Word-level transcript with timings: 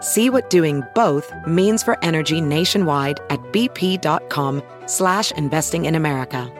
See 0.00 0.30
what 0.30 0.48
doing 0.50 0.82
both 0.94 1.32
means 1.46 1.82
for 1.82 1.96
energy 2.02 2.40
nationwide 2.40 3.20
at 3.30 3.40
bp.com 3.52 4.62
slash 4.86 5.32
investing 5.32 5.86
in 5.86 5.94
America. 5.94 6.50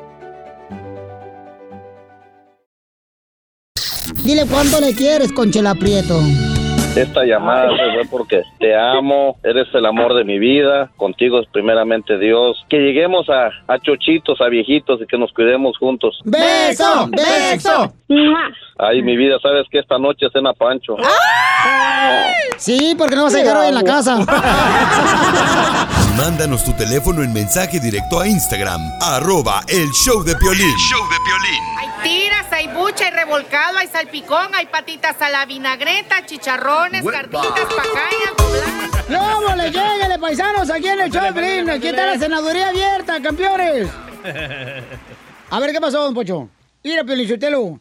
Dile 4.24 4.47
cuánto 4.47 4.80
le 4.80 4.95
quieres, 4.95 5.33
Conchela 5.33 5.75
Prieto. 5.75 6.20
Esta 6.97 7.25
llamada 7.25 7.70
fue 7.95 8.03
porque 8.11 8.42
te 8.58 8.75
amo, 8.75 9.36
eres 9.45 9.69
el 9.73 9.86
amor 9.86 10.14
de 10.14 10.25
mi 10.25 10.39
vida, 10.39 10.91
contigo 10.97 11.39
es 11.39 11.47
primeramente 11.52 12.19
Dios. 12.19 12.64
Que 12.69 12.78
lleguemos 12.78 13.28
a, 13.28 13.50
a 13.69 13.78
chochitos, 13.78 14.41
a 14.41 14.48
viejitos 14.48 15.00
y 15.00 15.06
que 15.06 15.17
nos 15.17 15.33
cuidemos 15.33 15.78
juntos. 15.78 16.20
¡Beso! 16.25 17.08
¡Beso! 17.11 17.95
Ay, 18.80 19.02
mi 19.02 19.16
vida, 19.16 19.38
sabes 19.42 19.66
que 19.72 19.80
esta 19.80 19.98
noche 19.98 20.26
cena 20.32 20.52
Pancho. 20.52 20.94
Sí, 22.58 22.94
porque 22.96 23.16
no 23.16 23.24
vas 23.24 23.34
a 23.34 23.38
llegar 23.38 23.56
hoy 23.56 23.68
en 23.68 23.74
la 23.74 23.82
casa. 23.82 24.18
Mándanos 26.16 26.64
tu 26.64 26.72
teléfono 26.74 27.24
en 27.24 27.32
mensaje 27.32 27.80
directo 27.80 28.20
a 28.20 28.28
Instagram, 28.28 28.80
arroba 29.00 29.62
el 29.66 29.90
show 29.90 30.22
de 30.22 30.36
Piolín. 30.36 30.74
Hay 31.76 31.88
tiras, 32.04 32.46
hay 32.52 32.68
bucha, 32.68 33.06
hay 33.06 33.10
revolcado, 33.10 33.78
hay 33.78 33.88
salpicón, 33.88 34.54
hay 34.54 34.66
patitas 34.66 35.20
a 35.22 35.28
la 35.28 35.44
vinagreta, 35.44 36.24
chicharrones, 36.24 37.04
carnitas, 37.04 37.66
pacañas, 37.74 38.36
dobladas. 38.36 39.08
¡No, 39.08 39.56
le 39.56 39.72
lléguele, 39.72 40.18
paisanos! 40.20 40.70
Aquí 40.70 40.86
en 40.86 41.00
el 41.00 41.10
show 41.10 41.24
de 41.24 41.32
Piolín. 41.32 41.68
Aquí 41.68 41.88
está 41.88 42.06
la 42.06 42.16
senaduría 42.16 42.68
abierta, 42.68 43.20
campeones. 43.20 43.88
A 45.50 45.58
ver, 45.58 45.72
¿qué 45.72 45.80
pasó, 45.80 46.04
don 46.04 46.14
Pocho? 46.14 46.48
Mira, 46.84 47.02
Piolichotelo. 47.02 47.80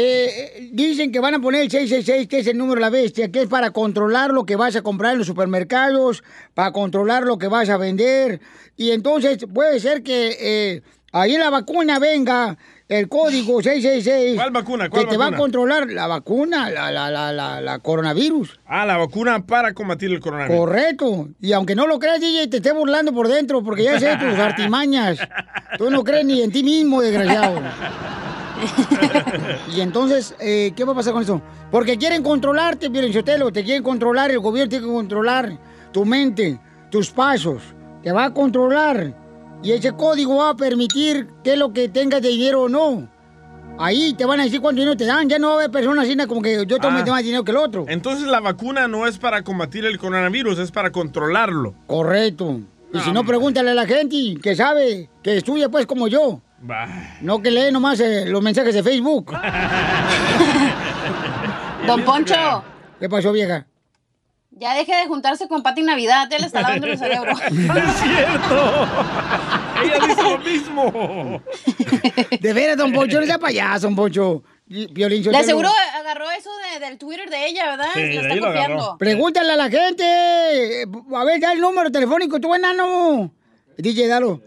Eh, 0.00 0.52
eh, 0.54 0.68
dicen 0.70 1.10
que 1.10 1.18
van 1.18 1.34
a 1.34 1.40
poner 1.40 1.62
el 1.62 1.70
666, 1.72 2.28
que 2.28 2.38
es 2.38 2.46
el 2.46 2.56
número 2.56 2.76
de 2.76 2.82
la 2.82 2.90
bestia, 2.90 3.32
que 3.32 3.42
es 3.42 3.48
para 3.48 3.72
controlar 3.72 4.30
lo 4.30 4.46
que 4.46 4.54
vas 4.54 4.76
a 4.76 4.82
comprar 4.82 5.14
en 5.14 5.18
los 5.18 5.26
supermercados, 5.26 6.22
para 6.54 6.70
controlar 6.70 7.24
lo 7.24 7.36
que 7.36 7.48
vas 7.48 7.68
a 7.68 7.78
vender. 7.78 8.40
Y 8.76 8.92
entonces 8.92 9.44
puede 9.52 9.80
ser 9.80 10.04
que 10.04 10.36
eh, 10.40 10.82
ahí 11.10 11.34
en 11.34 11.40
la 11.40 11.50
vacuna 11.50 11.98
venga 11.98 12.56
el 12.86 13.08
código 13.08 13.60
666. 13.60 14.36
¿Cuál 14.36 14.52
vacuna? 14.52 14.88
¿Cuál 14.88 15.06
que 15.06 15.10
te 15.10 15.16
va 15.16 15.26
a 15.26 15.36
controlar 15.36 15.90
la 15.90 16.06
vacuna, 16.06 16.70
la, 16.70 16.92
la, 16.92 17.10
la, 17.10 17.32
la, 17.32 17.60
la 17.60 17.78
coronavirus. 17.80 18.60
Ah, 18.66 18.86
la 18.86 18.98
vacuna 18.98 19.44
para 19.44 19.74
combatir 19.74 20.12
el 20.12 20.20
coronavirus. 20.20 20.60
Correcto. 20.60 21.28
Y 21.40 21.52
aunque 21.54 21.74
no 21.74 21.88
lo 21.88 21.98
creas, 21.98 22.20
DJ, 22.20 22.46
te 22.46 22.58
esté 22.58 22.70
burlando 22.70 23.12
por 23.12 23.26
dentro, 23.26 23.64
porque 23.64 23.82
ya 23.82 23.98
sé 23.98 24.16
tus 24.16 24.38
artimañas. 24.38 25.18
Tú 25.76 25.90
no 25.90 26.04
crees 26.04 26.24
ni 26.24 26.40
en 26.40 26.52
ti 26.52 26.62
mismo, 26.62 27.02
desgraciado. 27.02 27.60
y 29.76 29.80
entonces, 29.80 30.34
eh, 30.38 30.72
¿qué 30.74 30.84
va 30.84 30.92
a 30.92 30.96
pasar 30.96 31.12
con 31.12 31.22
eso? 31.22 31.40
Porque 31.70 31.96
quieren 31.98 32.22
controlarte, 32.22 32.90
Sotelo, 33.12 33.52
te 33.52 33.64
quieren 33.64 33.82
controlar, 33.82 34.30
el 34.30 34.40
gobierno 34.40 34.68
tiene 34.70 34.86
que 34.86 34.92
controlar 34.92 35.58
tu 35.92 36.04
mente, 36.04 36.58
tus 36.90 37.10
pasos, 37.10 37.62
te 38.02 38.12
va 38.12 38.26
a 38.26 38.34
controlar. 38.34 39.14
Y 39.62 39.72
ese 39.72 39.92
código 39.92 40.36
va 40.36 40.50
a 40.50 40.56
permitir 40.56 41.28
que 41.42 41.56
lo 41.56 41.72
que 41.72 41.88
tengas 41.88 42.22
de 42.22 42.28
dinero 42.28 42.62
o 42.62 42.68
no. 42.68 43.08
Ahí 43.80 44.12
te 44.14 44.24
van 44.24 44.40
a 44.40 44.44
decir 44.44 44.60
cuánto 44.60 44.80
dinero 44.80 44.96
te 44.96 45.04
dan. 45.04 45.28
Ya 45.28 45.38
no 45.38 45.48
va 45.48 45.52
a 45.54 45.56
haber 45.58 45.70
personas 45.70 46.04
así 46.04 46.16
como 46.26 46.42
que 46.42 46.64
yo 46.66 46.78
tome 46.78 47.00
Ah. 47.00 47.06
más 47.06 47.22
dinero 47.22 47.44
que 47.44 47.52
el 47.52 47.56
otro. 47.58 47.84
Entonces 47.88 48.26
la 48.26 48.40
vacuna 48.40 48.88
no 48.88 49.06
es 49.06 49.18
para 49.18 49.42
combatir 49.42 49.84
el 49.84 49.98
coronavirus, 49.98 50.58
es 50.58 50.70
para 50.72 50.90
controlarlo. 50.90 51.74
Correcto. 51.86 52.60
Y 52.92 53.00
si 53.00 53.12
no, 53.12 53.24
pregúntale 53.24 53.70
a 53.70 53.74
la 53.74 53.86
gente 53.86 54.36
que 54.42 54.56
sabe, 54.56 55.10
que 55.22 55.36
estudia 55.36 55.68
pues 55.68 55.86
como 55.86 56.08
yo. 56.08 56.40
No 57.20 57.40
que 57.40 57.50
lee 57.50 57.70
nomás 57.72 58.00
eh, 58.00 58.24
los 58.26 58.42
mensajes 58.42 58.74
de 58.74 58.82
Facebook. 58.82 59.32
Don 61.86 62.02
Poncho, 62.04 62.64
¿Qué 63.00 63.08
pasó, 63.08 63.32
vieja? 63.32 63.66
ya 64.50 64.74
deje 64.74 64.92
de 64.96 65.06
juntarse 65.06 65.46
con 65.46 65.62
Pati 65.62 65.82
Navidad, 65.82 66.26
él 66.32 66.42
está 66.42 66.62
lavando 66.62 66.88
el 66.88 66.98
cerebro. 66.98 67.30
¡Es 67.46 67.52
cierto! 67.52 68.88
Ella 69.84 70.06
dice 70.08 70.22
lo 70.22 70.38
mismo. 70.38 71.42
De 72.40 72.52
veras, 72.52 72.76
don 72.76 72.92
Poncho, 72.92 73.20
no 73.20 73.26
sea 73.26 73.38
payaso, 73.38 73.86
don 73.86 73.94
Poncho. 73.94 74.42
De 74.66 75.22
Sotelo. 75.22 75.44
seguro 75.44 75.70
agarró 75.98 76.28
eso 76.32 76.50
de- 76.74 76.80
del 76.84 76.98
Twitter 76.98 77.30
de 77.30 77.46
ella, 77.46 77.70
¿verdad? 77.70 77.86
Sí, 77.94 78.00
lo 78.00 78.06
de 78.06 78.16
está 78.28 78.34
lo 78.34 78.46
copiando. 78.46 78.96
Pregúntale 78.98 79.52
a 79.52 79.56
la 79.56 79.70
gente. 79.70 80.84
A 81.14 81.24
ver, 81.24 81.40
ya 81.40 81.52
el 81.52 81.60
número 81.60 81.90
telefónico, 81.92 82.40
tú 82.40 82.52
enano. 82.54 83.32
DJ, 83.78 84.08
dalo. 84.08 84.42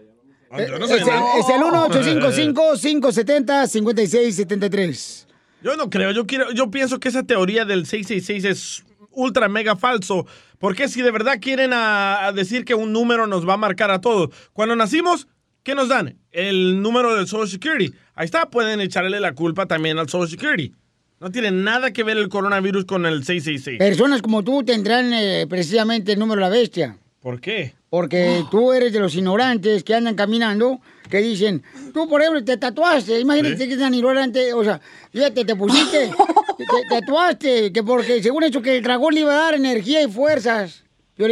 Yo 0.58 0.78
no 0.78 0.84
Eh, 0.84 0.88
soy 0.88 0.96
es, 0.98 1.02
el- 1.02 1.08
enano. 1.08 1.88
es 1.88 2.36
el 2.36 2.54
1855-570-5673. 2.54 5.26
Yo 5.62 5.76
no 5.76 5.88
creo, 5.90 6.10
yo 6.10 6.26
quiero, 6.26 6.50
yo 6.50 6.72
pienso 6.72 6.98
que 6.98 7.08
esa 7.08 7.22
teoría 7.22 7.64
del 7.64 7.86
666 7.86 8.44
es 8.44 8.82
ultra 9.12 9.48
mega 9.48 9.76
falso. 9.76 10.26
Porque 10.58 10.88
si 10.88 11.02
de 11.02 11.12
verdad 11.12 11.38
quieren 11.40 11.72
a, 11.72 12.26
a 12.26 12.32
decir 12.32 12.64
que 12.64 12.74
un 12.74 12.92
número 12.92 13.28
nos 13.28 13.48
va 13.48 13.54
a 13.54 13.58
marcar 13.58 13.92
a 13.92 14.00
todos. 14.00 14.30
Cuando 14.52 14.74
nacimos, 14.74 15.28
¿qué 15.62 15.76
nos 15.76 15.86
dan? 15.88 16.18
El 16.32 16.82
número 16.82 17.14
del 17.14 17.28
Social 17.28 17.48
Security. 17.48 17.94
Ahí 18.16 18.24
está, 18.24 18.50
pueden 18.50 18.80
echarle 18.80 19.20
la 19.20 19.34
culpa 19.36 19.66
también 19.66 20.00
al 20.00 20.08
Social 20.08 20.28
Security. 20.30 20.72
No 21.20 21.30
tiene 21.30 21.52
nada 21.52 21.92
que 21.92 22.02
ver 22.02 22.16
el 22.16 22.28
coronavirus 22.28 22.84
con 22.84 23.06
el 23.06 23.22
666. 23.24 23.78
Personas 23.78 24.20
como 24.20 24.42
tú 24.42 24.64
tendrán 24.64 25.12
eh, 25.12 25.46
precisamente 25.48 26.14
el 26.14 26.18
número 26.18 26.40
de 26.40 26.48
la 26.50 26.56
bestia. 26.56 26.98
¿Por 27.20 27.40
qué? 27.40 27.74
Porque 27.92 28.42
tú 28.50 28.72
eres 28.72 28.90
de 28.90 29.00
los 29.00 29.14
ignorantes 29.14 29.84
que 29.84 29.94
andan 29.94 30.14
caminando, 30.14 30.80
que 31.10 31.18
dicen, 31.18 31.62
tú 31.92 32.08
por 32.08 32.22
ejemplo 32.22 32.42
te 32.42 32.56
tatuaste, 32.56 33.20
imagínate 33.20 33.68
que 33.68 33.74
es 33.74 33.78
tan 33.78 33.92
ignorante, 33.92 34.54
o 34.54 34.64
sea, 34.64 34.80
fíjate, 35.12 35.44
te 35.44 35.54
pusiste, 35.54 36.10
te, 36.56 36.64
te 36.64 37.00
tatuaste, 37.00 37.70
que 37.70 37.82
porque 37.82 38.22
según 38.22 38.44
eso 38.44 38.62
que 38.62 38.78
el 38.78 38.82
dragón 38.82 39.12
le 39.14 39.20
iba 39.20 39.34
a 39.34 39.36
dar 39.44 39.54
energía 39.56 40.02
y 40.02 40.10
fuerzas. 40.10 40.82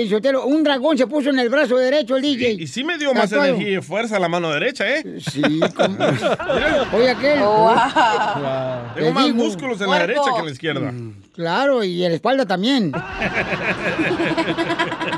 Sotelo, 0.08 0.46
un 0.46 0.62
dragón 0.62 0.96
se 0.96 1.06
puso 1.06 1.30
en 1.30 1.38
el 1.38 1.48
brazo 1.48 1.76
derecho 1.76 2.16
el 2.16 2.22
DJ. 2.22 2.52
Y 2.52 2.66
sí 2.66 2.84
me 2.84 2.96
dio 2.96 3.12
más 3.12 3.32
energía 3.32 3.78
y 3.78 3.82
fuerza 3.82 4.20
la 4.20 4.28
mano 4.28 4.50
derecha, 4.50 4.88
¿eh? 4.88 5.18
Sí, 5.18 5.42
Oye, 6.92 7.10
aquel. 7.10 7.40
Wow. 7.40 7.74
Te 8.94 9.00
Tengo 9.00 9.12
más 9.12 9.24
digo. 9.24 9.36
músculos 9.36 9.80
en 9.80 9.90
la 9.90 9.98
derecha 10.00 10.20
que 10.32 10.38
en 10.38 10.44
la 10.44 10.52
izquierda. 10.52 10.94
Claro, 11.40 11.82
y 11.82 12.04
en 12.04 12.10
la 12.10 12.16
espalda 12.16 12.44
también. 12.44 12.92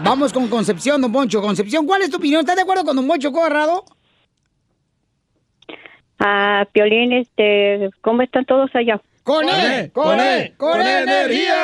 Vamos 0.05 0.33
con 0.33 0.47
Concepción, 0.47 1.03
don 1.03 1.11
Poncho. 1.11 1.43
Concepción, 1.43 1.85
¿cuál 1.85 2.03
es 2.03 2.11
tu 2.11 2.19
opinión? 2.19 2.43
¿Estás 2.43 2.55
de 2.55 2.63
acuerdo 2.63 2.85
con 2.85 2.95
don 2.95 3.09
Poncho 3.09 3.33
Corrado? 3.33 3.85
Ah, 6.21 6.65
Piolín, 6.71 7.13
este, 7.13 7.91
¿cómo 8.03 8.23
están 8.23 8.45
todos 8.45 8.71
allá? 8.75 9.01
¡Con 9.25 9.49
él! 9.49 9.91
¡Con 9.91 10.21
él! 10.21 10.55
¡Con 10.57 10.81
energía! 10.81 11.55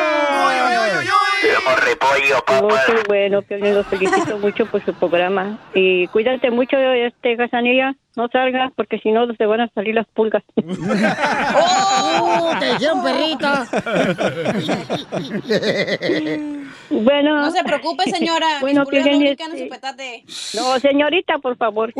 Oh, 2.62 2.68
qué 2.86 3.02
bueno, 3.06 3.42
Piolín, 3.42 3.74
los 3.74 3.86
felicito 3.86 4.38
mucho 4.42 4.66
por 4.66 4.84
su 4.84 4.92
programa. 4.94 5.58
Y 5.74 6.06
cuídate 6.08 6.50
mucho, 6.50 6.76
este, 6.76 7.36
Casanilla, 7.36 7.94
no 8.16 8.28
salgas 8.28 8.72
porque 8.74 8.98
si 8.98 9.12
no 9.12 9.32
te 9.34 9.46
van 9.46 9.60
a 9.60 9.68
salir 9.74 9.94
las 9.94 10.06
pulgas. 10.08 10.42
¡Oh! 10.56 12.50
¡Te 12.58 12.78
perrita! 13.02 13.66
bueno. 16.90 17.40
No 17.42 17.50
se 17.50 17.62
preocupe, 17.64 18.04
señora. 18.10 18.46
Bueno, 18.60 18.84
en 18.90 19.22
este- 19.22 19.64
su 19.64 19.68
petate. 19.68 20.24
No, 20.54 20.78
señorita, 20.80 21.38
por 21.38 21.56
favor, 21.56 21.92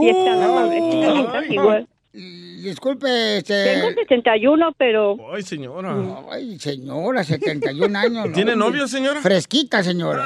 amable, 0.42 0.78
señorita, 0.80 1.44
igual. 1.48 1.88
Disculpe, 2.12 3.38
este... 3.38 3.74
Tengo 3.74 3.90
61, 3.92 4.72
pero... 4.76 5.16
Ay, 5.32 5.42
señora. 5.42 5.94
Ay, 6.30 6.58
señora, 6.58 7.22
71 7.22 7.98
años. 7.98 8.26
¿no? 8.28 8.32
¿Tiene 8.32 8.56
novio, 8.56 8.88
señora? 8.88 9.20
Fresquita, 9.20 9.82
señora. 9.82 10.24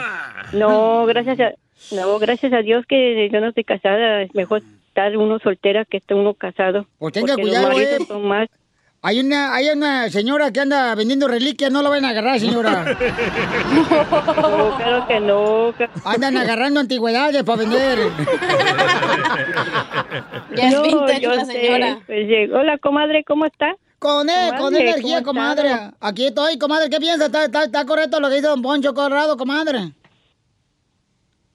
No, 0.52 1.05
gracias 1.06 1.40
a... 1.40 1.52
No, 1.90 2.19
gracias 2.19 2.52
a 2.52 2.62
Dios 2.62 2.87
que 2.87 3.29
yo 3.31 3.40
no 3.40 3.49
estoy 3.49 3.64
casada, 3.64 4.23
es 4.23 4.34
mejor 4.34 4.62
estar 4.87 5.17
uno 5.17 5.38
soltera 5.40 5.84
que 5.84 5.96
estar 5.96 6.17
uno 6.17 6.34
casado. 6.34 6.87
Pues 6.99 7.12
tenga 7.12 7.34
cuidado, 7.34 7.73
eh. 7.73 7.99
son 8.06 8.28
más. 8.28 8.49
Hay 9.04 9.19
una, 9.19 9.52
hay 9.52 9.69
una 9.69 10.08
señora 10.10 10.52
que 10.52 10.60
anda 10.60 10.94
vendiendo 10.94 11.26
reliquias, 11.26 11.72
no 11.72 11.82
la 11.82 11.88
van 11.88 12.04
a 12.04 12.10
agarrar, 12.10 12.38
señora. 12.38 12.84
No, 13.72 14.76
claro 14.76 15.06
que 15.08 15.20
no. 15.20 15.75
Andan 16.04 16.37
agarrando 16.37 16.78
antigüedades 16.81 17.43
para 17.43 17.58
vender. 17.58 17.99
Ya 20.54 20.69
es 20.69 20.82
vintage 20.82 21.20
yo 21.20 21.34
la 21.34 21.44
sé. 21.46 21.52
señora. 21.52 21.99
Pues, 22.06 22.28
llegó. 22.28 22.58
Hola, 22.58 22.78
comadre, 22.78 23.25
¿cómo 23.25 23.46
está? 23.46 23.75
Con 23.99 24.28
él, 24.28 24.54
con 24.58 24.75
energía, 24.76 25.22
¿cómo 25.22 25.40
comadre. 25.40 25.70
Aquí 26.00 26.26
estoy, 26.26 26.58
comadre. 26.58 26.90
¿Qué 26.90 26.99
piensa? 26.99 27.26
¿Está, 27.26 27.46
está, 27.46 27.64
está 27.64 27.87
correcto 27.87 28.20
lo 28.20 28.28
que 28.28 28.34
dice 28.37 28.49
don 28.49 28.60
Poncho 28.62 28.93
Corrado, 28.94 29.37
comadre? 29.37 29.93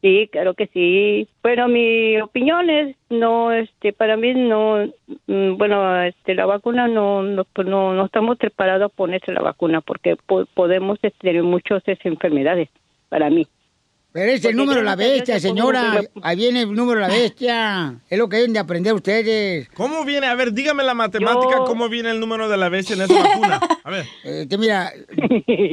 Sí, 0.08 0.30
claro 0.32 0.54
que 0.54 0.68
sí. 0.68 1.28
Bueno, 1.44 1.68
mi 1.68 2.18
opinión 2.22 2.70
es, 2.70 2.96
no, 3.10 3.52
este, 3.52 3.92
para 3.92 4.16
mí 4.16 4.34
no, 4.34 4.86
mm, 5.28 5.58
bueno, 5.58 6.02
este, 6.04 6.34
la 6.34 6.46
vacuna 6.46 6.88
no, 6.88 7.24
no, 7.24 7.44
pues 7.44 7.68
no, 7.68 7.94
no 7.94 8.06
estamos 8.06 8.38
preparados 8.38 8.86
a 8.90 8.96
ponerse 8.96 9.34
la 9.34 9.42
vacuna 9.42 9.82
porque 9.82 10.16
po- 10.26 10.46
podemos 10.54 10.98
tener 11.20 11.44
muchas 11.44 11.84
enfermedades, 12.06 12.70
para 13.10 13.30
mí. 13.30 13.46
Pero 14.14 14.32
es 14.32 14.36
el 14.38 14.42
Porque 14.44 14.56
número 14.56 14.80
de 14.80 14.86
la 14.86 14.96
bestia, 14.96 15.40
señora. 15.42 16.00
Ahí 16.24 16.38
viene 16.38 16.62
el 16.62 16.74
número 16.74 17.02
de 17.02 17.08
la 17.08 17.14
bestia. 17.14 18.00
Es 18.10 18.18
lo 18.18 18.30
que 18.30 18.38
deben 18.38 18.54
de 18.54 18.60
aprender 18.60 18.94
ustedes. 18.94 19.68
¿Cómo 19.76 20.06
viene? 20.06 20.28
A 20.28 20.36
ver, 20.36 20.54
dígame 20.54 20.84
la 20.86 20.94
matemática, 20.94 21.58
Yo- 21.58 21.66
¿cómo 21.66 21.90
viene 21.90 22.12
el 22.12 22.20
número 22.22 22.48
de 22.48 22.56
la 22.56 22.70
bestia 22.70 22.96
en 22.96 23.02
esa 23.02 23.14
vacuna? 23.22 23.60
A 23.84 23.92
ver. 23.92 24.06
Este, 24.24 24.58
mira, 24.58 24.90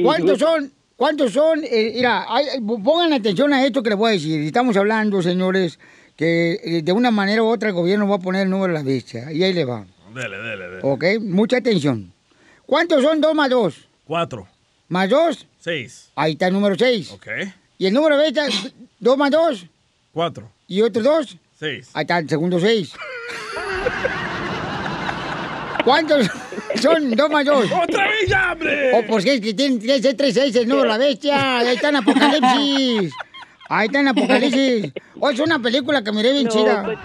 ¿cuántos 0.03 0.37
son? 0.39 0.69
¿Cuántos 0.97 1.33
son? 1.33 1.61
Eh, 1.63 1.91
mira, 1.95 2.25
hay- 2.27 2.59
pongan 2.61 3.11
atención 3.13 3.53
a 3.53 3.65
esto 3.65 3.83
que 3.83 3.89
les 3.89 3.97
voy 3.97 4.09
a 4.11 4.13
decir. 4.13 4.39
Estamos 4.41 4.77
hablando, 4.77 5.21
señores, 5.21 5.77
que 6.15 6.53
eh, 6.63 6.81
de 6.83 6.91
una 6.93 7.11
manera 7.11 7.43
u 7.43 7.47
otra 7.47 7.69
el 7.69 7.75
gobierno 7.75 8.07
va 8.07 8.15
a 8.15 8.19
poner 8.19 8.43
el 8.43 8.49
número 8.49 8.73
de 8.73 8.79
la 8.79 8.85
bestia. 8.85 9.31
Y 9.31 9.43
ahí 9.43 9.53
le 9.53 9.65
va. 9.65 9.85
Dele, 10.13 10.37
dele, 10.37 10.67
dele. 10.69 10.79
¿Ok? 10.83 11.03
Mucha 11.21 11.57
atención. 11.57 12.13
¿Cuántos 12.65 13.03
son 13.03 13.19
dos 13.19 13.35
más 13.35 13.49
dos? 13.49 13.87
Cuatro. 14.05 14.47
¿Más 14.87 15.09
dos? 15.09 15.45
Seis. 15.59 16.09
Ahí 16.15 16.33
está 16.33 16.47
el 16.47 16.53
número 16.53 16.75
seis. 16.77 17.11
Ok. 17.11 17.27
¿Y 17.77 17.87
el 17.87 17.93
número 17.93 18.17
de 18.17 18.31
bestia? 18.31 18.45
¿Dos 18.99 19.17
más 19.17 19.31
dos? 19.31 19.65
Cuatro. 20.13 20.49
¿Y 20.67 20.81
otros 20.81 21.03
dos? 21.03 21.37
Seis. 21.59 21.89
Ahí 21.93 22.03
está 22.03 22.19
el 22.19 22.29
segundo 22.29 22.59
seis. 22.59 22.93
¿Cuántos 25.85 26.27
son 26.81 27.11
dos 27.11 27.29
más 27.29 27.45
dos? 27.45 27.65
¡Otra 27.83 28.07
vez 28.09 28.33
hombre! 28.51 28.91
Oh, 28.95 29.03
pues 29.07 29.25
es 29.25 29.39
que 29.39 29.53
tiene 29.53 29.77
tiene 29.77 29.95
que 29.97 30.01
ser 30.01 30.15
tres 30.17 30.33
seis 30.33 30.53
el 30.55 30.67
número 30.67 30.83
de 30.83 30.89
la 30.89 30.97
bestia. 30.97 31.59
Ahí 31.59 31.75
está 31.75 31.89
en 31.89 31.95
Apocalipsis. 31.97 33.13
Ahí 33.69 33.85
está 33.87 33.99
en 33.99 34.07
Apocalipsis. 34.09 34.91
Oh, 35.19 35.29
es 35.29 35.39
una 35.39 35.59
película 35.59 36.03
que 36.03 36.11
miré 36.11 36.33
bien 36.33 36.45
No, 36.45 36.51
chida. 36.51 36.83
pues- 36.83 36.97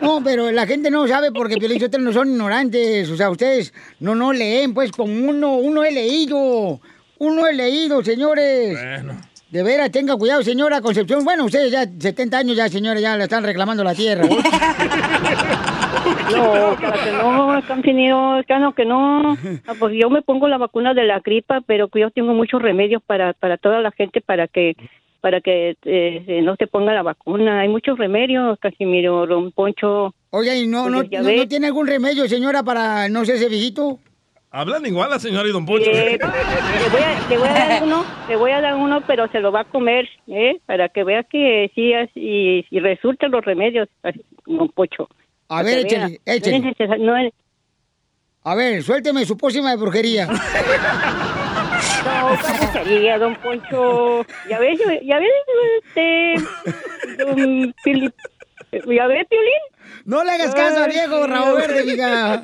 No, 0.00 0.20
pero 0.24 0.50
la 0.50 0.66
gente 0.66 0.90
no 0.90 1.06
sabe 1.06 1.30
porque 1.32 1.56
Piolín 1.56 1.78
Sotelo 1.80 2.04
no 2.04 2.12
son 2.12 2.30
ignorantes. 2.30 3.08
O 3.10 3.16
sea, 3.16 3.30
ustedes 3.30 3.72
no, 4.00 4.14
no 4.14 4.32
leen, 4.32 4.74
pues 4.74 4.90
con 4.92 5.10
uno, 5.10 5.56
uno 5.56 5.84
he 5.84 5.92
leído. 5.92 6.80
Uno 7.18 7.46
he 7.46 7.52
leído, 7.52 8.02
señores. 8.04 8.72
Bueno. 8.78 9.20
De 9.50 9.62
veras, 9.62 9.90
tenga 9.92 10.16
cuidado, 10.16 10.42
señora 10.42 10.80
Concepción. 10.80 11.24
Bueno, 11.24 11.44
ustedes 11.44 11.70
ya 11.70 11.84
70 11.84 12.38
años 12.38 12.56
ya, 12.56 12.68
señora, 12.68 12.98
ya 13.00 13.16
le 13.16 13.24
están 13.24 13.44
reclamando 13.44 13.84
la 13.84 13.94
tierra. 13.94 14.26
No, 16.30 16.76
claro 16.78 16.98
que 17.04 17.12
no, 17.12 17.62
Campinillo, 17.66 18.42
claro 18.46 18.72
que 18.72 18.84
no. 18.84 19.36
Ah, 19.66 19.74
Pues 19.78 19.94
yo 19.94 20.10
me 20.10 20.22
pongo 20.22 20.48
la 20.48 20.58
vacuna 20.58 20.94
de 20.94 21.04
la 21.04 21.20
gripa, 21.20 21.60
pero 21.66 21.88
que 21.88 22.00
yo 22.00 22.10
tengo 22.10 22.34
muchos 22.34 22.60
remedios 22.62 23.02
para, 23.02 23.32
para 23.32 23.56
toda 23.56 23.80
la 23.80 23.90
gente 23.92 24.20
para 24.20 24.48
que 24.48 24.76
para 25.20 25.40
que 25.40 25.76
eh, 25.84 26.40
no 26.42 26.56
se 26.56 26.66
ponga 26.66 26.92
la 26.92 27.02
vacuna. 27.02 27.60
Hay 27.60 27.68
muchos 27.68 27.96
remedios, 27.96 28.58
Casimiro, 28.58 29.24
Don 29.26 29.52
Poncho. 29.52 30.12
Oye, 30.30 30.58
¿y 30.58 30.66
no, 30.66 30.90
no, 30.90 30.98
Pues 31.04 31.22
no, 31.22 31.32
no 31.32 31.48
tiene 31.48 31.68
algún 31.68 31.86
remedio, 31.86 32.26
señora, 32.26 32.64
para 32.64 33.08
no 33.08 33.24
ser 33.24 33.36
ese 33.36 33.48
viejito? 33.48 34.00
Hablan 34.50 34.84
igual 34.84 35.08
la 35.10 35.18
señora 35.18 35.48
y 35.48 35.52
don 35.52 35.64
Poncho. 35.64 35.88
Eh, 35.90 36.18
le, 36.18 36.88
voy 36.90 37.00
a, 37.00 37.28
le 37.30 37.38
voy 37.38 37.48
a 37.48 37.68
dar 37.68 37.82
uno, 37.84 38.04
le 38.28 38.36
voy 38.36 38.50
a 38.50 38.60
dar 38.60 38.74
uno, 38.74 39.00
pero 39.06 39.28
se 39.28 39.40
lo 39.40 39.52
va 39.52 39.60
a 39.60 39.64
comer, 39.64 40.08
¿eh? 40.26 40.58
Para 40.66 40.88
que 40.88 41.04
vea 41.04 41.22
que 41.22 41.70
sí, 41.74 41.92
y, 42.16 42.66
y 42.68 42.80
resultan 42.80 43.30
los 43.30 43.44
remedios, 43.44 43.88
así, 44.02 44.20
Don 44.44 44.68
Poncho. 44.70 45.08
A 45.52 45.62
ver, 45.62 45.78
échale, 45.86 46.20
échale. 46.24 46.74
No 46.98 47.16
es 47.16 47.32
A 48.44 48.54
ver, 48.54 48.82
suélteme 48.82 49.24
su 49.24 49.36
pócima 49.36 49.70
de 49.70 49.76
brujería. 49.76 50.28
No, 52.04 52.36
¿cómo 52.40 52.72
sería, 52.72 53.18
don 53.18 53.34
Poncho? 53.36 54.24
Ya 54.48 54.58
ves, 54.58 54.78
ya 55.04 55.18
ves, 55.18 55.30
este, 55.84 56.34
don 57.24 57.74
Pili- 57.84 58.12
ya 58.72 59.06
ves, 59.06 59.26
Piolín. 59.28 59.62
No 60.04 60.22
le 60.24 60.32
hagas 60.32 60.54
caso 60.54 60.82
a 60.82 60.86
viejo 60.88 61.26
rabo 61.26 61.54
verde, 61.56 61.84
mija. 61.84 62.42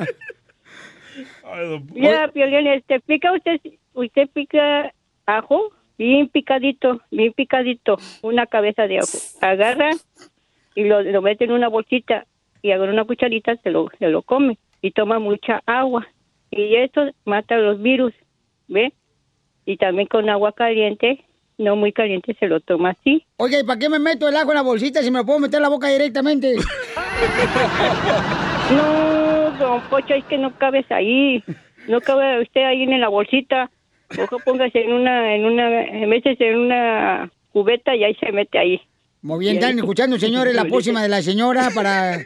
Ya, 1.94 2.28
Piolín, 2.28 2.66
este, 2.68 3.00
pica 3.00 3.32
usted, 3.32 3.60
usted 3.94 4.28
pica 4.32 4.92
ajo, 5.26 5.72
bien 5.96 6.28
picadito, 6.28 7.00
bien 7.10 7.32
picadito, 7.32 7.96
una 8.22 8.46
cabeza 8.46 8.86
de 8.86 8.98
ajo. 8.98 9.18
Agarra 9.40 9.90
y 10.74 10.84
lo, 10.84 11.02
lo 11.02 11.22
mete 11.22 11.44
en 11.44 11.52
una 11.52 11.68
bolsita 11.68 12.26
y 12.62 12.70
agarra 12.70 12.92
una 12.92 13.04
cucharita, 13.04 13.56
se 13.56 13.70
lo, 13.70 13.88
se 13.98 14.08
lo 14.08 14.22
come 14.22 14.58
y 14.82 14.90
toma 14.92 15.18
mucha 15.18 15.62
agua. 15.66 16.06
Y 16.50 16.76
eso 16.76 17.10
mata 17.24 17.56
los 17.56 17.80
virus, 17.80 18.14
¿ve? 18.68 18.92
Y 19.66 19.76
también 19.76 20.08
con 20.08 20.28
agua 20.30 20.52
caliente, 20.52 21.24
no 21.58 21.76
muy 21.76 21.92
caliente, 21.92 22.34
se 22.38 22.46
lo 22.46 22.60
toma 22.60 22.90
así. 22.90 23.24
Oye, 23.36 23.60
¿y 23.60 23.64
para 23.64 23.78
qué 23.78 23.88
me 23.88 23.98
meto 23.98 24.28
el 24.28 24.36
ajo 24.36 24.50
en 24.50 24.56
la 24.56 24.62
bolsita 24.62 25.02
si 25.02 25.10
me 25.10 25.18
lo 25.18 25.26
puedo 25.26 25.40
meter 25.40 25.58
en 25.58 25.62
la 25.62 25.68
boca 25.68 25.88
directamente? 25.88 26.54
No, 28.70 29.50
don 29.58 29.80
Pocho, 29.88 30.14
es 30.14 30.24
que 30.26 30.36
no 30.36 30.54
cabes 30.58 30.84
ahí. 30.90 31.42
No 31.88 32.00
cabe 32.00 32.42
usted 32.42 32.62
ahí 32.62 32.82
en 32.82 33.00
la 33.00 33.08
bolsita. 33.08 33.70
Ojo, 34.22 34.38
póngase 34.44 34.82
en 34.82 34.92
una, 34.92 35.34
en 35.34 35.46
una, 35.46 35.70
métese 36.06 36.50
en 36.50 36.58
una 36.58 37.30
cubeta 37.52 37.96
y 37.96 38.04
ahí 38.04 38.14
se 38.16 38.30
mete 38.30 38.58
ahí. 38.58 38.80
Muy 39.22 39.40
bien, 39.40 39.56
están 39.56 39.78
escuchando, 39.78 40.18
señores, 40.18 40.54
la 40.54 40.66
pócima 40.66 41.02
de 41.02 41.08
la 41.08 41.22
señora 41.22 41.70
para... 41.74 42.18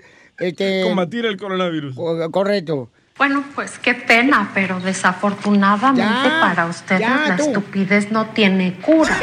Este, 0.42 0.82
Combatir 0.82 1.24
el 1.26 1.36
coronavirus. 1.36 1.94
co- 1.94 2.30
correcto. 2.30 2.90
Bueno, 3.18 3.44
pues 3.54 3.78
qué 3.78 3.94
pena, 3.94 4.50
pero 4.54 4.80
desafortunadamente 4.80 6.02
Ya, 6.28 6.38
para 6.40 6.66
ustedes 6.66 7.00
ya, 7.00 7.24
la 7.28 7.36
tú. 7.36 7.44
estupidez 7.44 8.10
no 8.10 8.26
tiene 8.30 8.74
cura. 8.80 9.16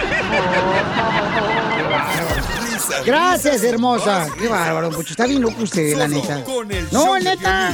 Gracias, 3.06 3.63
hermosa. 3.63 4.27
Qué 4.39 4.48
bárbaro, 4.48 4.89
Pucho. 4.92 5.12
Está 5.12 5.25
bien 5.25 5.42
loco 5.42 5.63
usted, 5.63 5.95
la 5.98 6.07
neta. 6.07 6.39
el 6.69 6.88
No, 6.92 7.18
neta. 7.19 7.74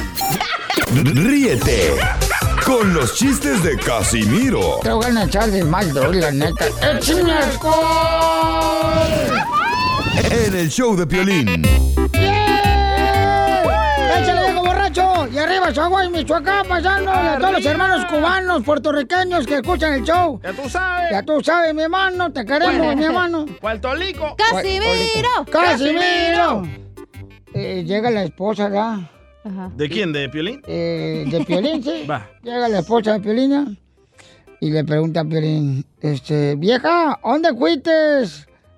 Ríete 0.94 1.94
con 2.64 2.92
los 2.94 3.14
chistes 3.14 3.62
de 3.62 3.76
Casimiro 3.78 4.78
Te 4.82 4.90
voy 4.90 5.04
a 5.16 5.24
echar 5.24 5.50
de 5.50 5.64
mal, 5.64 5.92
la 6.20 6.30
neta. 6.30 6.66
¡Échame 6.96 7.32
alcohol! 7.32 8.96
en 10.30 10.54
el 10.56 10.70
show 10.70 10.96
de 10.96 11.06
Piolín. 11.06 11.62
Arriba, 15.46 15.72
Chihuahua 15.72 16.04
y 16.04 16.10
Michoacán, 16.10 16.66
pasándole 16.66 17.28
a 17.28 17.38
todos 17.38 17.52
los 17.52 17.66
hermanos 17.66 18.04
cubanos, 18.06 18.62
puertorriqueños 18.64 19.46
que 19.46 19.54
escuchan 19.56 19.94
el 19.94 20.02
show. 20.02 20.40
Ya 20.42 20.52
tú 20.52 20.68
sabes. 20.68 21.10
Ya 21.10 21.22
tú 21.22 21.40
sabes, 21.42 21.74
mi 21.74 21.82
hermano, 21.82 22.32
te 22.32 22.44
queremos, 22.44 22.96
mi 22.96 23.04
hermano. 23.04 23.46
Puerto 23.60 23.94
Rico. 23.94 24.36
¡Casimiro! 24.36 25.44
¡Casimiro! 25.50 26.62
Eh, 27.54 27.84
llega 27.86 28.10
la 28.10 28.24
esposa, 28.24 28.68
¿verdad? 28.68 29.10
Ajá. 29.44 29.70
¿De 29.76 29.88
quién? 29.88 30.12
¿De 30.12 30.28
Piolín? 30.28 30.60
Eh, 30.66 31.24
de 31.28 31.44
Piolín, 31.44 31.82
sí. 31.82 32.04
Va. 32.10 32.28
Llega 32.42 32.68
la 32.68 32.80
esposa 32.80 33.12
de 33.12 33.20
Piolín 33.20 33.50
¿ya? 33.50 33.66
y 34.60 34.70
le 34.70 34.84
pregunta 34.84 35.20
a 35.20 35.24
Piolín, 35.24 35.86
este, 36.00 36.56
vieja, 36.56 37.20
¿dónde 37.22 37.54
fuiste 37.54 37.92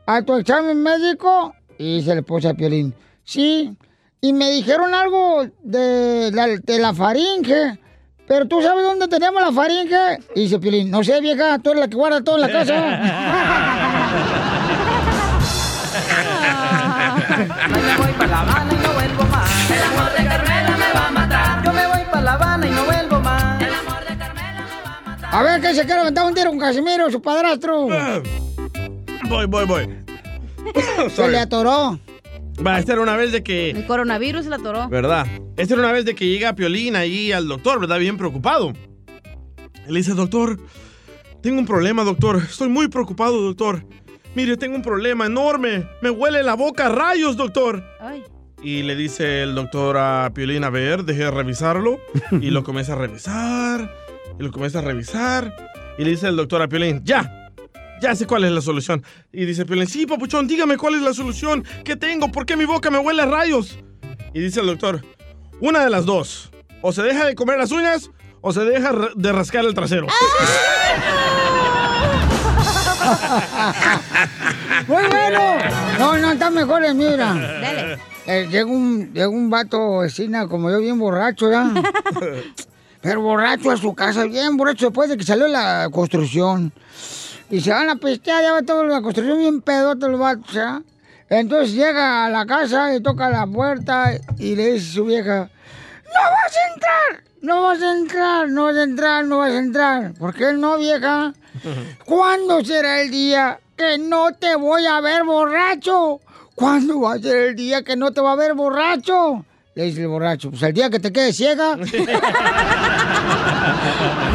a 0.06 0.22
tu 0.22 0.36
examen 0.36 0.82
médico? 0.82 1.54
Y 1.78 1.96
dice 1.96 2.14
la 2.14 2.20
esposa 2.20 2.48
de 2.48 2.54
Piolín, 2.54 2.94
sí, 3.24 3.74
y 4.20 4.32
me 4.32 4.50
dijeron 4.50 4.94
algo 4.94 5.46
de 5.62 6.30
la, 6.32 6.46
de 6.46 6.78
la 6.78 6.92
faringe, 6.92 7.78
pero 8.26 8.46
¿tú 8.46 8.60
sabes 8.62 8.84
dónde 8.84 9.06
tenemos 9.08 9.40
la 9.40 9.52
faringe? 9.52 10.18
Y 10.34 10.42
dice 10.42 10.58
Piolín, 10.58 10.90
no 10.90 11.04
sé, 11.04 11.20
vieja, 11.20 11.58
tú 11.58 11.70
eres 11.70 11.80
la 11.80 11.88
que 11.88 11.96
guarda 11.96 12.22
todo 12.22 12.34
en 12.36 12.40
la 12.42 12.50
casa. 12.50 12.74
me 17.68 17.96
voy 17.96 18.12
para 18.12 18.30
La 18.30 18.40
Habana 18.40 18.72
y 18.72 18.76
no 18.76 18.92
vuelvo 18.92 19.24
más. 19.24 19.70
El 19.70 19.82
amor 19.82 20.10
de 20.12 20.24
Carmela 20.26 20.76
me 20.76 20.92
va 20.98 21.06
a 21.06 21.10
matar. 21.10 21.64
Yo 21.64 21.72
me 21.72 21.86
voy 21.86 22.00
para 22.10 22.22
La 22.22 22.32
Habana 22.32 22.66
y 22.66 22.70
no 22.70 22.84
vuelvo 22.84 23.20
más. 23.20 23.62
El 23.62 23.74
amor 23.74 24.00
de 24.00 24.16
Carmela 24.18 24.64
me 24.64 24.82
va 24.82 24.96
a 24.96 25.00
matar. 25.00 25.34
A 25.34 25.42
ver, 25.42 25.60
¿qué 25.60 25.74
se 25.74 25.84
quiere 25.84 26.00
aventar 26.00 26.26
un 26.26 26.34
tiro 26.34 26.50
con 26.50 26.58
Casimiro, 26.58 27.10
su 27.10 27.22
padrastro? 27.22 27.86
Voy, 29.28 29.46
voy, 29.46 29.66
voy. 29.66 30.04
Se 31.14 31.28
le 31.28 31.38
atoró. 31.38 31.98
Va, 32.64 32.78
esta 32.78 32.94
era 32.94 33.02
una 33.02 33.16
vez 33.16 33.30
de 33.30 33.42
que... 33.42 33.70
El 33.70 33.86
coronavirus 33.86 34.46
la 34.46 34.56
atoró. 34.56 34.88
¿Verdad? 34.88 35.26
Esta 35.56 35.74
era 35.74 35.82
una 35.82 35.92
vez 35.92 36.04
de 36.04 36.14
que 36.14 36.26
llega 36.26 36.54
Piolín 36.54 36.96
ahí 36.96 37.30
al 37.30 37.46
doctor, 37.46 37.80
¿verdad? 37.80 37.98
Bien 37.98 38.16
preocupado. 38.16 38.72
Él 39.86 39.94
le 39.94 40.00
dice, 40.00 40.14
doctor, 40.14 40.58
tengo 41.40 41.60
un 41.60 41.66
problema, 41.66 42.02
doctor. 42.02 42.36
Estoy 42.36 42.68
muy 42.68 42.88
preocupado, 42.88 43.40
doctor. 43.40 43.84
mire, 44.34 44.56
tengo 44.56 44.74
un 44.74 44.82
problema 44.82 45.26
enorme. 45.26 45.88
Me 46.02 46.10
huele 46.10 46.42
la 46.42 46.54
boca 46.54 46.86
a 46.86 46.88
rayos, 46.88 47.36
doctor. 47.36 47.84
Ay. 48.00 48.24
Y 48.60 48.82
le 48.82 48.96
dice 48.96 49.44
el 49.44 49.54
doctor 49.54 49.96
a 49.96 50.32
Piolín, 50.34 50.64
a 50.64 50.70
ver, 50.70 51.04
deje 51.04 51.24
de 51.24 51.30
revisarlo. 51.30 52.00
Y 52.32 52.50
lo 52.50 52.64
comienza 52.64 52.94
a 52.94 52.96
revisar. 52.96 53.94
Y 54.38 54.42
lo 54.42 54.50
comienza 54.50 54.80
a 54.80 54.82
revisar. 54.82 55.54
Y 55.96 56.04
le 56.04 56.10
dice 56.10 56.26
el 56.26 56.36
doctor 56.36 56.62
a 56.62 56.68
Piolín, 56.68 57.02
ya, 57.04 57.47
ya 58.00 58.14
sé 58.14 58.26
cuál 58.26 58.44
es 58.44 58.52
la 58.52 58.60
solución. 58.60 59.02
Y 59.32 59.44
dice 59.44 59.64
Piolín, 59.64 59.86
sí, 59.86 60.06
papuchón, 60.06 60.46
dígame 60.46 60.76
cuál 60.76 60.94
es 60.94 61.02
la 61.02 61.14
solución. 61.14 61.64
¿Qué 61.84 61.96
tengo? 61.96 62.30
¿Por 62.30 62.46
qué 62.46 62.56
mi 62.56 62.64
boca 62.64 62.90
me 62.90 62.98
huele 62.98 63.22
a 63.22 63.26
rayos? 63.26 63.78
Y 64.34 64.40
dice 64.40 64.60
el 64.60 64.66
doctor, 64.66 65.04
una 65.60 65.84
de 65.84 65.90
las 65.90 66.04
dos. 66.06 66.50
O 66.80 66.92
se 66.92 67.02
deja 67.02 67.26
de 67.26 67.34
comer 67.34 67.58
las 67.58 67.72
uñas 67.72 68.10
o 68.40 68.52
se 68.52 68.60
deja 68.60 68.92
de 69.16 69.32
rascar 69.32 69.64
el 69.64 69.74
trasero. 69.74 70.06
¡Muy 74.86 75.02
bueno! 75.08 75.40
No, 75.98 76.18
no, 76.18 76.32
está 76.32 76.50
mejor 76.50 76.84
el 76.84 76.94
mira. 76.94 77.34
Dale. 77.34 77.98
Eh, 78.26 78.46
llega, 78.50 78.66
un, 78.66 79.12
llega 79.14 79.28
un 79.28 79.48
vato 79.48 80.00
vecina 80.00 80.46
como 80.46 80.70
yo, 80.70 80.78
bien 80.80 80.98
borracho, 80.98 81.50
¿ya? 81.50 81.72
Pero 83.00 83.22
borracho 83.22 83.70
a 83.70 83.76
su 83.76 83.94
casa, 83.94 84.24
bien 84.24 84.56
borracho 84.56 84.86
después 84.86 85.08
de 85.08 85.16
que 85.16 85.24
salió 85.24 85.48
la 85.48 85.88
construcción. 85.90 86.72
Y 87.50 87.60
se 87.60 87.70
van 87.70 87.88
a 87.88 87.96
pistear, 87.96 88.42
ya 88.42 88.52
va 88.52 88.62
toda 88.62 88.84
la 88.84 89.00
construcción 89.00 89.38
bien 89.38 89.62
pedote 89.62 90.08
los 90.08 90.20
vatos, 90.20 90.52
¿ya? 90.52 90.82
Entonces 91.30 91.74
llega 91.74 92.26
a 92.26 92.30
la 92.30 92.46
casa 92.46 92.94
y 92.94 93.00
toca 93.00 93.30
la 93.30 93.46
puerta 93.46 94.12
y 94.38 94.54
le 94.54 94.72
dice 94.72 94.90
a 94.90 94.94
su 94.94 95.04
vieja, 95.04 95.50
¡No 96.04 96.20
vas 96.30 96.56
a 96.56 96.74
entrar! 96.74 97.24
¡No 97.40 97.62
vas 97.62 97.82
a 97.82 97.92
entrar! 97.92 98.48
¡No 98.48 98.64
vas 98.64 98.76
a 98.76 98.82
entrar! 98.82 99.24
¡No 99.24 99.38
vas 99.38 99.52
a 99.52 99.58
entrar! 99.58 100.12
¿Por 100.14 100.34
qué 100.34 100.52
no, 100.52 100.78
vieja? 100.78 101.32
¿Cuándo 102.04 102.64
será 102.64 103.00
el 103.00 103.10
día 103.10 103.60
que 103.76 103.98
no 103.98 104.32
te 104.32 104.56
voy 104.56 104.86
a 104.86 105.00
ver 105.00 105.24
borracho? 105.24 106.20
¿Cuándo 106.54 107.00
va 107.00 107.14
a 107.14 107.18
ser 107.18 107.48
el 107.48 107.56
día 107.56 107.82
que 107.82 107.96
no 107.96 108.10
te 108.10 108.20
va 108.20 108.32
a 108.32 108.36
ver 108.36 108.54
borracho? 108.54 109.44
Le 109.74 109.84
dice 109.84 110.02
el 110.02 110.08
borracho, 110.08 110.50
pues 110.50 110.62
el 110.62 110.72
día 110.72 110.90
que 110.90 110.98
te 110.98 111.12
quedes 111.12 111.36
ciega. 111.36 111.76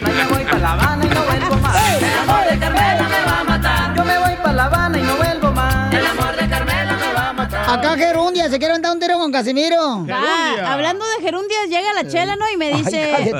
Me 0.00 0.24
voy 0.26 0.44
pa' 0.44 0.58
La 0.58 0.72
Habana 0.72 1.04
y 1.04 1.08
no 1.08 1.22
vuelvo 1.24 1.56
más. 1.56 1.76
El 2.00 2.18
amor 2.18 2.44
de 2.48 2.58
Carmela 2.58 3.08
me 3.08 3.24
va 3.24 3.40
a 3.40 3.44
matar. 3.44 3.96
Yo 3.96 4.04
me 4.04 4.18
voy 4.18 4.36
pa' 4.42 4.52
La 4.52 4.64
Habana 4.66 4.98
y 4.98 5.02
no 5.02 5.16
vuelvo 5.16 5.50
más. 5.52 5.92
El 5.92 6.06
amor 6.06 6.36
de 6.36 6.48
Carmela 6.48 6.96
me 6.96 7.12
va 7.12 7.28
a 7.30 7.32
matar. 7.32 7.70
Acá 7.78 7.96
Gerundia, 7.96 8.48
se 8.50 8.58
quiere 8.60 8.78
dar 8.78 8.92
un 8.92 9.00
tiro 9.00 9.18
con 9.18 9.32
Casimiro. 9.32 10.06
Ah, 10.12 10.72
hablando 10.72 11.04
de 11.04 11.22
gerundias, 11.24 11.68
llega 11.68 11.92
la 11.92 12.06
chela, 12.06 12.36
¿no? 12.36 12.48
Y 12.52 12.56
me 12.56 12.72
dice, 12.72 13.32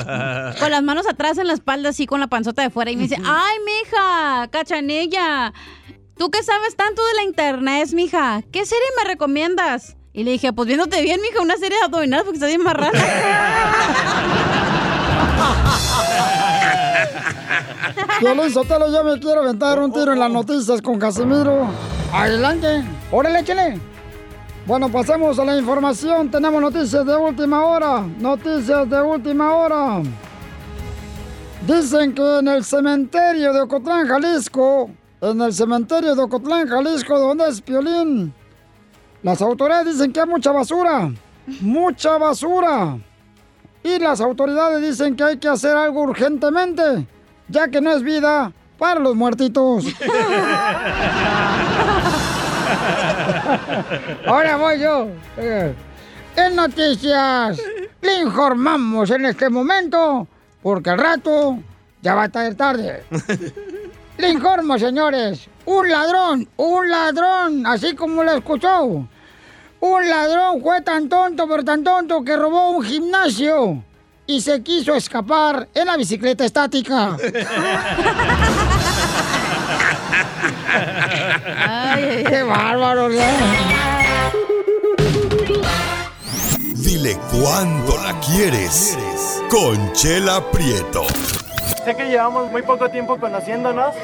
con 0.59 0.71
las 0.71 0.83
manos 0.83 1.07
atrás 1.07 1.37
en 1.37 1.47
la 1.47 1.53
espalda, 1.53 1.89
así 1.89 2.05
con 2.05 2.19
la 2.19 2.27
panzota 2.27 2.61
de 2.61 2.69
fuera, 2.69 2.91
y 2.91 2.97
me 2.97 3.03
dice, 3.03 3.15
ay, 3.25 3.57
mija, 3.65 4.47
cachanilla, 4.51 5.53
¿tú 6.17 6.29
qué 6.31 6.43
sabes 6.43 6.75
tanto 6.75 7.01
de 7.07 7.13
la 7.13 7.23
internet, 7.23 7.89
mija? 7.93 8.41
¿Qué 8.51 8.65
serie 8.65 8.85
me 8.97 9.05
recomiendas? 9.09 9.95
Y 10.11 10.23
le 10.23 10.31
dije, 10.31 10.51
pues 10.51 10.67
viéndote 10.67 11.01
bien, 11.01 11.21
mija, 11.21 11.41
una 11.41 11.55
serie 11.55 11.77
de 11.77 11.85
abdominales 11.85 12.25
porque 12.25 12.37
estás 12.37 12.49
bien 12.49 12.63
marrana. 12.63 12.91
Violín 18.21 18.51
Sotelo, 18.51 18.91
yo 18.91 19.03
me 19.03 19.19
quiero 19.19 19.41
aventar 19.41 19.79
un 19.79 19.91
tiro 19.91 20.13
en 20.13 20.19
las 20.19 20.31
noticias 20.31 20.81
con 20.81 20.99
Casimiro. 20.99 21.67
Adelante. 22.13 22.83
Órale, 23.11 23.39
échale. 23.39 23.79
Bueno, 24.65 24.91
pasemos 24.91 25.39
a 25.39 25.45
la 25.45 25.57
información. 25.57 26.29
Tenemos 26.29 26.61
noticias 26.61 27.05
de 27.05 27.15
última 27.15 27.65
hora. 27.65 28.01
Noticias 28.19 28.89
de 28.89 29.01
última 29.01 29.55
hora. 29.55 30.01
Dicen 31.65 32.13
que 32.13 32.39
en 32.39 32.47
el 32.47 32.63
cementerio 32.63 33.53
de 33.53 33.61
Ocotlán, 33.61 34.07
Jalisco, 34.07 34.89
en 35.21 35.41
el 35.41 35.53
cementerio 35.53 36.15
de 36.15 36.23
Ocotlán, 36.23 36.67
Jalisco, 36.67 37.19
donde 37.19 37.49
es 37.49 37.61
Piolín, 37.61 38.33
las 39.23 39.41
autoridades 39.41 39.93
dicen 39.93 40.13
que 40.13 40.21
hay 40.21 40.27
mucha 40.27 40.51
basura. 40.51 41.11
Mucha 41.61 42.17
basura. 42.17 42.97
Y 43.83 43.99
las 43.99 44.21
autoridades 44.21 44.81
dicen 44.81 45.15
que 45.15 45.23
hay 45.23 45.37
que 45.37 45.47
hacer 45.47 45.75
algo 45.75 46.01
urgentemente, 46.01 47.07
ya 47.47 47.67
que 47.69 47.81
no 47.81 47.91
es 47.93 48.03
vida 48.03 48.51
para 48.77 48.99
los 48.99 49.15
muertitos. 49.15 49.85
Ahora 54.25 54.57
voy 54.57 54.79
yo. 54.79 55.07
Eh, 55.37 55.73
En 56.35 56.55
noticias, 56.55 57.59
le 58.01 58.21
informamos 58.21 59.09
en 59.11 59.25
este 59.25 59.49
momento, 59.49 60.27
porque 60.61 60.89
al 60.91 60.99
rato 60.99 61.57
ya 62.01 62.15
va 62.15 62.23
a 62.23 62.25
estar 62.25 62.53
tarde. 62.55 63.03
Le 64.17 64.29
informo, 64.31 64.77
señores, 64.77 65.47
un 65.65 65.89
ladrón, 65.89 66.47
un 66.57 66.89
ladrón, 66.89 67.65
así 67.65 67.95
como 67.95 68.21
lo 68.21 68.33
escuchó. 68.33 69.07
Un 69.81 70.09
ladrón 70.09 70.61
fue 70.61 70.81
tan 70.81 71.07
tonto, 71.07 71.47
pero 71.47 71.63
tan 71.63 71.83
tonto 71.83 72.23
que 72.23 72.35
robó 72.35 72.71
un 72.71 72.83
gimnasio 72.83 73.83
y 74.27 74.41
se 74.41 74.61
quiso 74.61 74.93
escapar 74.93 75.69
en 75.73 75.87
la 75.87 75.95
bicicleta 75.95 76.43
estática. 76.45 77.15
¡Qué 82.27 82.43
bárbaro! 82.43 83.09
¿eh? 83.09 83.31
Dile 86.75 87.17
cuándo 87.31 87.97
la 88.03 88.19
quieres. 88.19 88.97
Conchela 89.49 90.43
Prieto. 90.51 91.05
Sé 91.85 91.95
que 91.95 92.09
llevamos 92.09 92.51
muy 92.51 92.61
poco 92.61 92.89
tiempo 92.89 93.17
conociéndonos. 93.17 93.95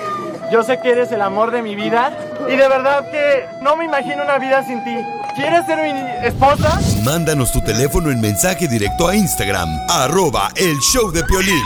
Yo 0.52 0.64
sé 0.64 0.80
que 0.80 0.92
eres 0.92 1.12
el 1.12 1.22
amor 1.22 1.52
de 1.52 1.62
mi 1.62 1.76
vida. 1.76 2.18
Y 2.48 2.56
de 2.56 2.68
verdad 2.68 3.10
que 3.12 3.46
no 3.62 3.76
me 3.76 3.86
imagino 3.86 4.24
una 4.24 4.38
vida 4.38 4.64
sin 4.66 4.84
ti. 4.84 4.96
¿Quieres 5.36 5.66
ser 5.66 5.80
mi 5.94 6.00
esposa? 6.26 6.80
Mándanos 7.04 7.52
tu 7.52 7.62
teléfono 7.62 8.10
en 8.10 8.22
mensaje 8.22 8.68
directo 8.68 9.08
a 9.08 9.16
Instagram, 9.16 9.68
arroba 9.90 10.50
el 10.56 10.78
show 10.80 11.12
de 11.12 11.24
Piolín. 11.26 11.62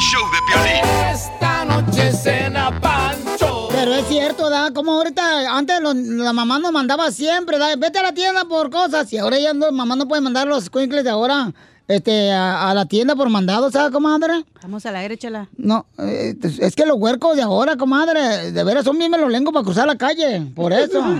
Esta 1.12 1.65
noche 1.65 2.12
cena 2.13 2.71
Pancho. 2.81 3.67
Pero 3.71 3.93
es 3.93 4.07
cierto, 4.07 4.50
¿da? 4.50 4.71
Como 4.74 4.93
ahorita, 4.93 5.55
antes 5.55 5.79
lo- 5.81 5.93
la 5.93 6.33
mamá 6.33 6.57
nos 6.59 6.71
mandaba 6.71 7.12
siempre, 7.12 7.57
¿da? 7.59 7.75
Vete 7.77 8.00
a 8.00 8.03
la 8.03 8.12
tienda 8.13 8.45
por 8.45 8.69
cosas. 8.71 9.12
Y 9.13 9.17
ahora 9.17 9.38
ya 9.39 9.53
no, 9.53 9.71
mamá 9.71 9.95
no 9.95 10.07
puede 10.07 10.21
mandar 10.21 10.48
los 10.48 10.69
cuincles 10.69 11.03
de 11.03 11.09
ahora 11.12 11.51
este, 11.89 12.31
a, 12.31 12.69
a 12.69 12.74
la 12.75 12.86
tienda 12.86 13.15
por 13.15 13.27
mandado, 13.29 13.72
¿sabes, 13.72 13.91
comadre? 13.91 14.46
Vamos 14.62 14.86
al 14.86 14.96
aire, 14.96 15.17
chela. 15.17 15.50
No, 15.58 15.88
eh, 15.98 16.36
es 16.60 16.75
que 16.75 16.86
los 16.86 16.98
huercos 16.98 17.36
de 17.36 17.41
ahora, 17.41 17.75
comadre, 17.77 18.51
de 18.51 18.63
veras 18.63 18.86
son 18.86 18.96
bien 18.98 19.10
melolengos 19.10 19.51
para 19.51 19.63
cruzar 19.65 19.88
la 19.88 19.96
calle. 19.98 20.41
Por 20.55 20.72
eso. 20.72 21.03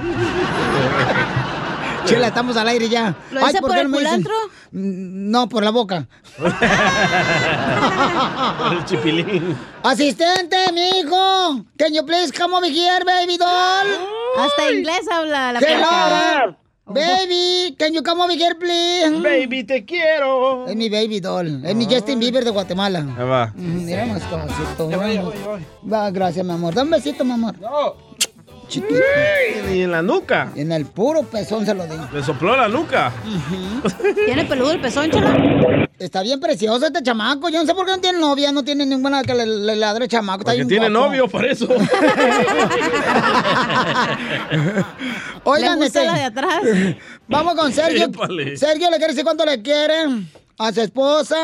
Chela, 2.06 2.28
estamos 2.28 2.56
al 2.58 2.68
aire 2.70 2.88
ya. 2.90 3.16
¿Lo 3.32 3.42
dice 3.46 3.60
por 3.62 3.72
qué 3.72 3.82
el 3.82 3.92
culantro? 3.92 4.34
Mm, 4.72 5.30
No, 5.32 5.50
por 5.50 5.64
la 5.64 5.70
boca. 5.72 6.08
el 8.72 8.86
chipilín. 8.86 9.56
Asistente, 9.84 10.58
mijo. 10.72 11.66
Can 11.78 11.94
you 11.94 12.04
please 12.06 12.32
come 12.32 12.54
over 12.56 12.70
here, 12.70 13.04
baby 13.06 13.38
doll? 13.38 13.88
Hasta 14.40 14.72
inglés 14.72 15.02
habla 15.12 15.54
la 15.54 15.60
Hello. 15.60 16.56
Baby, 16.94 17.76
can 17.78 17.94
you 17.94 18.02
come 18.02 18.20
over 18.22 18.34
here, 18.34 18.56
please? 18.56 19.22
Baby, 19.22 19.64
te 19.64 19.86
quiero. 19.86 20.68
Es 20.68 20.76
mi 20.76 20.90
baby 20.90 21.20
doll. 21.20 21.64
Es 21.66 21.76
mi 21.76 21.86
Justin 21.86 22.20
Bieber 22.20 22.44
de 22.44 22.50
Guatemala. 22.52 23.00
Ahí 23.18 23.26
va. 23.28 23.54
Mm, 23.56 23.86
Mira 23.86 24.06
más 24.08 24.24
cosito. 24.24 24.90
Va, 25.92 26.10
gracias, 26.12 26.46
mi 26.46 26.52
amor. 26.52 26.74
Dame 26.74 26.88
un 26.88 26.92
besito, 26.92 27.24
mi 27.24 27.32
amor. 27.34 27.56
Chiquito. 28.70 28.94
Y 29.74 29.82
en 29.82 29.92
la 29.92 30.02
nuca. 30.02 30.52
En 30.56 30.72
el 30.72 30.86
puro 30.86 31.24
pezón 31.24 31.66
se 31.66 31.74
lo 31.74 31.86
digo. 31.88 32.08
Le 32.14 32.24
sopló 32.24 32.56
la 32.56 32.68
nuca. 32.70 33.12
¿Tiene 34.26 34.46
peludo 34.46 34.72
el 34.72 34.80
pezón, 34.80 35.10
chela? 35.12 35.36
Está 35.98 36.22
bien 36.22 36.40
precioso 36.40 36.86
este 36.86 37.04
chamaco. 37.04 37.50
Yo 37.50 37.60
no 37.60 37.66
sé 37.66 37.74
por 37.76 37.86
qué 37.86 37.92
no 37.94 38.00
tiene 38.00 38.20
novia, 38.20 38.52
no 38.54 38.64
tiene 38.64 38.86
ninguna 38.86 39.22
que 39.24 39.34
le, 39.34 39.46
le 39.46 39.76
ladre 39.76 40.08
chamaco. 40.08 40.42
Está 40.42 40.52
Porque 40.54 40.66
tiene 40.66 40.90
guapo. 40.90 41.08
novio, 41.08 41.28
por 41.28 41.44
eso. 41.46 41.68
Oigan, 45.44 45.80
Le 45.80 45.86
gusta 45.86 46.02
este, 46.02 46.06
la 46.06 46.14
de 46.16 46.24
atrás. 46.24 46.62
Vamos 47.28 47.56
con 47.56 47.74
Sergio. 47.74 48.06
Épale. 48.06 48.56
Sergio 48.58 48.90
le 48.90 48.98
quiere 48.98 49.14
decir 49.14 49.24
cuánto 49.24 49.46
le 49.46 49.62
quiere 49.62 50.06
a 50.60 50.72
su 50.74 50.82
esposa 50.82 51.36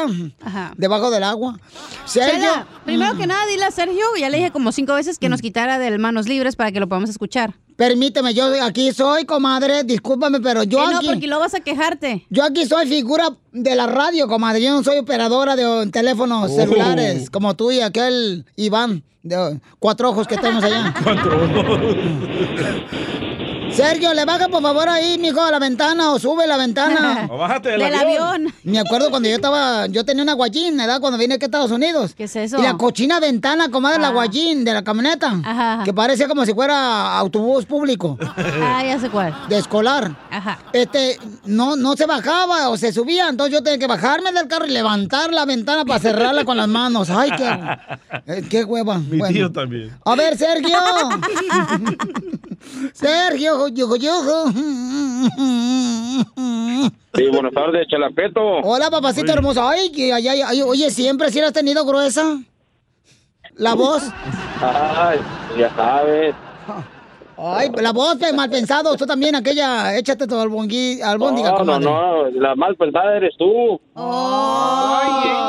Ajá. 0.44 0.74
debajo 0.78 1.10
del 1.10 1.24
agua. 1.24 1.58
Sergio. 2.06 2.34
Chela, 2.34 2.68
primero 2.86 3.18
que 3.18 3.26
nada, 3.26 3.46
dile 3.48 3.64
a 3.66 3.72
Sergio, 3.72 4.06
ya 4.20 4.30
le 4.30 4.38
dije 4.38 4.52
como 4.52 4.72
cinco 4.72 4.94
veces 4.94 5.18
que 5.18 5.30
nos 5.30 5.42
quitara 5.42 5.80
del 5.80 5.98
manos 6.00 6.28
libres 6.28 6.56
para 6.56 6.72
que 6.72 6.80
lo 6.80 6.88
podamos 6.88 7.10
escuchar. 7.10 7.56
Permíteme, 7.78 8.34
yo 8.34 8.46
aquí 8.64 8.94
soy, 8.94 9.26
comadre, 9.26 9.84
discúlpame, 9.84 10.40
pero 10.40 10.64
yo 10.64 10.78
Que 10.86 10.92
no, 10.92 10.98
aquí... 11.00 11.08
porque 11.08 11.28
luego 11.28 11.42
vas 11.42 11.56
a 11.56 11.60
quejarte. 11.60 12.26
Yo 12.30 12.44
aquí 12.44 12.66
soy 12.66 12.88
figura 12.88 13.30
de 13.52 13.76
la 13.76 13.88
radio, 13.88 14.28
comadre. 14.28 14.62
Yo 14.62 14.72
no 14.72 14.84
soy 14.84 15.00
operadora 15.00 15.56
de 15.56 15.88
teléfonos 15.92 16.52
Oh. 16.52 16.56
celulares, 16.56 17.30
como 17.30 17.54
tú 17.56 17.72
y 17.72 17.82
aquel 17.82 18.46
Iván, 18.56 19.04
de 19.24 19.60
cuatro 19.80 20.10
ojos 20.12 20.28
que 20.28 20.38
tenemos 20.38 20.64
allá. 20.64 20.94
Cuatro. 21.04 21.32
Sergio, 23.76 24.14
le 24.14 24.24
baja 24.24 24.48
por 24.48 24.62
favor 24.62 24.88
ahí, 24.88 25.18
mijo, 25.18 25.42
a 25.42 25.52
la 25.52 25.60
ventana 25.60 26.12
o 26.12 26.20
sube 26.20 26.48
la 26.48 26.56
ventana. 26.58 27.28
O 27.30 27.38
bájate 27.38 27.70
del 27.70 27.80
Del 27.82 27.96
avión. 27.96 28.24
avión. 28.24 28.54
Me 28.64 28.80
acuerdo 28.80 29.10
cuando 29.10 29.28
yo 29.28 29.36
estaba, 29.36 29.88
yo 29.88 30.06
tenía 30.06 30.24
una 30.24 30.34
guayín, 30.34 30.78
¿verdad? 30.78 31.02
Cuando 31.02 31.18
vine 31.18 31.36
aquí 31.36 31.44
a 31.44 31.48
Estados 31.48 31.72
Unidos. 31.72 32.14
¿Qué 32.16 32.26
es 32.26 32.36
eso? 32.36 32.60
Y 32.60 32.62
la 32.62 32.76
cochina 32.78 33.20
ventana, 33.20 33.70
comadre, 33.70 34.00
la 34.00 34.10
Ah. 34.10 34.12
guayín 34.12 34.64
de 34.64 34.74
la 34.74 34.84
camioneta. 34.84 35.82
Que 35.84 35.94
parece 35.94 36.28
como 36.28 36.46
si 36.46 36.54
fuera 36.54 37.18
autobús 37.18 37.66
público. 37.66 38.18
Ah, 38.68 38.84
ya 38.86 39.00
sé 39.00 39.10
cuál. 39.10 39.34
De 39.50 39.58
escolar. 39.58 40.16
Ajá. 40.32 40.60
Este, 40.74 41.18
no, 41.46 41.76
no 41.76 41.96
se 41.96 42.06
bajaba 42.06 42.70
o 42.70 42.78
se 42.78 42.92
subía, 42.94 43.28
entonces 43.30 43.54
yo 43.54 43.64
tenía 43.64 43.80
que 43.80 43.88
bajarme 43.88 44.32
del 44.32 44.48
carro 44.48 44.66
y 44.66 44.72
levantar 44.72 45.32
la 45.34 45.46
ventana 45.46 45.86
para 45.86 46.00
cerrarla 46.00 46.46
con 46.46 46.58
las 46.58 46.68
manos. 46.68 47.10
Ay, 47.10 47.32
qué, 47.38 47.60
eh, 48.28 48.44
qué 48.50 48.64
hueva. 48.64 48.98
Mi 49.00 49.18
Bueno. 49.18 49.34
tío 49.34 49.52
también. 49.52 49.92
A 50.06 50.16
ver, 50.16 50.38
Sergio. 50.38 50.78
Sergio, 52.94 53.65
yo, 53.70 53.96
yo. 53.96 54.12
Sí, 57.16 57.28
buenas 57.32 57.54
tardes, 57.54 57.88
Chalapeto. 57.88 58.42
Hola, 58.64 58.90
papacito 58.90 59.32
hermoso. 59.32 59.68
Ay, 59.68 59.92
que 59.92 60.12
ay, 60.12 60.28
ay, 60.28 60.42
ay, 60.42 60.62
oye, 60.62 60.92
siempre 60.92 61.32
sí 61.32 61.40
la 61.40 61.48
has 61.48 61.54
tenido 61.54 61.86
gruesa. 61.86 62.38
La 63.56 63.74
voz. 63.74 64.04
Ay, 64.62 65.20
ya 65.58 65.74
sabes. 65.76 66.36
Ay, 67.38 67.70
la 67.82 67.92
voz, 67.92 68.16
pues, 68.18 68.34
mal 68.34 68.50
pensado. 68.50 68.96
Tú 68.96 69.06
también, 69.06 69.36
aquella, 69.36 69.98
échate 69.98 70.26
tu 70.28 70.38
albongui, 70.40 71.02
albóndiga, 71.02 71.52
No, 71.52 71.58
no, 71.58 71.60
comadre. 71.66 71.86
no, 71.86 72.30
la 72.42 72.56
mal 72.56 72.76
pensada 72.78 73.18
eres 73.18 73.36
tú. 73.38 73.80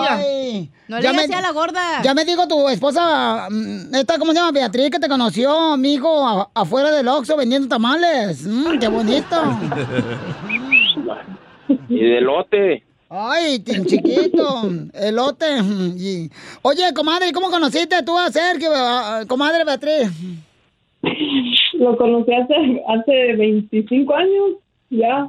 Ay, 0.08 0.68
No 0.88 0.96
le 0.96 1.02
ya 1.02 1.10
digas 1.12 1.28
me- 1.28 1.34
a 1.36 1.40
la 1.42 1.52
gorda. 1.52 2.02
Ya 2.02 2.14
me 2.14 2.24
dijo 2.24 2.46
tu 2.48 2.68
esposa, 2.68 3.48
mm, 3.50 3.94
esta, 3.94 4.18
¿cómo 4.18 4.32
se 4.32 4.38
llama? 4.38 4.52
Beatriz, 4.52 4.90
que 4.90 4.98
te 4.98 5.08
conoció, 5.08 5.72
amigo, 5.72 6.26
a- 6.26 6.48
afuera 6.54 6.90
del 6.90 7.08
Oxxo 7.08 7.36
vendiendo 7.36 7.68
tamales. 7.68 8.44
Mm, 8.46 8.78
qué 8.78 8.88
bonito. 8.88 9.36
Y 11.88 11.98
de 12.00 12.20
lote. 12.20 12.84
Ay, 13.08 13.62
chiquito, 13.62 14.62
elote. 14.92 15.62
mm, 15.62 15.96
y- 15.98 16.30
Oye, 16.62 16.92
comadre, 16.94 17.32
¿cómo 17.32 17.50
conociste 17.50 18.02
tú 18.02 18.18
a 18.18 18.30
Sergio, 18.30 18.70
comadre 19.28 19.64
Beatriz? 19.64 20.10
Lo 21.78 21.96
conocí 21.96 22.32
hace, 22.32 22.82
hace 22.88 23.32
25 23.36 24.14
años, 24.14 24.50
ya, 24.90 25.28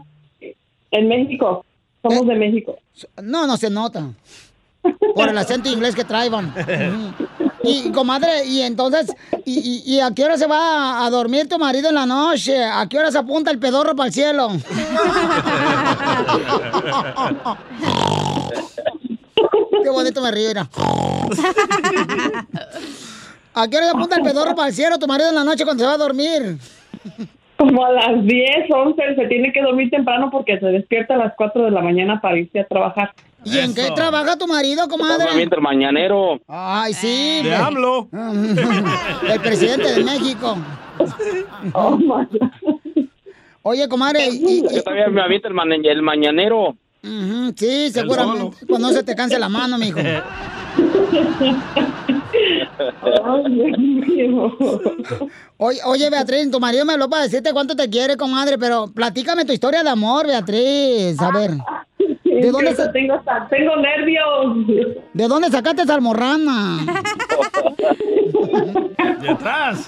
en 0.92 1.08
México. 1.08 1.66
Somos 2.02 2.28
de 2.28 2.36
México. 2.36 2.78
No, 3.22 3.46
no 3.48 3.58
se 3.58 3.70
nota. 3.70 4.08
Por 5.16 5.30
el 5.30 5.38
acento 5.38 5.70
inglés 5.70 5.96
que 5.96 6.04
traían. 6.06 6.54
Y, 7.64 7.92
comadre, 7.92 8.46
y 8.46 8.62
entonces, 8.62 9.14
y, 9.44 9.60
y- 9.60 9.96
y 9.96 10.00
a 10.00 10.12
qué 10.12 10.24
hora 10.24 10.38
se 10.38 10.48
va 10.48 11.06
a 11.06 11.10
dormir 11.10 11.50
tu 11.50 11.60
marido 11.60 11.90
en 11.90 11.96
la 11.96 12.06
noche? 12.06 12.64
¿A 12.64 12.88
qué 12.88 12.98
hora 12.98 13.12
se 13.12 13.18
apunta 13.18 13.52
el 13.52 13.60
pedorro 13.60 13.94
para 13.94 14.08
el 14.08 14.14
cielo? 14.14 14.48
Qué 19.84 19.90
bonito 19.90 20.22
me 20.22 20.32
río. 20.32 20.52
¿A 23.60 23.68
qué 23.68 23.78
hora 23.78 23.88
se 23.88 23.92
apunta 23.98 24.18
el 24.18 24.22
pedorro 24.22 24.56
para 24.56 24.68
el 24.70 24.76
cielo 24.76 25.00
tu 25.00 25.08
marido 25.08 25.30
en 25.30 25.36
la 25.36 25.44
noche 25.44 25.64
cuando 25.64 25.84
se 25.84 25.88
va 25.88 25.96
a 25.96 25.98
dormir? 25.98 26.58
Como 27.58 27.84
a 27.84 27.92
las 27.92 28.24
10, 28.24 28.52
11, 28.70 29.16
se 29.16 29.26
tiene 29.26 29.52
que 29.52 29.64
dormir 29.64 29.90
temprano 29.90 30.30
porque 30.32 30.60
se 30.60 30.66
despierta 30.68 31.16
a 31.16 31.18
las 31.18 31.34
4 31.36 31.66
de 31.66 31.72
la 31.72 31.82
mañana 31.82 32.22
para 32.22 32.38
irse 32.38 32.60
a 32.60 32.68
trabajar. 32.68 33.14
¿Y 33.44 33.58
en 33.58 33.74
qué 33.74 33.90
trabaja 33.96 34.38
tu 34.38 34.46
marido, 34.46 34.88
comadre? 34.88 35.26
El 35.42 35.50
mañanero. 35.62 36.40
Ay, 36.48 36.94
sí. 36.94 37.42
De 37.44 37.50
me- 37.50 37.56
AMLO. 37.56 38.08
El 39.28 39.40
presidente 39.42 39.92
de 39.92 40.04
México. 40.04 40.56
Oye, 43.64 43.90
comadre, 43.90 44.28
y, 44.30 44.60
y- 44.60 44.76
Yo 44.76 44.84
todavía 44.84 45.08
me 45.08 45.22
aviento 45.22 45.48
el, 45.48 45.56
ma- 45.56 45.64
el 45.64 46.02
mañanero. 46.04 46.76
Sí, 47.56 47.90
seguramente. 47.90 48.58
Cuando 48.68 48.90
no 48.90 48.94
se 48.94 49.02
te 49.02 49.16
canse 49.16 49.40
la 49.40 49.50
mano, 49.50 49.80
mijo. 49.80 50.00
Oye, 55.58 55.80
oye, 55.86 56.10
Beatriz, 56.10 56.52
tu 56.52 56.60
marido 56.60 56.86
me 56.86 56.94
habló 56.94 57.10
para 57.10 57.24
decirte 57.24 57.52
cuánto 57.54 57.76
te 57.76 57.90
quiere, 57.90 58.16
comadre, 58.18 58.58
pero 58.58 58.88
platícame 58.88 59.46
tu 59.46 59.54
historia 59.54 59.84
de 59.84 59.90
amor, 59.90 60.28
Beatriz. 60.28 61.20
A 61.22 61.32
ver. 61.32 61.52
¿De 62.24 62.52
dónde, 62.52 62.76
sa- 62.76 62.92
tengo, 62.92 63.20
tengo 63.50 63.76
nervios. 63.78 64.96
¿De 65.14 65.28
dónde 65.28 65.50
sacaste 65.50 65.82
esa 65.82 65.96
almorrana? 65.96 66.78
De 69.22 69.30
atrás. 69.30 69.88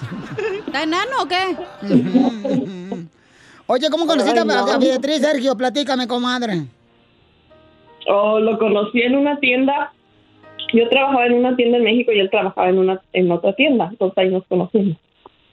¿Está 0.65 0.83
enano 0.83 1.11
o 1.21 1.27
qué? 1.27 1.55
Oye, 3.67 3.89
¿cómo 3.91 4.07
conociste 4.07 4.39
Ay, 4.39 4.45
no. 4.47 4.53
a 4.53 4.73
a 4.73 4.77
Beatriz, 4.79 5.19
Sergio? 5.21 5.55
Platícame, 5.55 6.07
comadre. 6.07 6.63
Oh, 8.07 8.39
lo 8.39 8.57
conocí 8.57 9.01
en 9.01 9.15
una 9.15 9.39
tienda. 9.39 9.93
Yo 10.73 10.87
trabajaba 10.89 11.25
en 11.25 11.33
una 11.33 11.55
tienda 11.55 11.77
en 11.77 11.83
México 11.83 12.11
y 12.11 12.19
él 12.19 12.29
trabajaba 12.29 12.69
en 12.69 12.77
una 12.79 13.01
en 13.13 13.31
otra 13.31 13.53
tienda. 13.53 13.87
Entonces 13.91 14.17
ahí 14.17 14.29
nos 14.29 14.43
conocimos. 14.47 14.97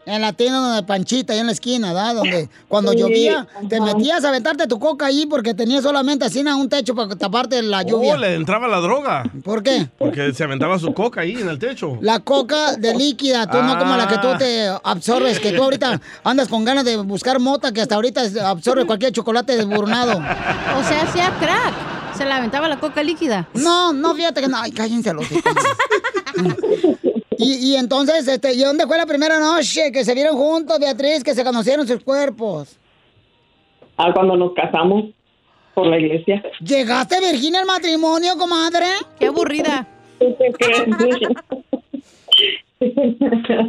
En 0.09 0.21
la 0.23 0.33
tienda 0.33 0.77
de 0.77 0.85
Panchita, 0.85 1.33
ahí 1.33 1.41
en 1.41 1.47
la 1.47 1.53
esquina, 1.53 1.89
¿verdad? 1.93 2.15
Donde 2.15 2.49
cuando 2.69 2.93
Sí, 2.93 2.99
llovía, 2.99 3.45
te 3.69 3.77
ajá. 3.79 3.87
metías 3.87 4.25
a 4.25 4.29
aventarte 4.29 4.69
tu 4.69 4.79
coca 4.79 5.07
ahí 5.07 5.27
porque 5.27 5.53
tenía 5.53 5.83
solamente 5.83 6.25
así 6.25 6.43
un 6.47 6.69
techo 6.69 6.95
para 6.95 7.17
taparte 7.17 7.61
la 7.61 7.83
lluvia. 7.83 8.15
Oh, 8.15 8.17
le 8.17 8.35
entraba 8.37 8.69
la 8.69 8.77
droga. 8.77 9.25
¿Por 9.43 9.65
qué? 9.65 9.89
Porque 9.99 10.33
se 10.33 10.45
aventaba 10.45 10.79
su 10.79 10.95
coca 10.95 11.23
ahí 11.23 11.33
en 11.33 11.49
el 11.49 11.59
techo. 11.59 11.99
La 12.03 12.21
coca 12.21 12.77
de 12.77 12.95
líquida, 12.95 13.51
tú 13.51 13.61
no 13.61 13.77
como 13.81 13.97
la 13.97 14.07
que 14.07 14.19
tú 14.19 14.29
Ah. 14.29 14.39
te 14.39 14.69
absorbes, 14.85 15.41
que 15.41 15.51
tú 15.51 15.65
ahorita 15.65 16.01
andas 16.23 16.47
con 16.47 16.65
ganas 16.65 16.85
de 16.85 16.99
buscar 16.99 17.41
mota 17.41 17.73
que 17.73 17.81
hasta 17.81 17.97
ahorita 17.97 18.23
absorbe 18.49 18.87
cualquier 18.87 19.11
chocolate 19.11 19.57
desburnado. 19.57 20.19
O 20.19 20.83
sea, 20.85 21.03
hacía 21.03 21.33
crack. 21.41 21.96
Se 22.17 22.25
la 22.25 22.37
aventaba 22.37 22.69
la 22.69 22.79
coca 22.81 23.03
líquida. 23.03 23.49
No, 23.55 23.93
no, 23.93 24.15
fíjate 24.15 24.41
que 24.41 24.49
no. 24.49 24.59
Ay, 24.59 24.73
cállense 24.73 25.13
los 25.13 25.31
hijos. 25.31 25.43
Y, 27.39 27.73
y 27.73 27.77
entonces, 27.77 28.27
este, 28.27 28.55
¿y 28.55 28.63
dónde 28.63 28.87
fue 28.87 28.97
la 28.97 29.05
primera 29.05 29.39
noche 29.39 29.93
que 29.93 30.05
se 30.05 30.15
vieron 30.15 30.37
juntos, 30.37 30.79
Beatriz, 30.79 31.23
que 31.23 31.35
se 31.35 31.45
conocieron 31.45 31.87
sus 31.87 32.03
cuerpos? 32.03 32.79
Ah, 33.99 34.11
cuando 34.15 34.37
nos 34.37 34.55
casamos 34.55 35.05
por 35.75 35.87
la 35.87 35.99
iglesia. 35.99 36.43
¿Llegaste 36.61 37.21
Virginia 37.21 37.61
al 37.61 37.67
matrimonio, 37.67 38.39
comadre? 38.39 38.87
Qué 39.19 39.27
aburrida. 39.27 39.87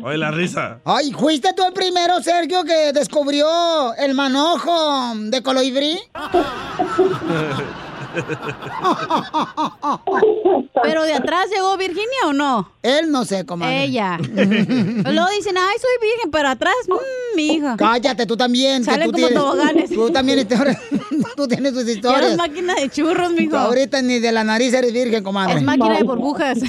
Oye, 0.04 0.18
la 0.18 0.32
risa. 0.32 0.80
Ay, 0.86 1.12
¿fuiste 1.12 1.50
tú 1.54 1.66
el 1.66 1.74
primero, 1.74 2.22
Sergio, 2.22 2.64
que 2.64 2.94
descubrió 2.94 3.94
el 3.96 4.14
manojo 4.14 5.14
de 5.16 5.44
colibrí? 5.44 6.00
¿Pero 10.84 11.04
de 11.04 11.14
atrás 11.14 11.48
llegó 11.54 11.76
Virginia 11.78 12.28
o 12.28 12.34
no? 12.34 12.72
Él 12.84 13.12
no 13.12 13.26
sé, 13.26 13.46
comadre. 13.46 13.84
Ella. 13.86 14.18
Luego 14.18 15.30
dicen, 15.36 15.58
ay, 15.58 15.76
soy 15.80 16.10
virgen, 16.10 16.32
pero 16.32 16.50
atrás, 16.50 16.74
mmm, 16.88 17.36
mi 17.36 17.54
hija. 17.56 17.76
Cállate, 17.78 18.26
tú 18.26 18.38
también. 18.38 18.80
que 18.84 18.92
Salen 18.92 19.08
tú 19.08 19.14
como 19.14 19.28
tienes- 19.28 19.44
toboganes. 19.44 19.90
Tú 19.90 20.10
también, 20.12 20.48
tú 21.36 21.48
tienes 21.48 21.74
tus 21.74 21.88
historias. 21.88 22.22
eres 22.24 22.38
máquina 22.38 22.76
de 22.76 22.90
churros, 22.90 23.32
mijo. 23.32 23.58
Ahorita 23.58 24.02
ni 24.02 24.20
de 24.20 24.32
la 24.32 24.44
nariz 24.44 24.74
eres 24.74 24.94
virgen, 24.94 25.24
comadre. 25.24 25.56
Es 25.56 25.64
máquina 25.64 25.98
de 25.98 26.04
burbujas. 26.04 26.60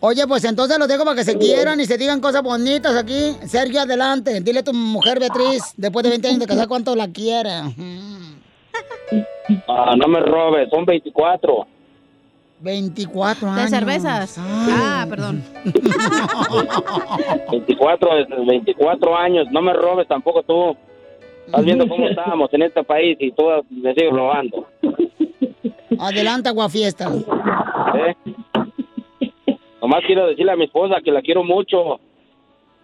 Oye, 0.00 0.26
pues 0.26 0.44
entonces 0.44 0.78
los 0.78 0.88
dejo 0.88 1.04
para 1.04 1.16
que 1.16 1.24
se 1.24 1.36
quieran 1.36 1.80
y 1.80 1.86
se 1.86 1.98
digan 1.98 2.20
cosas 2.20 2.42
bonitas 2.42 2.94
aquí. 2.96 3.36
Sergio, 3.46 3.80
adelante. 3.82 4.40
Dile 4.40 4.60
a 4.60 4.64
tu 4.64 4.72
mujer 4.72 5.18
Beatriz, 5.18 5.62
después 5.76 6.04
de 6.04 6.10
20 6.10 6.28
años 6.28 6.40
de 6.40 6.46
casar, 6.46 6.68
cuánto 6.68 6.94
la 6.94 7.08
quiere. 7.08 7.50
Ah, 9.68 9.94
no 9.96 10.08
me 10.08 10.20
robes, 10.20 10.68
son 10.70 10.84
24. 10.84 11.66
24 12.60 13.46
De 13.54 13.60
años. 13.60 13.70
cervezas. 13.70 14.38
Ah, 14.40 15.06
perdón. 15.08 15.42
24, 17.50 18.14
desde 18.16 18.44
24 18.44 19.16
años. 19.16 19.46
No 19.50 19.62
me 19.62 19.72
robes 19.72 20.08
tampoco 20.08 20.42
tú. 20.42 20.76
Estás 21.46 21.64
viendo 21.64 21.86
cómo 21.88 22.08
estamos 22.08 22.52
en 22.54 22.62
este 22.62 22.82
país 22.82 23.16
y 23.20 23.30
tú 23.32 23.44
me 23.70 23.94
sigues 23.94 24.12
robando. 24.12 24.66
Adelante, 25.98 26.48
aguafiestas. 26.48 27.14
¿eh? 27.94 28.14
Nomás 29.80 30.02
quiero 30.06 30.26
decirle 30.26 30.52
a 30.52 30.56
mi 30.56 30.64
esposa 30.64 30.96
que 31.04 31.12
la 31.12 31.22
quiero 31.22 31.44
mucho 31.44 32.00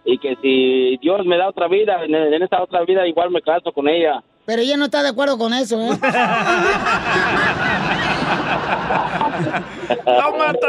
y 0.05 0.17
que 0.19 0.35
si 0.41 0.97
Dios 1.01 1.25
me 1.25 1.37
da 1.37 1.49
otra 1.49 1.67
vida, 1.67 2.03
en, 2.05 2.13
en 2.15 2.41
esta 2.43 2.61
otra 2.63 2.83
vida 2.85 3.07
igual 3.07 3.31
me 3.31 3.41
caso 3.41 3.71
con 3.73 3.87
ella. 3.89 4.23
Pero 4.45 4.61
ella 4.61 4.77
no 4.77 4.85
está 4.85 5.01
de 5.03 5.09
acuerdo 5.09 5.37
con 5.37 5.53
eso, 5.53 5.81
¿eh? 5.81 5.97
¡La 10.05 10.31
mata! 10.37 10.67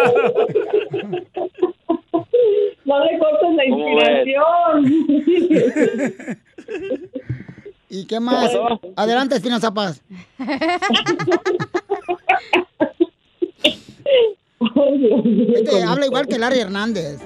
No 2.85 3.05
le 3.05 3.19
cortes 3.19 3.55
la 3.57 3.65
inspiración. 3.65 4.85
¿Y 7.91 8.07
qué 8.07 8.21
más? 8.21 8.51
Adelante, 8.97 9.37
Espinoza 9.37 9.73
Paz. 9.73 10.01
Este 15.55 15.83
habla 15.83 16.07
igual 16.07 16.27
que 16.27 16.39
Larry 16.39 16.61
Hernández. 16.61 17.21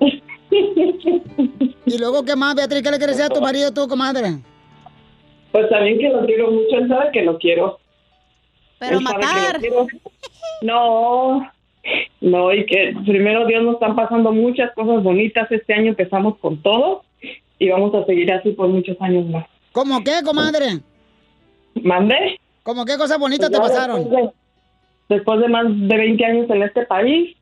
Y 1.86 1.98
luego, 1.98 2.24
¿qué 2.24 2.36
más, 2.36 2.54
Beatriz? 2.54 2.82
¿Qué 2.82 2.90
le 2.90 2.98
quieres 2.98 3.16
decir 3.16 3.32
a 3.32 3.34
tu 3.34 3.40
marido 3.40 3.72
tú, 3.72 3.88
comadre? 3.88 4.38
Pues 5.52 5.68
también 5.68 5.98
que 5.98 6.08
lo 6.08 6.24
quiero 6.24 6.50
mucho, 6.50 6.76
él 6.76 6.88
sabe 6.88 7.10
que 7.12 7.22
lo 7.22 7.38
quiero. 7.38 7.78
Pero 8.78 8.98
Él 8.98 9.04
matar. 9.04 9.58
quiero. 9.60 9.86
No, 10.62 11.50
no, 12.20 12.52
y 12.52 12.66
que 12.66 12.94
primero 13.06 13.46
Dios 13.46 13.62
nos 13.64 13.74
están 13.74 13.96
pasando 13.96 14.32
muchas 14.32 14.72
cosas 14.74 15.02
bonitas. 15.02 15.50
Este 15.50 15.74
año 15.74 15.88
empezamos 15.88 16.38
con 16.38 16.62
todo 16.62 17.04
y 17.58 17.68
vamos 17.68 17.94
a 17.94 18.04
seguir 18.04 18.32
así 18.32 18.52
por 18.52 18.68
muchos 18.68 18.96
años 19.00 19.26
más. 19.26 19.46
¿Cómo 19.72 20.02
qué, 20.02 20.22
comadre? 20.24 20.80
¿Mande? 21.82 22.38
¿Cómo 22.62 22.84
qué 22.84 22.96
cosas 22.96 23.18
bonitas 23.18 23.50
Pues 23.50 23.60
te 23.60 23.68
pasaron? 23.68 24.00
Después 24.00 24.24
de, 24.24 25.14
después 25.14 25.40
de 25.40 25.48
más 25.48 25.64
de 25.68 25.96
20 25.96 26.24
años 26.24 26.50
en 26.50 26.62
este 26.62 26.86
país, 26.86 27.36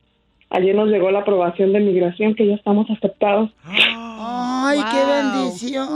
ayer 0.49 0.75
nos 0.75 0.89
llegó 0.89 1.11
la 1.11 1.19
aprobación 1.19 1.73
de 1.73 1.79
migración 1.79 2.35
que 2.35 2.47
ya 2.47 2.55
estamos 2.55 2.89
aceptados. 2.89 3.49
Ay, 3.65 4.79
qué 4.91 5.05
bendición. 5.05 5.89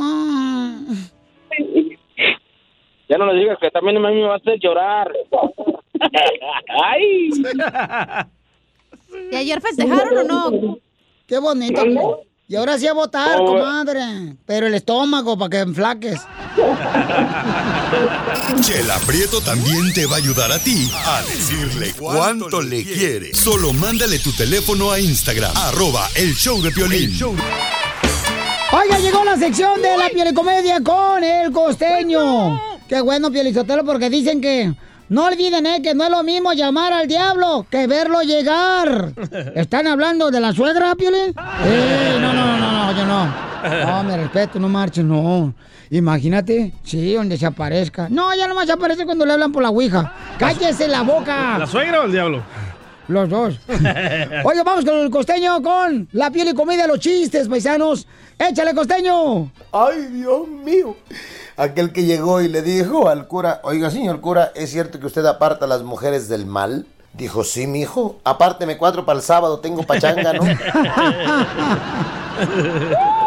Ya 3.09 3.17
no 3.17 3.25
le 3.31 3.39
digas 3.39 3.57
que 3.59 3.69
también 3.69 3.97
a 3.97 4.09
mí 4.09 4.15
me 4.15 4.27
va 4.27 4.35
a 4.35 4.37
hacer 4.37 4.57
llorar. 4.59 5.11
Ay. 6.83 7.29
¿Y 9.31 9.35
ayer 9.35 9.61
festejaron 9.61 10.17
o 10.17 10.23
no? 10.51 10.77
Qué 11.27 11.37
bonito. 11.39 11.83
Y 12.47 12.55
ahora 12.55 12.77
sí 12.77 12.87
a 12.87 12.93
votar, 12.93 13.39
Oh. 13.39 13.45
comadre. 13.45 14.35
Pero 14.45 14.67
el 14.67 14.73
estómago 14.75 15.37
para 15.37 15.49
que 15.49 15.59
enflaques. 15.59 16.21
Chela 18.61 18.97
Prieto 19.05 19.41
también 19.41 19.93
te 19.93 20.05
va 20.05 20.15
a 20.15 20.19
ayudar 20.19 20.51
a 20.51 20.59
ti 20.59 20.89
a 21.05 21.21
decirle 21.21 21.93
cuánto 21.97 22.61
le 22.61 22.83
quiere. 22.83 23.33
Solo 23.33 23.73
mándale 23.73 24.19
tu 24.19 24.31
teléfono 24.33 24.91
a 24.91 24.99
Instagram, 24.99 25.51
arroba 25.55 26.07
el 26.15 26.33
show 26.33 26.61
de 26.61 26.71
Piolín. 26.71 27.11
Oiga, 28.71 28.97
llegó 28.99 29.23
la 29.23 29.37
sección 29.37 29.81
de 29.81 29.97
la 29.97 30.09
pielicomedia 30.09 30.81
con 30.81 31.23
el 31.23 31.51
costeño. 31.51 32.59
Qué 32.87 33.01
bueno, 33.01 33.31
Pielizotelo, 33.31 33.85
porque 33.85 34.09
dicen 34.09 34.41
que 34.41 34.73
no 35.09 35.25
olviden, 35.25 35.65
eh, 35.65 35.81
que 35.81 35.93
no 35.93 36.03
es 36.05 36.09
lo 36.09 36.23
mismo 36.23 36.53
llamar 36.53 36.93
al 36.93 37.07
diablo 37.07 37.65
que 37.69 37.87
verlo 37.87 38.21
llegar. 38.21 39.13
¿Están 39.55 39.87
hablando 39.87 40.31
de 40.31 40.39
la 40.39 40.53
suegra, 40.53 40.95
Piolín? 40.95 41.33
Eh, 41.65 42.17
no, 42.19 42.33
no, 42.33 42.57
no, 42.57 42.71
no, 42.71 42.97
yo 42.97 43.05
no. 43.05 43.25
No, 43.85 44.03
me 44.09 44.17
respeto, 44.17 44.59
no 44.59 44.69
marches, 44.69 45.03
no. 45.05 45.53
Imagínate, 45.89 46.73
sí, 46.83 47.13
donde 47.13 47.37
se 47.37 47.45
aparezca. 47.45 48.07
No, 48.09 48.33
ya 48.35 48.47
nomás 48.47 48.65
se 48.65 48.73
aparece 48.73 49.05
cuando 49.05 49.25
le 49.25 49.33
hablan 49.33 49.51
por 49.51 49.61
la 49.61 49.69
ouija. 49.69 50.13
¡Cállese 50.37 50.87
la 50.87 51.03
boca! 51.03 51.57
¿La 51.59 51.67
suegra 51.67 52.01
o 52.01 52.05
el 52.05 52.11
diablo? 52.11 52.43
Los 53.07 53.29
dos. 53.29 53.59
Oye, 54.43 54.63
vamos 54.63 54.85
con 54.85 54.97
el 54.97 55.09
costeño 55.09 55.61
con 55.61 56.07
la 56.13 56.31
piel 56.31 56.49
y 56.49 56.53
comida, 56.53 56.87
los 56.87 56.99
chistes, 56.99 57.47
paisanos. 57.47 58.07
¡Échale, 58.39 58.73
costeño! 58.73 59.51
Ay, 59.71 60.07
Dios 60.11 60.47
mío. 60.47 60.95
Aquel 61.55 61.91
que 61.91 62.03
llegó 62.03 62.41
y 62.41 62.47
le 62.47 62.61
dijo 62.61 63.09
al 63.09 63.27
cura, 63.27 63.61
oiga, 63.63 63.91
señor 63.91 64.21
cura, 64.21 64.51
¿es 64.55 64.71
cierto 64.71 64.99
que 64.99 65.05
usted 65.05 65.25
aparta 65.25 65.65
a 65.65 65.67
las 65.67 65.83
mujeres 65.83 66.27
del 66.27 66.45
mal? 66.45 66.87
Dijo, 67.13 67.43
sí, 67.43 67.67
mijo, 67.67 68.19
apárteme 68.23 68.77
cuatro 68.77 69.05
para 69.05 69.19
el 69.19 69.23
sábado, 69.23 69.59
tengo 69.59 69.83
pachanga, 69.83 70.33
¿no? 70.33 70.43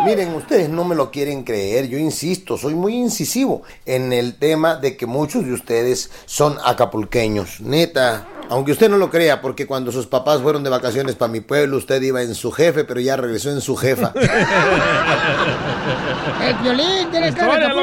Miren, 0.04 0.34
ustedes 0.34 0.68
no 0.68 0.84
me 0.84 0.94
lo 0.94 1.10
quieren 1.10 1.42
creer, 1.42 1.88
yo 1.88 1.98
insisto, 1.98 2.56
soy 2.56 2.74
muy 2.74 2.94
incisivo 2.94 3.62
en 3.84 4.12
el 4.12 4.38
tema 4.38 4.76
de 4.76 4.96
que 4.96 5.06
muchos 5.06 5.44
de 5.44 5.52
ustedes 5.52 6.10
son 6.26 6.56
acapulqueños, 6.64 7.60
neta. 7.60 8.28
Aunque 8.48 8.70
usted 8.70 8.88
no 8.88 8.96
lo 8.96 9.10
crea, 9.10 9.40
porque 9.40 9.66
cuando 9.66 9.90
sus 9.90 10.06
papás 10.06 10.40
fueron 10.40 10.62
de 10.62 10.70
vacaciones 10.70 11.16
para 11.16 11.32
mi 11.32 11.40
pueblo, 11.40 11.78
usted 11.78 12.00
iba 12.00 12.22
en 12.22 12.34
su 12.36 12.52
jefe, 12.52 12.84
pero 12.84 13.00
ya 13.00 13.16
regresó 13.16 13.50
en 13.50 13.60
su 13.60 13.74
jefa. 13.74 14.12
¡El 16.44 16.54
violín! 16.62 17.10
¡Tienes 17.10 17.34
cara! 17.34 17.74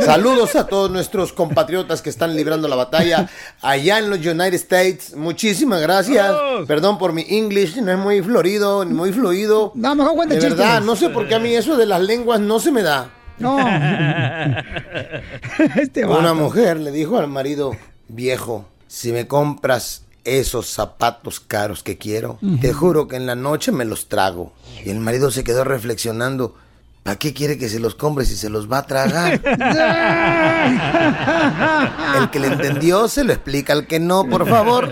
Saludos 0.00 0.56
a 0.56 0.66
todos 0.66 0.90
nuestros 0.90 1.32
compatriotas 1.32 2.02
que 2.02 2.10
están 2.10 2.34
librando 2.34 2.66
la 2.66 2.74
batalla 2.74 3.30
allá 3.60 4.00
en 4.00 4.10
los 4.10 4.18
United 4.18 4.54
States. 4.54 5.14
Muchísimas 5.14 5.80
gracias. 5.80 6.34
Perdón 6.66 6.98
por 6.98 7.12
mi 7.12 7.24
English, 7.28 7.76
no 7.76 7.92
es 7.92 7.98
muy 7.98 8.22
florido 8.22 8.84
ni 8.84 8.94
muy 8.94 9.12
fluido. 9.12 9.70
No, 9.76 9.94
mejor 9.94 10.14
cuenta 10.14 10.34
chistes. 10.34 10.51
Verdad, 10.56 10.80
no 10.80 10.96
sé 10.96 11.10
por 11.10 11.28
qué 11.28 11.34
a 11.34 11.38
mí 11.38 11.54
eso 11.54 11.76
de 11.76 11.86
las 11.86 12.00
lenguas 12.00 12.40
no 12.40 12.60
se 12.60 12.72
me 12.72 12.82
da. 12.82 13.10
No. 13.38 13.58
este 15.76 16.04
Una 16.04 16.34
mujer 16.34 16.78
le 16.78 16.90
dijo 16.90 17.18
al 17.18 17.28
marido, 17.28 17.76
viejo, 18.08 18.66
si 18.86 19.12
me 19.12 19.26
compras 19.26 20.04
esos 20.24 20.68
zapatos 20.68 21.40
caros 21.40 21.82
que 21.82 21.98
quiero, 21.98 22.38
te 22.60 22.72
juro 22.72 23.08
que 23.08 23.16
en 23.16 23.26
la 23.26 23.34
noche 23.34 23.72
me 23.72 23.84
los 23.84 24.08
trago. 24.08 24.52
Y 24.84 24.90
el 24.90 25.00
marido 25.00 25.30
se 25.30 25.44
quedó 25.44 25.64
reflexionando, 25.64 26.54
¿para 27.02 27.18
qué 27.18 27.32
quiere 27.34 27.58
que 27.58 27.68
se 27.68 27.80
los 27.80 27.94
compre 27.94 28.24
si 28.24 28.36
se 28.36 28.48
los 28.48 28.70
va 28.70 28.78
a 28.78 28.86
tragar? 28.86 29.40
El 32.18 32.30
que 32.30 32.38
le 32.38 32.46
entendió 32.48 33.08
se 33.08 33.24
lo 33.24 33.32
explica 33.32 33.72
al 33.72 33.86
que 33.86 33.98
no, 33.98 34.24
por 34.28 34.48
favor. 34.48 34.90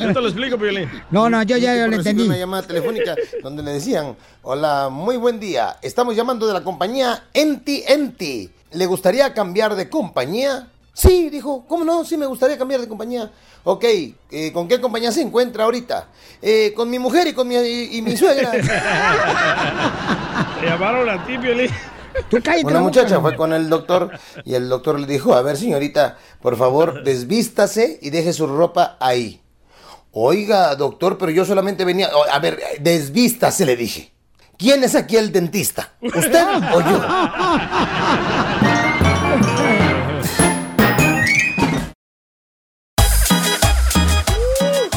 Yo 0.00 0.12
te 0.12 0.20
lo 0.20 0.26
explico, 0.28 0.58
Piolín. 0.58 0.88
No, 1.10 1.30
no, 1.30 1.42
yo 1.42 1.56
ya 1.56 1.74
yo 1.76 1.86
lo 1.86 1.96
Recibí 1.96 2.10
entendí. 2.10 2.22
una 2.28 2.36
llamada 2.38 2.66
telefónica 2.66 3.14
donde 3.42 3.62
le 3.62 3.72
decían, 3.74 4.16
hola, 4.42 4.88
muy 4.90 5.16
buen 5.16 5.38
día, 5.38 5.76
estamos 5.82 6.16
llamando 6.16 6.46
de 6.46 6.52
la 6.54 6.62
compañía 6.64 7.24
Enti 7.32 7.84
Enti. 7.86 8.50
¿Le 8.72 8.86
gustaría 8.86 9.32
cambiar 9.32 9.76
de 9.76 9.88
compañía? 9.88 10.68
Sí, 10.92 11.28
dijo, 11.30 11.64
¿cómo 11.68 11.84
no? 11.84 12.04
Sí, 12.04 12.16
me 12.16 12.26
gustaría 12.26 12.58
cambiar 12.58 12.80
de 12.80 12.88
compañía. 12.88 13.30
Ok, 13.64 13.84
eh, 13.84 14.52
¿con 14.52 14.68
qué 14.68 14.80
compañía 14.80 15.10
se 15.10 15.22
encuentra 15.22 15.64
ahorita? 15.64 16.08
"Eh, 16.42 16.72
con 16.76 16.90
mi 16.90 16.98
mujer 16.98 17.26
y 17.28 17.32
con 17.32 17.48
mi, 17.48 17.54
y, 17.56 17.96
y 17.98 18.02
mi 18.02 18.16
suegra. 18.16 18.52
Te 20.64 20.70
llamaron 20.70 21.10
a 21.10 21.26
ti, 21.26 21.36
Piolín. 21.36 21.70
Una 22.64 22.80
muchacha 22.80 23.20
fue 23.20 23.36
con 23.36 23.52
el 23.52 23.68
doctor 23.68 24.10
y 24.46 24.54
el 24.54 24.70
doctor 24.70 24.98
le 24.98 25.06
dijo, 25.06 25.34
a 25.34 25.42
ver 25.42 25.58
señorita, 25.58 26.16
por 26.40 26.56
favor, 26.56 27.04
desvístase 27.04 27.98
y 28.00 28.08
deje 28.08 28.32
su 28.32 28.46
ropa 28.46 28.96
ahí. 28.98 29.42
Oiga, 30.12 30.74
doctor, 30.74 31.18
pero 31.18 31.32
yo 31.32 31.44
solamente 31.44 31.84
venía... 31.84 32.08
A 32.32 32.38
ver, 32.38 32.58
desvístase, 32.80 33.66
le 33.66 33.76
dije. 33.76 34.12
¿Quién 34.56 34.84
es 34.84 34.94
aquí 34.94 35.18
el 35.18 35.32
dentista? 35.32 35.92
¿Usted 36.00 36.46
o 36.72 36.80
yo? 36.80 37.04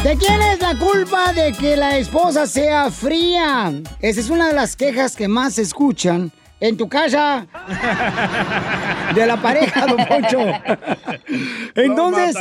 ¿De 0.07 0.15
quién 0.15 0.41
es 0.41 0.61
la 0.61 0.73
culpa 0.79 1.33
de 1.33 1.51
que 1.51 1.75
la 1.75 1.97
esposa 1.97 2.47
sea 2.47 2.89
fría? 2.89 3.73
Esa 3.99 4.21
es 4.21 4.29
una 4.29 4.47
de 4.47 4.53
las 4.53 4.77
quejas 4.77 5.17
que 5.17 5.27
más 5.27 5.55
se 5.55 5.63
escuchan 5.63 6.31
en 6.61 6.77
tu 6.77 6.87
casa 6.87 7.45
de 9.13 9.27
la 9.27 9.35
pareja, 9.41 9.85
don 9.85 9.97
Poncho. 10.05 10.39
Entonces, 11.75 12.37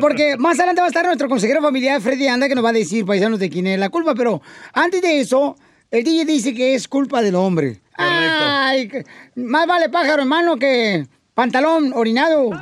porque 0.00 0.36
más 0.38 0.60
adelante 0.60 0.80
va 0.80 0.86
a 0.86 0.90
estar 0.90 1.04
nuestro 1.04 1.28
consejero 1.28 1.60
familiar, 1.60 2.00
Freddy 2.00 2.28
Anda, 2.28 2.46
que 2.46 2.54
nos 2.54 2.64
va 2.64 2.68
a 2.68 2.72
decir, 2.72 3.04
paisanos, 3.04 3.40
de 3.40 3.50
quién 3.50 3.66
es 3.66 3.80
la 3.80 3.88
culpa. 3.88 4.14
Pero 4.14 4.40
antes 4.72 5.02
de 5.02 5.18
eso, 5.18 5.56
el 5.90 6.04
DJ 6.04 6.24
dice 6.24 6.54
que 6.54 6.76
es 6.76 6.86
culpa 6.86 7.20
del 7.20 7.34
hombre. 7.34 7.80
Ay, 7.96 8.86
que- 8.86 9.04
más 9.34 9.66
vale 9.66 9.88
pájaro, 9.88 10.22
hermano, 10.22 10.56
que 10.56 11.08
pantalón 11.34 11.92
orinado. 11.94 12.50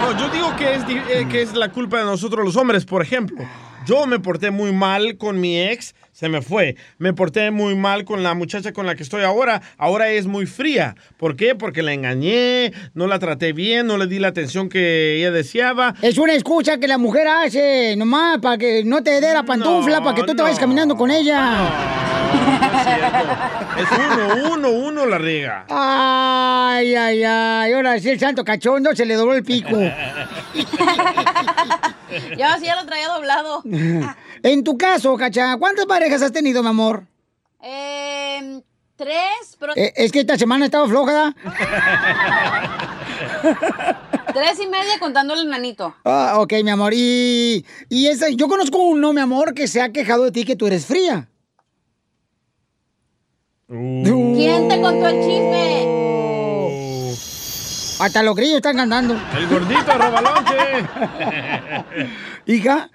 No, 0.00 0.16
yo 0.16 0.30
digo 0.30 0.54
que 0.56 0.74
es, 0.74 0.82
eh, 0.88 1.26
que 1.28 1.42
es 1.42 1.54
la 1.54 1.70
culpa 1.70 1.98
de 1.98 2.04
nosotros 2.04 2.44
los 2.44 2.56
hombres. 2.56 2.84
Por 2.84 3.02
ejemplo, 3.02 3.44
yo 3.84 4.06
me 4.06 4.20
porté 4.20 4.50
muy 4.50 4.72
mal 4.72 5.18
con 5.18 5.40
mi 5.40 5.60
ex, 5.60 5.94
se 6.18 6.28
me 6.28 6.42
fue. 6.42 6.74
Me 6.98 7.12
porté 7.12 7.52
muy 7.52 7.76
mal 7.76 8.04
con 8.04 8.24
la 8.24 8.34
muchacha 8.34 8.72
con 8.72 8.86
la 8.86 8.96
que 8.96 9.04
estoy 9.04 9.22
ahora. 9.22 9.62
Ahora 9.76 10.08
es 10.10 10.26
muy 10.26 10.46
fría. 10.46 10.96
¿Por 11.16 11.36
qué? 11.36 11.54
Porque 11.54 11.80
la 11.80 11.92
engañé, 11.92 12.72
no 12.94 13.06
la 13.06 13.20
traté 13.20 13.52
bien, 13.52 13.86
no 13.86 13.98
le 13.98 14.08
di 14.08 14.18
la 14.18 14.26
atención 14.26 14.68
que 14.68 15.18
ella 15.18 15.30
deseaba. 15.30 15.94
Es 16.02 16.18
una 16.18 16.34
escucha 16.34 16.78
que 16.78 16.88
la 16.88 16.98
mujer 16.98 17.28
hace, 17.28 17.94
nomás, 17.96 18.38
para 18.38 18.58
que 18.58 18.82
no 18.82 19.00
te 19.04 19.20
dé 19.20 19.32
la 19.32 19.44
pantufla, 19.44 20.02
para 20.02 20.16
que 20.16 20.24
tú 20.24 20.34
te 20.34 20.42
vayas 20.42 20.58
caminando 20.58 20.96
con 20.96 21.08
ella. 21.12 21.70
Es 23.78 23.86
uno, 23.96 24.54
uno, 24.54 24.70
uno 24.70 25.06
la 25.06 25.18
riega. 25.18 25.66
Ay, 25.68 26.96
ay, 26.96 27.22
ay, 27.22 27.72
ahora 27.72 27.96
sí 28.00 28.10
el 28.10 28.18
santo 28.18 28.44
cachondo 28.44 28.92
se 28.96 29.06
le 29.06 29.14
dobló 29.14 29.34
el 29.34 29.44
pico. 29.44 29.70
Yo 32.36 32.46
sí 32.58 32.64
ya 32.64 32.74
lo 32.74 32.86
traía 32.86 33.06
doblado. 33.06 33.62
En 34.42 34.64
tu 34.64 34.76
caso, 34.78 35.16
Cacha, 35.16 35.56
¿cuántas 35.58 35.86
parejas 35.86 36.22
has 36.22 36.32
tenido, 36.32 36.62
mi 36.62 36.68
amor? 36.68 37.04
Eh, 37.62 38.60
tres, 38.96 39.56
pero 39.58 39.72
Eh, 39.76 39.92
es 39.96 40.12
que 40.12 40.20
esta 40.20 40.38
semana 40.38 40.64
estaba 40.66 40.86
floja. 40.88 41.34
tres 44.32 44.60
y 44.60 44.66
media 44.68 44.98
contando 44.98 45.34
el 45.34 45.48
nanito. 45.48 45.94
Ah, 46.04 46.34
ok, 46.38 46.52
mi 46.64 46.70
amor. 46.70 46.92
Y, 46.94 47.64
y 47.88 48.06
esa, 48.06 48.28
yo 48.30 48.48
conozco 48.48 48.78
uno, 48.78 49.12
mi 49.12 49.20
amor, 49.20 49.54
que 49.54 49.68
se 49.68 49.80
ha 49.80 49.92
quejado 49.92 50.24
de 50.24 50.32
ti 50.32 50.44
que 50.44 50.56
tú 50.56 50.66
eres 50.66 50.86
fría. 50.86 51.28
¿Quién 53.68 54.68
te 54.68 54.80
contó 54.80 55.08
el 55.08 55.20
chisme? 55.20 55.98
Hasta 58.00 58.22
los 58.22 58.34
grillos 58.36 58.56
están 58.56 58.76
cantando. 58.76 59.14
El 59.36 59.48
gordito 59.48 59.92
robalonche. 59.92 60.86
Hija, 62.46 62.90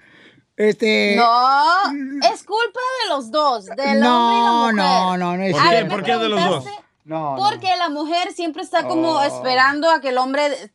este... 0.56 1.16
No, 1.16 1.90
es 2.32 2.44
culpa 2.44 2.80
de 3.02 3.08
los 3.10 3.30
dos, 3.30 3.66
del 3.66 4.00
No, 4.00 4.28
hombre 4.28 4.38
y 4.38 4.42
la 4.44 4.52
mujer. 4.52 4.74
no, 4.74 5.16
no, 5.16 5.36
no 5.36 5.42
es 5.44 5.52
¿Por 5.52 5.70
qué? 5.70 5.84
¿Por 5.86 6.02
qué 6.04 6.16
de 6.16 6.28
los 6.28 6.44
dos? 6.44 6.64
No, 7.04 7.36
Porque 7.38 7.68
la 7.76 7.88
mujer 7.90 8.32
siempre 8.32 8.62
está 8.62 8.84
como 8.86 9.16
Oh. 9.16 9.22
esperando 9.22 9.90
a 9.90 10.00
que 10.00 10.08
el 10.10 10.18
hombre... 10.18 10.72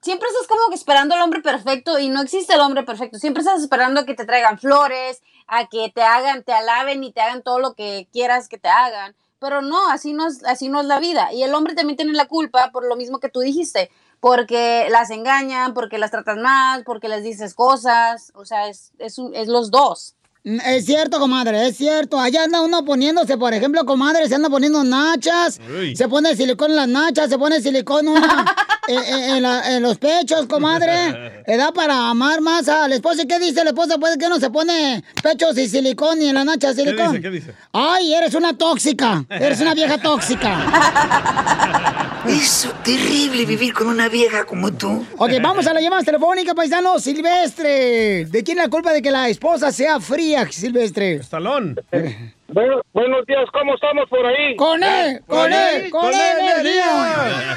Siempre 0.00 0.28
estás 0.28 0.48
como 0.48 0.68
que 0.68 0.74
esperando 0.74 1.14
al 1.14 1.22
hombre 1.22 1.40
perfecto 1.42 1.96
y 2.00 2.08
no 2.08 2.20
existe 2.22 2.54
el 2.54 2.60
hombre 2.60 2.82
perfecto. 2.82 3.18
Siempre 3.20 3.42
estás 3.42 3.62
esperando 3.62 4.00
a 4.00 4.04
que 4.04 4.14
te 4.14 4.24
traigan 4.26 4.58
flores, 4.58 5.22
a 5.46 5.68
que 5.68 5.92
te 5.94 6.02
hagan, 6.02 6.42
te 6.42 6.52
alaben 6.52 7.04
y 7.04 7.12
te 7.12 7.20
hagan 7.20 7.42
todo 7.42 7.60
lo 7.60 7.74
que 7.74 8.08
quieras 8.12 8.48
que 8.48 8.58
te 8.58 8.68
hagan. 8.68 9.14
Pero 9.38 9.62
no, 9.62 9.90
así 9.90 10.12
no 10.12 10.26
es, 10.26 10.44
así 10.44 10.68
no 10.68 10.80
es 10.80 10.86
la 10.86 10.98
vida. 10.98 11.32
Y 11.32 11.44
el 11.44 11.54
hombre 11.54 11.74
también 11.76 11.96
tiene 11.96 12.12
la 12.14 12.26
culpa 12.26 12.70
por 12.72 12.84
lo 12.84 12.96
mismo 12.96 13.20
que 13.20 13.28
tú 13.28 13.40
dijiste. 13.40 13.90
Porque 14.22 14.86
las 14.88 15.10
engañan, 15.10 15.74
porque 15.74 15.98
las 15.98 16.12
tratan 16.12 16.42
mal, 16.42 16.84
porque 16.84 17.08
les 17.08 17.24
dices 17.24 17.54
cosas. 17.54 18.30
O 18.36 18.44
sea, 18.44 18.68
es, 18.68 18.92
es, 19.00 19.18
un- 19.18 19.34
es 19.34 19.48
los 19.48 19.72
dos. 19.72 20.14
Mm, 20.44 20.60
Es 20.64 20.86
cierto, 20.86 21.18
comadre, 21.18 21.66
es 21.66 21.76
cierto. 21.76 22.20
Allá 22.20 22.44
anda 22.44 22.60
uno 22.60 22.84
poniéndose, 22.84 23.36
por 23.36 23.52
ejemplo, 23.52 23.84
comadre, 23.84 24.28
se 24.28 24.36
anda 24.36 24.48
poniendo 24.48 24.84
nachas, 24.84 25.58
Uy. 25.76 25.96
se 25.96 26.06
pone 26.06 26.36
silicón 26.36 26.70
en 26.70 26.76
las 26.76 26.88
nachas, 26.88 27.30
se 27.30 27.36
pone 27.36 27.60
silicón 27.60 28.06
una, 28.06 28.54
en, 28.88 28.98
en- 28.98 29.36
en 29.36 29.42
la- 29.42 29.76
en 29.76 29.82
los 29.82 29.98
pechos, 29.98 30.46
comadre. 30.46 31.42
Le 31.46 31.56
da 31.56 31.72
para 31.72 32.10
amar 32.10 32.40
más 32.40 32.68
al 32.68 32.92
esposo. 32.92 33.22
¿Y 33.22 33.26
qué 33.26 33.38
dice 33.38 33.60
el 33.60 33.68
esposo? 33.68 33.98
Pues 34.00 34.16
que 34.16 34.28
no 34.28 34.38
se 34.40 34.50
pone 34.50 35.02
pechos 35.22 35.56
y 35.58 35.68
silicón 35.68 36.20
y 36.22 36.28
en 36.28 36.34
las 36.34 36.44
nachas 36.44 36.74
¿Qué 36.76 36.82
silicón. 36.82 37.08
dice? 37.12 37.22
¿Qué 37.22 37.30
dice? 37.30 37.54
Ay, 37.72 38.12
eres 38.14 38.34
una 38.34 38.56
tóxica, 38.56 39.24
eres 39.28 39.60
una 39.60 39.74
vieja 39.74 39.98
tóxica. 39.98 40.58
Es 42.24 42.68
terrible 42.84 43.44
vivir 43.44 43.74
con 43.74 43.88
una 43.88 44.08
vieja 44.08 44.44
como 44.44 44.72
tú. 44.72 45.04
Ok, 45.18 45.32
vamos 45.42 45.66
a 45.66 45.74
la 45.74 45.80
llamada 45.80 46.04
telefónica, 46.04 46.54
paisano. 46.54 47.00
Silvestre. 47.00 48.26
¿De 48.26 48.44
quién 48.44 48.58
es 48.58 48.64
la 48.66 48.70
culpa 48.70 48.92
de 48.92 49.02
que 49.02 49.10
la 49.10 49.28
esposa 49.28 49.72
sea 49.72 49.98
fría, 49.98 50.46
Silvestre? 50.50 51.14
Estalón. 51.16 51.76
Bueno, 52.54 52.82
buenos 52.92 53.24
días, 53.24 53.46
¿cómo 53.50 53.74
estamos 53.74 54.06
por 54.10 54.26
ahí? 54.26 54.54
¡Con 54.56 54.82
él! 54.82 55.22
¡Con 55.26 55.50
él! 55.50 55.88
¡Con 55.90 56.04
él, 56.12 56.38
energía! 56.38 57.56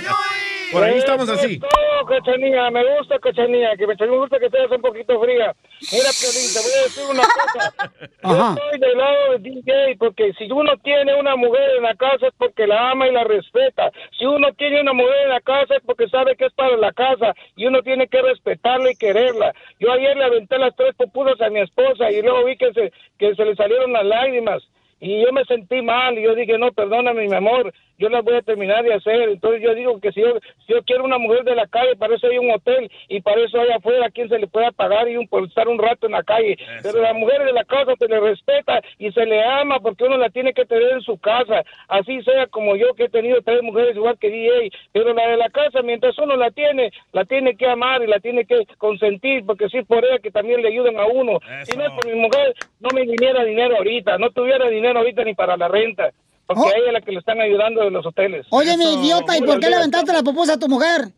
Por 0.72 0.84
ahí 0.84 0.98
estamos 0.98 1.30
así. 1.30 1.60
No, 1.60 2.06
Cachanilla, 2.06 2.70
me 2.72 2.98
gusta 2.98 3.20
Cachanilla, 3.20 3.76
que 3.78 3.88
me, 3.88 3.96
me 3.96 4.18
gusta 4.18 4.40
que 4.40 4.50
seas 4.50 4.72
un 4.72 4.82
poquito 4.82 5.20
fría. 5.22 5.56
Mira, 5.92 6.10
Piolín, 6.20 6.50
te 6.54 6.60
voy 6.62 6.74
a 6.78 6.84
decir 6.84 7.04
una 7.10 7.24
cosa. 7.24 7.74
Ajá. 8.24 8.56
Yo 8.56 8.66
estoy 8.66 8.80
del 8.80 8.98
lado 8.98 9.32
de 9.32 9.40
DJ 9.40 9.96
porque 9.98 10.34
si 10.34 10.52
uno 10.52 10.72
tiene 10.84 11.16
una 11.16 11.36
mujer 11.36 11.78
en 11.78 11.84
la 11.84 11.96
casa 11.96 12.28
es 12.28 12.34
porque 12.38 12.68
la 12.68 12.92
ama 12.92 13.08
y 13.08 13.12
la 13.12 13.24
respeta. 13.24 13.92
Si 14.18 14.26
uno 14.26 14.54
tiene 14.54 14.82
una 14.82 14.94
mujer 14.94 15.16
en 15.24 15.30
la 15.30 15.42
casa 15.42 15.76
es 15.76 15.84
porque 15.86 16.08
sabe 16.10 16.36
que 16.36 16.46
es 16.46 16.54
para 16.54 16.76
la 16.78 16.92
casa 16.94 17.34
y 17.56 17.66
uno 17.66 17.82
tiene 17.82 18.08
que 18.08 18.22
respetarla 18.22 18.92
y 18.92 18.96
quererla. 18.96 19.54
Yo 19.80 19.92
ayer 19.92 20.16
le 20.18 20.24
aventé 20.26 20.58
las 20.58 20.76
tres 20.76 20.96
pupusas 20.96 21.40
a 21.42 21.50
mi 21.50 21.60
esposa 21.60 22.12
y 22.12 22.22
luego 22.22 22.46
vi 22.46 22.58
que 22.58 22.74
se, 22.74 22.92
que 23.18 23.36
se 23.36 23.46
le 23.46 23.56
salieron 23.56 23.94
las 23.94 24.06
lágrimas. 24.06 24.64
Y 25.00 25.22
yo 25.22 25.32
me 25.34 25.44
sentí 25.46 25.82
mal 25.82 26.18
y 26.18 26.24
yo 26.24 26.36
dije, 26.36 26.58
no, 26.58 26.72
perdóname, 26.72 27.28
mi 27.28 27.36
amor, 27.36 27.74
yo 27.98 28.10
las 28.10 28.24
voy 28.24 28.36
a 28.36 28.42
terminar 28.42 28.84
de 28.84 28.94
hacer. 28.94 29.30
Entonces 29.30 29.62
yo 29.62 29.76
digo 29.76 30.00
que 30.00 30.12
si 30.12 30.22
yo, 30.22 30.40
si 30.66 30.74
yo 30.74 30.84
quiero 30.84 31.04
una 31.04 31.18
mujer 31.18 31.44
de 31.44 31.56
la 31.56 31.68
calle, 31.68 31.96
para 31.98 32.16
eso 32.16 32.28
hay 32.28 32.38
un 32.38 32.52
hotel 32.52 32.90
y 33.10 33.22
para 33.22 33.42
eso 33.42 33.60
hay 33.60 33.72
afuera 33.72 34.10
quien 34.10 34.30
se 34.30 34.40
le 34.40 34.48
pueda 34.48 34.72
pagar 34.72 35.10
y 35.10 35.18
un, 35.18 35.28
por 35.28 35.44
estar 35.46 35.68
un 35.68 35.78
rato 35.78 36.06
en 36.06 36.14
la 36.14 36.24
calle. 36.24 36.58
Pero 36.82 37.02
la 37.02 37.14
mujer 37.14 37.44
de 37.44 37.54
la 37.54 37.66
casa 37.66 37.94
se 37.98 38.08
le 38.08 38.20
respeta 38.20 38.82
y 38.98 39.12
se 39.12 39.26
le 39.26 39.44
ama 39.44 39.80
porque 39.80 40.06
uno 40.06 40.18
la 40.18 40.30
tiene 40.30 40.54
que 40.54 40.66
tener 40.66 40.94
en 40.94 41.02
su 41.02 41.18
casa. 41.18 41.64
Así 41.88 42.22
sea 42.24 42.48
como 42.48 42.76
yo 42.76 42.94
que 42.94 43.06
he 43.06 43.10
tenido 43.10 43.42
tres 43.42 43.62
mujeres 43.64 43.96
igual 43.96 44.18
que 44.18 44.30
DJ. 44.30 44.72
Pero 44.94 45.14
la 45.14 45.28
de 45.28 45.38
la 45.38 45.50
casa, 45.50 45.82
mientras 45.82 46.18
uno 46.20 46.36
la 46.38 46.52
tiene, 46.52 46.92
la 47.12 47.26
tiene 47.26 47.56
que 47.56 47.68
amar 47.68 48.02
y 48.02 48.08
la 48.08 48.20
tiene 48.20 48.46
que 48.46 48.66
consentir 48.78 49.46
porque 49.46 49.70
sí 49.70 49.82
por 49.84 50.06
ella 50.06 50.20
que 50.20 50.32
también 50.32 50.62
le 50.62 50.70
ayudan 50.70 50.98
a 50.98 51.06
uno. 51.06 51.40
Si 51.64 51.78
no 51.78 51.86
es 51.86 51.92
por 51.92 52.06
mi 52.06 52.20
mujer, 52.20 52.56
no 52.80 52.90
me 52.94 53.02
viniera 53.02 53.44
dinero 53.44 53.78
ahorita, 53.78 54.18
no 54.18 54.30
tuviera 54.32 54.70
dinero 54.70 54.85
ahorita 54.94 55.24
ni 55.24 55.34
para 55.34 55.58
la 55.58 55.68
renta. 55.68 56.12
Porque 56.48 56.62
a 56.62 56.78
ella 56.78 56.88
es 56.88 56.94
la 56.94 57.02
que 57.02 57.12
le 57.12 57.20
están 57.20 57.42
ayudando 57.42 57.84
de 57.84 57.92
los 57.92 58.06
hoteles. 58.06 58.46
Oye, 58.52 58.78
mi 58.78 58.94
idiota, 58.94 59.38
¿y 59.38 59.42
por 59.42 59.60
qué 59.60 59.70
le 59.70 59.78
aventaste 59.78 60.14
la 60.14 60.22
pupusa 60.22 60.54
a 60.54 60.60
tu 60.60 60.68
mujer? 60.68 61.10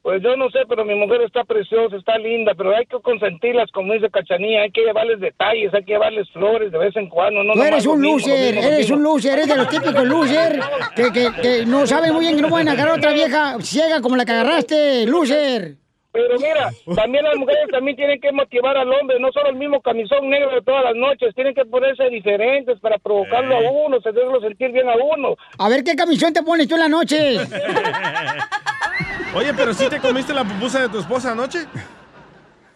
Pues 0.00 0.22
yo 0.22 0.36
no 0.36 0.48
sé, 0.48 0.60
pero 0.66 0.86
mi 0.86 0.94
mujer 0.94 1.20
está 1.20 1.44
preciosa, 1.44 1.96
está 1.96 2.16
linda, 2.16 2.54
pero 2.56 2.74
hay 2.74 2.86
que 2.86 2.98
consentirlas, 3.02 3.70
como 3.72 3.92
dice 3.92 4.08
Cachanía, 4.08 4.62
hay 4.62 4.70
que 4.70 4.80
llevarles 4.80 5.20
detalles, 5.20 5.74
hay 5.74 5.84
que 5.84 5.92
llevarles 5.92 6.30
flores 6.30 6.72
de 6.72 6.78
vez 6.78 6.96
en 6.96 7.10
cuando. 7.10 7.42
No 7.44 7.52
Tú 7.52 7.62
eres 7.62 7.84
un 7.84 8.00
mismo, 8.00 8.16
loser, 8.16 8.54
mismo, 8.54 8.70
eres 8.70 8.90
un 8.90 9.02
loser, 9.02 9.32
eres 9.34 9.48
de 9.48 9.56
los 9.56 9.68
típicos 9.68 10.04
loser 10.06 10.60
que, 10.96 11.12
que, 11.12 11.30
que 11.42 11.66
no 11.66 11.86
saben 11.86 12.14
muy 12.14 12.22
bien 12.22 12.36
que 12.36 12.42
no 12.42 12.48
pueden 12.48 12.70
agarrar 12.70 12.94
a 12.94 12.96
otra 12.96 13.12
vieja 13.12 13.60
ciega 13.60 14.00
como 14.00 14.16
la 14.16 14.24
que 14.24 14.32
agarraste, 14.32 15.04
loser. 15.04 15.74
Pero 16.18 16.36
mira, 16.40 16.70
también 16.96 17.22
las 17.22 17.36
mujeres 17.36 17.68
también 17.70 17.96
tienen 17.96 18.20
que 18.20 18.32
motivar 18.32 18.76
al 18.76 18.92
hombre, 18.92 19.20
no 19.20 19.30
solo 19.30 19.50
el 19.50 19.56
mismo 19.56 19.80
camisón 19.80 20.28
negro 20.28 20.50
de 20.50 20.62
todas 20.62 20.82
las 20.82 20.96
noches, 20.96 21.32
tienen 21.32 21.54
que 21.54 21.64
ponerse 21.64 22.10
diferentes 22.10 22.80
para 22.80 22.98
provocarlo 22.98 23.56
a 23.56 23.60
uno, 23.70 23.98
hacerlo 23.98 24.40
sentir 24.40 24.72
bien 24.72 24.88
a 24.88 24.96
uno. 24.96 25.36
A 25.58 25.68
ver 25.68 25.84
qué 25.84 25.94
camisón 25.94 26.32
te 26.32 26.42
pones 26.42 26.66
tú 26.66 26.74
en 26.74 26.80
la 26.80 26.88
noche. 26.88 27.36
Oye, 29.36 29.54
pero 29.54 29.72
si 29.72 29.88
te 29.88 30.00
comiste 30.00 30.34
la 30.34 30.42
pupusa 30.42 30.80
de 30.82 30.88
tu 30.88 30.98
esposa 30.98 31.30
anoche? 31.30 31.60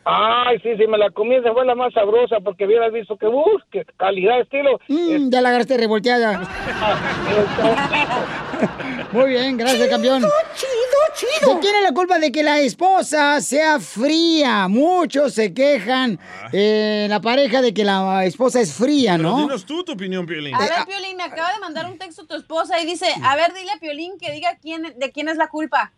Ay, 0.05 0.59
sí, 0.61 0.71
sí, 0.77 0.87
me 0.89 0.99
la 0.99 1.11
comí, 1.11 1.37
esa 1.37 1.53
fue 1.53 1.65
la 1.65 1.77
más 1.77 1.93
sabrosa, 1.95 2.39
porque 2.43 2.67
hubieras 2.67 2.93
visto 2.93 3.17
que, 3.17 3.27
uff, 3.27 3.63
qué 3.71 3.85
calidad, 3.97 4.41
estilo. 4.41 4.81
Mm, 4.89 5.31
ya 5.31 5.41
la 5.41 5.51
agarraste 5.51 5.77
revolteada. 5.77 6.41
Muy 9.13 9.31
bien, 9.31 9.57
gracias, 9.57 9.89
campeón. 9.89 10.23
Chido, 10.57 10.73
chido. 11.15 11.55
¿De 11.55 11.61
quién 11.61 11.77
es 11.77 11.83
la 11.83 11.93
culpa 11.93 12.19
de 12.19 12.33
que 12.33 12.43
la 12.43 12.59
esposa 12.61 13.41
sea 13.41 13.79
fría? 13.79 14.67
Muchos 14.67 15.35
se 15.35 15.55
quejan, 15.55 16.19
eh, 16.53 17.07
la 17.09 17.21
pareja, 17.21 17.63
de 17.63 17.73
que 17.73 17.85
la 17.85 18.25
esposa 18.25 18.61
es 18.61 18.75
fría, 18.75 19.13
Pero 19.17 19.31
¿no? 19.31 19.37
dinos 19.39 19.65
tú 19.65 19.85
tu 19.85 19.93
opinión, 19.93 20.27
Piolín. 20.27 20.55
A 20.55 20.59
ver, 20.59 20.71
Piolín, 20.87 21.17
me 21.17 21.23
acaba 21.25 21.53
de 21.53 21.61
mandar 21.61 21.89
un 21.89 21.97
texto 21.99 22.27
tu 22.27 22.35
esposa 22.35 22.81
y 22.81 22.87
dice, 22.87 23.07
a 23.23 23.37
ver, 23.37 23.53
dile 23.55 23.71
a 23.71 23.79
Piolín 23.79 24.19
que 24.19 24.33
diga 24.33 24.57
quién, 24.61 24.83
de 24.99 25.13
quién 25.13 25.29
es 25.29 25.37
la 25.37 25.47
culpa. 25.47 25.93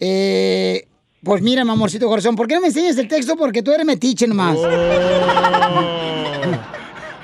Eh, 0.00 0.88
pues 1.26 1.42
mira, 1.42 1.64
mi 1.64 1.72
amorcito 1.72 2.06
corazón, 2.06 2.36
¿por 2.36 2.46
qué 2.46 2.54
no 2.54 2.60
me 2.60 2.68
enseñas 2.68 2.96
el 2.98 3.08
texto? 3.08 3.34
Porque 3.36 3.60
tú 3.60 3.72
eres 3.72 3.84
metiche 3.84 4.28
nomás. 4.28 4.56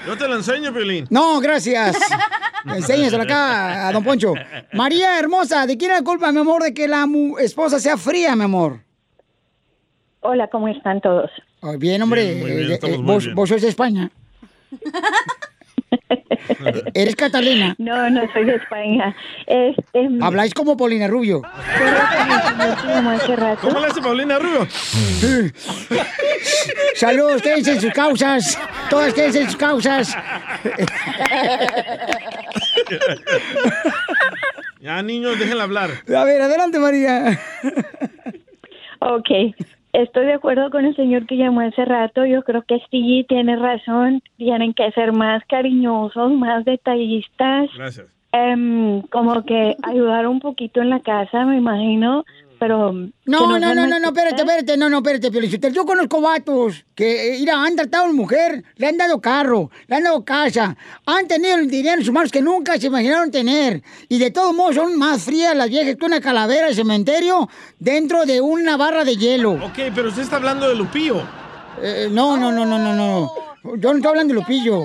Yo 0.06 0.16
te 0.18 0.26
lo 0.26 0.34
enseño, 0.34 0.72
Piolín. 0.74 1.06
No, 1.08 1.38
gracias. 1.40 1.96
Enséñaselo 2.66 3.22
acá 3.22 3.86
a 3.88 3.92
don 3.92 4.02
Poncho. 4.02 4.34
María 4.72 5.18
hermosa, 5.20 5.66
¿de 5.68 5.76
quién 5.78 5.92
es 5.92 5.98
la 5.98 6.04
culpa, 6.04 6.32
mi 6.32 6.40
amor, 6.40 6.64
de 6.64 6.74
que 6.74 6.88
la 6.88 7.06
mu- 7.06 7.38
esposa 7.38 7.78
sea 7.78 7.96
fría, 7.96 8.34
mi 8.34 8.42
amor? 8.42 8.80
Hola, 10.20 10.48
¿cómo 10.48 10.66
están 10.66 11.00
todos? 11.00 11.30
Oh, 11.60 11.78
bien, 11.78 12.02
hombre. 12.02 12.24
Bien, 12.34 12.40
muy 12.40 12.50
bien, 12.66 12.72
eh, 12.72 12.78
eh, 12.82 12.98
muy 12.98 13.06
vos, 13.06 13.24
bien. 13.24 13.36
vos 13.36 13.48
sos 13.48 13.62
de 13.62 13.68
España. 13.68 14.10
¿Eres 16.94 17.16
Catalina? 17.16 17.74
No, 17.78 18.10
no 18.10 18.20
soy 18.32 18.44
de 18.44 18.56
España. 18.56 19.14
Habláis 20.20 20.54
como 20.54 20.76
Paulina 20.76 21.06
Rubio. 21.08 21.42
¿Cómo 23.60 23.80
le 23.80 23.86
hace 23.86 24.00
Paulina 24.00 24.38
Rubio? 24.38 24.66
Saludos, 26.94 27.42
quédense 27.42 27.72
en 27.72 27.80
sus 27.80 27.92
causas. 27.92 28.58
Todas 28.90 29.14
quédense 29.14 29.40
en 29.42 29.46
sus 29.46 29.56
causas. 29.56 30.16
Ya, 34.80 35.00
niños, 35.00 35.38
déjenla 35.38 35.62
hablar. 35.62 35.90
A 36.08 36.24
ver, 36.24 36.42
adelante, 36.42 36.80
María. 36.80 37.38
Ok, 39.04 39.54
estoy 39.92 40.26
de 40.26 40.34
acuerdo 40.34 40.70
con 40.70 40.84
el 40.84 40.94
señor 40.94 41.26
que 41.26 41.36
llamó 41.36 41.60
hace 41.60 41.84
rato. 41.84 42.24
Yo 42.24 42.42
creo 42.44 42.62
que 42.62 42.80
sí 42.90 43.26
tiene 43.28 43.56
razón. 43.56 44.22
Tienen 44.36 44.74
que 44.74 44.90
ser 44.92 45.12
más 45.12 45.42
cariñosos, 45.48 46.32
más 46.32 46.64
detallistas. 46.64 47.68
Gracias. 47.76 48.06
Em, 48.30 49.02
como 49.02 49.44
que 49.44 49.76
ayudar 49.82 50.26
un 50.26 50.40
poquito 50.40 50.80
en 50.80 50.90
la 50.90 51.00
casa, 51.00 51.44
me 51.44 51.56
imagino. 51.56 52.24
Pero. 52.62 52.92
No, 52.92 53.10
no, 53.24 53.58
no, 53.58 53.74
no, 53.74 53.98
no, 53.98 54.06
espérate, 54.06 54.42
espérate, 54.42 54.76
no, 54.76 54.88
no, 54.88 54.98
espérate, 54.98 55.32
Piolichotel. 55.32 55.72
Yo 55.72 55.84
conozco 55.84 56.20
vatos 56.20 56.84
que, 56.94 57.34
eh, 57.34 57.38
mira, 57.40 57.60
han 57.60 57.74
tratado 57.74 58.04
a 58.04 58.06
una 58.06 58.14
mujer, 58.14 58.62
le 58.76 58.86
han 58.86 58.96
dado 58.96 59.20
carro, 59.20 59.68
le 59.88 59.96
han 59.96 60.04
dado 60.04 60.24
casa, 60.24 60.76
han 61.04 61.26
tenido 61.26 61.56
el 61.56 61.68
dinero 61.68 61.98
en 61.98 62.04
sus 62.04 62.14
manos 62.14 62.30
que 62.30 62.40
nunca 62.40 62.78
se 62.78 62.86
imaginaron 62.86 63.32
tener. 63.32 63.82
Y 64.08 64.20
de 64.20 64.30
todos 64.30 64.54
modos 64.54 64.76
son 64.76 64.96
más 64.96 65.24
frías 65.24 65.56
las 65.56 65.70
viejas 65.70 65.96
que 65.96 66.04
una 66.04 66.20
calavera 66.20 66.68
de 66.68 66.74
cementerio 66.76 67.48
dentro 67.80 68.26
de 68.26 68.40
una 68.40 68.76
barra 68.76 69.04
de 69.04 69.16
hielo. 69.16 69.54
Ok, 69.54 69.90
pero 69.92 70.10
usted 70.10 70.22
está 70.22 70.36
hablando 70.36 70.68
de 70.68 70.76
Lupillo. 70.76 71.20
Eh, 71.82 72.06
no, 72.12 72.36
no, 72.36 72.52
no, 72.52 72.64
no, 72.64 72.78
no, 72.78 72.94
no. 72.94 73.32
Yo 73.76 73.90
no 73.90 73.96
estoy 73.96 74.08
hablando 74.08 74.34
de 74.34 74.38
Lupillo. 74.38 74.84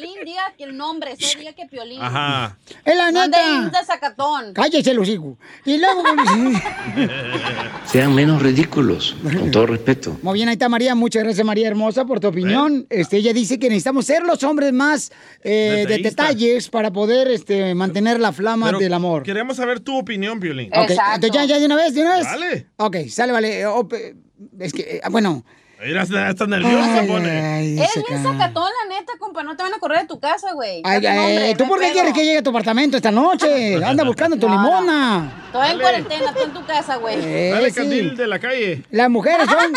Piolín, 0.00 0.24
diga 0.24 0.42
que 0.56 0.64
el 0.64 0.76
nombre, 0.76 1.14
solo 1.18 1.40
diga 1.40 1.52
que 1.52 1.66
Piolín. 1.66 2.00
Ajá. 2.00 2.56
Es 2.84 2.96
la 2.96 3.10
neta. 3.10 3.70
de 3.70 3.86
Zacatón. 3.86 4.52
Cállese 4.54 4.94
los 4.94 5.08
hijos. 5.08 5.36
Y 5.64 5.78
luego... 5.78 6.02
Sean 7.84 8.14
menos 8.14 8.42
ridículos, 8.42 9.16
con 9.22 9.50
todo 9.50 9.66
respeto. 9.66 10.18
Muy 10.22 10.34
bien, 10.34 10.48
ahí 10.48 10.54
está 10.54 10.68
María. 10.68 10.94
Muchas 10.94 11.24
gracias, 11.24 11.44
María 11.46 11.68
Hermosa, 11.68 12.04
por 12.04 12.20
tu 12.20 12.28
opinión. 12.28 12.86
Este, 12.88 13.16
ella 13.18 13.32
dice 13.32 13.58
que 13.58 13.68
necesitamos 13.68 14.06
ser 14.06 14.22
los 14.22 14.42
hombres 14.44 14.72
más 14.72 15.10
eh, 15.42 15.84
de 15.88 15.98
detalles 15.98 16.68
para 16.68 16.90
poder 16.92 17.28
este, 17.28 17.74
mantener 17.74 18.20
la 18.20 18.32
flama 18.32 18.66
Pero 18.66 18.78
del 18.78 18.92
amor. 18.94 19.22
Queremos 19.22 19.56
saber 19.56 19.80
tu 19.80 19.98
opinión, 19.98 20.38
Piolín. 20.40 20.70
Ok, 20.72 20.90
entonces 21.14 21.30
ya, 21.32 21.44
ya 21.44 21.58
de 21.58 21.66
una 21.66 21.76
vez, 21.76 21.94
de 21.94 22.02
una 22.02 22.16
vez. 22.16 22.24
Dale. 22.24 22.66
Ok, 22.76 22.96
sale, 23.08 23.32
vale. 23.32 23.66
O- 23.66 23.88
pe- 23.88 24.14
Es 24.58 24.72
que, 24.72 24.82
eh, 24.82 25.00
bueno, 25.10 25.44
Mira, 25.82 26.02
está, 26.02 26.28
está 26.28 26.46
nervioso, 26.46 26.84
se 26.94 27.06
pone. 27.06 27.74
Eres 27.74 28.04
bien 28.06 28.22
sacatón, 28.22 28.68
la 28.82 28.88
neta, 28.94 29.12
compa. 29.18 29.42
No 29.42 29.56
te 29.56 29.62
van 29.62 29.72
a 29.72 29.78
correr 29.78 30.02
de 30.02 30.06
tu 30.08 30.20
casa, 30.20 30.52
güey. 30.52 30.82
Ay, 30.84 31.06
ay, 31.06 31.54
¿Tú 31.54 31.66
por 31.66 31.80
qué 31.80 31.90
quieres 31.92 32.12
que 32.12 32.24
llegue 32.24 32.38
a 32.38 32.42
tu 32.42 32.50
apartamento 32.50 32.96
esta 32.96 33.10
noche? 33.10 33.76
Anda 33.84 34.04
buscando 34.04 34.36
tu 34.36 34.48
limona. 34.48 35.32
Estoy 35.46 35.70
en 35.70 35.80
cuarentena, 35.80 36.34
tú 36.34 36.42
en 36.42 36.52
tu 36.52 36.64
casa, 36.66 36.96
güey. 36.96 37.16
Eh, 37.22 37.50
Dale, 37.52 37.70
sí. 37.70 37.76
candil 37.76 38.16
de 38.16 38.26
la 38.26 38.38
calle. 38.38 38.82
Las 38.90 39.08
mujeres 39.08 39.48
son... 39.48 39.72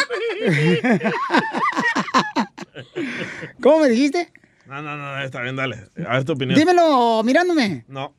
¿Cómo 3.62 3.80
me 3.80 3.90
dijiste? 3.90 4.32
No, 4.66 4.82
no, 4.82 4.98
no, 4.98 5.22
está 5.22 5.42
bien, 5.42 5.56
dale. 5.56 5.88
A 6.08 6.16
ver 6.16 6.26
tu 6.26 6.34
opinión. 6.34 6.60
Dímelo 6.60 7.24
mirándome. 7.24 7.86
No. 7.88 8.14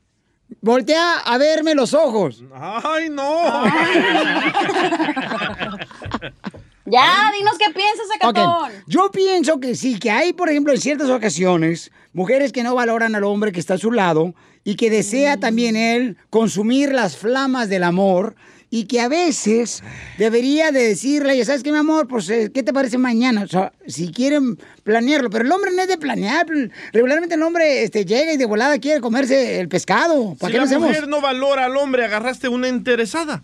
Voltea 0.61 1.19
a 1.19 1.37
verme 1.37 1.75
los 1.75 1.93
ojos. 1.93 2.43
¡Ay, 2.53 3.09
no! 3.09 3.63
Ya, 6.85 7.31
dinos 7.37 7.57
qué 7.57 7.73
piensas, 7.73 8.05
Ok, 8.21 8.35
sacatón. 8.37 8.71
Yo 8.87 9.09
pienso 9.11 9.59
que 9.59 9.75
sí, 9.75 9.97
que 9.99 10.11
hay, 10.11 10.33
por 10.33 10.49
ejemplo, 10.49 10.71
en 10.73 10.79
ciertas 10.79 11.09
ocasiones, 11.09 11.91
mujeres 12.13 12.51
que 12.51 12.63
no 12.63 12.75
valoran 12.75 13.15
al 13.15 13.23
hombre 13.23 13.51
que 13.51 13.59
está 13.59 13.73
a 13.73 13.77
su 13.79 13.91
lado 13.91 14.35
y 14.63 14.75
que 14.75 14.89
desea 14.89 15.39
también 15.39 15.75
él 15.75 16.17
consumir 16.29 16.93
las 16.93 17.17
flamas 17.17 17.69
del 17.69 17.83
amor 17.83 18.35
y 18.69 18.85
que 18.85 18.99
a 18.99 19.07
veces 19.07 19.83
debería 20.17 20.71
de 20.71 20.87
decirle, 20.89 21.37
ya 21.37 21.45
sabes 21.45 21.63
qué, 21.63 21.71
mi 21.71 21.77
amor, 21.77 22.07
pues, 22.07 22.29
eh, 22.29 22.51
¿qué 22.53 22.61
te 22.61 22.73
parece 22.73 22.97
mañana? 22.97 23.43
O 23.43 23.47
sea, 23.47 23.71
si 23.87 24.11
quieren 24.11 24.57
planearlo, 24.83 25.29
pero 25.29 25.45
el 25.45 25.51
hombre 25.51 25.71
no 25.71 25.81
es 25.81 25.87
de 25.87 25.97
planear. 25.97 26.45
Regularmente 26.91 27.35
el 27.35 27.43
hombre 27.43 27.83
este, 27.83 28.05
llega 28.05 28.33
y 28.33 28.37
de 28.37 28.45
volada 28.45 28.77
quiere 28.79 29.01
comerse 29.01 29.59
el 29.59 29.69
pescado. 29.69 30.35
¿Para 30.39 30.49
Si 30.49 30.51
qué 30.51 30.57
la 30.57 30.63
lo 30.63 30.65
hacemos? 30.65 30.87
mujer 30.89 31.07
no 31.07 31.21
valora 31.21 31.65
al 31.65 31.77
hombre, 31.77 32.05
agarraste 32.05 32.49
una 32.49 32.67
interesada. 32.67 33.43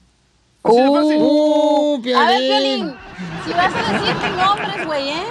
Así 0.64 0.76
de 0.78 0.90
fácil. 0.90 1.18
Uh, 1.20 2.02
A 2.18 2.28
ver, 2.28 2.40
Piolín. 2.42 2.94
Si 3.46 3.52
vas 3.54 3.74
a 3.74 3.94
decir 3.94 4.16
tu 4.16 4.28
nombre, 4.38 4.86
güey, 4.86 5.10
¿eh? 5.10 5.24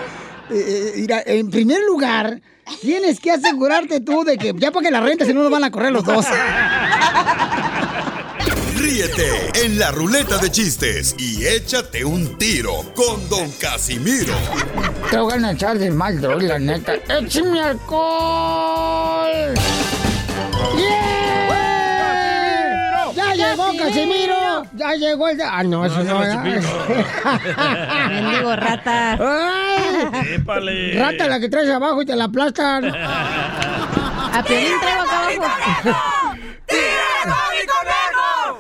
Eh, 0.50 0.54
eh, 0.54 0.92
mira, 0.96 1.22
en 1.24 1.48
primer 1.50 1.80
lugar, 1.86 2.40
tienes 2.80 3.20
que 3.20 3.30
asegurarte 3.30 4.00
tú 4.00 4.24
de 4.24 4.36
que 4.36 4.52
ya 4.56 4.72
para 4.72 4.84
que 4.84 4.90
la 4.90 5.00
renta, 5.00 5.24
si 5.24 5.32
no 5.32 5.42
nos 5.42 5.50
van 5.50 5.64
a 5.64 5.70
correr 5.70 5.92
los 5.92 6.04
dos. 6.04 6.26
Ríete 8.76 9.64
en 9.64 9.78
la 9.78 9.92
ruleta 9.92 10.38
de 10.38 10.50
chistes 10.50 11.14
y 11.18 11.46
échate 11.46 12.04
un 12.04 12.36
tiro 12.38 12.92
con 12.96 13.28
Don 13.28 13.50
Casimiro. 13.52 14.34
Te 15.10 15.18
voy 15.18 15.44
a 15.44 15.50
echar 15.52 15.78
de 15.78 15.90
mal, 15.90 16.20
droga, 16.20 16.48
la 16.48 16.58
neta. 16.58 16.94
¡Échame 16.94 17.60
alcohol! 17.60 19.54
¡Yeah! 20.76 21.30
¡Ya 23.14 23.34
llegó 23.34 23.70
Casimiro! 23.76 24.39
¡Ya 24.74 24.94
llegó 24.94 25.28
el... 25.28 25.36
de- 25.36 25.44
Ah, 25.44 25.62
no, 25.62 25.84
eso 25.84 26.02
no, 26.04 26.22
era. 26.22 26.36
Mendigo 28.08 28.56
rata. 28.56 29.18
¡Ay! 29.20 30.34
Épale. 30.34 30.98
Rata 30.98 31.28
la 31.28 31.40
que 31.40 31.48
traes 31.48 31.70
abajo 31.70 32.02
y 32.02 32.06
te 32.06 32.16
la 32.16 32.24
aplastan. 32.24 32.84
A 32.94 34.42
Piolín 34.46 34.72
traigo 34.80 35.02
acá 35.02 35.18
abajo. 35.18 35.46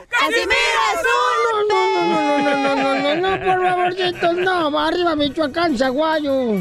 ¡Casimiro 0.08 0.80
es 0.92 1.00
un 1.06 1.68
No, 1.68 1.80
no, 2.02 2.02
no, 2.42 2.52
no, 2.64 2.74
no, 2.76 2.94
no, 2.94 3.14
no, 3.16 3.44
por 3.44 3.58
favorcito, 3.68 4.32
no, 4.34 4.70
va 4.72 4.88
arriba 4.88 5.16
Michoacán, 5.16 5.76
Zaguayo. 5.78 6.56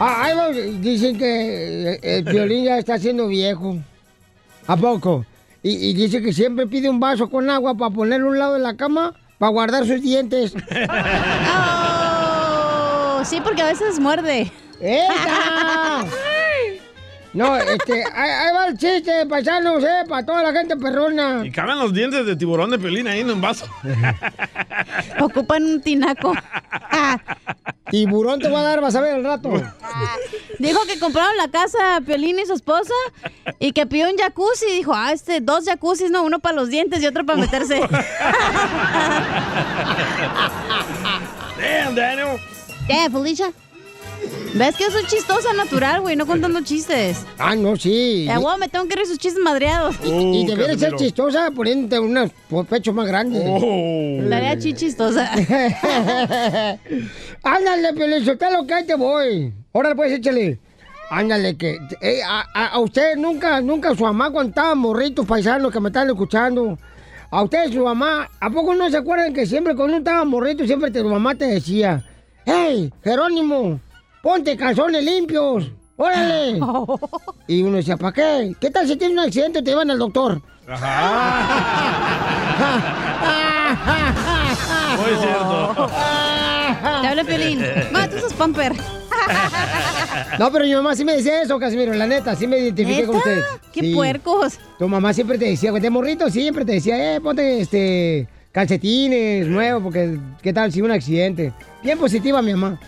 Ah, 0.00 0.24
ahí 0.24 0.36
va, 0.36 0.48
dicen 0.50 1.16
que 1.16 1.92
eh, 1.92 2.00
el 2.02 2.24
violín 2.24 2.64
ya 2.64 2.78
está 2.78 2.98
siendo 2.98 3.28
viejo. 3.28 3.76
¿A 4.66 4.76
poco? 4.76 5.24
Y, 5.64 5.88
y 5.88 5.94
dice 5.94 6.22
que 6.22 6.32
siempre 6.32 6.68
pide 6.68 6.88
un 6.88 7.00
vaso 7.00 7.28
con 7.28 7.50
agua 7.50 7.74
para 7.74 7.90
ponerlo 7.92 8.28
a 8.28 8.30
un 8.30 8.38
lado 8.38 8.54
de 8.54 8.60
la 8.60 8.76
cama 8.76 9.14
para 9.38 9.50
guardar 9.50 9.86
sus 9.86 10.00
dientes. 10.00 10.54
Oh, 13.16 13.24
sí, 13.24 13.40
porque 13.42 13.62
a 13.62 13.66
veces 13.66 13.98
muerde. 13.98 14.52
No, 17.34 17.56
este, 17.56 18.04
ahí, 18.14 18.30
ahí 18.30 18.54
va 18.54 18.68
el 18.68 18.78
chiste, 18.78 19.26
paisanos, 19.26 19.82
eh, 19.82 20.04
para 20.08 20.24
toda 20.24 20.42
la 20.44 20.52
gente 20.52 20.76
perrona. 20.76 21.44
Y 21.44 21.50
caben 21.50 21.80
los 21.80 21.92
dientes 21.92 22.24
de 22.24 22.36
tiburón 22.36 22.70
de 22.70 22.78
pelín 22.78 23.08
ahí 23.08 23.20
en 23.20 23.30
un 23.30 23.40
vaso. 23.40 23.66
Ocupan 25.20 25.64
un 25.64 25.80
tinaco. 25.82 26.32
Tiburón 27.90 28.38
te 28.40 28.48
va 28.48 28.60
a 28.60 28.62
dar, 28.62 28.80
vas 28.80 28.94
a 28.94 29.00
ver 29.00 29.14
al 29.14 29.24
rato. 29.24 29.50
Dijo 30.58 30.80
que 30.86 30.98
compraron 30.98 31.36
la 31.36 31.48
casa 31.48 32.00
Piolín 32.06 32.38
y 32.38 32.46
su 32.46 32.54
esposa 32.54 32.94
y 33.58 33.72
que 33.72 33.86
pidió 33.86 34.08
un 34.08 34.16
jacuzzi. 34.16 34.66
Dijo, 34.66 34.94
ah, 34.94 35.12
este, 35.12 35.40
dos 35.40 35.64
jacuzzis, 35.64 36.10
no, 36.10 36.22
uno 36.22 36.38
para 36.38 36.54
los 36.54 36.68
dientes 36.68 37.02
y 37.02 37.06
otro 37.06 37.26
para 37.26 37.40
meterse. 37.40 37.80
Damn, 41.58 41.94
Daniel. 41.94 42.38
¿Qué, 42.86 43.08
Felicia? 43.10 43.52
¿Ves 44.54 44.76
que 44.76 44.84
yo 44.84 44.90
soy 44.92 45.04
chistosa 45.06 45.52
natural, 45.52 46.00
güey? 46.02 46.14
No 46.14 46.26
contando 46.26 46.60
chistes. 46.62 47.24
Ah, 47.38 47.56
no, 47.56 47.76
sí. 47.76 48.24
Ya, 48.26 48.38
güey, 48.38 48.56
me 48.58 48.68
tengo 48.68 48.86
que 48.86 48.94
reír 48.94 49.06
sus 49.08 49.18
chistes 49.18 49.42
madreados. 49.42 49.96
Y, 50.04 50.10
y 50.42 50.46
debería 50.46 50.78
ser 50.78 50.94
chistosa 50.94 51.50
poniéndote 51.50 51.98
unos 51.98 52.30
pechos 52.68 52.94
más 52.94 53.06
grandes. 53.08 53.42
La 54.28 54.36
haría 54.36 54.56
chistosa. 54.58 55.28
Ándale, 57.42 57.92
Pelizotelo, 57.94 58.66
que 58.66 58.74
ahí 58.74 58.84
te 58.86 58.94
voy. 58.94 59.52
Órale, 59.72 59.94
pues, 59.96 60.12
échale. 60.12 60.58
Ándale, 61.10 61.56
que 61.56 61.76
eh, 62.00 62.20
a, 62.24 62.44
a- 62.54 62.66
a 62.68 62.78
usted 62.80 63.16
nunca, 63.16 63.60
nunca 63.60 63.94
su 63.94 64.04
mamá 64.04 64.30
cuando 64.30 64.50
estaban 64.50 64.78
morritos 64.78 65.26
paisanos 65.26 65.70
que 65.72 65.80
me 65.80 65.88
están 65.90 66.08
escuchando. 66.08 66.78
A 67.30 67.42
usted 67.42 67.72
su 67.72 67.82
mamá, 67.84 68.30
¿a 68.40 68.50
poco 68.50 68.74
no 68.74 68.88
se 68.90 68.96
acuerdan 68.96 69.32
que 69.34 69.44
siempre 69.46 69.74
cuando 69.74 69.96
uno 69.96 69.98
estaba 69.98 70.24
morrito, 70.24 70.64
siempre 70.66 70.90
tu 70.90 71.04
mamá 71.04 71.34
te 71.34 71.46
decía, 71.46 72.04
hey, 72.46 72.92
Jerónimo, 73.02 73.80
ponte 74.24 74.56
calzones 74.56 75.04
limpios, 75.04 75.70
órale. 75.96 76.58
Y 77.46 77.62
uno 77.62 77.76
decía, 77.76 77.96
¿para 77.98 78.12
qué? 78.12 78.54
¿Qué 78.58 78.70
tal 78.70 78.88
si 78.88 78.96
tienes 78.96 79.16
un 79.18 79.24
accidente 79.24 79.62
te 79.62 79.70
llevan 79.70 79.90
al 79.90 79.98
doctor? 79.98 80.40
Muy 84.96 85.18
cierto. 85.20 85.90
Te 87.02 87.06
habla 87.06 87.24
Piolín. 87.24 87.62
Ma, 87.92 88.08
tú 88.08 88.18
sos 88.18 88.32
pamper. 88.32 88.72
No, 90.38 90.50
pero 90.50 90.64
mi 90.64 90.74
mamá 90.74 90.94
sí 90.96 91.04
me 91.04 91.16
decía 91.16 91.42
eso, 91.42 91.58
Casimiro, 91.58 91.92
la 91.94 92.06
neta, 92.06 92.34
sí 92.34 92.46
me 92.46 92.58
identifiqué 92.58 93.06
con 93.06 93.16
usted. 93.16 93.40
¡Qué 93.72 93.80
Sí. 93.80 93.94
puercos! 93.94 94.58
Tu 94.78 94.88
mamá 94.88 95.12
siempre 95.12 95.38
te 95.38 95.44
decía, 95.46 95.70
güey, 95.70 95.80
de 95.82 95.90
morrito 95.90 96.28
siempre 96.30 96.64
te 96.64 96.72
decía, 96.72 97.14
eh, 97.16 97.20
ponte 97.20 97.60
este 97.60 98.28
calcetines 98.52 99.46
nuevos, 99.46 99.82
porque 99.82 100.18
qué 100.42 100.52
tal 100.52 100.72
si 100.72 100.82
un 100.82 100.90
accidente. 100.90 101.52
Bien 101.82 101.98
positiva 101.98 102.42
mi 102.42 102.52
mamá. 102.54 102.78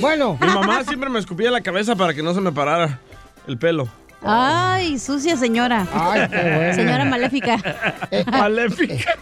Bueno. 0.00 0.38
Mi 0.40 0.46
mamá 0.46 0.84
siempre 0.84 1.08
me 1.10 1.18
escupía 1.18 1.50
la 1.50 1.60
cabeza 1.60 1.96
para 1.96 2.14
que 2.14 2.22
no 2.22 2.34
se 2.34 2.40
me 2.40 2.52
parara 2.52 3.00
el 3.46 3.58
pelo. 3.58 3.88
Ay, 4.24 4.98
sucia 4.98 5.36
señora. 5.36 5.86
Ay, 5.92 6.28
qué 6.30 6.36
bueno. 6.36 6.74
Señora 6.74 7.04
maléfica. 7.04 7.56
Maléfica. 8.30 9.16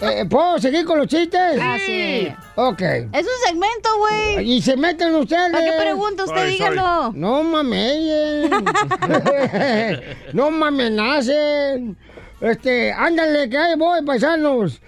Eh, 0.00 0.24
¿Puedo 0.28 0.58
seguir 0.58 0.84
con 0.84 0.98
los 0.98 1.06
chistes? 1.08 1.58
Ah, 1.60 1.76
sí. 1.84 2.28
Ok. 2.54 2.80
Es 2.80 3.22
un 3.22 3.46
segmento, 3.46 3.88
güey. 3.98 4.50
Y 4.52 4.62
se 4.62 4.76
meten 4.76 5.14
ustedes. 5.14 5.52
¿Para 5.52 5.64
qué 5.64 5.72
pregunta? 5.80 6.24
Usted 6.24 6.36
Sorry, 6.36 6.58
sorry. 6.58 6.70
dígalo. 6.74 7.12
No 7.14 7.42
mames. 7.42 8.50
no 10.32 10.50
me 10.50 10.66
amenacen. 10.66 11.96
Este, 12.40 12.92
ándale, 12.92 13.48
que 13.48 13.56
ahí 13.56 13.76
voy, 13.76 14.02
paisanos. 14.04 14.80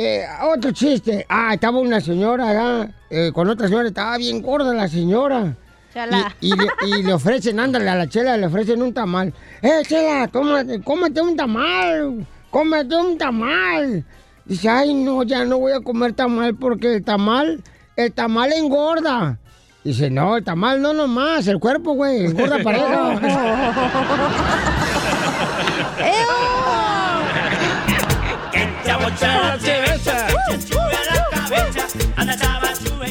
Eh, 0.00 0.24
otro 0.42 0.70
chiste. 0.70 1.26
Ah, 1.28 1.54
estaba 1.54 1.80
una 1.80 2.00
señora 2.00 2.88
eh, 3.10 3.32
con 3.34 3.48
otra 3.48 3.66
señora, 3.66 3.88
estaba 3.88 4.16
bien 4.16 4.40
gorda 4.40 4.72
la 4.72 4.86
señora. 4.86 5.56
Chala. 5.92 6.36
Y, 6.40 6.52
y 6.52 6.56
le, 6.56 6.68
y 6.86 7.02
le 7.02 7.12
ofrecen, 7.12 7.58
ándale, 7.58 7.90
a 7.90 7.96
la 7.96 8.08
chela 8.08 8.36
le 8.36 8.46
ofrecen 8.46 8.80
un 8.80 8.94
tamal. 8.94 9.34
¡Eh, 9.60 9.82
chela, 9.88 10.28
tómate, 10.28 10.80
cómete 10.82 11.20
un 11.20 11.34
tamal! 11.34 12.24
¡Cómete 12.48 12.94
un 12.94 13.18
tamal! 13.18 14.04
Dice, 14.44 14.68
ay, 14.68 14.94
no, 14.94 15.24
ya 15.24 15.44
no 15.44 15.58
voy 15.58 15.72
a 15.72 15.80
comer 15.80 16.12
tamal 16.12 16.54
porque 16.54 16.94
el 16.94 17.02
tamal, 17.02 17.60
el 17.96 18.12
tamal 18.12 18.52
engorda. 18.52 19.40
Dice, 19.82 20.10
no, 20.10 20.36
el 20.36 20.44
tamal 20.44 20.80
no 20.80 20.92
nomás, 20.92 21.48
el 21.48 21.58
cuerpo, 21.58 21.94
güey, 21.94 22.26
engorda 22.26 22.62
pareja. 22.62 23.20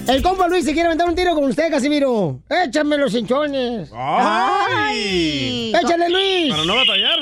El 0.08 0.22
compa 0.24 0.48
Luis 0.48 0.64
se 0.64 0.72
quiere 0.74 0.88
aventar 0.88 1.08
un 1.10 1.16
tiro 1.16 1.36
con 1.36 1.44
usted, 1.44 1.70
Casimiro. 1.70 2.40
Échame 2.50 2.98
los 2.98 3.14
hinchones. 3.14 3.92
¡Ay! 3.94 5.74
¡Échale, 5.76 6.10
Luis! 6.10 6.50
Para 6.50 6.66
no 6.66 6.76
batallar. 6.76 7.20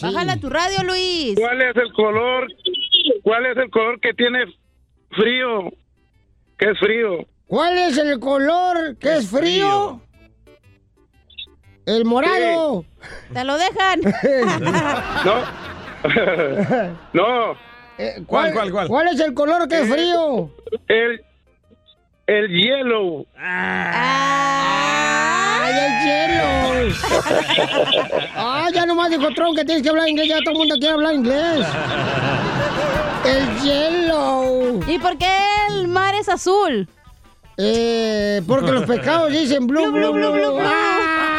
Bájala 0.00 0.36
tu 0.38 0.50
radio, 0.50 0.82
Luis. 0.84 1.34
¿Cuál 1.38 1.62
es 1.62 1.76
el 1.76 1.92
color? 1.92 2.48
¿Cuál 3.22 3.46
es 3.46 3.56
el 3.56 3.70
color 3.70 4.00
que 4.00 4.12
tiene 4.14 4.44
frío? 5.10 5.70
¿Qué 6.58 6.70
es 6.70 6.78
frío? 6.80 7.26
¿Cuál 7.46 7.78
es 7.78 7.96
el 7.96 8.18
color 8.18 8.96
que 8.98 9.16
es 9.16 9.28
frío? 9.28 10.00
El 11.86 12.04
morado. 12.04 12.84
Te 13.32 13.44
lo 13.44 13.56
dejan. 13.56 14.00
No. 15.24 15.62
no. 17.12 17.71
Eh, 17.98 18.22
¿Cuál, 18.26 18.52
cuál, 18.52 18.70
cuál? 18.72 18.88
¿Cuál 18.88 19.08
es 19.08 19.20
el 19.20 19.34
color 19.34 19.68
que 19.68 19.80
es 19.80 19.88
frío? 19.88 20.50
El, 20.88 21.22
El 22.26 22.48
hielo. 22.48 23.26
¡Ay, 23.36 23.62
el 25.78 25.92
hielo! 26.02 26.92
¡Ah, 28.36 28.68
ya 28.72 28.86
nomás 28.86 29.10
dijo 29.10 29.28
Tron 29.34 29.54
que 29.54 29.64
tienes 29.64 29.82
que 29.82 29.90
hablar 29.90 30.08
inglés! 30.08 30.28
Ya 30.28 30.38
todo 30.38 30.52
el 30.52 30.58
mundo 30.58 30.76
quiere 30.78 30.94
hablar 30.94 31.14
inglés. 31.14 31.66
El 33.24 33.60
hielo. 33.60 34.80
¿Y 34.86 34.98
por 34.98 35.16
qué 35.18 35.30
el 35.68 35.88
mar 35.88 36.14
es 36.14 36.28
azul? 36.28 36.88
Eh, 37.58 38.40
porque 38.48 38.72
los 38.72 38.84
pescados 38.84 39.30
dicen 39.30 39.66
blue, 39.66 39.90
blue, 39.92 40.12
blue, 40.12 40.32
blue. 40.32 40.58
¡Ah! 40.62 41.31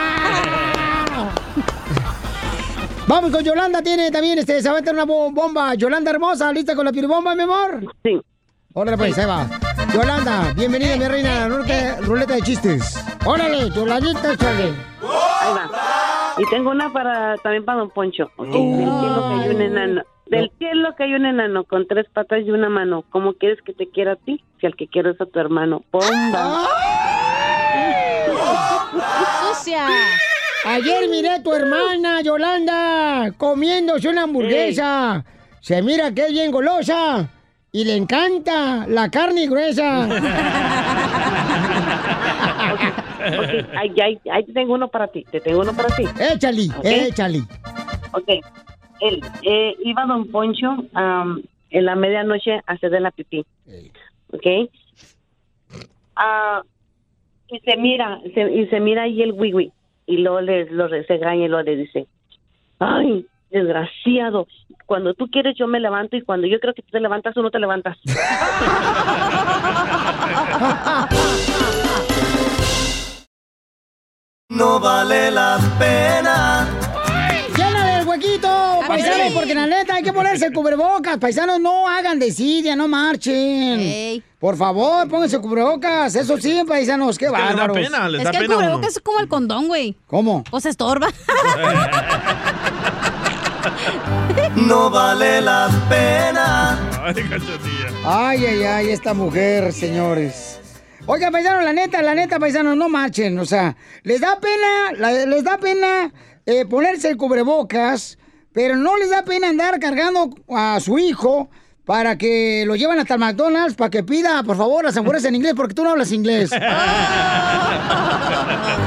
Vamos 3.08 3.32
con 3.32 3.43
Yolanda, 3.43 3.82
tiene 3.82 4.10
también, 4.12 4.39
este, 4.39 4.62
se 4.62 4.70
va 4.70 4.78
a 4.78 4.80
meter 4.80 4.93
una 4.93 5.04
bo- 5.06 5.30
bomba. 5.32 5.74
Yolanda 5.76 6.10
hermosa, 6.12 6.51
¿lista 6.54 6.76
con 6.76 6.86
la 6.86 6.91
piribomba, 6.91 7.36
mi 7.36 7.43
amor? 7.43 7.82
Sí. 8.04 8.20
Órale, 8.74 8.97
pues, 8.97 9.18
ahí 9.18 9.26
va. 9.26 9.45
Yolanda, 9.93 10.54
bienvenida, 10.56 10.95
mi 10.97 11.08
reina, 11.08 11.47
ruleta, 11.47 11.97
ruleta 12.01 12.34
de 12.36 12.41
chistes. 12.41 13.04
Órale, 13.26 13.70
Yolandita, 13.72 14.36
chale. 14.38 14.64
Ahí 15.01 15.54
va. 15.54 15.70
Y 16.38 16.45
tengo 16.49 16.72
una 16.72 16.91
para 16.91 17.38
también 17.38 17.64
para 17.66 17.80
Don 17.80 17.89
Poncho. 17.91 18.32
ok. 18.38 18.47
Del 18.47 18.89
cielo 18.99 19.30
que 19.30 19.43
hay 19.43 19.49
un 19.56 19.62
enano. 19.62 20.01
Del 20.26 20.51
cielo 20.58 20.95
que 20.97 21.04
hay 21.04 21.14
un 21.14 21.26
enano 21.28 21.64
con 21.66 21.86
tres 21.88 22.08
patas 22.12 22.39
y 22.43 22.49
una 22.51 22.70
mano. 22.70 23.04
¿Cómo 23.12 23.34
quieres 23.34 23.60
que 23.64 23.74
te 23.74 23.88
quiera 23.89 24.14
a 24.14 24.16
ti? 24.16 24.43
Si 24.60 24.66
al 24.66 24.76
que 24.76 24.88
quiero 24.88 25.12
es 25.12 25.22
a 25.22 25.26
tu 25.28 25.39
hermano. 25.39 25.84
¡Bomba! 25.91 26.64
¡Sucia! 29.54 29.86
Ayer 30.66 31.09
miré 31.09 31.30
a 31.30 31.43
tu 31.43 31.53
hermana, 31.53 32.22
Yolanda, 32.22 33.32
comiéndose 33.38 34.07
una 34.09 34.24
hamburguesa. 34.24 35.24
Se 35.59 35.82
mira 35.82 36.14
que 36.14 36.26
es 36.28 36.32
bien 36.32 36.51
golosa 36.51 37.30
y 37.72 37.84
le 37.86 37.95
encanta 37.95 38.86
la 38.88 39.09
carne 39.09 39.47
gruesa. 39.47 40.07
Ok, 42.74 43.66
ahí, 43.78 43.93
ahí, 44.01 44.20
ahí 44.32 44.43
te 44.45 44.53
tengo 44.53 44.74
uno 44.74 44.88
para 44.88 45.07
ti. 45.07 45.26
Te 45.32 45.39
tengo 45.41 45.61
uno 45.61 45.74
para 45.74 45.89
ti. 45.95 46.03
Échale, 46.34 46.68
Ok. 46.78 46.86
échale. 46.86 47.39
Ok. 48.14 48.30
Él, 49.01 49.22
eh, 49.43 49.76
iba 49.84 50.05
Don 50.05 50.28
Poncho 50.30 50.76
am, 50.93 51.41
en 51.72 51.86
la 51.86 51.95
medianoche 51.95 52.53
a 52.66 52.74
hacer 52.74 52.89
de 52.89 52.99
la 53.01 53.11
pipí. 53.11 53.45
¿Ok? 54.32 54.70
Ah, 56.16 56.61
y 57.49 57.59
se 57.59 57.76
mira, 57.78 58.20
se- 58.34 58.51
y 58.53 58.68
se 58.68 58.80
mira 58.80 59.03
ahí 59.03 59.22
el 59.22 59.34
wiwi. 59.34 59.72
Y 60.06 60.18
luego 60.18 60.41
le, 60.41 60.66
lo 60.70 60.88
re- 60.88 61.06
se 61.06 61.14
regaña 61.14 61.45
y 61.45 61.47
luego 61.47 61.64
le 61.64 61.76
dice, 61.78 62.08
ay, 62.80 63.26
desgraciado, 63.49 64.47
cuando 64.86 65.14
tú 65.14 65.28
quieres 65.30 65.56
yo 65.58 65.68
me 65.68 65.80
levanto 65.80 66.18
y 66.18 66.22
cuando 66.24 66.47
yo 66.47 66.60
creo 66.60 66.74
que 66.74 66.82
tú 66.82 66.89
te 66.91 66.99
levantas, 66.99 67.34
tú 67.34 67.41
no 67.41 67.51
te 67.51 67.60
levantas. 67.60 67.97
No 74.49 74.80
vale 74.80 75.32
la 75.32 75.58
pena. 75.80 76.53
¡Llénale 78.98 79.28
el 79.28 79.34
huequito, 79.34 79.34
paisanos! 79.34 79.34
Porque 79.34 79.56
la 79.56 79.68
neta 79.68 79.96
hay 79.96 80.04
que 80.04 80.14
ponerse 80.14 80.46
el 80.48 80.54
cubrebocas. 80.54 81.18
Paisanos, 81.18 81.60
no 81.60 81.88
hagan 81.88 82.20
desidia, 82.20 82.76
no 82.76 82.88
marchen. 82.88 84.24
Por 84.39 84.58
favor, 84.58 85.08
pónganse 85.08 85.39
cubrebocas. 85.39 86.16
Eso 86.16 86.38
sí, 86.38 86.62
paisanos, 86.68 87.18
qué 87.18 87.26
Es 87.26 87.32
que 87.32 87.38
les 87.39 87.56
da 87.56 87.68
pena, 87.72 88.10
les 88.10 88.20
Es 88.22 88.26
da 88.26 88.32
que 88.32 88.38
el 88.38 88.46
uno. 88.46 88.56
cubrebocas 88.56 88.89
es 88.91 89.00
como 89.00 89.20
el 89.20 89.28
condón, 89.28 89.68
güey. 89.68 89.96
¿Cómo? 90.08 90.44
Pues 90.50 90.66
estorba. 90.66 91.08
No 94.56 94.89
vale 94.89 95.41
la 95.41 95.70
pena. 95.89 96.80
Ay. 97.04 97.16
Ay, 98.06 98.46
ay, 98.46 98.64
ay, 98.64 98.89
esta 98.91 99.14
mujer, 99.14 99.72
señores. 99.74 100.60
Oiga, 101.06 101.32
paisanos, 101.32 101.64
la 101.64 101.74
neta, 101.74 102.02
la 102.02 102.14
neta, 102.16 102.39
paisanos, 102.39 102.76
no 102.78 102.89
marchen. 102.89 103.38
O 103.39 103.46
sea, 103.46 103.76
les 104.04 104.22
da 104.22 104.39
pena, 104.39 104.91
la- 104.98 105.26
les 105.26 105.44
da 105.44 105.58
pena 105.58 106.12
eh, 106.46 106.66
ponerse 106.66 107.10
el 107.10 107.18
cubrebocas, 107.18 108.18
pero 108.54 108.76
no 108.76 108.97
les 108.97 109.10
da 109.10 109.24
pena 109.24 109.49
andar 109.49 109.80
cargando 109.80 110.30
a 110.56 110.80
su 110.80 110.97
hijo 110.99 111.49
para 111.86 112.18
que 112.18 112.64
lo 112.66 112.76
lleven 112.78 112.97
hasta 112.99 113.16
el 113.16 113.20
McDonald's 113.20 113.76
para 113.76 113.89
que 113.89 114.04
pida, 114.04 114.41
por 114.43 114.56
favor, 114.56 114.86
las 114.86 114.95
hamburguesas 114.95 115.28
en 115.30 115.36
inglés, 115.36 115.54
porque 115.56 115.74
tú 115.74 115.84
no 115.84 115.89
hablas 115.89 116.12
inglés. 116.14 116.49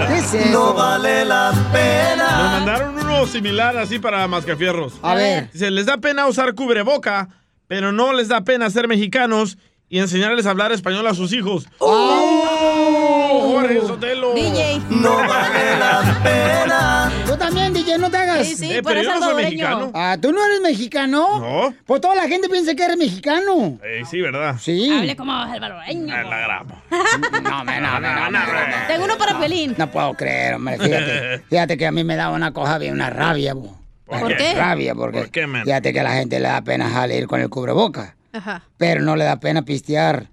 ¿Qué 0.08 0.18
es 0.18 0.34
eso? 0.34 0.48
No 0.50 0.74
vale 0.74 1.24
la 1.24 1.52
Nos 1.52 1.66
pena. 1.68 2.26
mandaron 2.52 2.98
uno 2.98 3.26
similar 3.26 3.76
así 3.76 3.98
para 3.98 4.26
mascafierros. 4.28 4.94
A 5.02 5.14
ver. 5.14 5.50
Dice, 5.52 5.70
les 5.70 5.86
da 5.86 5.98
pena 5.98 6.26
usar 6.26 6.54
cubreboca, 6.54 7.28
pero 7.66 7.92
no 7.92 8.12
les 8.12 8.28
da 8.28 8.42
pena 8.42 8.70
ser 8.70 8.88
mexicanos 8.88 9.58
y 9.88 9.98
enseñarles 9.98 10.46
a 10.46 10.50
hablar 10.50 10.72
español 10.72 11.06
a 11.06 11.14
sus 11.14 11.32
hijos. 11.32 11.66
¡Oh! 11.78 13.52
Jorge 13.52 13.80
Sotelo. 13.80 14.32
DJ. 14.34 14.80
No 14.90 15.10
vale 15.16 15.78
la 15.78 16.20
pena. 16.22 16.95
También, 17.46 17.72
DJ, 17.72 17.98
no 17.98 18.10
te 18.10 18.16
hagas. 18.16 18.44
Sí, 18.44 18.56
sí, 18.56 18.72
Eh, 18.72 18.82
por 18.82 18.90
pero 18.92 19.02
eso 19.02 19.10
yo 19.14 19.20
no 19.20 19.26
soy 19.26 19.44
mexicano. 19.44 19.90
Ah, 19.94 20.16
¿tú 20.20 20.32
no 20.32 20.44
eres 20.44 20.60
mexicano? 20.60 21.38
No. 21.38 21.74
Pues 21.84 22.00
toda 22.00 22.16
la 22.16 22.26
gente 22.26 22.48
piensa 22.48 22.74
que 22.74 22.82
eres 22.84 22.96
mexicano. 22.96 23.78
Eh, 23.84 24.02
sí, 24.10 24.20
¿verdad? 24.20 24.56
Sí. 24.60 24.90
Hable 24.92 25.14
como 25.14 25.32
salvadoreño. 25.46 26.12
Ah, 26.12 26.22
la 26.24 26.38
grabo. 26.40 26.82
No, 27.44 27.64
me, 27.64 27.80
no, 27.80 28.00
no, 28.00 28.30
no. 28.30 28.38
Tengo 28.88 29.04
uno 29.04 29.16
para 29.16 29.38
Pelín. 29.38 29.76
No 29.78 29.88
puedo 29.88 30.14
creer, 30.14 30.54
hombre. 30.54 30.76
Fíjate, 30.76 31.38
fíjate 31.48 31.76
que 31.78 31.86
a 31.86 31.92
mí 31.92 32.02
me 32.02 32.16
da 32.16 32.30
una 32.30 32.52
cosa 32.52 32.78
bien, 32.78 32.94
una 32.94 33.10
rabia, 33.10 33.54
bo. 33.54 33.78
¿Por 34.06 34.36
qué? 34.36 34.54
Rabia, 34.54 34.94
porque 34.96 35.18
¿Por 35.18 35.30
qué, 35.30 35.46
man? 35.46 35.62
fíjate 35.64 35.92
que 35.92 36.00
a 36.00 36.04
la 36.04 36.14
gente 36.14 36.40
le 36.40 36.48
da 36.48 36.62
pena 36.62 36.90
salir 36.92 37.28
con 37.28 37.40
el 37.40 37.48
cubreboca, 37.48 38.16
Ajá. 38.32 38.62
pero 38.76 39.02
no 39.02 39.14
le 39.16 39.24
da 39.24 39.38
pena 39.38 39.62
pistear, 39.62 40.26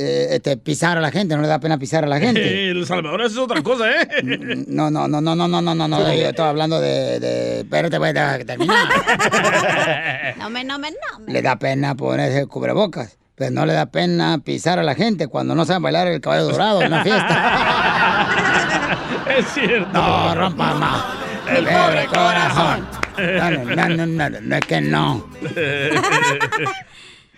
eh, 0.00 0.28
este, 0.36 0.56
pisar 0.56 0.96
a 0.96 1.00
la 1.00 1.10
gente, 1.10 1.34
no 1.34 1.42
le 1.42 1.48
da 1.48 1.58
pena 1.58 1.76
pisar 1.76 2.04
a 2.04 2.06
la 2.06 2.20
gente. 2.20 2.70
El 2.70 2.86
Salvador 2.86 3.22
es 3.22 3.36
otra 3.36 3.60
cosa, 3.62 3.90
¿eh? 3.90 4.06
No, 4.68 4.92
no, 4.92 5.08
no, 5.08 5.20
no, 5.20 5.34
no, 5.34 5.48
no, 5.48 5.60
no, 5.60 5.74
no, 5.74 5.88
no, 5.88 6.14
yo 6.14 6.28
estoy 6.28 6.46
hablando 6.46 6.80
de, 6.80 7.18
de... 7.18 7.60
Espérate, 7.62 7.98
voy 7.98 8.10
a 8.10 8.38
terminar. 8.44 8.86
No 10.38 10.50
me, 10.50 10.62
no 10.62 10.78
me, 10.78 10.92
no 10.92 11.18
me. 11.18 11.32
Le 11.32 11.42
da 11.42 11.58
pena 11.58 11.96
ponerse 11.96 12.38
el 12.38 12.46
cubrebocas, 12.46 13.18
pero 13.34 13.50
no 13.50 13.66
le 13.66 13.72
da 13.72 13.86
pena 13.86 14.38
pisar 14.38 14.78
a 14.78 14.84
la 14.84 14.94
gente 14.94 15.26
cuando 15.26 15.56
no 15.56 15.64
saben 15.64 15.82
bailar 15.82 16.06
el 16.06 16.20
caballo 16.20 16.44
dorado 16.44 16.80
en 16.82 16.92
una 16.92 17.02
fiesta. 17.02 18.28
es 19.36 19.46
cierto. 19.46 19.88
No, 19.92 20.32
rompa 20.36 20.74
más. 20.74 21.04
El 21.50 21.64
pobre 21.64 22.06
corazón. 22.06 22.86
No, 23.18 23.50
no, 23.50 23.64
no, 23.74 24.06
no, 24.06 24.06
no, 24.06 24.40
no, 24.40 24.56
es 24.56 24.64
que 24.64 24.80
no. 24.80 25.28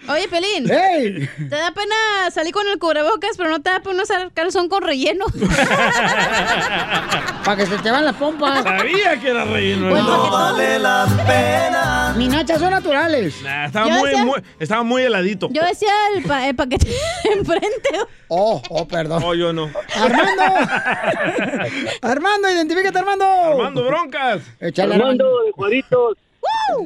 Oye, 0.09 0.29
Pelín. 0.29 0.71
¡Ey! 0.71 1.29
¿Te 1.37 1.57
da 1.57 1.73
pena 1.73 2.31
salir 2.33 2.53
con 2.53 2.67
el 2.69 2.79
cubrebocas, 2.79 3.37
pero 3.37 3.51
no 3.51 3.61
te 3.61 3.71
da 3.71 3.81
pena 3.81 4.03
usar 4.03 4.31
calzón 4.33 4.69
con 4.69 4.83
relleno? 4.83 5.27
Para 7.45 7.57
que 7.57 7.67
se 7.67 7.79
te 7.79 7.91
van 7.91 8.05
las 8.05 8.17
pompas. 8.17 8.63
Sabía 8.63 9.19
que 9.21 9.31
era 9.31 9.45
relleno. 9.45 9.91
Pues, 9.91 10.03
¿no? 10.03 10.09
¿para 10.09 10.23
qué 10.23 10.31
No 10.31 10.33
vale 10.33 10.79
la 10.79 11.07
pena. 11.27 12.15
Mis 12.17 12.29
nachas 12.29 12.59
son 12.61 12.71
naturales. 12.71 13.41
Nah, 13.43 13.67
estaba, 13.67 13.89
muy, 13.89 14.09
decía- 14.11 14.25
muy- 14.25 14.43
estaba 14.59 14.83
muy 14.83 15.03
heladito. 15.03 15.49
Yo 15.53 15.65
decía 15.65 15.93
el, 16.17 16.23
pa- 16.25 16.47
el 16.49 16.55
paquete 16.57 16.89
enfrente. 17.35 17.91
Oh, 18.29 18.61
oh, 18.71 18.89
perdón. 18.89 19.23
Oh, 19.25 19.35
yo 19.35 19.53
no. 19.53 19.71
Armando. 19.97 20.43
Armando, 22.03 22.51
identifícate, 22.51 22.99
Armando. 22.99 23.25
Armando 23.25 23.85
Broncas. 23.85 24.43
Échale, 24.61 24.95
Armando 24.95 25.25
Armando. 25.25 25.45
de 25.45 25.53
Juaritos. 25.53 26.17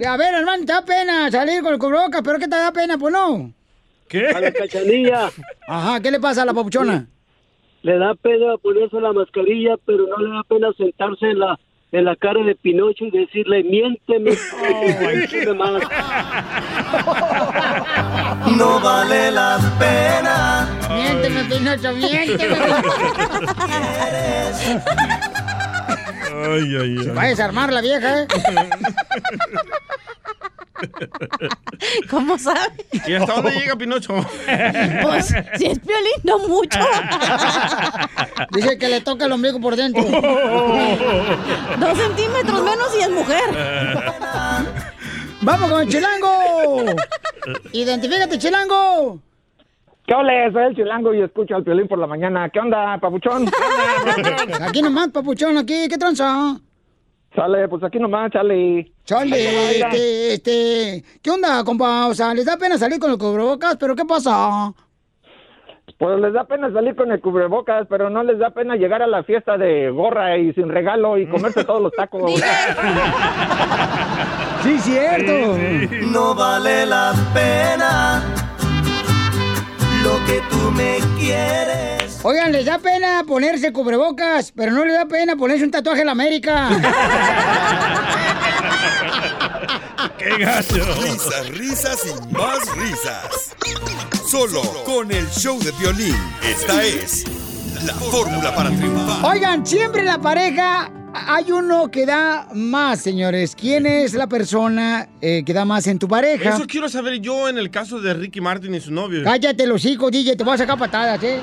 A 0.07 0.17
ver, 0.17 0.35
Armando, 0.35 0.67
te 0.67 0.73
da 0.73 0.83
pena 0.85 1.31
salir 1.31 1.63
con 1.63 1.73
el 1.75 1.79
cubrebocas, 1.79 2.23
pero 2.25 2.39
¿qué 2.39 2.49
te 2.49 2.57
da 2.57 2.73
pena? 2.73 2.97
Pues 2.99 3.13
no. 3.13 3.53
A 4.35 4.41
la 4.41 4.53
¿Qué? 4.53 4.59
cachanilla. 4.59 5.31
Ajá, 5.67 6.01
¿qué 6.01 6.11
le 6.11 6.21
pasa 6.21 6.43
a 6.43 6.45
la 6.45 6.55
papuchona? 6.55 7.07
Le 7.83 7.99
da 7.99 8.15
pena 8.15 8.57
ponerse 8.63 9.01
la 9.01 9.13
mascarilla, 9.13 9.75
pero 9.85 10.07
no 10.07 10.17
le 10.19 10.31
da 10.31 10.43
pena 10.49 10.69
sentarse 10.77 11.27
en 11.31 11.39
la 11.41 11.59
en 11.93 12.05
la 12.07 12.17
cara 12.17 12.43
de 12.43 12.55
Pinocho 12.57 13.05
y 13.05 13.11
decirle, 13.13 13.63
miénteme, 13.63 14.31
miénteme 15.01 15.55
más. 15.55 15.83
No 18.59 18.81
vale 18.81 19.31
la 19.31 19.59
pena. 19.79 20.69
Miénteme, 20.93 21.45
Pinocho, 21.45 21.93
miénteme. 21.93 22.57
Ay, 26.45 26.76
ay, 26.80 26.97
ay. 27.01 27.07
Va 27.09 27.22
a 27.22 27.26
desarmar 27.26 27.72
la 27.72 27.80
vieja, 27.80 28.22
¿eh? 28.22 28.26
¿Cómo 32.11 32.38
sabes? 32.38 32.70
¿Y 33.07 33.14
hasta 33.14 33.34
dónde 33.34 33.53
llega 33.53 33.76
Pinocho? 33.76 34.14
Pues, 35.03 35.26
si 35.57 35.66
es 35.66 35.78
piolín, 35.78 36.12
no 36.22 36.38
mucho. 36.40 36.78
Dice 38.53 38.78
que 38.78 38.88
le 38.88 39.01
toca 39.01 39.24
el 39.26 39.32
ombligo 39.32 39.61
por 39.61 39.76
dentro. 39.76 40.03
Dos 41.78 41.99
centímetros 41.99 42.62
menos 42.62 42.88
y 42.99 43.03
es 43.03 43.11
mujer. 43.11 43.45
¡Vamos 45.40 45.70
con 45.70 45.82
el 45.82 45.88
chilango! 45.88 46.84
¡Identifícate, 47.72 48.38
chilango! 48.38 49.20
¿Qué 50.07 50.15
ole? 50.15 50.53
Soy 50.53 50.65
el 50.65 50.75
chilango 50.77 51.15
y 51.15 51.23
escucho 51.23 51.57
al 51.57 51.63
violín 51.63 51.89
por 51.89 51.99
la 51.99 52.07
mañana. 52.07 52.51
¿Qué 52.51 52.61
onda, 52.61 52.99
papuchón? 52.99 53.47
Aquí 54.61 54.83
nomás, 54.83 55.09
papuchón, 55.09 55.57
aquí, 55.57 55.89
¿qué 55.89 55.97
tranza? 55.97 56.57
Sale, 57.35 57.69
pues 57.69 57.83
aquí 57.83 57.99
nomás, 57.99 58.31
chale. 58.31 58.93
Chale, 59.05 59.81
este, 59.81 60.35
este, 60.35 61.05
¿qué 61.21 61.31
onda, 61.31 61.65
compa? 61.65 62.07
O 62.07 62.15
sea, 62.15 62.33
les 62.33 62.45
da 62.45 62.57
pena 62.57 62.79
salir 62.79 63.01
con 63.01 63.11
los 63.11 63.19
cubrebocas, 63.19 63.77
pero 63.77 63.97
¿qué 63.97 64.05
pasa? 64.05 64.73
Pues 65.99 66.21
les 66.21 66.33
da 66.33 66.45
pena 66.45 66.73
salir 66.73 66.95
con 66.95 67.11
el 67.11 67.21
cubrebocas, 67.21 67.87
pero 67.89 68.09
no 68.09 68.23
les 68.23 68.39
da 68.39 68.51
pena 68.51 68.77
llegar 68.77 69.03
a 69.03 69.09
la 69.09 69.25
fiesta 69.25 69.57
de 69.57 69.91
gorra 69.91 70.37
y 70.39 70.53
sin 70.53 70.69
regalo 70.69 71.19
y 71.19 71.27
comerse 71.27 71.65
todos 71.65 71.83
los 71.83 71.93
tacos. 71.93 72.41
Sí, 74.63 74.79
cierto. 74.79 75.59
No 76.11 76.35
vale 76.35 76.87
la 76.87 77.13
pena 77.35 78.43
que 80.27 80.43
tú 80.51 80.71
me 80.73 80.99
quieres. 81.19 82.21
Oigan, 82.23 82.53
les 82.53 82.65
da 82.65 82.79
pena 82.79 83.23
ponerse 83.27 83.73
cubrebocas, 83.73 84.53
pero 84.53 84.73
no 84.73 84.85
les 84.85 84.95
da 84.95 85.07
pena 85.07 85.37
ponerse 85.37 85.65
un 85.65 85.71
tatuaje 85.71 86.01
en 86.01 86.07
la 86.07 86.12
América. 86.12 86.71
¡Qué 90.19 90.39
gacho! 90.39 90.85
Risas, 91.03 91.49
risas 91.51 91.99
y 92.07 92.33
más 92.33 92.59
risas. 92.77 93.55
Solo 94.27 94.62
con 94.85 95.11
el 95.12 95.29
show 95.31 95.59
de 95.59 95.73
violín. 95.73 96.17
Esta 96.43 96.83
es 96.83 97.25
la 97.85 97.95
fórmula 97.95 98.55
para 98.55 98.71
triunfar. 98.71 99.25
Oigan, 99.31 99.67
siempre 99.67 100.03
la 100.03 100.19
pareja 100.19 100.91
hay 101.15 101.53
uno 101.53 101.91
que 101.91 102.07
da 102.07 102.49
más, 102.55 103.01
señores. 103.01 103.55
¿Quién 103.55 103.87
es 103.87 104.15
la 104.15 104.27
persona 104.27 105.09
eh, 105.21 105.43
que 105.45 105.53
da 105.53 105.65
más 105.65 105.87
en 105.87 105.99
tu 105.99 106.09
pareja? 106.09 106.57
Eso 106.57 106.67
quiero 106.67 106.89
saber 106.89 107.21
yo 107.21 107.49
en 107.49 107.59
el 107.59 107.71
caso 107.71 108.01
de 108.01 108.15
Ricky 108.15 108.41
Martin 108.41 108.75
y 108.75 108.81
su 108.81 108.93
novio. 108.93 109.23
Cállate 109.23 109.67
los 109.67 109.85
hijos, 109.85 110.11
DJ, 110.11 110.37
te 110.37 110.45
voy 110.45 110.55
a 110.55 110.59
sacar 110.59 110.79
patadas, 110.79 111.23
¿eh? 111.23 111.41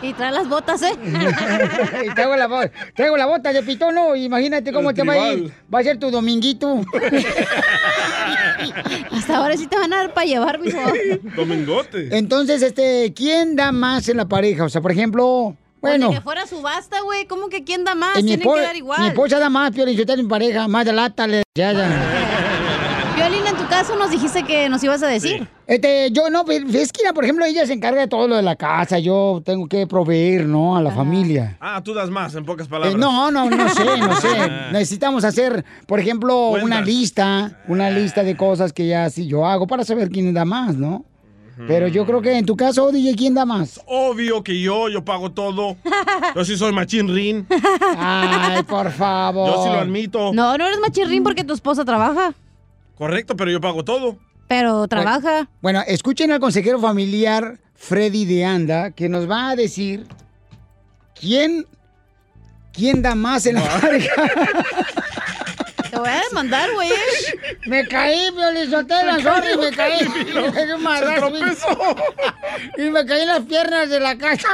Y 0.00 0.12
trae 0.12 0.30
las 0.30 0.48
botas, 0.48 0.80
¿eh? 0.82 0.92
y 2.06 2.14
traigo 2.14 2.36
la, 2.36 2.70
traigo 2.94 3.16
la 3.16 3.26
bota 3.26 3.52
de 3.52 3.64
pitono, 3.64 4.14
imagínate 4.14 4.72
cómo 4.72 4.90
El 4.90 4.96
te 4.96 5.02
va 5.02 5.14
a 5.14 5.32
ir. 5.32 5.52
Va 5.74 5.80
a 5.80 5.82
ser 5.82 5.98
tu 5.98 6.10
dominguito. 6.10 6.82
Hasta 9.10 9.36
ahora 9.36 9.56
sí 9.56 9.66
te 9.66 9.76
van 9.76 9.92
a 9.92 9.96
dar 9.96 10.14
para 10.14 10.26
llevar, 10.26 10.60
mijo. 10.60 10.78
Domingote. 11.34 12.16
Entonces, 12.16 12.62
este, 12.62 13.12
¿quién 13.14 13.56
da 13.56 13.72
más 13.72 14.08
en 14.08 14.18
la 14.18 14.28
pareja? 14.28 14.64
O 14.64 14.68
sea, 14.68 14.80
por 14.80 14.92
ejemplo, 14.92 15.56
bueno, 15.80 16.06
Bueno. 16.06 16.10
que 16.10 16.20
fuera 16.22 16.46
subasta, 16.46 17.00
güey. 17.02 17.26
¿Cómo 17.26 17.48
que 17.48 17.64
quién 17.64 17.84
da 17.84 17.94
más? 17.94 18.16
mi, 18.16 18.24
Tienen 18.24 18.48
que 18.52 18.60
dar 18.60 18.76
igual. 18.76 19.00
mi 19.00 19.06
esposa 19.08 19.38
da 19.38 19.48
más, 19.50 19.70
Piolín, 19.72 19.96
yo 19.96 20.04
tengo 20.06 20.22
mi 20.22 20.28
pareja, 20.28 20.68
más 20.68 20.84
de 20.84 20.92
lata, 20.92 21.26
le 21.26 21.42
ya, 21.56 21.72
ya. 21.72 21.88
Violín, 23.16 23.44
en 23.48 23.56
tu 23.56 23.66
caso 23.66 23.96
nos 23.96 24.12
dijiste 24.12 24.44
que 24.44 24.68
nos 24.68 24.82
ibas 24.84 25.02
a 25.02 25.08
decir. 25.08 25.48
Este, 25.66 26.10
yo 26.12 26.30
no, 26.30 26.44
pues, 26.44 26.62
es 26.72 26.92
que, 26.92 27.12
por 27.12 27.24
ejemplo, 27.24 27.44
ella 27.44 27.66
se 27.66 27.72
encarga 27.72 28.00
de 28.02 28.06
todo 28.08 28.28
lo 28.28 28.36
de 28.36 28.42
la 28.42 28.54
casa, 28.54 29.00
yo 29.00 29.42
tengo 29.44 29.66
que 29.66 29.86
proveer, 29.88 30.46
¿no? 30.46 30.76
A 30.76 30.82
la 30.82 30.92
familia. 30.92 31.56
Ah, 31.60 31.82
tú 31.84 31.92
das 31.94 32.08
más, 32.10 32.34
en 32.36 32.44
pocas 32.44 32.68
Eh, 32.68 32.70
palabras. 32.70 32.94
no, 32.96 33.30
no, 33.32 33.50
no 33.50 33.68
sé, 33.70 33.84
no 33.98 34.16
sé. 34.20 34.28
Necesitamos 34.72 35.24
hacer, 35.24 35.64
por 35.86 35.98
ejemplo, 35.98 36.50
una 36.50 36.80
lista, 36.80 37.58
una 37.66 37.90
lista 37.90 38.22
de 38.22 38.36
cosas 38.36 38.72
que 38.72 38.86
ya 38.86 39.10
sí 39.10 39.26
yo 39.26 39.44
hago 39.46 39.66
para 39.66 39.84
saber 39.84 40.10
quién 40.10 40.32
da 40.32 40.44
más, 40.44 40.76
¿no? 40.76 41.04
Pero 41.66 41.88
yo 41.88 42.06
creo 42.06 42.22
que 42.22 42.38
en 42.38 42.46
tu 42.46 42.56
caso, 42.56 42.92
DJ, 42.92 43.16
¿quién 43.16 43.34
da 43.34 43.44
más? 43.44 43.80
Obvio 43.86 44.44
que 44.44 44.60
yo, 44.60 44.88
yo 44.88 45.04
pago 45.04 45.32
todo. 45.32 45.76
Yo 46.34 46.44
sí 46.44 46.56
soy 46.56 46.72
machín 46.72 47.12
rin. 47.12 47.46
Ay, 47.96 48.62
por 48.62 48.90
favor. 48.92 49.50
Yo 49.50 49.64
sí 49.64 49.68
lo 49.70 49.78
admito. 49.80 50.32
No, 50.32 50.56
no 50.56 50.66
eres 50.66 50.78
machirrín 50.78 51.24
porque 51.24 51.42
tu 51.42 51.54
esposa 51.54 51.84
trabaja. 51.84 52.34
Correcto, 52.96 53.36
pero 53.36 53.50
yo 53.50 53.60
pago 53.60 53.84
todo. 53.84 54.18
Pero 54.46 54.86
trabaja. 54.88 55.48
Bueno, 55.60 55.82
escuchen 55.86 56.30
al 56.30 56.40
consejero 56.40 56.78
familiar 56.78 57.58
Freddy 57.74 58.24
de 58.24 58.44
Anda, 58.44 58.90
que 58.92 59.08
nos 59.08 59.28
va 59.28 59.50
a 59.50 59.56
decir 59.56 60.06
quién, 61.18 61.66
quién 62.72 63.02
da 63.02 63.14
más 63.14 63.46
en 63.46 63.56
la 63.56 63.80
pareja. 63.80 64.12
Te 65.98 66.02
voy 66.02 66.12
a 66.12 66.22
demandar, 66.28 66.70
güey. 66.74 66.90
Me 67.66 67.84
caí, 67.88 68.30
Piolizotelo, 68.30 69.16
Se 69.16 69.22
sorry, 69.22 69.56
me 69.58 69.72
caí. 69.72 70.08
Me 70.32 70.52
caí 70.52 70.70
un 70.70 70.82
madrazo, 70.84 71.32
Y 72.76 72.82
me 72.82 73.04
caí 73.04 73.22
en 73.22 73.26
las 73.26 73.40
piernas 73.40 73.90
de 73.90 73.98
la 73.98 74.16
casa. 74.16 74.46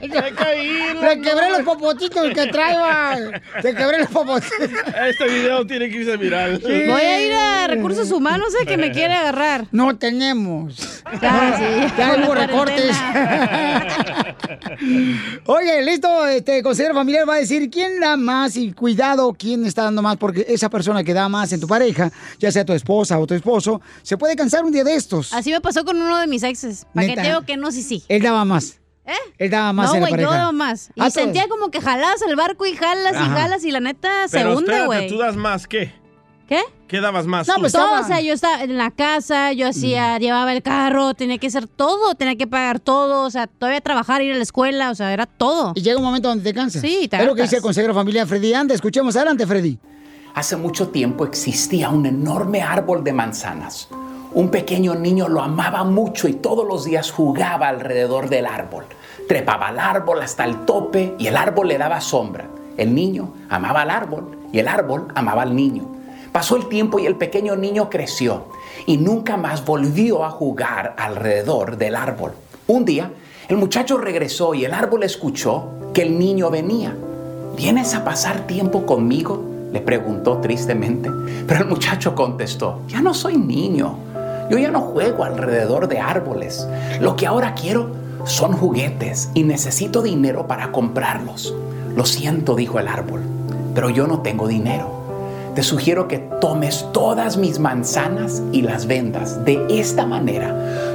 Me 0.00 0.32
caí, 0.34 0.68
Le 1.02 1.20
quebré 1.20 1.50
los 1.50 1.62
popotitos 1.62 2.28
que 2.32 2.46
traigo. 2.46 3.32
Te 3.60 3.74
quebré 3.74 3.98
los 3.98 4.08
popotitos. 4.08 4.70
Este 5.08 5.24
video 5.24 5.66
tiene 5.66 5.90
que 5.90 5.96
irse 5.96 6.16
viral. 6.16 6.60
Voy 6.60 7.02
a 7.02 7.26
ir 7.26 7.32
a 7.32 7.66
recursos 7.66 8.12
humanos 8.12 8.54
a 8.62 8.64
que 8.64 8.76
me 8.76 8.92
quiere 8.92 9.14
agarrar. 9.14 9.66
No 9.72 9.96
tenemos. 9.96 11.02
Ya, 11.20 11.56
sí. 11.58 11.92
Ya 11.98 12.22
hubo 12.24 12.36
recortes. 12.36 12.96
Oye, 15.46 15.82
listo, 15.82 16.24
este 16.26 16.62
consejero 16.62 16.94
familiar 16.94 17.28
va 17.28 17.34
a 17.34 17.38
decir 17.38 17.68
quién 17.68 17.98
da 17.98 18.16
más 18.16 18.56
y 18.56 18.72
cuidado 18.72 19.34
quién 19.36 19.64
está 19.64 19.82
dando 19.82 20.02
más, 20.02 20.16
porque 20.16 20.44
esa 20.48 20.68
persona 20.68 20.83
que 21.04 21.14
da 21.14 21.28
más 21.28 21.52
en 21.52 21.60
tu 21.60 21.66
pareja, 21.66 22.10
ya 22.38 22.50
sea 22.52 22.64
tu 22.64 22.72
esposa 22.72 23.18
o 23.18 23.26
tu 23.26 23.34
esposo, 23.34 23.80
se 24.02 24.16
puede 24.16 24.36
cansar 24.36 24.64
un 24.64 24.72
día 24.72 24.84
de 24.84 24.94
estos. 24.94 25.32
Así 25.32 25.50
me 25.50 25.60
pasó 25.60 25.84
con 25.84 26.00
uno 26.00 26.18
de 26.18 26.26
mis 26.26 26.42
exes. 26.42 26.86
¿Para 26.94 27.06
qué 27.06 27.10
¿Neta? 27.12 27.22
te 27.22 27.28
digo 27.28 27.42
que 27.42 27.56
no, 27.56 27.72
sí, 27.72 27.82
sí? 27.82 28.02
Él 28.08 28.22
daba 28.22 28.44
más. 28.44 28.78
¿Eh? 29.06 29.12
Él 29.38 29.50
daba 29.50 29.72
más 29.72 29.92
no, 29.92 30.00
güey, 30.00 30.12
yo 30.18 30.30
daba 30.30 30.52
más. 30.52 30.90
Y 30.94 31.00
Ah, 31.02 31.10
sentía 31.10 31.46
como 31.48 31.70
que 31.70 31.80
jalabas 31.80 32.22
el 32.22 32.36
barco 32.36 32.64
y 32.64 32.74
jalas 32.74 33.14
y 33.14 33.28
jalas 33.28 33.64
y 33.64 33.70
la 33.70 33.80
neta 33.80 34.28
se 34.28 34.46
hunde, 34.46 34.86
güey. 34.86 35.08
¿tú 35.08 35.18
das 35.18 35.36
más 35.36 35.66
qué? 35.66 35.92
¿Qué? 36.48 36.60
¿Qué 36.88 37.00
dabas 37.00 37.26
más? 37.26 37.48
No, 37.48 37.54
tú? 37.54 37.60
pues 37.60 37.72
todo, 37.72 38.00
o 38.00 38.04
sea, 38.04 38.20
yo 38.20 38.34
estaba 38.34 38.62
en 38.62 38.76
la 38.76 38.90
casa, 38.90 39.52
yo 39.52 39.66
hacía, 39.68 40.18
llevaba 40.18 40.52
el 40.52 40.62
carro, 40.62 41.14
tenía 41.14 41.38
que 41.38 41.46
hacer 41.46 41.66
todo, 41.66 42.14
tenía 42.14 42.36
que 42.36 42.46
pagar 42.46 42.80
todo, 42.80 43.22
o 43.24 43.30
sea, 43.30 43.46
todavía 43.46 43.80
trabajar, 43.80 44.20
ir 44.20 44.32
a 44.32 44.36
la 44.36 44.42
escuela, 44.42 44.90
o 44.90 44.94
sea, 44.94 45.12
era 45.12 45.24
todo. 45.24 45.72
Y 45.74 45.80
llega 45.80 45.96
un 45.96 46.04
momento 46.04 46.28
donde 46.28 46.44
te 46.44 46.52
cansas. 46.54 46.82
Sí, 46.82 47.08
te 47.08 47.16
Es 47.16 47.26
lo 47.26 47.34
que 47.34 47.42
dice 47.42 47.56
el 47.56 47.62
consejero 47.62 47.94
familiar 47.94 48.26
Freddy 48.26 48.52
Anda. 48.52 48.74
Escuchemos 48.74 49.16
adelante, 49.16 49.46
Freddy. 49.46 49.78
Hace 50.34 50.56
mucho 50.56 50.88
tiempo 50.88 51.24
existía 51.24 51.90
un 51.90 52.06
enorme 52.06 52.60
árbol 52.60 53.04
de 53.04 53.12
manzanas. 53.12 53.88
Un 54.32 54.48
pequeño 54.48 54.96
niño 54.96 55.28
lo 55.28 55.40
amaba 55.40 55.84
mucho 55.84 56.26
y 56.26 56.32
todos 56.32 56.66
los 56.66 56.84
días 56.84 57.12
jugaba 57.12 57.68
alrededor 57.68 58.28
del 58.28 58.46
árbol. 58.46 58.84
Trepaba 59.28 59.68
al 59.68 59.78
árbol 59.78 60.20
hasta 60.22 60.44
el 60.44 60.64
tope 60.64 61.14
y 61.20 61.28
el 61.28 61.36
árbol 61.36 61.68
le 61.68 61.78
daba 61.78 62.00
sombra. 62.00 62.48
El 62.76 62.96
niño 62.96 63.32
amaba 63.48 63.82
al 63.82 63.90
árbol 63.90 64.36
y 64.52 64.58
el 64.58 64.66
árbol 64.66 65.06
amaba 65.14 65.42
al 65.42 65.54
niño. 65.54 65.84
Pasó 66.32 66.56
el 66.56 66.66
tiempo 66.66 66.98
y 66.98 67.06
el 67.06 67.14
pequeño 67.14 67.54
niño 67.54 67.88
creció 67.88 68.46
y 68.86 68.96
nunca 68.96 69.36
más 69.36 69.64
volvió 69.64 70.24
a 70.24 70.30
jugar 70.30 70.96
alrededor 70.98 71.76
del 71.76 71.94
árbol. 71.94 72.32
Un 72.66 72.84
día, 72.84 73.12
el 73.46 73.56
muchacho 73.56 73.98
regresó 73.98 74.52
y 74.52 74.64
el 74.64 74.74
árbol 74.74 75.04
escuchó 75.04 75.68
que 75.94 76.02
el 76.02 76.18
niño 76.18 76.50
venía. 76.50 76.92
¿Vienes 77.56 77.94
a 77.94 78.02
pasar 78.02 78.48
tiempo 78.48 78.84
conmigo? 78.84 79.53
Le 79.74 79.80
preguntó 79.80 80.38
tristemente. 80.38 81.10
Pero 81.48 81.62
el 81.62 81.66
muchacho 81.66 82.14
contestó, 82.14 82.82
ya 82.86 83.02
no 83.02 83.12
soy 83.12 83.36
niño. 83.36 83.98
Yo 84.48 84.56
ya 84.56 84.70
no 84.70 84.80
juego 84.82 85.24
alrededor 85.24 85.88
de 85.88 85.98
árboles. 85.98 86.68
Lo 87.00 87.16
que 87.16 87.26
ahora 87.26 87.54
quiero 87.54 87.90
son 88.24 88.52
juguetes 88.52 89.30
y 89.34 89.42
necesito 89.42 90.00
dinero 90.00 90.46
para 90.46 90.70
comprarlos. 90.70 91.52
Lo 91.96 92.06
siento, 92.06 92.54
dijo 92.54 92.78
el 92.78 92.86
árbol, 92.86 93.22
pero 93.74 93.90
yo 93.90 94.06
no 94.06 94.20
tengo 94.20 94.46
dinero. 94.46 94.92
Te 95.56 95.64
sugiero 95.64 96.06
que 96.06 96.18
tomes 96.40 96.86
todas 96.92 97.36
mis 97.36 97.58
manzanas 97.58 98.44
y 98.52 98.62
las 98.62 98.86
vendas. 98.86 99.44
De 99.44 99.66
esta 99.68 100.06
manera, 100.06 100.54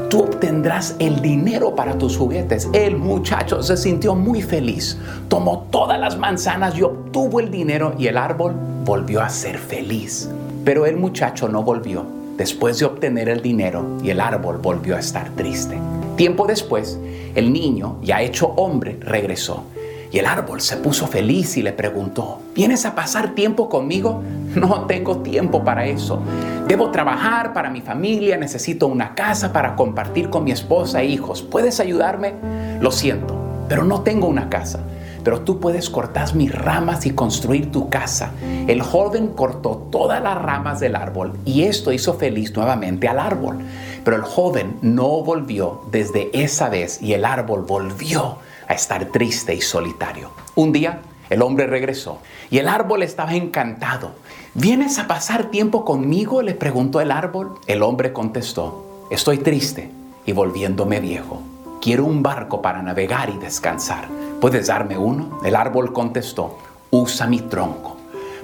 tú 0.09 0.23
obtendrás 0.23 0.95
el 0.99 1.21
dinero 1.21 1.75
para 1.75 1.97
tus 1.97 2.17
juguetes. 2.17 2.67
El 2.73 2.97
muchacho 2.97 3.61
se 3.61 3.77
sintió 3.77 4.15
muy 4.15 4.41
feliz. 4.41 4.97
Tomó 5.27 5.67
todas 5.69 5.99
las 5.99 6.17
manzanas 6.17 6.75
y 6.77 6.81
obtuvo 6.81 7.39
el 7.39 7.51
dinero 7.51 7.93
y 7.97 8.07
el 8.07 8.17
árbol 8.17 8.53
volvió 8.83 9.21
a 9.21 9.29
ser 9.29 9.57
feliz. 9.59 10.29
Pero 10.65 10.85
el 10.85 10.97
muchacho 10.97 11.47
no 11.47 11.63
volvió 11.63 12.05
después 12.37 12.79
de 12.79 12.85
obtener 12.85 13.29
el 13.29 13.41
dinero 13.41 13.85
y 14.03 14.09
el 14.09 14.19
árbol 14.19 14.57
volvió 14.57 14.95
a 14.95 14.99
estar 14.99 15.29
triste. 15.35 15.77
Tiempo 16.15 16.47
después, 16.47 16.99
el 17.35 17.53
niño, 17.53 17.97
ya 18.01 18.21
hecho 18.21 18.47
hombre, 18.55 18.97
regresó. 19.01 19.63
Y 20.11 20.17
el 20.17 20.25
árbol 20.25 20.59
se 20.61 20.77
puso 20.77 21.05
feliz 21.07 21.55
y 21.57 21.61
le 21.61 21.71
preguntó, 21.71 22.41
¿vienes 22.55 22.85
a 22.85 22.95
pasar 22.95 23.35
tiempo 23.35 23.69
conmigo? 23.69 24.21
No 24.55 24.85
tengo 24.87 25.19
tiempo 25.19 25.63
para 25.63 25.85
eso. 25.85 26.19
Debo 26.67 26.89
trabajar 26.89 27.53
para 27.53 27.69
mi 27.69 27.81
familia, 27.81 28.35
necesito 28.35 28.87
una 28.87 29.13
casa 29.13 29.53
para 29.53 29.75
compartir 29.75 30.31
con 30.31 30.43
mi 30.43 30.51
esposa 30.51 31.01
e 31.01 31.05
hijos. 31.05 31.43
¿Puedes 31.43 31.79
ayudarme? 31.79 32.33
Lo 32.81 32.91
siento, 32.91 33.35
pero 33.67 33.83
no 33.83 34.01
tengo 34.01 34.27
una 34.27 34.49
casa. 34.49 34.79
Pero 35.23 35.41
tú 35.41 35.59
puedes 35.59 35.89
cortar 35.91 36.33
mis 36.33 36.53
ramas 36.53 37.05
y 37.05 37.11
construir 37.11 37.71
tu 37.71 37.89
casa. 37.89 38.31
El 38.67 38.81
joven 38.81 39.27
cortó 39.27 39.87
todas 39.91 40.23
las 40.23 40.41
ramas 40.41 40.79
del 40.79 40.95
árbol 40.95 41.33
y 41.45 41.63
esto 41.63 41.91
hizo 41.91 42.15
feliz 42.15 42.55
nuevamente 42.55 43.07
al 43.07 43.19
árbol. 43.19 43.59
Pero 44.03 44.17
el 44.17 44.23
joven 44.23 44.77
no 44.81 45.21
volvió 45.21 45.81
desde 45.91 46.31
esa 46.33 46.69
vez 46.69 47.01
y 47.01 47.13
el 47.13 47.25
árbol 47.25 47.65
volvió 47.67 48.37
a 48.69 48.73
estar 48.73 49.05
triste 49.05 49.53
y 49.53 49.59
solitario. 49.59 50.31
Un 50.55 50.71
día 50.71 51.01
el 51.29 51.41
hombre 51.41 51.67
regresó 51.67 52.19
y 52.49 52.59
el 52.59 52.69
árbol 52.69 53.03
estaba 53.03 53.33
encantado. 53.33 54.13
¿Vienes 54.53 54.97
a 54.99 55.07
pasar 55.07 55.45
tiempo 55.45 55.83
conmigo? 55.83 56.41
le 56.41 56.53
preguntó 56.53 57.01
el 57.01 57.11
árbol. 57.11 57.55
El 57.67 57.83
hombre 57.83 58.13
contestó, 58.13 59.05
estoy 59.11 59.39
triste 59.39 59.91
y 60.25 60.31
volviéndome 60.31 60.99
viejo. 61.01 61.41
Quiero 61.81 62.05
un 62.05 62.23
barco 62.23 62.61
para 62.61 62.81
navegar 62.81 63.29
y 63.29 63.37
descansar. 63.37 64.07
¿Puedes 64.39 64.67
darme 64.67 64.97
uno? 64.97 65.39
El 65.43 65.55
árbol 65.55 65.91
contestó, 65.91 66.57
usa 66.91 67.27
mi 67.27 67.41
tronco 67.41 67.97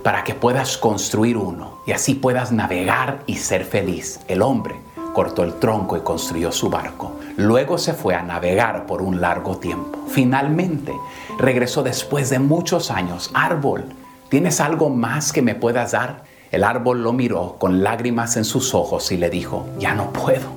para 0.03 0.23
que 0.23 0.35
puedas 0.35 0.77
construir 0.77 1.35
uno 1.35 1.79
y 1.87 1.91
así 1.91 2.13
puedas 2.13 2.51
navegar 2.51 3.23
y 3.25 3.37
ser 3.37 3.65
feliz. 3.65 4.19
El 4.27 4.43
hombre 4.43 4.75
cortó 5.15 5.43
el 5.43 5.53
tronco 5.53 5.95
y 5.95 6.01
construyó 6.01 6.51
su 6.51 6.69
barco. 6.69 7.13
Luego 7.37 7.77
se 7.77 7.93
fue 7.93 8.15
a 8.15 8.21
navegar 8.21 8.85
por 8.85 9.01
un 9.01 9.21
largo 9.21 9.57
tiempo. 9.57 9.97
Finalmente 10.09 10.91
regresó 11.39 11.83
después 11.83 12.29
de 12.29 12.39
muchos 12.39 12.91
años. 12.91 13.31
Árbol, 13.33 13.85
¿tienes 14.27 14.59
algo 14.59 14.89
más 14.89 15.31
que 15.31 15.41
me 15.41 15.55
puedas 15.55 15.93
dar? 15.93 16.23
El 16.51 16.65
árbol 16.65 17.01
lo 17.01 17.13
miró 17.13 17.55
con 17.57 17.81
lágrimas 17.81 18.35
en 18.35 18.43
sus 18.43 18.75
ojos 18.75 19.09
y 19.13 19.17
le 19.17 19.29
dijo, 19.29 19.65
ya 19.79 19.95
no 19.95 20.11
puedo. 20.11 20.49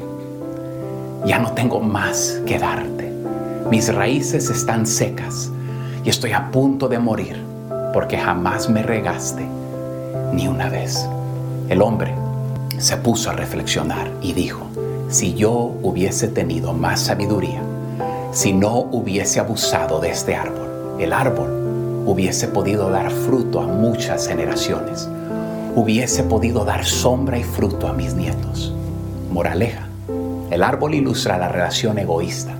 Ya 1.24 1.38
no 1.38 1.52
tengo 1.52 1.78
más 1.78 2.42
que 2.44 2.58
darte. 2.58 3.12
Mis 3.70 3.94
raíces 3.94 4.50
están 4.50 4.86
secas 4.86 5.52
y 6.02 6.10
estoy 6.10 6.32
a 6.32 6.50
punto 6.50 6.88
de 6.88 6.98
morir 6.98 7.40
porque 7.94 8.18
jamás 8.18 8.68
me 8.68 8.82
regaste 8.82 9.46
ni 10.32 10.48
una 10.48 10.68
vez. 10.68 11.08
El 11.68 11.80
hombre 11.80 12.12
se 12.78 12.96
puso 12.96 13.30
a 13.30 13.32
reflexionar 13.32 14.10
y 14.22 14.32
dijo, 14.32 14.66
si 15.08 15.34
yo 15.34 15.52
hubiese 15.82 16.28
tenido 16.28 16.72
más 16.72 17.00
sabiduría, 17.00 17.60
si 18.32 18.52
no 18.52 18.78
hubiese 18.92 19.40
abusado 19.40 20.00
de 20.00 20.10
este 20.10 20.36
árbol, 20.36 20.96
el 21.00 21.12
árbol 21.12 22.04
hubiese 22.06 22.46
podido 22.46 22.90
dar 22.90 23.10
fruto 23.10 23.60
a 23.60 23.66
muchas 23.66 24.28
generaciones, 24.28 25.08
hubiese 25.74 26.22
podido 26.22 26.64
dar 26.64 26.84
sombra 26.84 27.38
y 27.38 27.42
fruto 27.42 27.88
a 27.88 27.92
mis 27.92 28.14
nietos. 28.14 28.72
Moraleja, 29.32 29.88
el 30.50 30.62
árbol 30.62 30.94
ilustra 30.94 31.36
la 31.36 31.48
relación 31.48 31.98
egoísta. 31.98 32.54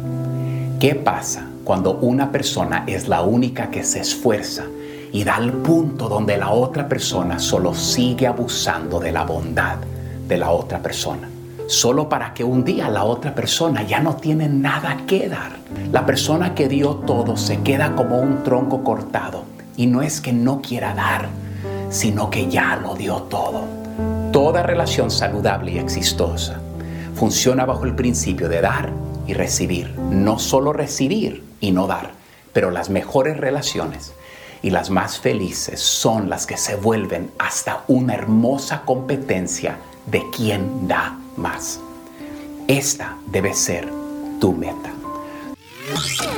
¿Qué 0.81 0.95
pasa 0.95 1.47
cuando 1.65 1.99
una 1.99 2.33
persona 2.33 2.85
es 2.87 3.09
la 3.09 3.23
única 3.23 3.71
que 3.71 3.85
se 3.85 4.01
esfuerza 4.01 4.65
y 5.13 5.25
da 5.25 5.37
al 5.37 5.53
punto 5.53 6.09
donde 6.09 6.37
la 6.37 6.51
otra 6.51 6.89
persona 6.89 7.39
solo 7.39 7.75
sigue 7.75 8.27
abusando 8.27 9.01
de 9.01 9.13
la 9.13 9.25
bondad 9.25 9.77
de 10.29 10.37
la 10.37 10.51
otra 10.51 10.81
persona? 10.81 11.29
Solo 11.67 12.09
para 12.09 12.33
que 12.33 12.45
un 12.45 12.65
día 12.65 12.89
la 12.89 13.05
otra 13.05 13.35
persona 13.35 13.83
ya 13.83 14.01
no 14.01 14.17
tiene 14.17 14.49
nada 14.49 14.99
que 15.07 15.29
dar. 15.29 15.53
La 15.93 16.07
persona 16.07 16.55
que 16.55 16.69
dio 16.69 16.95
todo 16.95 17.37
se 17.37 17.61
queda 17.61 17.97
como 17.97 18.21
un 18.21 18.43
tronco 18.43 18.85
cortado. 18.85 19.45
Y 19.77 19.87
no 19.87 20.03
es 20.03 20.21
que 20.21 20.33
no 20.33 20.61
quiera 20.63 20.95
dar, 20.95 21.29
sino 21.91 22.31
que 22.31 22.49
ya 22.49 22.77
lo 22.77 22.95
dio 22.95 23.17
todo. 23.25 23.65
Toda 24.33 24.63
relación 24.63 25.11
saludable 25.11 25.73
y 25.73 25.79
exitosa 25.79 26.61
funciona 27.15 27.65
bajo 27.65 27.85
el 27.85 27.95
principio 27.95 28.49
de 28.49 28.61
dar 28.61 28.91
y 29.27 29.35
recibir. 29.35 29.95
No 29.99 30.39
solo 30.39 30.73
recibir 30.73 31.45
y 31.61 31.73
no 31.73 31.87
dar, 31.87 32.13
pero 32.53 32.71
las 32.71 32.91
mejores 32.91 33.37
relaciones 33.37 34.13
y 34.63 34.71
las 34.71 34.91
más 34.91 35.19
felices 35.19 35.81
son 35.81 36.29
las 36.29 36.47
que 36.47 36.57
se 36.57 36.77
vuelven 36.77 37.31
hasta 37.39 37.85
una 37.89 38.15
hermosa 38.15 38.83
competencia 38.85 39.79
de 40.11 40.23
quién 40.35 40.89
da 40.89 41.19
más. 41.37 41.81
Esta 42.67 43.17
debe 43.27 43.55
ser 43.55 43.89
tu 44.41 44.53
meta. 44.53 44.93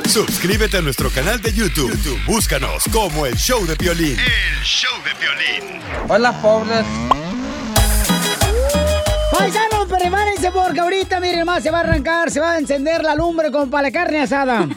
Suscríbete 0.09 0.79
a 0.79 0.81
nuestro 0.81 1.11
canal 1.11 1.41
de 1.41 1.53
YouTube. 1.53 1.91
YouTube, 1.91 2.25
Búscanos 2.27 2.85
como 2.93 3.27
el 3.27 3.37
Show 3.37 3.66
de 3.66 3.77
Piolín. 3.77 4.16
El 4.18 4.64
Show 4.64 4.97
de 5.05 5.11
Piolín. 5.16 5.81
Hola, 6.09 6.41
pobres. 6.41 6.85
Paisanos, 9.33 9.80
prepárense 9.91 10.51
porque 10.53 10.80
ahorita, 10.80 11.20
miren 11.20 11.45
más, 11.45 11.62
se 11.62 11.70
va 11.70 11.78
a 11.78 11.80
arrancar, 11.80 12.30
se 12.30 12.41
va 12.41 12.53
a 12.53 12.59
encender 12.59 13.03
la 13.03 13.14
lumbre 13.14 13.51
como 13.51 13.70
para 13.70 13.88
la 13.88 13.91
carne 13.91 14.20
asada. 14.20 14.68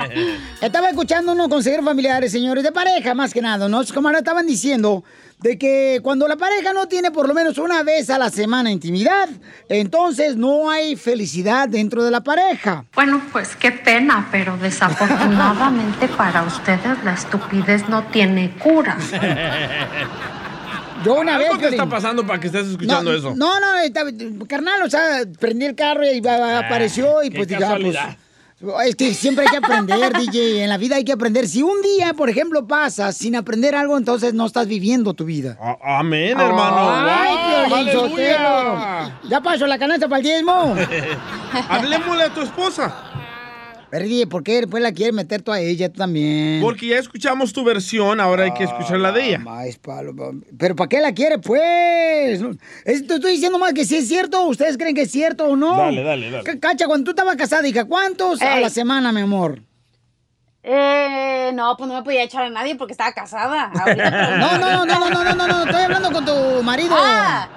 Estaba 0.60 0.88
escuchando 0.88 1.32
unos 1.32 1.48
consejeros 1.48 1.84
familiares, 1.84 2.30
señores, 2.30 2.62
de 2.62 2.72
pareja 2.72 3.14
más 3.14 3.34
que 3.34 3.42
nada, 3.42 3.68
¿no? 3.68 3.82
Como 3.92 4.08
ahora 4.08 4.18
estaban 4.20 4.46
diciendo 4.46 5.04
de 5.40 5.58
que 5.58 5.98
cuando 6.02 6.28
la 6.28 6.36
pareja 6.36 6.72
no 6.72 6.86
tiene 6.86 7.10
por 7.10 7.26
lo 7.26 7.34
menos 7.34 7.58
una 7.58 7.82
vez 7.82 8.08
a 8.10 8.18
la 8.18 8.30
semana 8.30 8.70
intimidad, 8.70 9.28
entonces 9.68 10.36
no 10.36 10.70
hay 10.70 10.94
felicidad 10.94 11.68
dentro 11.68 12.04
de 12.04 12.12
la 12.12 12.20
pareja. 12.20 12.84
Bueno, 12.94 13.20
pues 13.32 13.56
qué 13.56 13.72
pena, 13.72 14.28
pero 14.30 14.56
desafortunadamente 14.56 16.06
para 16.16 16.44
ustedes 16.44 17.02
la 17.04 17.14
estupidez 17.14 17.88
no 17.88 18.04
tiene 18.04 18.52
cura. 18.58 18.96
Yo 21.04 21.14
una 21.14 21.36
Algo 21.36 21.52
vez, 21.52 21.60
te 21.60 21.68
está 21.68 21.86
pasando 21.88 22.26
para 22.26 22.40
que 22.40 22.46
estés 22.48 22.66
escuchando 22.68 23.10
no, 23.12 23.16
eso. 23.18 23.34
No, 23.34 23.54
no, 23.60 24.46
carnal, 24.46 24.82
o 24.82 24.90
sea, 24.90 25.22
prendí 25.38 25.66
el 25.66 25.74
carro 25.74 26.04
y 26.04 26.20
va- 26.20 26.58
apareció 26.58 27.22
y 27.22 27.26
Ah, 27.26 27.30
qué 27.30 27.36
pues 27.36 27.48
dije, 27.48 27.64
ah, 27.64 27.78
pues. 27.80 27.96
Es 28.86 28.94
que 28.94 29.12
siempre 29.12 29.44
hay 29.44 29.50
que 29.50 29.56
aprender, 29.56 30.12
DJ. 30.16 30.62
En 30.62 30.68
la 30.68 30.76
vida 30.76 30.94
hay 30.94 31.04
que 31.04 31.10
aprender. 31.12 31.48
Si 31.48 31.62
un 31.64 31.82
día, 31.82 32.14
por 32.14 32.30
ejemplo, 32.30 32.64
pasas 32.68 33.16
sin 33.16 33.34
aprender 33.34 33.74
algo, 33.74 33.98
entonces 33.98 34.34
no 34.34 34.46
estás 34.46 34.68
viviendo 34.68 35.14
tu 35.14 35.24
vida. 35.24 35.58
Amén, 35.82 36.38
hermano. 36.38 36.90
Ay, 36.90 37.34
Wow, 37.34 37.66
Piolín 37.68 37.88
aleluya. 37.88 38.08
Sotelo. 38.36 39.28
Ya 39.28 39.40
pasó 39.40 39.66
la 39.66 39.78
canasta 39.78 40.06
para 40.08 40.18
el 40.18 40.22
diezmo. 40.24 40.76
Hablemosle 41.68 42.22
a 42.22 42.34
tu 42.34 42.42
esposa. 42.42 42.94
Pero 43.92 44.06
DJ, 44.06 44.26
¿por 44.26 44.42
qué 44.42 44.52
después 44.62 44.82
la 44.82 44.90
quieres 44.92 45.12
meter 45.14 45.42
tú 45.42 45.52
a 45.52 45.60
ella 45.60 45.90
tú 45.92 45.98
también? 45.98 46.62
Porque 46.62 46.86
ya 46.86 46.96
escuchamos 46.98 47.52
tu 47.52 47.62
versión, 47.62 48.20
ahora 48.20 48.44
hay 48.44 48.54
que 48.54 48.64
escuchar 48.64 48.98
la 48.98 49.12
de 49.12 49.26
ella. 49.28 49.38
Más 49.40 49.76
palo, 49.76 50.16
pa- 50.16 50.30
Pero 50.58 50.74
¿para 50.74 50.88
qué 50.88 51.00
la 51.02 51.12
quiere, 51.12 51.38
pues? 51.38 52.40
Es- 52.86 53.06
te 53.06 53.14
estoy 53.16 53.32
diciendo 53.32 53.58
más 53.58 53.74
que 53.74 53.84
si 53.84 53.96
es 53.96 54.08
cierto, 54.08 54.44
¿ustedes 54.46 54.78
creen 54.78 54.94
que 54.94 55.02
es 55.02 55.10
cierto 55.10 55.44
o 55.44 55.56
no? 55.56 55.76
Dale, 55.76 56.02
dale, 56.02 56.30
dale. 56.30 56.58
Cacha, 56.58 56.86
cuando 56.86 57.04
tú 57.04 57.10
estabas 57.10 57.36
casada, 57.36 57.68
hija, 57.68 57.84
¿cuántos 57.84 58.40
a 58.40 58.58
la 58.60 58.70
semana, 58.70 59.12
mi 59.12 59.20
amor? 59.20 59.60
Eh, 60.62 61.50
no, 61.54 61.76
pues 61.76 61.86
no 61.88 61.94
me 61.96 62.02
podía 62.02 62.22
echar 62.22 62.44
a 62.44 62.50
nadie 62.50 62.76
porque 62.76 62.92
estaba 62.92 63.12
casada. 63.12 63.64
Ahorita, 63.74 64.10
pero- 64.10 64.36
No, 64.38 64.58
no, 64.58 64.86
no, 64.86 64.86
no, 64.86 65.10
no, 65.10 65.24
no, 65.24 65.34
no, 65.34 65.46
no, 65.48 65.64
estoy 65.64 65.82
hablando 65.82 66.12
con 66.12 66.24
tu 66.24 66.62
marido. 66.62 66.94
Ah, 66.98 67.48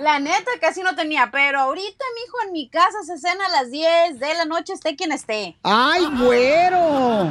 la 0.00 0.18
neta 0.18 0.50
casi 0.60 0.82
no 0.82 0.94
tenía, 0.94 1.30
pero 1.30 1.60
ahorita, 1.60 2.04
mijo, 2.22 2.36
en 2.46 2.52
mi 2.52 2.68
casa 2.68 3.02
se 3.04 3.18
cena 3.18 3.46
a 3.46 3.62
las 3.62 3.70
10 3.70 4.18
de 4.18 4.34
la 4.34 4.44
noche, 4.44 4.72
esté 4.72 4.96
quien 4.96 5.12
esté. 5.12 5.56
¡Ay, 5.62 6.04
güero! 6.18 7.30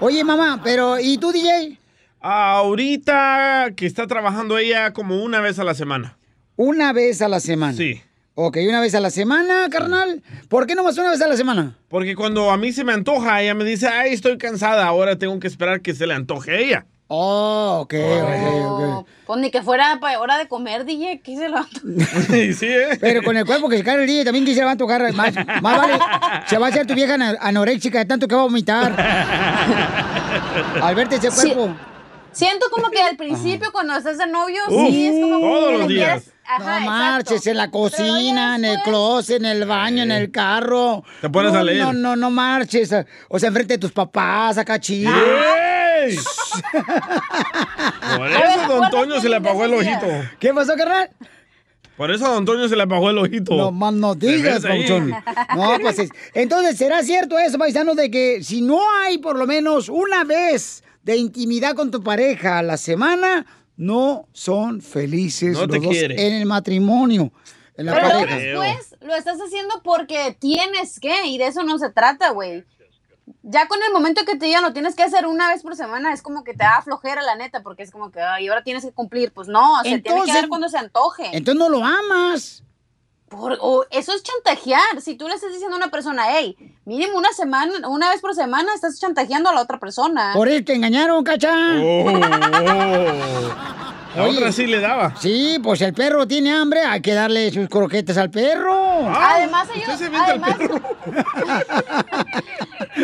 Oye, 0.00 0.22
mamá, 0.24 0.60
pero 0.62 0.98
¿y 1.00 1.16
tú, 1.18 1.32
DJ? 1.32 1.78
Ahorita 2.20 3.68
que 3.76 3.86
está 3.86 4.06
trabajando 4.06 4.58
ella 4.58 4.92
como 4.92 5.22
una 5.22 5.40
vez 5.40 5.58
a 5.58 5.64
la 5.64 5.74
semana. 5.74 6.18
Una 6.56 6.92
vez 6.92 7.22
a 7.22 7.28
la 7.28 7.40
semana. 7.40 7.72
Sí. 7.76 8.02
Ok, 8.34 8.58
una 8.68 8.80
vez 8.80 8.94
a 8.94 9.00
la 9.00 9.08
semana, 9.10 9.68
carnal. 9.70 10.22
¿Por 10.50 10.66
qué 10.66 10.74
no 10.74 10.84
más 10.84 10.98
una 10.98 11.10
vez 11.10 11.22
a 11.22 11.28
la 11.28 11.36
semana? 11.38 11.78
Porque 11.88 12.14
cuando 12.14 12.50
a 12.50 12.58
mí 12.58 12.72
se 12.72 12.84
me 12.84 12.92
antoja, 12.92 13.40
ella 13.40 13.54
me 13.54 13.64
dice, 13.64 13.88
ay, 13.88 14.12
estoy 14.12 14.36
cansada, 14.36 14.84
ahora 14.84 15.16
tengo 15.16 15.38
que 15.40 15.46
esperar 15.46 15.80
que 15.80 15.94
se 15.94 16.06
le 16.06 16.12
antoje 16.12 16.50
a 16.50 16.58
ella. 16.58 16.86
Oh, 17.08 17.78
ok, 17.82 17.94
ok, 17.94 19.06
Pues 19.26 19.40
ni 19.40 19.50
que 19.52 19.62
fuera 19.62 19.98
para 20.00 20.18
hora 20.18 20.38
de 20.38 20.48
comer, 20.48 20.84
DJ, 20.84 21.20
¿qué 21.22 21.36
se 21.36 21.48
lo 21.48 21.62
sí, 22.52 22.66
¿eh? 22.66 22.98
Pero 23.00 23.22
con 23.22 23.36
el 23.36 23.46
cuerpo 23.46 23.68
que 23.68 23.76
se 23.78 23.84
cae 23.84 24.00
el 24.00 24.06
DJ 24.08 24.24
también 24.24 24.44
que 24.44 24.54
se 24.56 24.64
va 24.64 24.72
a 24.72 24.76
tocar 24.76 25.12
más, 25.12 25.32
más 25.62 25.78
vale. 25.78 25.98
Se 26.48 26.58
va 26.58 26.66
a 26.66 26.70
hacer 26.70 26.84
tu 26.86 26.94
vieja 26.94 27.14
anoréxica 27.40 27.98
de 27.98 28.04
tanto 28.06 28.26
que 28.26 28.34
va 28.34 28.40
a 28.40 28.44
vomitar. 28.44 28.92
Al 30.82 30.94
verte 30.96 31.16
ese 31.16 31.30
Sí. 31.30 31.52
cuerpo. 31.52 31.76
Siento 32.32 32.66
como 32.70 32.90
que 32.90 33.00
al 33.00 33.16
principio, 33.16 33.72
cuando 33.72 33.96
estás 33.96 34.18
de 34.18 34.26
novio, 34.26 34.60
sí, 34.68 35.06
es 35.06 35.12
como 35.22 35.40
todos 35.40 35.70
que 35.72 35.78
los 35.78 35.88
días. 35.88 36.06
quieres- 36.22 36.32
Ajá, 36.48 36.80
no 36.80 36.86
marches 36.86 37.46
en 37.48 37.56
la 37.56 37.70
cocina, 37.72 38.54
en 38.56 38.64
el 38.64 38.78
closet, 38.82 39.38
en 39.38 39.46
el 39.46 39.64
baño, 39.64 40.02
en 40.04 40.12
el 40.12 40.30
carro. 40.30 41.02
Te 41.20 41.28
pones 41.30 41.52
no, 41.52 41.58
a 41.58 41.62
leer. 41.64 41.82
No, 41.82 41.92
no, 41.92 42.14
no 42.14 42.30
marches. 42.30 42.94
O 43.28 43.38
sea, 43.38 43.48
enfrente 43.48 43.74
de 43.74 43.78
tus 43.78 43.90
papás, 43.90 44.56
acá 44.58 44.78
chido. 44.78 45.10
Por 48.16 48.28
eso 48.30 48.60
a 48.60 48.66
Don 48.68 48.90
Toño 48.90 49.20
se 49.20 49.28
le 49.28 49.36
apagó 49.36 49.64
el 49.64 49.74
ojito. 49.74 50.06
¿Qué 50.38 50.52
pasó, 50.54 50.74
carnal? 50.76 51.10
Por 51.96 52.10
eso 52.10 52.26
a 52.26 52.30
Don 52.30 52.44
Toño 52.44 52.68
se 52.68 52.76
le 52.76 52.82
apagó 52.82 53.10
el 53.10 53.18
ojito. 53.18 53.54
No 53.56 53.70
más 53.72 53.92
no 53.94 54.14
digas. 54.14 54.62
Pauchón. 54.62 55.10
No, 55.10 55.78
pues 55.80 55.98
es- 55.98 56.10
entonces, 56.34 56.76
¿será 56.76 57.02
cierto 57.02 57.38
eso, 57.38 57.58
paisano, 57.58 57.94
de 57.94 58.10
que 58.10 58.42
si 58.42 58.60
no 58.60 58.80
hay 59.02 59.18
por 59.18 59.38
lo 59.38 59.46
menos 59.46 59.88
una 59.88 60.24
vez 60.24 60.84
de 61.02 61.16
intimidad 61.16 61.74
con 61.74 61.90
tu 61.90 62.02
pareja 62.02 62.58
a 62.58 62.62
la 62.62 62.76
semana, 62.76 63.46
no 63.76 64.26
son 64.32 64.80
felices 64.80 65.52
No 65.54 65.66
te 65.68 65.76
los 65.76 65.84
dos 65.84 65.92
quiere. 65.92 66.26
en 66.26 66.34
el 66.34 66.46
matrimonio, 66.46 67.32
en 67.76 67.86
la 67.86 67.94
Pero 67.94 68.08
luego 68.08 68.26
después 68.62 68.96
lo 69.02 69.14
estás 69.14 69.38
haciendo 69.38 69.80
porque 69.84 70.36
tienes 70.38 70.98
que, 71.00 71.26
y 71.26 71.38
de 71.38 71.46
eso 71.46 71.62
no 71.62 71.78
se 71.78 71.90
trata, 71.90 72.30
güey. 72.30 72.64
Ya 73.42 73.66
con 73.66 73.82
el 73.82 73.92
momento 73.92 74.24
que 74.24 74.36
te 74.36 74.46
digan 74.46 74.62
lo 74.62 74.72
tienes 74.72 74.94
que 74.94 75.02
hacer 75.02 75.26
una 75.26 75.48
vez 75.48 75.62
por 75.62 75.74
semana, 75.74 76.12
es 76.12 76.22
como 76.22 76.44
que 76.44 76.52
te 76.52 76.64
da 76.64 76.80
flojera, 76.82 77.22
la 77.22 77.34
neta, 77.34 77.62
porque 77.62 77.82
es 77.82 77.90
como 77.90 78.10
que, 78.10 78.20
ay, 78.20 78.46
ahora 78.48 78.62
tienes 78.62 78.84
que 78.84 78.92
cumplir. 78.92 79.32
Pues 79.32 79.48
no, 79.48 79.76
se 79.78 79.82
tiene 79.82 80.02
que 80.02 80.08
Entonces- 80.10 80.34
dar 80.34 80.48
cuando 80.48 80.68
se 80.68 80.78
antoje. 80.78 81.24
Entonces 81.32 81.58
no 81.58 81.68
lo 81.68 81.84
amas. 81.84 82.62
Por- 83.28 83.58
eso 83.90 84.12
es 84.12 84.22
chantajear. 84.22 85.00
Si 85.00 85.16
tú 85.16 85.26
le 85.26 85.34
estás 85.34 85.50
diciendo 85.52 85.74
a 85.74 85.78
una 85.78 85.90
persona, 85.90 86.26
hey, 86.30 86.56
mínimo 86.84 87.18
una 87.18 87.32
semana, 87.32 87.88
una 87.88 88.08
vez 88.10 88.20
por 88.20 88.32
semana, 88.36 88.72
estás 88.72 89.00
chantajeando 89.00 89.50
a 89.50 89.54
la 89.54 89.62
otra 89.62 89.80
persona. 89.80 90.30
Por 90.32 90.48
eso 90.48 90.64
te 90.64 90.74
engañaron, 90.74 91.24
cacha. 91.24 91.52
Oh, 91.52 92.06
La 94.16 94.24
otra 94.24 94.50
sí 94.52 94.66
le 94.66 94.80
daba. 94.80 95.14
Sí, 95.20 95.58
pues 95.62 95.80
el 95.82 95.92
perro 95.92 96.26
tiene 96.26 96.52
hambre, 96.52 96.80
hay 96.80 97.00
que 97.00 97.12
darle 97.14 97.50
sus 97.52 97.68
croquetas 97.68 98.16
al 98.16 98.30
perro. 98.30 99.08
además, 99.08 99.68
ellos, 99.74 100.00
además, 100.14 100.56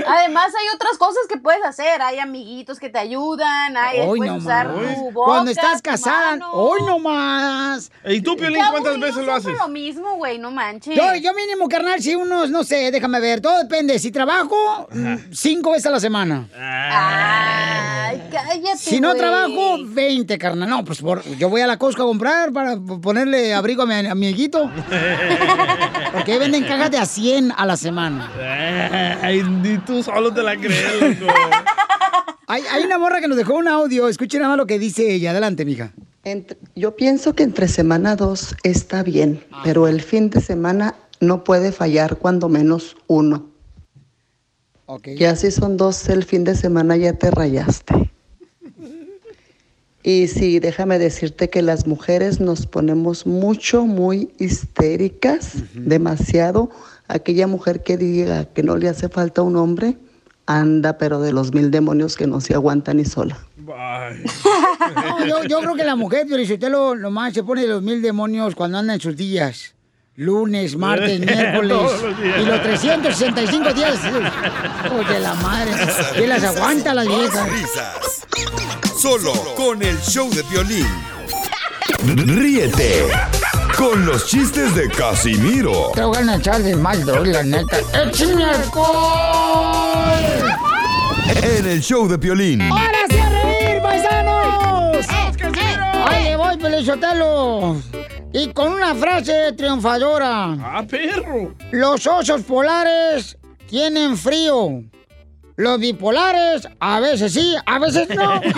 Además, 0.06 0.52
hay 0.58 0.66
otras 0.74 0.96
cosas 0.98 1.22
que 1.28 1.36
puedes 1.36 1.62
hacer. 1.64 2.00
Hay 2.00 2.18
amiguitos 2.18 2.78
que 2.78 2.88
te 2.88 2.98
ayudan. 2.98 3.76
Hay, 3.76 4.00
Hoy 4.00 4.18
puedes 4.18 4.32
no 4.32 4.38
usar 4.38 4.68
más. 4.68 4.94
tu 4.94 5.10
boca, 5.10 5.26
Cuando 5.26 5.50
estás 5.50 5.82
casada, 5.82 6.38
hoy 6.52 6.80
no 6.86 6.98
más. 6.98 7.90
¿Y 8.06 8.20
tú, 8.22 8.36
Piolín, 8.36 8.62
cuántas 8.70 8.98
veces 8.98 9.16
lo 9.16 9.22
siempre 9.38 9.52
haces? 9.52 9.58
lo 9.58 9.68
mismo, 9.68 10.16
güey, 10.16 10.38
no 10.38 10.50
manches. 10.50 10.96
Yo, 10.96 11.14
yo 11.16 11.34
mínimo, 11.34 11.68
carnal, 11.68 12.00
si 12.00 12.14
unos, 12.14 12.50
no 12.50 12.64
sé, 12.64 12.90
déjame 12.90 13.20
ver, 13.20 13.40
todo 13.40 13.58
depende. 13.58 13.98
Si 13.98 14.10
trabajo, 14.10 14.88
mm, 14.92 15.14
cinco 15.32 15.72
veces 15.72 15.86
a 15.86 15.90
la 15.90 16.00
semana. 16.00 16.46
Ay, 16.58 18.22
cállate, 18.30 18.78
Si 18.78 19.00
no 19.00 19.14
trabajo, 19.14 19.76
20, 19.84 20.38
carnal. 20.38 20.68
No, 20.68 20.84
pues 20.84 21.01
por- 21.02 21.22
yo 21.36 21.48
voy 21.48 21.60
a 21.60 21.66
la 21.66 21.76
Costco 21.78 22.02
a 22.02 22.06
comprar 22.06 22.52
para 22.52 22.76
ponerle 22.78 23.52
abrigo 23.52 23.82
a 23.82 23.86
mi 23.86 23.94
amiguito. 24.06 24.70
Porque 26.12 26.32
ahí 26.32 26.38
venden 26.38 26.64
cajas 26.64 26.90
de 26.90 26.98
a 26.98 27.06
100 27.06 27.52
a 27.56 27.66
la 27.66 27.76
semana. 27.76 28.30
Ay, 29.22 29.42
ni 29.42 29.78
tú 29.78 30.02
solo 30.02 30.32
te 30.32 30.42
la 30.42 30.56
crees, 30.56 31.20
loco. 31.20 31.32
Hay, 32.46 32.62
hay 32.70 32.84
una 32.84 32.98
morra 32.98 33.20
que 33.20 33.28
nos 33.28 33.36
dejó 33.36 33.54
un 33.54 33.68
audio. 33.68 34.08
Escuchen 34.08 34.40
nada 34.40 34.50
más 34.50 34.58
lo 34.58 34.66
que 34.66 34.78
dice 34.78 35.12
ella. 35.14 35.30
Adelante, 35.30 35.64
mija. 35.64 35.92
Entre- 36.24 36.58
yo 36.76 36.94
pienso 36.96 37.34
que 37.34 37.42
entre 37.42 37.66
semana 37.68 38.14
dos 38.16 38.54
está 38.62 39.02
bien, 39.02 39.44
pero 39.64 39.88
el 39.88 40.02
fin 40.02 40.30
de 40.30 40.40
semana 40.40 40.94
no 41.20 41.44
puede 41.44 41.72
fallar 41.72 42.16
cuando 42.16 42.48
menos 42.48 42.96
uno. 43.06 43.46
Ya 45.16 45.34
si 45.36 45.50
son 45.50 45.76
dos 45.76 46.08
el 46.08 46.24
fin 46.24 46.44
de 46.44 46.54
semana 46.54 46.96
ya 46.96 47.14
te 47.14 47.30
rayaste. 47.30 48.10
Y 50.02 50.26
sí, 50.26 50.58
déjame 50.58 50.98
decirte 50.98 51.48
que 51.48 51.62
las 51.62 51.86
mujeres 51.86 52.40
nos 52.40 52.66
ponemos 52.66 53.26
mucho, 53.26 53.86
muy 53.86 54.30
histéricas, 54.38 55.54
demasiado. 55.74 56.70
Aquella 57.06 57.46
mujer 57.46 57.82
que 57.82 57.96
diga 57.96 58.46
que 58.46 58.64
no 58.64 58.76
le 58.76 58.88
hace 58.88 59.08
falta 59.08 59.42
un 59.42 59.56
hombre, 59.56 59.96
anda 60.46 60.98
pero 60.98 61.20
de 61.20 61.32
los 61.32 61.52
mil 61.54 61.70
demonios 61.70 62.16
que 62.16 62.26
no 62.26 62.40
se 62.40 62.54
aguanta 62.54 62.94
ni 62.94 63.04
sola. 63.04 63.38
No, 64.92 65.24
yo, 65.24 65.44
yo 65.44 65.60
creo 65.60 65.76
que 65.76 65.84
la 65.84 65.94
mujer, 65.94 66.26
lo 66.68 66.96
nomás 66.96 67.32
se 67.32 67.44
pone 67.44 67.66
los 67.66 67.82
mil 67.82 68.02
demonios 68.02 68.56
cuando 68.56 68.78
anda 68.78 68.94
en 68.94 69.00
sus 69.00 69.16
días. 69.16 69.74
Lunes, 70.16 70.76
martes, 70.76 71.20
miércoles. 71.26 71.90
Y 72.38 72.44
los 72.44 72.62
365 72.62 73.72
días. 73.72 73.98
De 74.02 75.20
la 75.20 75.34
madre. 75.36 75.72
¿Quién 76.14 76.28
las 76.28 76.44
aguanta 76.44 76.94
las 76.94 77.06
viejas? 77.06 77.48
Risas. 77.48 78.26
Solo 78.98 79.32
con 79.56 79.82
el 79.82 79.98
show 80.00 80.28
de 80.30 80.42
violín. 80.42 80.86
Ríete 82.26 83.06
con 83.76 84.04
los 84.04 84.26
chistes 84.26 84.74
de 84.74 84.88
Casimiro 84.88 85.92
Te 85.94 86.02
voy 86.02 86.16
a 86.16 86.36
echar 86.36 86.62
de 86.62 86.76
mal, 86.76 87.04
la 87.06 87.42
neta. 87.42 87.78
¡Échame 87.94 88.44
alcohol! 88.44 90.02
en 91.42 91.66
el 91.66 91.80
show 91.80 92.06
de 92.08 92.18
Piolín. 92.18 92.60
¡Ahora 92.62 92.98
sí 93.08 93.18
a 93.18 93.30
reír, 93.30 93.82
paisanos! 93.82 95.06
¡Ahí 96.08 96.24
le 96.24 96.36
voy, 96.36 96.56
Pelizotelo! 96.56 97.76
Y 98.32 98.52
con 98.52 98.72
una 98.72 98.94
frase 98.94 99.52
triunfadora. 99.52 100.56
¡Ah, 100.62 100.84
perro! 100.88 101.54
Los 101.70 102.06
osos 102.06 102.42
polares 102.42 103.36
tienen 103.68 104.16
frío. 104.16 104.82
Los 105.56 105.78
bipolares, 105.78 106.66
a 106.80 106.98
veces 107.00 107.34
sí, 107.34 107.54
a 107.66 107.78
veces 107.78 108.08
no. 108.08 108.40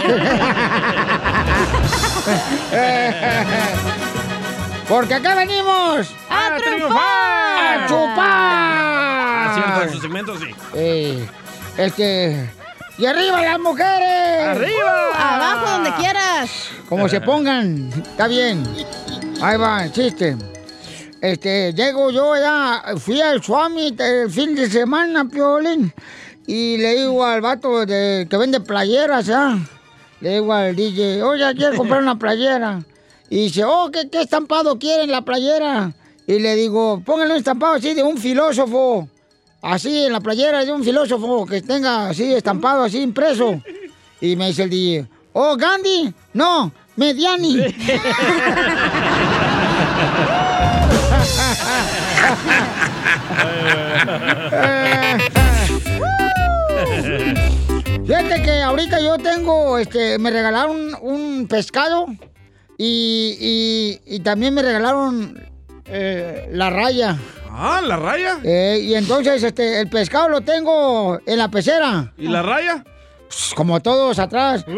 Porque 4.89 5.14
acá 5.14 5.35
venimos 5.35 6.14
¡A 6.31 6.57
triunfar! 6.57 7.83
a 7.83 7.87
chupar. 7.89 8.16
Ah, 8.16 9.53
cierto, 9.55 9.83
en 9.83 9.91
su 9.93 10.01
segmento 10.01 10.39
sí. 10.39 10.55
Eh, 10.75 11.29
este. 11.77 12.51
¡Y 12.97 13.07
arriba 13.07 13.43
las 13.43 13.59
mujeres! 13.59 14.47
¡Arriba! 14.47 15.09
Abajo, 15.16 15.70
donde 15.70 15.93
quieras. 15.95 16.70
Como 16.89 17.09
se 17.09 17.20
pongan, 17.20 17.91
está 17.93 18.29
bien. 18.29 18.62
Ahí 19.45 19.59
va, 19.59 19.93
chiste. 19.93 20.39
Este, 21.21 21.75
llego 21.75 22.11
yo 22.11 22.35
ya, 22.35 22.83
fui 22.97 23.21
al 23.21 23.43
Swami 23.43 23.95
el 23.99 24.31
fin 24.31 24.55
de 24.55 24.71
semana, 24.71 25.27
Piolín, 25.27 25.93
y 26.47 26.79
le 26.79 26.95
digo 26.95 27.23
al 27.23 27.43
vato 27.43 27.85
de, 27.85 28.27
que 28.31 28.37
vende 28.39 28.61
playeras, 28.61 29.27
¿ya? 29.27 29.59
Le 30.23 30.37
digo 30.37 30.51
al 30.51 30.75
DJ, 30.75 31.23
oye, 31.23 31.45
quiero 31.57 31.77
comprar 31.77 32.01
una 32.01 32.19
playera. 32.19 32.83
Y 33.29 33.43
dice, 33.45 33.67
oh, 33.67 33.91
¿qué, 33.93 34.09
qué 34.09 34.23
estampado 34.23 34.79
quieren 34.79 35.11
la 35.11 35.21
playera? 35.21 35.93
Y 36.27 36.39
le 36.39 36.57
digo, 36.57 37.03
pónganle 37.05 37.35
un 37.35 37.39
estampado 37.39 37.75
así 37.75 37.93
de 37.93 38.03
un 38.03 38.17
filósofo. 38.17 39.07
Así 39.61 40.07
en 40.07 40.13
la 40.13 40.21
playera 40.21 40.65
de 40.65 40.73
un 40.73 40.83
filósofo 40.83 41.45
que 41.45 41.61
tenga 41.61 42.09
así 42.09 42.33
estampado, 42.33 42.85
así 42.85 42.99
impreso. 42.99 43.61
Y 44.23 44.37
me 44.37 44.47
dice 44.47 44.63
el 44.63 44.71
DJ, 44.71 45.07
oh, 45.35 45.55
Gandhi, 45.55 46.15
no, 46.33 46.73
Mediani. 46.97 47.59
Fíjate 58.07 58.43
que 58.43 58.62
ahorita 58.62 59.01
yo 59.01 59.16
tengo, 59.18 59.79
este, 59.79 60.18
me 60.18 60.31
regalaron 60.31 60.95
un 61.01 61.47
pescado 61.49 62.07
y, 62.77 63.37
y- 64.07 64.16
y 64.16 64.20
también 64.20 64.53
me 64.55 64.62
regalaron 64.62 65.41
eh, 65.87 66.49
la 66.53 66.70
raya. 66.70 67.16
Ah, 67.51 67.81
¿la 67.85 67.97
raya? 67.97 68.39
Eh, 68.43 68.81
y 68.83 68.95
entonces, 68.95 69.43
este, 69.43 69.81
el 69.81 69.89
pescado 69.89 70.29
lo 70.29 70.41
tengo 70.41 71.18
en 71.25 71.39
la 71.39 71.49
pecera. 71.49 72.12
¿Y 72.18 72.27
la 72.29 72.43
raya? 72.43 72.85
Pues, 73.29 73.53
como 73.55 73.81
todos 73.81 74.18
atrás. 74.18 74.64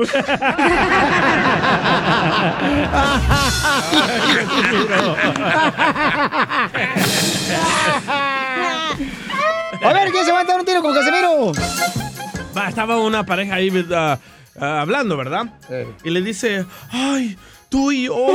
A 9.83 9.93
ver, 9.93 10.11
¿quién 10.11 10.25
se 10.25 10.33
va 10.33 10.41
a 10.41 10.45
dar 10.45 10.59
un 10.59 10.65
tiro 10.65 10.83
con 10.83 10.95
Casemiro? 10.95 11.53
Va, 12.57 12.69
estaba 12.69 12.99
una 12.99 13.25
pareja 13.25 13.57
ahí 13.57 13.71
ah, 13.95 14.19
ah, 14.59 14.81
hablando, 14.81 15.17
¿verdad? 15.17 15.47
Y 16.03 16.11
le 16.11 16.23
dice, 16.23 16.65
ay, 16.91 17.37
tú 17.69 17.93
y 17.93 18.05
yo 18.05 18.33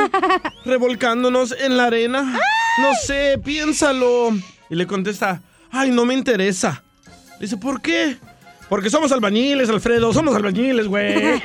revolcándonos 0.66 1.56
en 1.60 1.78
la 1.78 1.86
arena. 1.86 2.40
No 2.80 2.94
sé, 2.94 3.40
piénsalo. 3.44 4.32
Y 4.70 4.76
le 4.76 4.86
contesta, 4.88 5.42
ay, 5.72 5.92
no 5.92 6.06
me 6.06 6.14
interesa. 6.14 6.84
Le 7.34 7.46
dice, 7.46 7.58
¿por 7.58 7.82
qué? 7.82 8.18
Porque 8.72 8.90
somos 8.90 9.12
albañiles, 9.12 9.68
Alfredo, 9.68 10.14
somos 10.14 10.34
albañiles, 10.34 10.88
güey. 10.88 11.42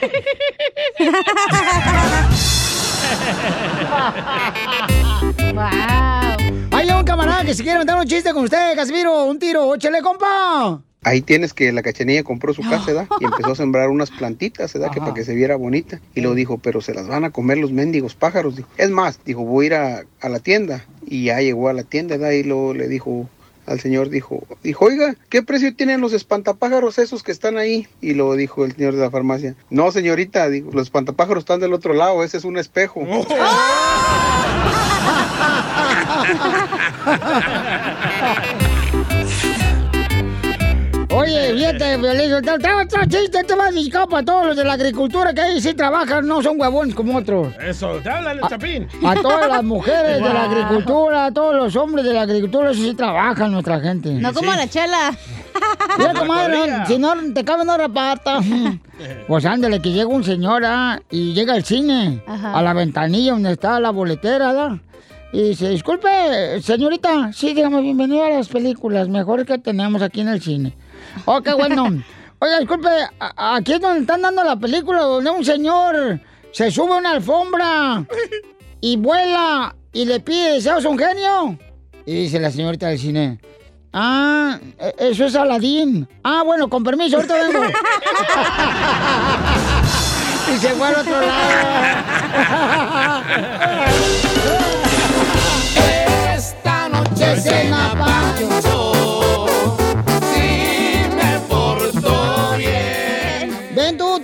Hay 6.70 6.88
un 6.88 7.02
camarada 7.04 7.44
que 7.44 7.52
se 7.52 7.64
quiere 7.64 7.78
mandar 7.78 7.98
un 7.98 8.06
chiste 8.06 8.32
con 8.32 8.44
usted, 8.44 8.76
Casimiro. 8.76 9.24
Un 9.24 9.40
tiro, 9.40 9.74
échale, 9.74 10.02
compa. 10.02 10.80
Ahí 11.02 11.20
tienes 11.20 11.52
que 11.52 11.72
la 11.72 11.82
cachanilla 11.82 12.22
compró 12.22 12.54
su 12.54 12.62
casa, 12.62 12.86
¿verdad? 12.86 13.08
Y 13.18 13.24
empezó 13.24 13.50
a 13.50 13.54
sembrar 13.56 13.88
unas 13.88 14.12
plantitas, 14.12 14.72
¿verdad? 14.74 14.92
Que 14.92 15.00
para 15.00 15.12
que 15.12 15.24
se 15.24 15.34
viera 15.34 15.56
bonita. 15.56 16.00
Y 16.14 16.20
luego 16.20 16.36
dijo, 16.36 16.58
pero 16.58 16.80
se 16.80 16.94
las 16.94 17.08
van 17.08 17.24
a 17.24 17.30
comer 17.30 17.58
los 17.58 17.72
mendigos 17.72 18.14
pájaros. 18.14 18.54
Dijo, 18.54 18.68
es 18.76 18.90
más, 18.90 19.18
dijo, 19.24 19.44
voy 19.44 19.64
a 19.64 19.66
ir 19.66 19.74
a, 19.74 20.04
a 20.20 20.28
la 20.28 20.38
tienda. 20.38 20.84
Y 21.04 21.24
ya 21.24 21.40
llegó 21.40 21.68
a 21.68 21.72
la 21.72 21.82
tienda, 21.82 22.18
¿verdad? 22.18 22.34
Y 22.34 22.44
luego 22.44 22.72
le 22.72 22.86
dijo 22.86 23.28
al 23.66 23.80
señor, 23.80 24.08
dijo, 24.08 24.44
dijo, 24.62 24.84
oiga, 24.84 25.16
¿qué 25.28 25.42
precio 25.42 25.74
tienen 25.74 26.00
los 26.00 26.12
espantapájaros 26.12 26.98
esos 26.98 27.22
que 27.22 27.32
están 27.32 27.58
ahí? 27.58 27.86
Y 28.00 28.14
luego 28.14 28.36
dijo 28.36 28.64
el 28.64 28.74
señor 28.74 28.94
de 28.94 29.00
la 29.00 29.10
farmacia, 29.10 29.56
no, 29.70 29.90
señorita, 29.90 30.48
dijo, 30.48 30.70
los 30.72 30.84
espantapájaros 30.84 31.42
están 31.42 31.60
del 31.60 31.72
otro 31.72 31.92
lado, 31.92 32.22
ese 32.22 32.36
es 32.36 32.44
un 32.44 32.58
espejo. 32.58 33.00
Oye, 33.00 33.26
otro 42.07 43.04
chiste, 43.09 43.44
te 43.44 43.54
va 43.54 43.70
dedicado 43.70 44.09
para 44.09 44.24
todos 44.24 44.46
los 44.46 44.57
de 44.57 44.64
la 44.64 44.74
agricultura 44.74 45.32
que 45.32 45.40
ahí 45.40 45.61
sí 45.61 45.74
trabajan, 45.74 46.26
no 46.26 46.42
son 46.42 46.61
huevones 46.61 46.94
como 46.94 47.16
otros. 47.16 47.52
Eso, 47.61 47.98
te 48.02 48.11
hablan 48.11 48.38
el 48.38 48.48
chapín. 48.48 48.88
A 49.04 49.14
todas 49.14 49.48
las 49.48 49.64
mujeres 49.64 50.22
de 50.22 50.32
la 50.32 50.44
agricultura, 50.44 51.26
a 51.26 51.32
todos 51.32 51.54
los 51.54 51.76
hombres 51.76 52.04
de 52.04 52.12
la 52.12 52.22
agricultura, 52.22 52.70
eso 52.70 52.82
sí 52.82 52.94
trabajan 52.94 53.52
nuestra 53.52 53.80
gente. 53.80 54.11
No 54.11 54.32
como 54.32 54.52
la 54.52 54.68
chela. 54.68 55.16
Mira, 55.98 56.14
comadre, 56.14 56.70
no, 56.70 56.86
si 56.86 56.98
no 56.98 57.14
te 57.32 57.44
cabe 57.44 57.62
una 57.62 57.76
rapata. 57.76 58.40
Pues 59.28 59.44
ándale, 59.44 59.82
que 59.82 59.92
llega 59.92 60.07
un 60.07 60.24
señor 60.24 60.62
ah, 60.64 60.98
y 61.11 61.34
llega 61.34 61.52
al 61.52 61.64
cine, 61.64 62.22
Ajá. 62.26 62.57
a 62.57 62.62
la 62.62 62.72
ventanilla 62.72 63.32
donde 63.32 63.52
está 63.52 63.78
la 63.78 63.90
boletera. 63.90 64.80
Y 65.34 65.50
dice, 65.50 65.68
disculpe, 65.68 66.09
señorita, 66.62 67.30
sí, 67.30 67.52
dígame, 67.52 67.82
bienvenido 67.82 68.24
a 68.24 68.30
las 68.30 68.48
películas 68.48 69.11
mejores 69.11 69.44
que 69.44 69.59
tenemos 69.59 70.00
aquí 70.00 70.22
en 70.22 70.28
el 70.28 70.40
cine. 70.40 70.72
Oh, 71.24 71.40
bueno. 71.56 72.02
Oiga, 72.38 72.58
disculpe, 72.58 72.88
aquí 73.18 73.72
es 73.72 73.80
donde 73.80 74.00
están 74.00 74.20
dando 74.22 74.44
la 74.44 74.56
película 74.56 75.00
donde 75.00 75.30
un 75.30 75.44
señor 75.44 76.20
se 76.52 76.70
sube 76.70 76.92
a 76.92 76.96
una 76.98 77.12
alfombra 77.12 78.04
y 78.80 78.96
vuela 78.98 79.74
y 79.92 80.04
le 80.04 80.20
pide 80.20 80.52
deseos 80.52 80.84
a 80.84 80.88
un 80.88 80.98
genio. 80.98 81.58
Y 82.04 82.14
dice 82.14 82.38
la 82.38 82.50
señorita 82.50 82.88
del 82.88 82.98
cine, 82.98 83.40
Ah, 83.98 84.58
e- 84.78 84.94
eso 84.98 85.24
es 85.24 85.34
Aladín. 85.34 86.06
Ah, 86.22 86.42
bueno, 86.44 86.68
con 86.68 86.84
permiso, 86.84 87.16
ahorita 87.16 87.34
vengo. 87.34 87.64
y 90.54 90.58
se 90.58 90.68
fue 90.74 90.86
al 90.88 90.96
otro 90.96 91.18
lado. 91.18 91.32
Esta 96.36 96.88
noche 96.90 97.40
cena 97.40 97.94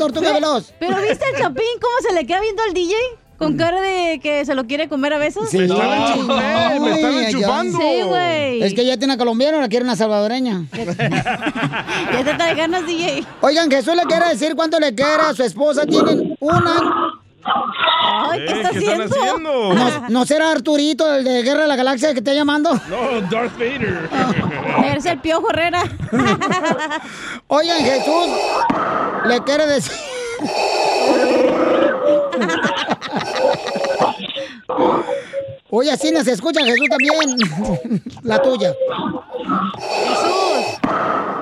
Tortuga 0.02 0.32
veloz. 0.32 0.72
¿Pero 0.78 0.96
viste 1.00 1.24
al 1.24 1.36
Chapín 1.40 1.64
cómo 1.80 1.94
se 2.08 2.14
le 2.14 2.26
queda 2.26 2.40
viendo 2.40 2.62
al 2.62 2.74
DJ? 2.74 2.94
Con 3.38 3.56
cara 3.56 3.80
de 3.80 4.20
que 4.22 4.44
se 4.44 4.54
lo 4.54 4.66
quiere 4.66 4.88
comer 4.88 5.14
a 5.14 5.18
besos. 5.18 5.48
Sí. 5.50 5.58
Me 5.58 5.64
están 5.64 5.92
enchufando, 6.02 6.84
me 6.84 6.94
están 6.94 7.14
Ay, 7.16 7.24
enchufando. 7.26 7.78
Sí, 7.78 8.02
güey. 8.04 8.62
Es 8.62 8.74
que 8.74 8.84
ya 8.84 8.96
tiene 8.96 9.14
una 9.14 9.16
colombiana, 9.18 9.58
la 9.60 9.68
quiere 9.68 9.84
una 9.84 9.96
salvadoreña. 9.96 10.66
Ya 12.12 12.24
te 12.24 12.34
trae 12.34 12.54
ganas, 12.54 12.86
DJ. 12.86 13.24
Oigan, 13.40 13.70
Jesús 13.70 13.96
le 13.96 14.02
quiere 14.02 14.28
decir 14.28 14.54
cuánto 14.54 14.78
le 14.78 14.94
quiere 14.94 15.22
a 15.22 15.34
su 15.34 15.42
esposa. 15.42 15.86
Tienen 15.86 16.36
una. 16.40 17.20
Ay, 17.44 18.44
¿qué 18.46 18.52
está 18.52 18.70
¿qué 18.70 18.78
están 18.78 19.00
haciendo? 19.02 19.72
haciendo? 19.72 19.74
¿No, 19.74 20.08
¿No 20.08 20.26
será 20.26 20.50
Arturito, 20.50 21.12
el 21.14 21.24
de 21.24 21.42
Guerra 21.42 21.62
de 21.62 21.68
la 21.68 21.76
Galaxia, 21.76 22.12
que 22.12 22.18
está 22.18 22.32
llamando? 22.32 22.72
No, 22.88 23.20
Darth 23.30 23.56
Vader. 23.58 24.08
Eres 24.84 25.06
el 25.06 25.18
Piojo 25.18 25.50
Herrera. 25.50 25.82
Oigan, 27.48 27.78
Jesús 27.78 28.28
le 29.26 29.42
quiere 29.42 29.66
decir. 29.66 29.92
Oye, 35.74 35.90
así 35.90 36.10
no 36.10 36.22
se 36.22 36.32
escucha, 36.32 36.62
Jesús 36.62 36.86
también. 36.86 38.02
La 38.24 38.42
tuya. 38.42 38.74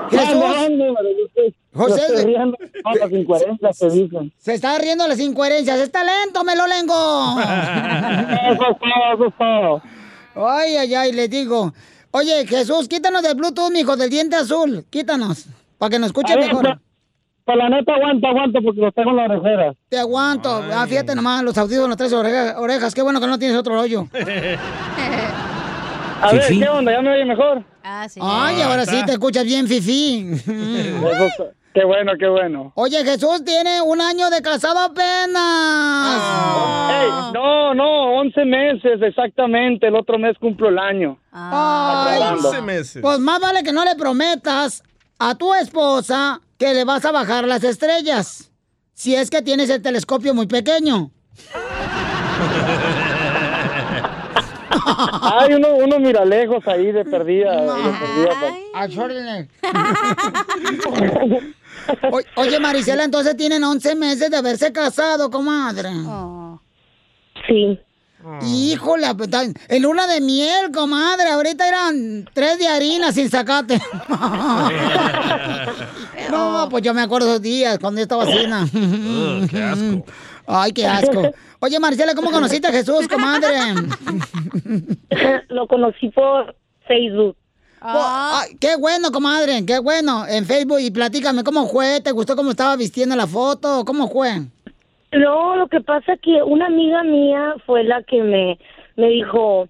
Jesús. 0.09 0.31
José. 1.73 2.01
José. 2.07 2.25
riendo 2.25 2.57
con 2.81 2.97
las 2.97 3.11
incoherencias 3.11 3.77
que 3.77 3.89
dicen. 3.89 4.33
Se 4.37 4.53
está 4.53 4.77
riendo 4.77 5.05
las 5.05 5.19
incoherencias. 5.19 5.79
¡Está 5.81 6.05
lento, 6.05 6.45
me 6.45 6.55
lo 6.55 6.65
lengo! 6.65 6.93
Eso 7.41 8.71
es 8.71 8.79
todo, 8.79 9.13
eso 9.13 9.25
es 9.27 9.37
todo. 9.37 9.81
Ay, 10.47 10.77
ay, 10.77 10.95
ay, 10.95 11.11
les 11.11 11.29
digo. 11.29 11.73
Oye, 12.11 12.47
Jesús, 12.47 12.87
quítanos 12.87 13.23
del 13.23 13.35
Bluetooth, 13.35 13.71
mijo, 13.71 13.97
del 13.97 14.09
diente 14.09 14.37
azul. 14.37 14.85
Quítanos, 14.89 15.47
para 15.77 15.89
que 15.89 15.99
nos 15.99 16.07
escuche 16.07 16.37
mejor. 16.37 16.79
Pues 17.43 17.57
la 17.57 17.69
neta 17.69 17.93
aguanta, 17.95 18.29
aguanta 18.29 18.59
porque 18.63 18.81
lo 18.81 18.91
tengo 18.91 19.09
en 19.11 19.15
la 19.17 19.23
orejera. 19.25 19.73
Te 19.89 19.97
aguanto. 19.97 20.63
Ah, 20.73 20.85
fíjate 20.87 21.15
nomás, 21.15 21.43
los 21.43 21.57
audífonos, 21.57 21.89
los 21.89 21.97
tres 21.97 22.13
orejas, 22.13 22.55
orejas. 22.57 22.93
Qué 22.93 23.01
bueno 23.01 23.19
que 23.19 23.27
no 23.27 23.39
tienes 23.39 23.57
otro 23.57 23.79
hoyo. 23.79 24.07
A 26.21 26.31
ver. 26.33 26.47
¿qué 26.47 26.69
onda? 26.69 26.91
¿Ya 26.91 27.01
me 27.01 27.09
oye 27.11 27.25
mejor? 27.25 27.63
Ah, 27.83 28.07
sí. 28.07 28.19
Ay, 28.21 28.61
ahora 28.61 28.85
sí 28.85 29.03
te 29.05 29.13
escuchas 29.13 29.43
bien, 29.43 29.67
Fifi. 29.67 30.35
Qué 31.73 31.85
bueno, 31.85 32.11
qué 32.19 32.27
bueno. 32.27 32.73
Oye, 32.75 33.01
Jesús 33.05 33.45
tiene 33.45 33.81
un 33.81 34.01
año 34.01 34.29
de 34.29 34.41
casado 34.41 34.77
apenas. 34.77 36.21
Ey, 36.91 37.09
no, 37.33 37.73
no, 37.73 38.19
11 38.19 38.43
meses 38.43 39.01
exactamente. 39.01 39.87
El 39.87 39.95
otro 39.95 40.19
mes 40.19 40.37
cumplo 40.37 40.67
el 40.67 40.77
año. 40.77 41.17
Ay, 41.31 42.17
Aclarando. 42.17 42.51
Pues 43.01 43.19
más 43.19 43.39
vale 43.39 43.63
que 43.63 43.71
no 43.71 43.85
le 43.85 43.95
prometas 43.95 44.83
a 45.23 45.35
tu 45.35 45.53
esposa 45.53 46.41
que 46.57 46.73
le 46.73 46.83
vas 46.83 47.05
a 47.05 47.11
bajar 47.11 47.45
las 47.47 47.63
estrellas. 47.63 48.49
Si 48.95 49.15
es 49.15 49.29
que 49.29 49.41
tienes 49.43 49.69
el 49.69 49.81
telescopio 49.81 50.33
muy 50.33 50.47
pequeño. 50.47 51.11
Hay 55.21 55.53
uno, 55.53 55.75
uno 55.75 55.99
mira 55.99 56.25
lejos 56.25 56.67
ahí 56.67 56.91
de 56.91 57.05
perdida. 57.05 57.61
de 57.61 57.91
perdida, 57.99 58.29
pa- 58.73 58.81
A 58.81 58.87
O- 62.11 62.41
Oye, 62.41 62.59
Marisela, 62.59 63.03
entonces 63.03 63.35
tienen 63.37 63.63
11 63.63 63.95
meses 63.95 64.31
de 64.31 64.37
haberse 64.37 64.71
casado, 64.71 65.29
comadre. 65.29 65.89
Sí. 67.47 67.79
Híjole, 68.45 69.13
pues, 69.15 69.29
en 69.67 69.81
luna 69.81 70.07
de 70.07 70.21
miel, 70.21 70.71
comadre. 70.73 71.29
Ahorita 71.29 71.67
eran 71.67 72.29
tres 72.33 72.59
de 72.59 72.67
harina 72.67 73.11
sin 73.11 73.29
sacate. 73.29 73.81
no, 76.31 76.67
pues 76.69 76.83
yo 76.83 76.93
me 76.93 77.01
acuerdo 77.01 77.29
esos 77.29 77.41
días 77.41 77.79
cuando 77.79 77.99
yo 77.99 78.03
estaba 78.03 78.25
qué 78.25 79.63
asco. 79.63 80.05
Ay, 80.47 80.71
qué 80.71 80.87
asco. 80.87 81.31
Oye, 81.59 81.79
Marcela, 81.79 82.15
¿cómo 82.15 82.31
conociste 82.31 82.67
a 82.67 82.71
Jesús, 82.71 83.07
comadre? 83.07 83.59
Lo 85.49 85.67
conocí 85.67 86.09
por 86.09 86.55
Facebook. 86.87 87.37
Oh, 87.83 88.35
ay, 88.35 88.55
qué 88.59 88.75
bueno, 88.75 89.11
comadre, 89.11 89.65
qué 89.65 89.79
bueno. 89.79 90.27
En 90.27 90.45
Facebook, 90.45 90.79
y 90.79 90.91
platícame, 90.91 91.43
¿cómo 91.43 91.67
fue? 91.67 91.99
¿Te 92.01 92.11
gustó 92.11 92.35
cómo 92.35 92.51
estaba 92.51 92.75
vistiendo 92.75 93.15
la 93.15 93.25
foto? 93.25 93.83
¿Cómo 93.85 94.07
fue? 94.07 94.43
No, 95.13 95.55
lo 95.57 95.67
que 95.67 95.81
pasa 95.81 96.15
que 96.17 96.41
una 96.41 96.67
amiga 96.67 97.03
mía 97.03 97.55
fue 97.65 97.83
la 97.83 98.01
que 98.03 98.21
me, 98.21 98.57
me 98.95 99.09
dijo, 99.09 99.67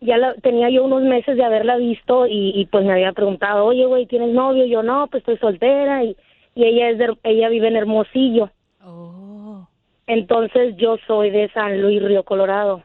ya 0.00 0.16
la, 0.16 0.34
tenía 0.36 0.70
yo 0.70 0.84
unos 0.84 1.02
meses 1.02 1.36
de 1.36 1.44
haberla 1.44 1.76
visto 1.76 2.26
y, 2.26 2.52
y 2.54 2.66
pues 2.66 2.84
me 2.84 2.92
había 2.92 3.12
preguntado, 3.12 3.64
oye, 3.66 3.84
güey, 3.86 4.06
¿tienes 4.06 4.30
novio? 4.32 4.64
Yo 4.66 4.82
no, 4.82 5.06
pues 5.08 5.20
estoy 5.22 5.36
soltera 5.38 6.04
y, 6.04 6.16
y 6.54 6.64
ella 6.64 6.88
es 6.90 6.98
de, 6.98 7.14
ella 7.24 7.48
vive 7.50 7.68
en 7.68 7.76
Hermosillo. 7.76 8.50
Entonces 10.06 10.74
yo 10.78 10.96
soy 11.06 11.30
de 11.30 11.50
San 11.52 11.82
Luis, 11.82 12.02
Río 12.02 12.22
Colorado. 12.22 12.82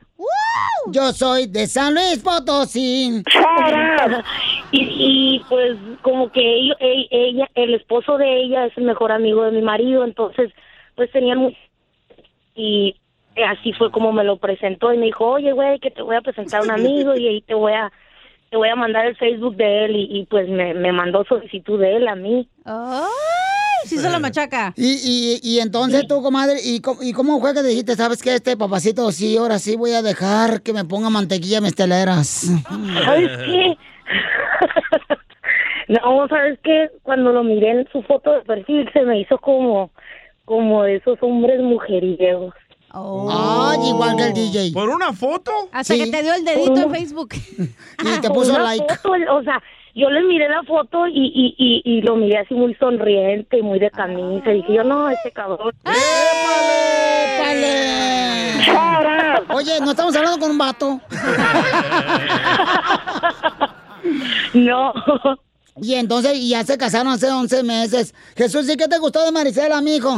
Yo 0.91 1.13
soy 1.13 1.47
de 1.47 1.67
San 1.67 1.93
Luis 1.93 2.21
Potosí. 2.21 3.23
y, 4.71 4.81
y 4.81 5.41
pues 5.47 5.77
como 6.01 6.29
que 6.29 6.41
ello- 6.41 6.75
e- 6.81 7.07
ella, 7.11 7.47
el 7.55 7.75
esposo 7.75 8.17
de 8.17 8.41
ella 8.43 8.65
es 8.65 8.77
el 8.77 8.83
mejor 8.83 9.13
amigo 9.13 9.43
de 9.45 9.51
mi 9.51 9.61
marido, 9.61 10.03
entonces 10.03 10.51
pues 10.95 11.09
tenían 11.11 11.55
y 12.55 12.95
así 13.47 13.73
fue 13.73 13.91
como 13.91 14.11
me 14.11 14.23
lo 14.23 14.37
presentó 14.37 14.93
y 14.93 14.97
me 14.97 15.07
dijo, 15.07 15.25
oye 15.25 15.51
güey, 15.51 15.79
que 15.79 15.91
te 15.91 16.01
voy 16.01 16.15
a 16.15 16.21
presentar 16.21 16.61
a 16.61 16.63
un 16.63 16.71
amigo 16.71 17.15
y 17.15 17.27
ahí 17.27 17.41
te 17.41 17.53
voy 17.53 17.73
a 17.73 17.91
te 18.53 18.57
voy 18.57 18.69
a 18.69 18.75
mandar 18.75 19.07
el 19.07 19.15
Facebook 19.15 19.55
de 19.55 19.85
él 19.85 19.95
y, 19.95 20.19
y, 20.19 20.25
pues 20.27 20.47
me, 20.47 20.75
me 20.75 20.91
mandó 20.91 21.25
solicitud 21.25 21.79
de 21.79 21.95
él 21.95 22.07
a 22.07 22.13
mí. 22.13 22.47
sí 23.83 23.95
hizo 23.95 24.11
la 24.11 24.19
machaca. 24.19 24.73
Y, 24.75 24.93
y, 25.03 25.39
y 25.41 25.59
entonces 25.59 26.07
tú, 26.07 26.21
comadre, 26.21 26.57
¿y 26.63 26.79
cómo, 26.79 27.01
¿y 27.01 27.13
cómo 27.13 27.39
fue 27.39 27.55
que 27.55 27.63
dijiste, 27.63 27.95
sabes 27.95 28.21
qué, 28.21 28.35
este 28.35 28.55
papacito, 28.55 29.11
sí, 29.11 29.37
ahora 29.37 29.57
sí 29.57 29.75
voy 29.75 29.93
a 29.93 30.03
dejar 30.03 30.61
que 30.61 30.71
me 30.71 30.85
ponga 30.85 31.09
mantequilla 31.09 31.57
en 31.57 31.63
mis 31.63 31.73
teleras? 31.73 32.51
¿Sabes 33.03 33.31
qué? 33.43 33.75
no, 35.87 36.27
¿sabes 36.27 36.59
qué? 36.63 36.91
Cuando 37.01 37.33
lo 37.33 37.43
miré 37.43 37.71
en 37.71 37.87
su 37.91 38.03
foto 38.03 38.33
de 38.33 38.41
perfil 38.41 38.87
se 38.93 39.01
me 39.01 39.19
hizo 39.19 39.39
como, 39.39 39.89
como 40.45 40.83
de 40.83 40.97
esos 40.97 41.17
hombres 41.21 41.61
mujeriegos. 41.61 42.53
Ay, 42.95 43.89
igual 43.89 44.15
que 44.15 44.27
el 44.27 44.33
DJ. 44.33 44.71
¿Por 44.71 44.89
una 44.89 45.13
foto? 45.13 45.51
Hasta 45.71 45.95
que 45.95 46.11
te 46.11 46.21
dio 46.21 46.31
el 46.33 46.45
dedito 46.45 46.81
en 46.81 46.91
Facebook. 46.91 47.29
Y 48.03 48.19
te 48.19 48.29
puso 48.29 48.53
una 48.53 48.63
like. 48.63 48.85
foto, 48.97 49.13
o 49.33 49.43
sea, 49.43 49.61
yo 49.95 50.09
le 50.09 50.23
miré 50.23 50.49
la 50.49 50.61
foto 50.63 51.07
y, 51.07 51.13
y, 51.13 51.55
y, 51.57 51.81
y 51.85 52.01
lo 52.01 52.17
miré 52.17 52.39
así 52.39 52.53
muy 52.53 52.73
sonriente, 52.75 53.61
muy 53.61 53.79
de 53.79 53.89
camisa. 53.89 54.51
Y 54.51 54.55
dije 54.55 54.73
yo, 54.73 54.83
no, 54.83 55.09
ese 55.09 55.31
cabrón. 55.31 55.71
Oye, 59.49 59.79
¿no 59.81 59.91
estamos 59.91 60.15
hablando 60.15 60.39
con 60.39 60.51
un 60.51 60.57
vato? 60.57 60.99
no. 64.53 64.93
Y 65.81 65.95
entonces, 65.95 66.35
y 66.37 66.49
ya 66.49 66.63
se 66.63 66.77
casaron 66.77 67.11
hace 67.11 67.29
11 67.31 67.63
meses. 67.63 68.13
Jesús, 68.35 68.69
¿y 68.71 68.77
qué 68.77 68.87
te 68.87 68.99
gustó 68.99 69.23
de 69.25 69.31
Marisela, 69.31 69.81
mijo? 69.81 70.17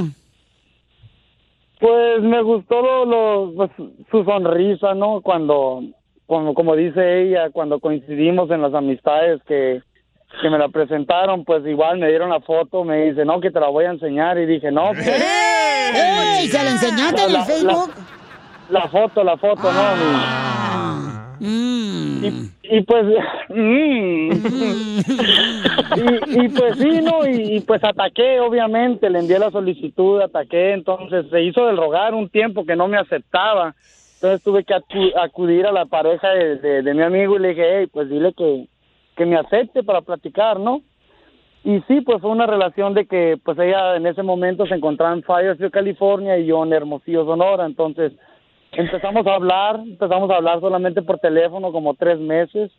Pues 1.79 2.21
me 2.21 2.41
gustó 2.41 2.81
lo, 2.81 3.05
lo- 3.05 3.53
pues, 3.55 3.71
su 4.09 4.23
sonrisa, 4.23 4.93
¿no? 4.93 5.21
Cuando, 5.21 5.81
como, 6.25 6.53
como 6.53 6.75
dice 6.75 7.21
ella, 7.23 7.49
cuando 7.51 7.79
coincidimos 7.79 8.49
en 8.51 8.61
las 8.61 8.73
amistades 8.73 9.41
que, 9.47 9.81
que 10.41 10.49
me 10.49 10.57
la 10.57 10.69
presentaron, 10.69 11.43
pues 11.43 11.65
igual 11.67 11.99
me 11.99 12.07
dieron 12.07 12.29
la 12.29 12.39
foto, 12.41 12.83
me 12.83 13.09
dice, 13.09 13.25
no, 13.25 13.39
que 13.41 13.51
te 13.51 13.59
la 13.59 13.67
voy 13.69 13.85
a 13.85 13.91
enseñar. 13.91 14.37
Y 14.37 14.45
dije, 14.45 14.71
no. 14.71 14.91
pues, 14.93 15.07
¡Ey! 15.07 16.47
¿Se 16.47 16.63
la 16.63 16.71
enseñaste 16.71 17.21
en 17.21 17.27
el 17.27 17.33
La- 17.33 17.45
Facebook? 17.45 17.91
La 18.69 18.87
foto, 18.89 19.23
la 19.23 19.37
foto, 19.37 19.71
¿no? 19.71 21.35
Mm. 21.39 22.25
Y, 22.25 22.51
y 22.69 22.81
pues, 22.81 23.05
mm. 23.49 24.31
y, 25.95 26.45
y 26.45 26.49
pues 26.49 26.77
sí, 26.77 27.01
¿no? 27.01 27.27
Y, 27.27 27.57
y 27.57 27.59
pues 27.61 27.83
ataqué, 27.83 28.39
obviamente, 28.39 29.09
le 29.09 29.19
envié 29.19 29.39
la 29.39 29.51
solicitud, 29.51 30.21
ataqué, 30.21 30.73
entonces 30.73 31.25
se 31.29 31.41
hizo 31.43 31.65
del 31.67 31.77
rogar 31.77 32.13
un 32.13 32.29
tiempo 32.29 32.65
que 32.65 32.75
no 32.75 32.87
me 32.87 32.97
aceptaba. 32.97 33.75
Entonces 34.15 34.41
tuve 34.43 34.63
que 34.63 34.73
acu- 34.73 35.13
acudir 35.21 35.65
a 35.65 35.71
la 35.71 35.85
pareja 35.85 36.29
de, 36.29 36.55
de- 36.57 36.81
de 36.81 36.93
mi 36.93 37.03
amigo 37.03 37.35
y 37.35 37.39
le 37.39 37.49
dije, 37.49 37.79
hey, 37.79 37.87
pues 37.91 38.09
dile 38.09 38.33
que, 38.33 38.67
que 39.15 39.25
me 39.25 39.35
acepte 39.37 39.83
para 39.83 40.01
platicar, 40.01 40.59
¿no? 40.59 40.81
Y 41.63 41.81
sí, 41.87 42.01
pues 42.01 42.21
fue 42.21 42.29
una 42.29 42.45
relación 42.45 42.93
de 42.93 43.07
que 43.07 43.37
pues 43.43 43.57
ella 43.59 43.95
en 43.95 44.05
ese 44.05 44.21
momento 44.23 44.65
se 44.67 44.75
encontraba 44.75 45.13
en 45.13 45.23
Fayetteville, 45.23 45.71
California 45.71 46.37
y 46.37 46.45
yo 46.45 46.63
en 46.63 46.73
Hermosillo, 46.73 47.25
Sonora. 47.25 47.65
Entonces 47.65 48.13
empezamos 48.75 49.25
a 49.27 49.35
hablar, 49.35 49.79
empezamos 49.79 50.29
a 50.29 50.35
hablar 50.35 50.59
solamente 50.59 51.01
por 51.01 51.19
teléfono 51.19 51.71
como 51.71 51.93
tres 51.93 52.19
meses 52.19 52.71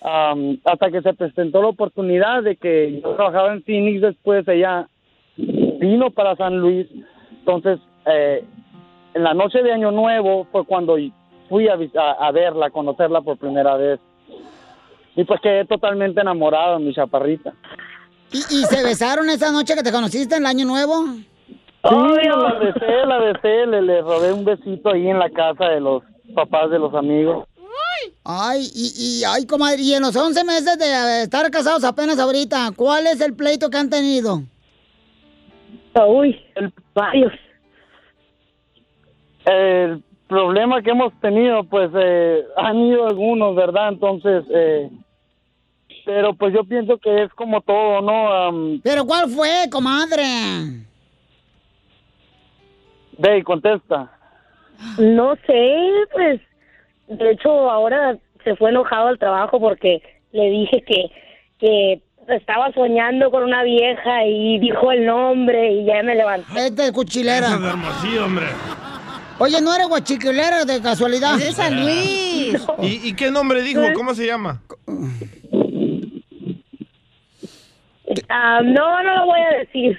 hasta 0.00 0.90
que 0.90 1.02
se 1.02 1.14
presentó 1.14 1.62
la 1.62 1.68
oportunidad 1.68 2.42
de 2.42 2.56
que 2.56 3.00
yo 3.00 3.14
trabajaba 3.14 3.52
en 3.52 3.62
Phoenix, 3.62 4.00
después 4.00 4.46
ella 4.48 4.88
vino 5.36 6.10
para 6.10 6.36
San 6.36 6.58
Luis. 6.58 6.86
Entonces, 7.40 7.78
eh, 8.06 8.44
en 9.14 9.22
la 9.22 9.34
noche 9.34 9.62
de 9.62 9.72
Año 9.72 9.90
Nuevo 9.90 10.46
fue 10.52 10.64
cuando 10.64 10.96
fui 11.48 11.68
a, 11.68 11.74
a, 11.74 12.26
a 12.28 12.32
verla, 12.32 12.66
a 12.66 12.70
conocerla 12.70 13.20
por 13.22 13.38
primera 13.38 13.76
vez. 13.76 14.00
Y 15.16 15.24
pues 15.24 15.40
quedé 15.40 15.64
totalmente 15.64 16.20
enamorado, 16.20 16.78
mi 16.78 16.94
chaparrita. 16.94 17.52
¿Y, 18.30 18.38
y 18.38 18.64
se 18.66 18.84
besaron 18.84 19.28
esa 19.30 19.50
noche 19.50 19.74
que 19.74 19.82
te 19.82 19.90
conociste 19.90 20.36
en 20.36 20.42
el 20.42 20.46
Año 20.46 20.64
Nuevo? 20.64 21.06
Sí, 21.84 22.28
la 22.28 22.54
besé, 22.58 23.06
la 23.06 23.18
besé, 23.18 23.66
le, 23.66 23.82
le 23.82 24.00
robé 24.02 24.32
un 24.32 24.44
besito 24.44 24.92
ahí 24.92 25.08
en 25.08 25.18
la 25.18 25.30
casa 25.30 25.66
de 25.66 25.80
los 25.80 26.02
papás 26.34 26.70
de 26.70 26.78
los 26.78 26.92
amigos. 26.94 27.46
Ay, 28.24 28.68
y, 28.74 28.92
y, 28.96 29.24
ay, 29.24 29.46
comadre, 29.46 29.80
y 29.80 29.94
en 29.94 30.02
los 30.02 30.14
11 30.14 30.44
meses 30.44 30.78
de 30.78 31.22
estar 31.22 31.50
casados 31.50 31.84
apenas 31.84 32.18
ahorita, 32.18 32.72
¿cuál 32.76 33.06
es 33.06 33.20
el 33.20 33.34
pleito 33.34 33.70
que 33.70 33.78
han 33.78 33.90
tenido? 33.90 34.42
Uy, 36.06 36.38
el, 36.54 36.72
varios. 36.94 37.32
El 39.46 40.02
problema 40.28 40.82
que 40.82 40.90
hemos 40.90 41.12
tenido, 41.20 41.64
pues, 41.64 41.90
eh, 41.94 42.44
han 42.56 42.76
ido 42.78 43.06
algunos, 43.06 43.56
¿verdad? 43.56 43.88
Entonces, 43.88 44.44
eh, 44.54 44.90
pero 46.04 46.34
pues 46.34 46.54
yo 46.54 46.64
pienso 46.64 46.98
que 46.98 47.24
es 47.24 47.32
como 47.34 47.60
todo, 47.62 48.00
¿no? 48.02 48.32
Am, 48.32 48.80
¿Pero 48.82 49.06
cuál 49.06 49.28
fue, 49.30 49.68
comadre? 49.70 50.87
Dey, 53.18 53.42
contesta. 53.42 54.10
No 54.98 55.34
sé, 55.46 55.76
pues, 56.12 56.40
de 57.08 57.30
hecho 57.32 57.70
ahora 57.70 58.16
se 58.44 58.54
fue 58.56 58.70
enojado 58.70 59.08
al 59.08 59.18
trabajo 59.18 59.58
porque 59.60 60.00
le 60.32 60.50
dije 60.50 60.82
que, 60.86 61.10
que 61.58 62.00
estaba 62.28 62.72
soñando 62.72 63.30
con 63.30 63.42
una 63.42 63.64
vieja 63.64 64.24
y 64.24 64.60
dijo 64.60 64.92
el 64.92 65.04
nombre 65.04 65.72
y 65.72 65.84
ya 65.84 66.02
me 66.04 66.14
levanté. 66.14 66.46
Este 66.66 66.86
es 66.86 66.92
cuchilera. 66.92 67.48
Eso 67.48 67.56
es 67.56 67.64
hermosillo, 67.64 68.24
hombre. 68.24 68.46
Oye, 69.40 69.60
¿no 69.60 69.74
eres 69.74 69.88
guachiquilera 69.88 70.64
de 70.64 70.80
casualidad? 70.80 71.34
Es 71.34 71.46
de 71.46 71.52
San 71.52 71.80
Luis. 71.80 72.66
¿Y, 72.82 73.08
y 73.08 73.14
qué 73.14 73.30
nombre 73.30 73.62
dijo? 73.62 73.80
¿Cómo 73.94 74.14
se 74.14 74.26
llama? 74.26 74.62
Ah, 78.28 78.60
no, 78.62 79.02
no 79.02 79.16
lo 79.16 79.26
voy 79.26 79.40
a 79.40 79.58
decir. 79.58 79.98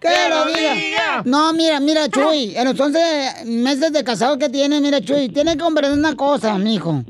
¡Que 0.00 0.28
lo 0.30 0.44
diga! 0.46 1.22
No, 1.24 1.52
mira, 1.52 1.78
mira, 1.80 2.08
Chuy, 2.08 2.54
en 2.56 2.64
los 2.64 2.78
11 2.80 3.44
meses 3.46 3.92
de 3.92 4.02
casado 4.02 4.38
que 4.38 4.48
tiene, 4.48 4.80
mira, 4.80 5.00
Chuy, 5.00 5.28
tiene 5.28 5.52
que 5.52 5.58
comprender 5.62 5.98
una 5.98 6.16
cosa, 6.16 6.56
mijo. 6.58 7.02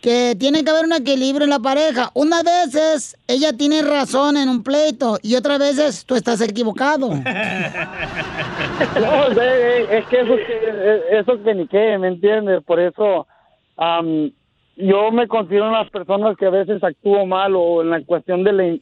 Que 0.00 0.36
tiene 0.38 0.62
que 0.62 0.70
haber 0.70 0.84
un 0.84 0.92
equilibrio 0.92 1.42
en 1.44 1.50
la 1.50 1.58
pareja. 1.58 2.10
Unas 2.14 2.44
veces 2.44 3.16
ella 3.26 3.52
tiene 3.52 3.82
razón 3.82 4.36
en 4.36 4.48
un 4.48 4.62
pleito 4.62 5.18
y 5.22 5.34
otras 5.34 5.58
veces 5.58 6.04
tú 6.06 6.14
estás 6.14 6.40
equivocado. 6.40 7.10
No, 9.00 9.30
de- 9.30 9.40
de- 9.44 9.98
es 9.98 10.06
que 10.06 10.20
eso, 10.20 10.34
es 10.34 10.46
que 10.46 11.02
eso 11.18 11.32
es 11.32 11.40
que 11.44 11.54
ni 11.54 11.66
qué, 11.66 11.98
¿me 11.98 12.08
entiendes? 12.08 12.62
Por 12.64 12.78
eso 12.78 13.26
am, 13.76 14.30
yo 14.76 15.10
me 15.10 15.26
considero 15.26 15.68
unas 15.68 15.90
personas 15.90 16.36
que 16.36 16.46
a 16.46 16.50
veces 16.50 16.82
actúo 16.84 17.26
mal 17.26 17.54
o 17.56 17.82
en 17.82 17.90
la 17.90 18.00
cuestión 18.04 18.44
del 18.44 18.80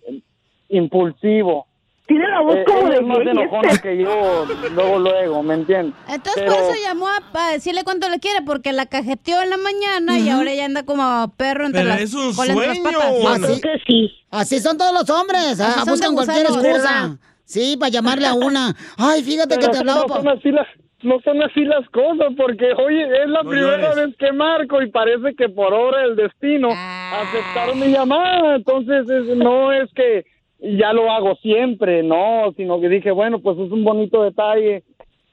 impulsivo. 0.68 1.65
Tiene 2.06 2.28
la 2.28 2.40
voz 2.40 2.56
Eh, 2.56 2.64
como 2.66 2.86
ella 2.86 2.94
de 2.94 3.00
más 3.02 3.18
enojona 3.18 3.68
este. 3.70 3.82
que 3.96 4.02
yo, 4.04 4.46
luego, 4.74 4.98
luego, 5.00 5.42
¿me 5.42 5.54
entiendes? 5.54 5.94
Entonces 6.08 6.34
Pero- 6.44 6.52
por 6.54 6.62
eso 6.62 6.74
llamó 6.86 7.08
a, 7.08 7.18
a 7.34 7.50
decirle 7.52 7.82
cuánto 7.82 8.08
le 8.08 8.20
quiere, 8.20 8.42
porque 8.46 8.72
la 8.72 8.86
cajeteó 8.86 9.42
en 9.42 9.50
la 9.50 9.56
mañana 9.56 10.16
y 10.18 10.28
ahora 10.28 10.54
ya 10.54 10.66
anda 10.66 10.84
como 10.84 11.32
perro 11.36 11.66
entre 11.66 11.82
Pero 11.82 11.94
las 11.94 12.02
es 12.02 12.14
un 12.14 12.28
entre 12.28 12.46
las 12.46 12.54
sueño, 12.78 12.82
patas. 12.84 13.10
¿o 13.12 13.38
no? 13.38 13.46
Así- 13.48 13.60
que 13.60 13.78
sí. 13.86 14.10
Así 14.30 14.60
son 14.60 14.78
todos 14.78 14.92
los 14.92 15.10
hombres, 15.10 15.60
ah, 15.60 15.82
buscan 15.86 16.14
cualquier 16.14 16.46
excusa. 16.46 16.62
¿verdad? 16.62 17.08
Sí, 17.44 17.76
para 17.78 17.90
llamarle 17.90 18.26
a 18.26 18.34
una. 18.34 18.74
Ay, 18.98 19.22
fíjate 19.24 19.54
que 19.56 19.60
Pero 19.66 19.72
te 19.72 19.84
no 19.84 19.92
hablaba. 19.92 20.06
pa- 20.06 20.16
son 20.16 20.28
así 20.28 20.50
las 20.52 20.66
no 21.02 21.20
son 21.24 21.40
así 21.42 21.60
las 21.64 21.88
cosas 21.90 22.32
porque 22.36 22.72
oye 22.72 23.02
es 23.22 23.28
la 23.28 23.42
No 23.42 23.50
primera 23.50 23.78
llores. 23.90 24.06
vez 24.06 24.16
que 24.18 24.32
marco 24.32 24.80
y 24.82 24.90
parece 24.90 25.34
que 25.36 25.48
por 25.48 25.72
obra 25.72 26.00
del 26.02 26.16
destino 26.16 26.68
aceptaron 26.70 27.78
mi 27.78 27.88
llamada 27.88 28.56
entonces 28.56 29.08
es- 29.08 29.36
no 29.36 29.72
es 29.72 29.88
que 29.94 30.24
ya 30.58 30.92
lo 30.92 31.10
hago 31.10 31.34
siempre 31.36 32.02
no 32.02 32.52
sino 32.56 32.80
que 32.80 32.88
dije 32.88 33.10
bueno 33.10 33.40
pues 33.40 33.58
es 33.58 33.70
un 33.70 33.84
bonito 33.84 34.22
detalle. 34.22 34.82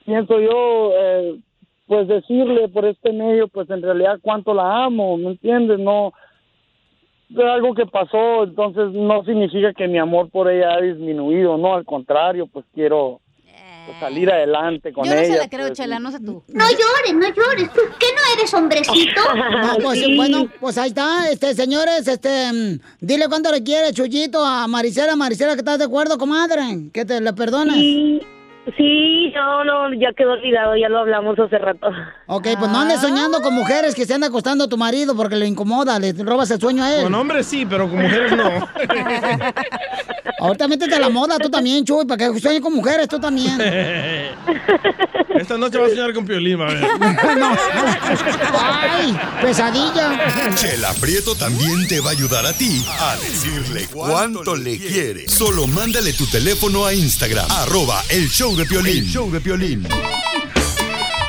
Pienso 0.06 0.40
yo 0.40 0.92
eh, 0.94 1.40
pues 1.88 2.08
decirle 2.08 2.68
por 2.68 2.86
este 2.86 3.14
medio 3.14 3.48
pues 3.48 3.70
en 3.70 3.82
realidad 3.82 4.20
cuánto 4.22 4.54
la 4.54 4.86
amo 4.86 5.18
me 5.18 5.32
entiendes 5.32 5.80
no 5.80 6.14
algo 7.38 7.74
que 7.74 7.86
pasó 7.86 8.44
entonces 8.44 8.92
no 8.92 9.24
significa 9.24 9.74
que 9.74 9.88
mi 9.88 9.98
amor 9.98 10.30
por 10.30 10.52
ella 10.52 10.74
ha 10.74 10.82
disminuido 10.82 11.58
no 11.58 11.74
al 11.74 11.86
contrario 11.86 12.48
pues 12.48 12.66
quiero 12.74 13.22
pues, 13.86 14.00
salir 14.00 14.32
adelante 14.32 14.92
con 14.94 15.06
Yo 15.06 15.14
no 15.14 15.20
ella 15.20 15.34
se 15.34 15.40
la 15.40 15.50
creo, 15.50 15.68
pues, 15.68 15.78
Chela, 15.78 16.00
no 16.00 16.12
sé 16.12 16.20
tú. 16.20 16.44
No 16.48 16.66
llores, 16.70 17.14
no 17.14 17.28
llores. 17.28 17.72
¿Tú 17.74 17.82
qué 18.00 18.06
no 18.16 18.22
eres 18.40 18.54
hombrecito? 18.54 19.22
No, 19.64 19.78
pues 19.84 20.00
Sí. 20.00 20.16
bueno, 20.16 20.48
pues 20.60 20.78
ahí 20.78 20.90
está, 20.90 21.30
este, 21.30 21.54
señores, 21.54 22.08
este, 22.08 22.52
mm, 22.52 22.80
dile 23.02 23.28
cuánto 23.28 23.52
le 23.52 23.64
quiere 23.64 23.92
Chuyito 23.94 24.44
a 24.46 24.68
Maricela, 24.68 25.16
Maricela, 25.16 25.54
que 25.54 25.60
estás 25.60 25.80
de 25.80 25.86
acuerdo, 25.86 26.18
comadre, 26.18 26.90
que 26.94 27.06
te 27.06 27.20
le 27.22 27.34
perdones. 27.34 27.76
Sí, 27.76 28.22
sí, 28.78 29.32
no, 29.36 29.64
no, 29.64 29.94
ya 29.94 30.12
quedó 30.16 30.34
olvidado, 30.34 30.76
ya 30.78 30.90
lo 30.90 31.00
hablamos 31.00 31.38
hace 31.40 31.58
rato. 31.58 31.88
Ok, 32.28 32.48
pues 32.60 32.72
no 32.72 32.80
andes 32.80 33.00
soñando 33.02 33.42
con 33.42 33.54
mujeres 33.54 33.96
que 33.96 34.06
se 34.06 34.14
anda 34.14 34.28
acostando 34.28 34.66
a 34.66 34.70
tu 34.70 34.78
marido 34.78 35.16
porque 35.16 35.36
le 35.36 35.46
incomoda, 35.48 36.00
le 36.00 36.14
robas 36.14 36.50
el 36.52 36.60
sueño 36.60 36.84
a 36.84 36.96
él. 36.96 37.04
Con 37.04 37.16
hombres 37.16 37.46
sí, 37.48 37.66
pero 37.66 37.90
con 37.90 38.02
mujeres 38.02 38.32
no. 38.36 38.44
Ahorita 40.44 40.68
métete 40.68 40.96
a 40.96 41.00
la 41.00 41.08
moda 41.08 41.40
tú 41.40 41.50
también, 41.50 41.86
Chuy, 41.86 42.04
para 42.06 42.18
que 42.18 42.38
sueñes 42.38 42.62
con 42.62 42.74
mujeres 42.74 43.08
tú 43.08 43.18
también. 43.18 43.58
Esta 45.40 45.58
noche 45.58 45.78
va 45.78 45.86
a 45.86 45.90
soñar 45.90 46.14
con 46.14 46.26
Piolín, 46.26 46.62
a 46.62 46.66
ver. 46.66 46.84
¡Ay! 48.54 49.18
¡Pesadilla! 49.42 50.54
Chela 50.56 50.94
Prieto 51.00 51.34
también 51.36 51.88
te 51.88 52.02
va 52.02 52.10
a 52.10 52.12
ayudar 52.12 52.46
a 52.46 52.52
ti 52.52 52.86
a 53.00 53.16
decirle 53.16 53.88
cuánto 53.88 54.54
le 54.58 54.78
quiere. 54.78 55.30
Solo 55.30 55.66
mándale 55.66 56.12
tu 56.12 56.28
teléfono 56.28 56.86
a 56.86 56.94
Instagram, 56.94 57.50
arroba 57.50 58.04
el 58.10 58.28
show 58.30 58.54
de 58.54 58.66
Piolín. 58.66 58.98
El 58.98 59.10
show 59.10 59.32
de 59.32 59.40
Piolín. 59.40 59.88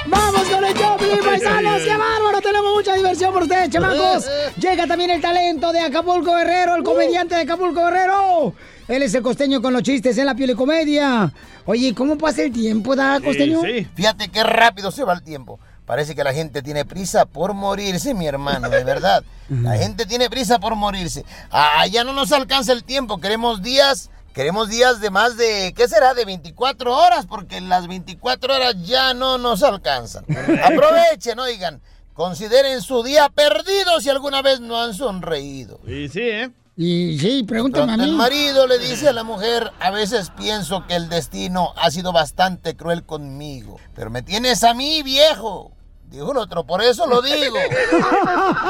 ¡Vamos 0.06 0.42
con 0.42 0.64
el 0.64 0.74
Choplin, 0.74 1.20
paisanos! 1.24 1.82
¡Qué 1.82 1.96
bárbaro! 1.96 2.40
Tenemos 2.42 2.74
mucha 2.74 2.94
diversión 2.94 3.32
por 3.32 3.44
ustedes, 3.44 3.70
chamacos. 3.70 4.26
Llega 4.60 4.88
también 4.88 5.10
el 5.10 5.20
talento 5.20 5.72
de 5.72 5.78
Acapulco 5.78 6.34
Guerrero, 6.34 6.74
el 6.74 6.82
comediante 6.82 7.36
de 7.36 7.42
Acapulco 7.42 7.84
Guerrero. 7.84 8.54
Él 8.88 9.02
es 9.02 9.14
el 9.14 9.22
costeño 9.22 9.62
con 9.62 9.72
los 9.72 9.82
chistes 9.82 10.18
en 10.18 10.26
la 10.26 10.34
piel 10.34 10.50
y 10.50 10.54
comedia. 10.54 11.32
Oye, 11.64 11.94
¿cómo 11.94 12.18
pasa 12.18 12.42
el 12.42 12.52
tiempo, 12.52 12.94
da, 12.94 13.20
costeño? 13.20 13.62
Fíjate 13.94 14.28
qué 14.28 14.42
rápido 14.44 14.90
se 14.90 15.04
va 15.04 15.14
el 15.14 15.22
tiempo. 15.22 15.58
Parece 15.86 16.14
que 16.14 16.24
la 16.24 16.32
gente 16.32 16.62
tiene 16.62 16.84
prisa 16.84 17.26
por 17.26 17.52
morirse, 17.54 18.14
mi 18.14 18.26
hermano, 18.26 18.70
de 18.70 18.84
verdad. 18.84 19.22
La 19.50 19.76
gente 19.76 20.06
tiene 20.06 20.30
prisa 20.30 20.58
por 20.58 20.74
morirse. 20.76 21.26
Ah, 21.50 21.86
ya 21.86 22.04
no 22.04 22.14
nos 22.14 22.32
alcanza 22.32 22.72
el 22.72 22.84
tiempo. 22.84 23.20
Queremos 23.20 23.62
días, 23.62 24.10
queremos 24.32 24.70
días 24.70 25.00
de 25.00 25.10
más 25.10 25.36
de, 25.36 25.74
¿qué 25.76 25.86
será? 25.86 26.14
De 26.14 26.24
24 26.24 26.96
horas, 26.96 27.26
porque 27.26 27.60
las 27.60 27.86
24 27.86 28.54
horas 28.54 28.76
ya 28.82 29.12
no 29.12 29.36
nos 29.36 29.62
alcanzan. 29.62 30.24
Aprovechen, 30.64 31.38
oigan. 31.38 31.82
Consideren 32.14 32.80
su 32.80 33.02
día 33.02 33.28
perdido 33.28 34.00
si 34.00 34.08
alguna 34.08 34.40
vez 34.40 34.60
no 34.60 34.80
han 34.80 34.94
sonreído. 34.94 35.80
Y 35.86 36.08
sí, 36.08 36.20
¿eh? 36.22 36.50
Y 36.76 37.18
sí, 37.18 37.44
pregúntame 37.44 37.84
a 37.92 37.96
Pronto 37.96 38.04
mí. 38.04 38.10
el 38.10 38.16
marido 38.16 38.66
le 38.66 38.78
dice 38.78 39.08
a 39.08 39.12
la 39.12 39.22
mujer, 39.22 39.70
a 39.78 39.90
veces 39.90 40.30
pienso 40.30 40.86
que 40.86 40.96
el 40.96 41.08
destino 41.08 41.72
ha 41.76 41.90
sido 41.90 42.12
bastante 42.12 42.76
cruel 42.76 43.04
conmigo, 43.04 43.78
pero 43.94 44.10
me 44.10 44.22
tienes 44.22 44.64
a 44.64 44.74
mí 44.74 45.02
viejo. 45.02 45.70
Dijo 46.08 46.32
el 46.32 46.38
otro, 46.38 46.64
por 46.64 46.82
eso 46.82 47.06
lo 47.06 47.22
digo. 47.22 47.56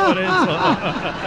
Por 0.06 0.18
eso. 0.18 0.58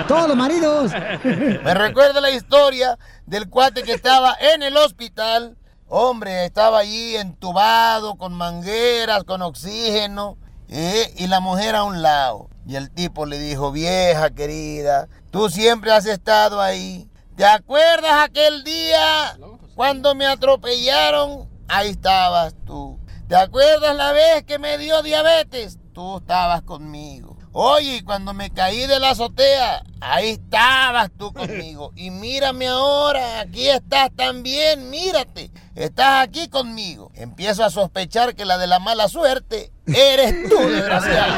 Todos 0.07 0.28
los 0.30 0.38
maridos. 0.38 0.91
Me 1.23 1.73
recuerda 1.73 2.21
la 2.21 2.32
historia 2.32 2.97
del 3.25 3.49
cuate 3.49 3.84
que 3.84 3.93
estaba 3.93 4.36
en 4.53 4.63
el 4.63 4.78
hospital. 4.78 5.57
Hombre, 5.88 6.45
estaba 6.45 6.80
allí 6.80 7.15
entubado, 7.15 8.15
con 8.15 8.34
mangueras, 8.34 9.23
con 9.25 9.41
oxígeno, 9.41 10.38
¿eh? 10.69 11.13
y 11.17 11.28
la 11.28 11.39
mujer 11.39 11.75
a 11.75 11.84
un 11.84 12.01
lado. 12.01 12.49
Y 12.65 12.75
el 12.75 12.89
tipo 12.89 13.25
le 13.25 13.38
dijo, 13.39 13.71
vieja 13.71 14.32
querida, 14.32 15.07
tú 15.32 15.49
siempre 15.49 15.91
has 15.91 16.05
estado 16.05 16.61
ahí. 16.61 17.09
¿Te 17.36 17.45
acuerdas 17.45 18.13
aquel 18.23 18.63
día 18.63 19.38
cuando 19.75 20.15
me 20.15 20.25
atropellaron? 20.25 21.47
Ahí 21.67 21.89
estabas 21.89 22.55
tú. 22.65 22.99
¿Te 23.28 23.36
acuerdas 23.36 23.95
la 23.95 24.13
vez 24.13 24.43
que 24.43 24.57
me 24.57 24.78
dio 24.78 25.01
diabetes? 25.03 25.78
Tú 25.93 26.17
estabas 26.17 26.61
conmigo. 26.61 27.38
Oye, 27.51 28.03
cuando 28.05 28.34
me 28.36 28.51
caí 28.51 28.86
de 28.86 28.99
la 28.99 29.09
azotea, 29.09 29.84
ahí 29.99 30.30
estabas 30.30 31.09
tú 31.17 31.34
conmigo. 31.34 31.91
Y 31.95 32.11
mírame 32.11 32.67
ahora, 32.67 33.39
aquí 33.39 33.67
estás 33.67 34.11
también, 34.15 34.91
mírate. 34.91 35.51
Estás 35.73 36.23
aquí 36.28 36.49
conmigo. 36.49 37.11
Empiezo 37.15 37.63
a 37.63 37.71
sospechar 37.71 38.36
que 38.36 38.45
la 38.45 38.59
de 38.59 38.67
la 38.67 38.78
mala 38.80 39.07
suerte 39.07 39.71
eres 39.88 40.47
tú, 40.49 40.57
desgraciado. 40.69 41.34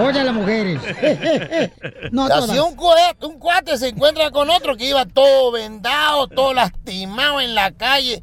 Oye, 0.00 0.24
las 0.24 0.34
mujeres. 0.34 0.80
no 2.12 2.28
todas. 2.28 2.50
un, 2.58 2.74
cuate, 2.74 3.26
un 3.26 3.38
cuate 3.38 3.78
se 3.78 3.88
encuentra 3.88 4.30
con 4.30 4.50
otro 4.50 4.76
que 4.76 4.88
iba 4.88 5.06
todo 5.06 5.52
vendado, 5.52 6.26
todo 6.28 6.52
lastimado 6.52 7.40
en 7.40 7.54
la 7.54 7.72
calle. 7.72 8.22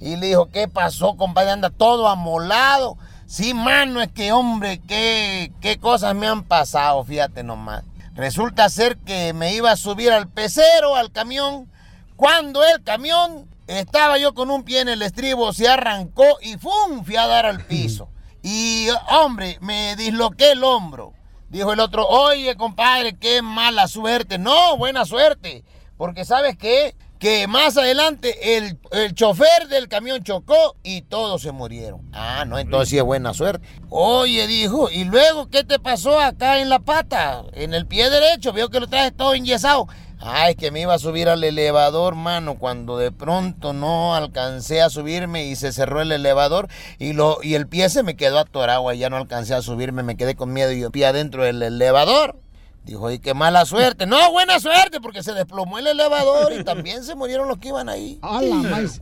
Y 0.00 0.16
le 0.16 0.28
dijo, 0.28 0.50
¿qué 0.50 0.66
pasó, 0.66 1.16
compadre? 1.16 1.50
Anda 1.50 1.70
todo 1.70 2.08
amolado. 2.08 2.96
Sí, 3.26 3.54
mano, 3.54 4.00
es 4.00 4.10
que, 4.10 4.32
hombre, 4.32 4.80
qué, 4.88 5.52
qué 5.60 5.78
cosas 5.78 6.14
me 6.14 6.26
han 6.26 6.42
pasado, 6.42 7.04
fíjate 7.04 7.42
nomás. 7.42 7.84
Resulta 8.14 8.68
ser 8.68 8.96
que 8.96 9.32
me 9.32 9.54
iba 9.54 9.70
a 9.70 9.76
subir 9.76 10.10
al 10.10 10.26
pecero, 10.26 10.96
al 10.96 11.12
camión, 11.12 11.70
cuando 12.16 12.62
el 12.64 12.82
camión 12.82 13.48
estaba 13.66 14.18
yo 14.18 14.34
con 14.34 14.50
un 14.50 14.64
pie 14.64 14.80
en 14.80 14.88
el 14.88 15.00
estribo, 15.00 15.52
se 15.52 15.68
arrancó 15.68 16.24
y 16.42 16.56
¡fum! 16.58 17.04
fui 17.04 17.16
a 17.16 17.26
dar 17.26 17.46
al 17.46 17.64
piso. 17.64 18.08
Y, 18.42 18.88
hombre, 19.10 19.58
me 19.60 19.96
disloqué 19.96 20.52
el 20.52 20.64
hombro. 20.64 21.12
Dijo 21.48 21.72
el 21.72 21.80
otro, 21.80 22.06
oye, 22.06 22.56
compadre, 22.56 23.16
qué 23.16 23.42
mala 23.42 23.88
suerte. 23.88 24.38
No, 24.38 24.76
buena 24.76 25.04
suerte. 25.04 25.64
Porque 25.96 26.24
¿sabes 26.24 26.56
qué? 26.56 26.94
Que 27.18 27.46
más 27.46 27.76
adelante 27.76 28.56
el, 28.56 28.78
el 28.92 29.14
chofer 29.14 29.68
del 29.68 29.88
camión 29.88 30.22
chocó 30.22 30.76
y 30.82 31.02
todos 31.02 31.42
se 31.42 31.52
murieron. 31.52 32.08
Ah, 32.14 32.44
no, 32.46 32.58
entonces 32.58 32.88
sí 32.88 32.96
es 32.96 33.04
buena 33.04 33.34
suerte. 33.34 33.66
Oye, 33.90 34.46
dijo, 34.46 34.90
¿y 34.90 35.04
luego 35.04 35.50
qué 35.50 35.62
te 35.62 35.78
pasó 35.78 36.18
acá 36.18 36.60
en 36.60 36.70
la 36.70 36.78
pata? 36.78 37.44
En 37.52 37.74
el 37.74 37.86
pie 37.86 38.08
derecho, 38.08 38.54
veo 38.54 38.70
que 38.70 38.80
lo 38.80 38.86
traes 38.86 39.14
todo 39.14 39.34
enyesado. 39.34 39.88
Ay, 40.22 40.54
que 40.54 40.70
me 40.70 40.82
iba 40.82 40.92
a 40.92 40.98
subir 40.98 41.30
al 41.30 41.42
elevador, 41.42 42.14
mano, 42.14 42.56
cuando 42.56 42.98
de 42.98 43.10
pronto 43.10 43.72
no 43.72 44.14
alcancé 44.14 44.82
a 44.82 44.90
subirme 44.90 45.46
y 45.46 45.56
se 45.56 45.72
cerró 45.72 46.02
el 46.02 46.12
elevador 46.12 46.68
y, 46.98 47.14
lo, 47.14 47.38
y 47.42 47.54
el 47.54 47.66
pie 47.66 47.88
se 47.88 48.02
me 48.02 48.16
quedó 48.16 48.38
atorado, 48.38 48.92
y 48.92 48.98
ya 48.98 49.08
no 49.08 49.16
alcancé 49.16 49.54
a 49.54 49.62
subirme, 49.62 50.02
me 50.02 50.18
quedé 50.18 50.36
con 50.36 50.52
miedo 50.52 50.72
y 50.72 50.80
yo 50.80 50.90
pie 50.90 51.06
adentro 51.06 51.44
del 51.44 51.62
elevador. 51.62 52.36
Dijo, 52.84 53.10
y 53.10 53.18
qué 53.18 53.34
mala 53.34 53.64
suerte. 53.64 54.06
No, 54.06 54.30
buena 54.30 54.58
suerte, 54.60 55.00
porque 55.00 55.22
se 55.22 55.32
desplomó 55.32 55.78
el 55.78 55.86
elevador 55.86 56.52
y 56.52 56.64
también 56.64 57.02
se 57.04 57.14
murieron 57.14 57.48
los 57.48 57.58
que 57.58 57.68
iban 57.68 57.88
ahí. 57.88 58.18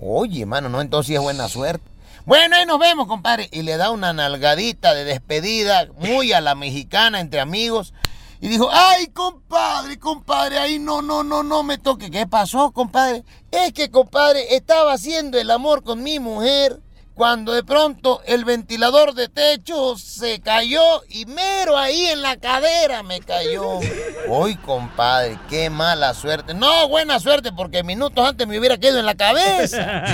Oye, 0.00 0.46
mano, 0.46 0.68
no, 0.68 0.80
entonces 0.80 1.08
sí 1.08 1.14
es 1.14 1.20
buena 1.20 1.48
suerte. 1.48 1.84
Bueno, 2.26 2.56
ahí 2.56 2.66
nos 2.66 2.78
vemos, 2.78 3.06
compadre. 3.06 3.48
Y 3.52 3.62
le 3.62 3.76
da 3.76 3.90
una 3.90 4.12
nalgadita 4.12 4.94
de 4.94 5.04
despedida, 5.04 5.88
muy 5.96 6.32
a 6.32 6.40
la 6.40 6.54
mexicana, 6.54 7.20
entre 7.20 7.40
amigos. 7.40 7.94
Y 8.41 8.49
dijo, 8.49 8.68
ay, 8.70 9.09
compadre, 9.09 9.99
compadre, 9.99 10.59
ahí 10.59 10.78
no, 10.78 11.03
no, 11.03 11.24
no, 11.24 11.43
no 11.43 11.62
me 11.64 11.78
toque. 11.78 12.11
¿Qué 12.11 12.26
pasó, 12.26 12.70
compadre? 12.70 13.24
Es 13.51 13.72
que, 13.72 13.91
compadre, 13.91 14.55
estaba 14.55 14.93
haciendo 14.93 15.39
el 15.39 15.51
amor 15.51 15.82
con 15.82 16.03
mi 16.03 16.20
mujer 16.20 16.80
cuando 17.14 17.53
de 17.53 17.64
pronto 17.64 18.22
el 18.26 18.45
ventilador 18.45 19.12
de 19.12 19.28
techo 19.28 19.99
se 19.99 20.39
cayó 20.41 21.03
y 21.09 21.26
mero 21.26 21.76
ahí 21.76 22.07
en 22.07 22.22
la 22.22 22.36
cadera 22.36 23.03
me 23.03 23.18
cayó. 23.18 23.80
Uy, 24.28 24.55
compadre, 24.55 25.36
qué 25.51 25.68
mala 25.68 26.14
suerte. 26.14 26.55
No, 26.55 26.89
buena 26.89 27.18
suerte, 27.18 27.51
porque 27.51 27.82
minutos 27.82 28.24
antes 28.24 28.47
me 28.47 28.57
hubiera 28.57 28.78
quedado 28.78 29.01
en 29.01 29.07
la 29.07 29.16
cabeza. 29.16 30.05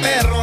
perro, 0.00 0.42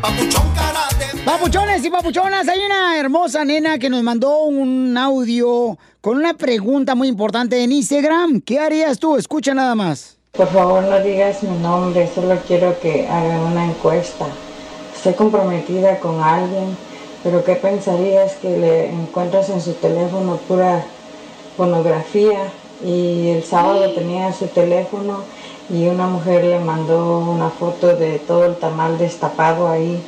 papuchón 0.00 0.52
cara 0.54 0.88
de 0.98 1.22
Papuchones 1.22 1.84
y 1.84 1.90
papuchonas, 1.90 2.48
hay 2.48 2.60
una 2.64 2.98
hermosa 2.98 3.44
nena 3.44 3.78
que 3.78 3.88
nos 3.88 4.02
mandó 4.02 4.44
un 4.44 4.96
audio 4.96 5.78
con 6.00 6.16
una 6.18 6.34
pregunta 6.34 6.94
muy 6.94 7.08
importante 7.08 7.62
en 7.62 7.72
Instagram. 7.72 8.40
¿Qué 8.40 8.58
harías 8.58 8.98
tú? 8.98 9.16
Escucha 9.16 9.54
nada 9.54 9.74
más. 9.74 10.16
Por 10.32 10.48
favor, 10.48 10.82
no 10.82 11.00
digas 11.00 11.42
mi 11.42 11.56
nombre, 11.58 12.10
solo 12.14 12.36
quiero 12.46 12.78
que 12.80 13.06
hagan 13.08 13.40
una 13.40 13.64
encuesta. 13.66 14.26
Estoy 14.94 15.14
comprometida 15.14 15.98
con 16.00 16.20
alguien, 16.20 16.76
pero 17.22 17.44
¿qué 17.44 17.54
pensarías 17.54 18.32
que 18.34 18.58
le 18.58 18.90
encuentras 18.90 19.48
en 19.48 19.60
su 19.60 19.72
teléfono 19.74 20.36
pura 20.48 20.84
pornografía? 21.56 22.40
Y 22.84 23.28
el 23.28 23.44
sábado 23.44 23.92
tenía 23.92 24.32
su 24.32 24.46
teléfono 24.48 25.22
y 25.70 25.86
una 25.86 26.06
mujer 26.06 26.44
le 26.44 26.58
mandó 26.60 27.18
una 27.18 27.48
foto 27.50 27.96
de 27.96 28.18
todo 28.18 28.44
el 28.46 28.56
tamal 28.56 28.98
destapado 28.98 29.68
ahí. 29.68 30.02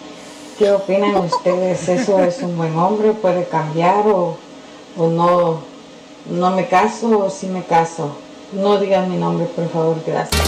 ¿Qué 0.59 0.71
opinan 0.71 1.17
ustedes? 1.17 1.89
¿Eso 1.89 2.19
es 2.21 2.41
un 2.43 2.57
buen 2.57 2.77
hombre? 2.79 3.13
¿Puede 3.13 3.45
cambiar 3.45 4.07
o, 4.07 4.37
o 4.97 5.07
no? 5.09 5.61
¿No 6.31 6.51
me 6.51 6.67
caso 6.67 7.19
o 7.27 7.31
sí 7.31 7.47
me 7.47 7.63
caso? 7.65 8.17
No 8.53 8.79
digan 8.79 9.11
mi 9.11 9.17
nombre, 9.17 9.47
por 9.47 9.69
favor, 9.71 9.97
gracias. 10.07 10.41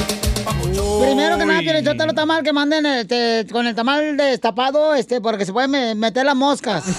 Primero 1.00 1.36
que 1.36 1.44
nada, 1.46 1.60
Piolín, 1.60 1.84
lo 1.84 2.14
tamal 2.14 2.42
que 2.42 2.52
manden 2.52 2.86
este, 2.86 3.46
con 3.52 3.66
el 3.66 3.74
tamal 3.74 4.16
destapado, 4.16 4.94
este, 4.94 5.20
porque 5.20 5.44
se 5.44 5.52
pueden 5.52 5.70
me- 5.70 5.94
meter 5.94 6.24
las 6.24 6.36
moscas. 6.36 6.84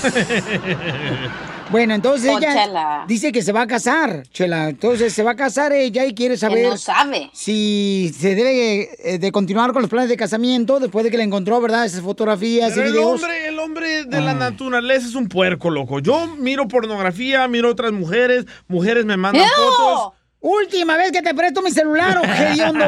Bueno, 1.72 1.94
entonces 1.94 2.32
ella 2.36 2.54
Chela. 2.66 3.06
dice 3.08 3.32
que 3.32 3.44
se 3.44 3.52
va 3.52 3.62
a 3.62 3.68
casar, 3.68 4.24
Chela. 4.32 4.70
Entonces 4.70 5.14
se 5.14 5.22
va 5.22 5.32
a 5.32 5.36
casar 5.36 5.72
ella 5.72 6.06
y 6.06 6.16
quiere 6.16 6.36
saber 6.36 6.68
no 6.68 6.78
sabe. 6.78 7.30
si 7.34 8.12
se 8.18 8.34
debe 8.34 8.90
eh, 9.04 9.20
de 9.20 9.32
continuar 9.32 9.72
con 9.72 9.84
los 9.84 9.90
planes 9.90 10.10
de 10.10 10.18
casamiento 10.18 10.80
después 10.80 11.06
de 11.06 11.12
que 11.12 11.18
le 11.18 11.24
encontró, 11.24 11.62
¿verdad? 11.62 11.86
Esas 11.86 12.02
fotografías 12.02 12.72
Pero 12.74 12.86
y 12.86 12.88
el 12.88 12.94
videos. 12.94 13.22
hombre, 13.22 13.48
el 13.48 13.60
hombre 13.60 14.06
de 14.06 14.22
la 14.22 14.34
naturaleza 14.34 15.08
es 15.08 15.16
un 15.16 15.28
puerco, 15.28 15.70
loco. 15.70 16.00
Yo 16.00 16.26
miro 16.38 16.68
pornografía, 16.68 17.48
miro 17.48 17.70
otras 17.70 17.92
mujeres, 17.92 18.46
mujeres 18.68 19.06
me 19.06 19.18
mandan 19.18 19.46
fotos. 19.56 20.14
Última 20.42 20.96
vez 20.96 21.12
que 21.12 21.22
te 21.22 21.34
presto 21.34 21.62
mi 21.62 21.70
celular, 21.70 22.18
hediondo. 22.40 22.86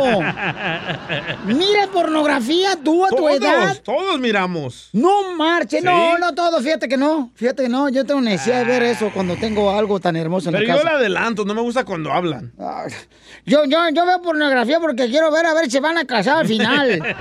Mira 1.45 1.87
pornografía 1.91 2.77
tú 2.81 3.05
a 3.05 3.09
tu 3.09 3.17
Todos, 3.17 3.31
edad. 3.35 3.77
todos 3.83 4.17
miramos. 4.21 4.87
No 4.93 5.35
marche, 5.35 5.79
¿Sí? 5.79 5.83
no, 5.83 6.17
no 6.17 6.33
todo, 6.33 6.61
fíjate 6.61 6.87
que 6.87 6.95
no, 6.95 7.29
fíjate 7.35 7.63
que 7.63 7.69
no, 7.69 7.89
yo 7.89 8.05
tengo 8.05 8.21
necesidad 8.21 8.59
de 8.59 8.63
ver 8.65 8.83
eso 8.83 9.11
cuando 9.13 9.35
tengo 9.35 9.69
algo 9.69 9.99
tan 9.99 10.15
hermoso 10.15 10.47
en 10.47 10.55
Pero 10.55 10.65
la 10.67 10.73
yo 10.75 10.79
casa. 10.81 10.93
le 10.93 10.99
adelanto, 11.01 11.43
no 11.43 11.53
me 11.53 11.59
gusta 11.61 11.83
cuando 11.83 12.13
hablan. 12.13 12.53
Yo, 13.45 13.65
yo, 13.65 13.79
yo 13.93 14.05
veo 14.05 14.21
pornografía 14.21 14.79
porque 14.79 15.09
quiero 15.09 15.29
ver 15.29 15.45
a 15.45 15.53
ver 15.53 15.69
si 15.69 15.79
van 15.81 15.97
a 15.97 16.05
casar 16.05 16.37
al 16.37 16.47
final. 16.47 17.01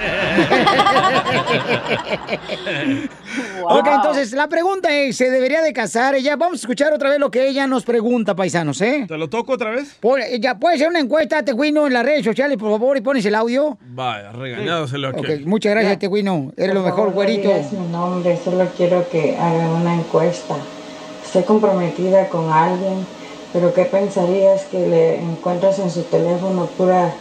Ok, 3.65 3.87
entonces 3.87 4.33
la 4.33 4.49
pregunta 4.49 4.93
es, 4.95 5.17
¿se 5.17 5.31
debería 5.31 5.63
de 5.63 5.73
casar 5.73 6.15
ella? 6.15 6.37
Vamos 6.37 6.59
a 6.59 6.63
escuchar 6.63 6.93
otra 6.93 7.11
vez 7.11 7.19
lo 7.19 7.31
que 7.31 7.49
ella 7.49 7.67
nos 7.67 7.85
pregunta, 7.85 8.35
paisanos, 8.35 8.81
¿eh? 8.81 9.05
¿Te 9.07 9.17
lo 9.17 9.29
toco 9.29 9.53
otra 9.53 9.71
vez? 9.71 9.97
ya 10.41 10.59
puede 10.59 10.79
ser 10.79 10.89
una 10.89 11.01
encuesta, 11.01 11.45
Teguino, 11.45 11.87
en 11.87 11.93
las 11.93 12.05
redes 12.05 12.25
sociales, 12.25 12.57
por 12.59 12.71
favor, 12.71 12.97
y 12.97 13.01
pones 13.01 13.25
el 13.27 13.35
audio. 13.35 13.79
Vaya, 13.81 14.33
regañado 14.33 14.87
se 14.89 14.99
lo 14.99 15.09
aquí. 15.09 15.45
muchas 15.45 15.73
gracias, 15.73 15.99
Teguino. 15.99 16.53
Eres 16.57 16.75
lo 16.75 16.83
Por 16.83 16.91
mejor, 16.91 16.99
favor, 17.11 17.15
güerito. 17.15 17.49
No 17.73 17.81
mi 17.81 17.89
nombre, 17.93 18.39
solo 18.43 18.67
quiero 18.77 19.09
que 19.11 19.37
hagan 19.37 19.69
una 19.69 19.95
encuesta. 19.95 20.57
Estoy 21.25 21.43
comprometida 21.45 22.29
con 22.29 22.51
alguien, 22.51 23.07
pero 23.53 23.73
¿qué 23.73 23.85
pensarías 23.85 24.65
que 24.65 24.87
le 24.89 25.21
encuentras 25.21 25.79
en 25.79 25.91
su 25.91 26.03
teléfono 26.03 26.67
pura 26.77 27.13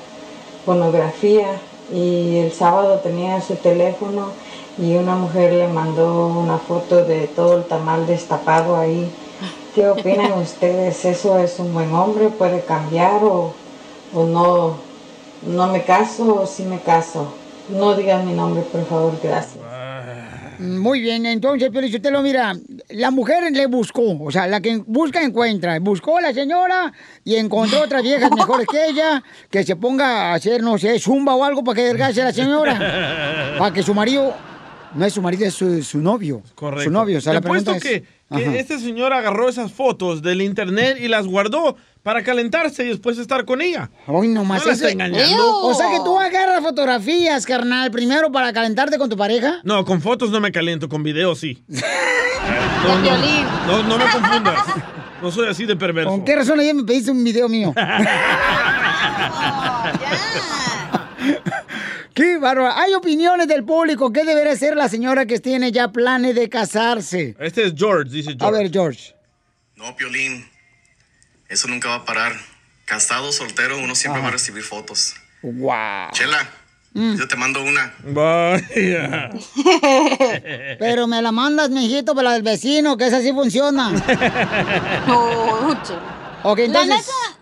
pornografía? 0.65 1.47
Y 1.93 2.37
el 2.37 2.51
sábado 2.51 2.99
tenía 2.99 3.41
su 3.41 3.55
teléfono 3.55 4.31
y 4.81 4.95
una 4.95 5.15
mujer 5.15 5.53
le 5.53 5.67
mandó 5.67 6.27
una 6.27 6.57
foto 6.57 7.03
de 7.03 7.27
todo 7.27 7.57
el 7.57 7.63
tamal 7.65 8.07
destapado 8.07 8.77
ahí. 8.77 9.11
¿Qué 9.75 9.87
opinan 9.87 10.33
ustedes? 10.41 11.03
¿Eso 11.05 11.37
es 11.39 11.59
un 11.59 11.73
buen 11.73 11.93
hombre? 11.93 12.29
¿Puede 12.29 12.61
cambiar 12.61 13.23
o, 13.23 13.53
o 14.13 14.25
no? 14.25 14.77
¿No 15.45 15.67
me 15.67 15.83
caso 15.83 16.41
o 16.41 16.47
sí 16.47 16.63
me 16.63 16.79
caso? 16.79 17.33
No 17.69 17.95
digan 17.95 18.25
mi 18.25 18.33
nombre, 18.33 18.63
por 18.63 18.85
favor, 18.85 19.13
gracias. 19.21 19.63
Muy 20.59 20.99
bien, 20.99 21.25
entonces, 21.25 21.71
lo 22.11 22.21
mira, 22.21 22.53
la 22.89 23.11
mujer 23.11 23.49
le 23.49 23.65
buscó, 23.67 24.17
o 24.21 24.29
sea, 24.29 24.45
la 24.45 24.59
que 24.59 24.83
busca 24.85 25.23
encuentra. 25.23 25.79
Buscó 25.79 26.17
a 26.17 26.21
la 26.21 26.33
señora 26.33 26.91
y 27.23 27.35
encontró 27.35 27.81
otras 27.81 28.03
viejas 28.03 28.29
mejores 28.35 28.67
que 28.67 28.87
ella, 28.89 29.23
que 29.49 29.63
se 29.63 29.77
ponga 29.77 30.31
a 30.31 30.33
hacer, 30.33 30.61
no 30.61 30.77
sé, 30.77 30.99
zumba 30.99 31.33
o 31.35 31.45
algo 31.45 31.63
para 31.63 31.75
que 31.95 32.03
a 32.03 32.25
la 32.25 32.33
señora. 32.33 33.55
Para 33.57 33.73
que 33.73 33.83
su 33.83 33.93
marido, 33.93 34.33
no 34.95 35.05
es 35.05 35.13
su 35.13 35.21
marido, 35.21 35.45
es 35.45 35.53
su, 35.53 35.83
su 35.83 35.99
novio. 35.99 36.41
Correcto. 36.55 36.85
Su 36.85 36.91
novio, 36.91 37.17
o 37.17 37.21
sea, 37.21 37.31
Te 37.31 37.35
la 37.35 37.41
pregunta 37.41 37.75
es... 37.75 37.83
que, 37.83 38.03
que 38.35 38.59
este 38.59 38.79
señor 38.79 39.13
agarró 39.13 39.49
esas 39.49 39.71
fotos 39.71 40.21
del 40.21 40.41
internet 40.41 40.97
y 40.99 41.07
las 41.07 41.27
guardó 41.27 41.75
para 42.03 42.23
calentarse 42.23 42.85
y 42.85 42.89
después 42.89 43.17
estar 43.17 43.45
con 43.45 43.61
ella. 43.61 43.89
Hoy 44.07 44.29
nomás 44.29 44.65
¿No 44.65 44.71
está 44.71 44.89
engañando? 44.89 45.61
O 45.61 45.73
sea 45.73 45.89
que 45.91 45.97
tú 45.97 46.17
agarras 46.17 46.61
fotografías, 46.61 47.45
carnal, 47.45 47.91
primero 47.91 48.31
para 48.31 48.53
calentarte 48.53 48.97
con 48.97 49.09
tu 49.09 49.17
pareja. 49.17 49.59
No, 49.63 49.83
con 49.85 50.01
fotos 50.01 50.31
no 50.31 50.39
me 50.39 50.51
caliento, 50.51 50.89
con 50.89 51.03
videos 51.03 51.39
sí. 51.39 51.63
No, 52.83 52.97
no, 52.97 53.17
no, 53.67 53.83
no 53.83 53.97
me 53.97 54.11
confundas. 54.11 54.59
No 55.21 55.31
soy 55.31 55.49
así 55.49 55.65
de 55.65 55.75
perverso. 55.75 56.09
¿Con 56.09 56.23
qué 56.23 56.35
razón 56.35 56.59
ayer 56.59 56.73
me 56.73 56.83
pediste 56.83 57.11
un 57.11 57.23
video 57.23 57.49
mío? 57.49 57.73
¡Qué 62.19 62.37
bárbaro! 62.37 62.69
Hay 62.75 62.93
opiniones 62.95 63.47
del 63.47 63.63
público. 63.63 64.11
¿Qué 64.11 64.25
debería 64.25 64.51
hacer 64.51 64.75
la 64.75 64.89
señora 64.89 65.25
que 65.25 65.39
tiene 65.39 65.71
ya 65.71 65.87
planes 65.87 66.35
de 66.35 66.49
casarse? 66.49 67.33
Este 67.39 67.67
es 67.67 67.73
George, 67.77 68.11
dice 68.11 68.35
George. 68.37 68.45
A 68.45 68.51
ver, 68.51 68.69
George. 68.69 69.15
No, 69.77 69.95
Piolín, 69.95 70.45
eso 71.47 71.69
nunca 71.69 71.87
va 71.87 71.95
a 71.95 72.05
parar. 72.05 72.33
Casado, 72.83 73.31
soltero, 73.31 73.77
uno 73.77 73.95
siempre 73.95 74.21
va 74.21 74.27
a 74.27 74.31
recibir 74.31 74.63
fotos. 74.63 75.13
Wow. 75.41 76.11
Chela, 76.11 76.49
yo 76.93 77.25
te 77.25 77.37
mando 77.37 77.63
una. 77.63 77.93
Vaya. 78.03 79.29
Pero 80.77 81.07
me 81.07 81.21
la 81.21 81.31
mandas, 81.31 81.69
mijito, 81.69 82.15
para 82.15 82.29
la 82.29 82.33
del 82.33 82.43
vecino, 82.43 82.97
que 82.97 83.07
esa 83.07 83.21
sí 83.21 83.31
funciona. 83.31 83.93
ok, 86.43 86.57
La 86.59 86.63
entonces. 86.65 86.89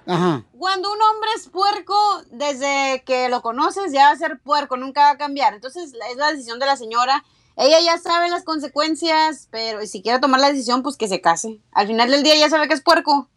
neta, 0.06 0.16
Ajá. 0.16 0.44
Cuando 0.58 0.92
un 0.92 1.02
hombre 1.02 1.30
es 1.36 1.48
puerco, 1.50 1.96
desde 2.32 3.04
que 3.06 3.30
lo 3.30 3.42
conoces 3.42 3.92
ya 3.92 4.06
va 4.08 4.12
a 4.12 4.18
ser 4.18 4.40
puerco, 4.40 4.78
nunca 4.78 5.02
va 5.02 5.10
a 5.12 5.18
cambiar. 5.18 5.54
Entonces 5.54 5.92
la- 5.94 6.08
es 6.10 6.18
la 6.18 6.32
decisión 6.32 6.60
de 6.60 6.66
la 6.66 6.78
señora. 6.78 7.24
Ella 7.58 7.80
ya 7.82 7.98
sabe 7.98 8.30
las 8.30 8.44
consecuencias, 8.44 9.48
pero 9.52 9.86
si 9.88 10.02
quiere 10.02 10.20
tomar 10.20 10.40
la 10.40 10.50
decisión, 10.52 10.84
pues 10.84 10.96
que 10.96 11.08
se 11.08 11.22
case. 11.22 11.60
Al 11.72 11.88
final 11.88 12.10
del 12.12 12.24
día 12.24 12.36
ya 12.36 12.50
sabe 12.50 12.68
que 12.68 12.74
es 12.76 12.82
puerco. 12.82 13.28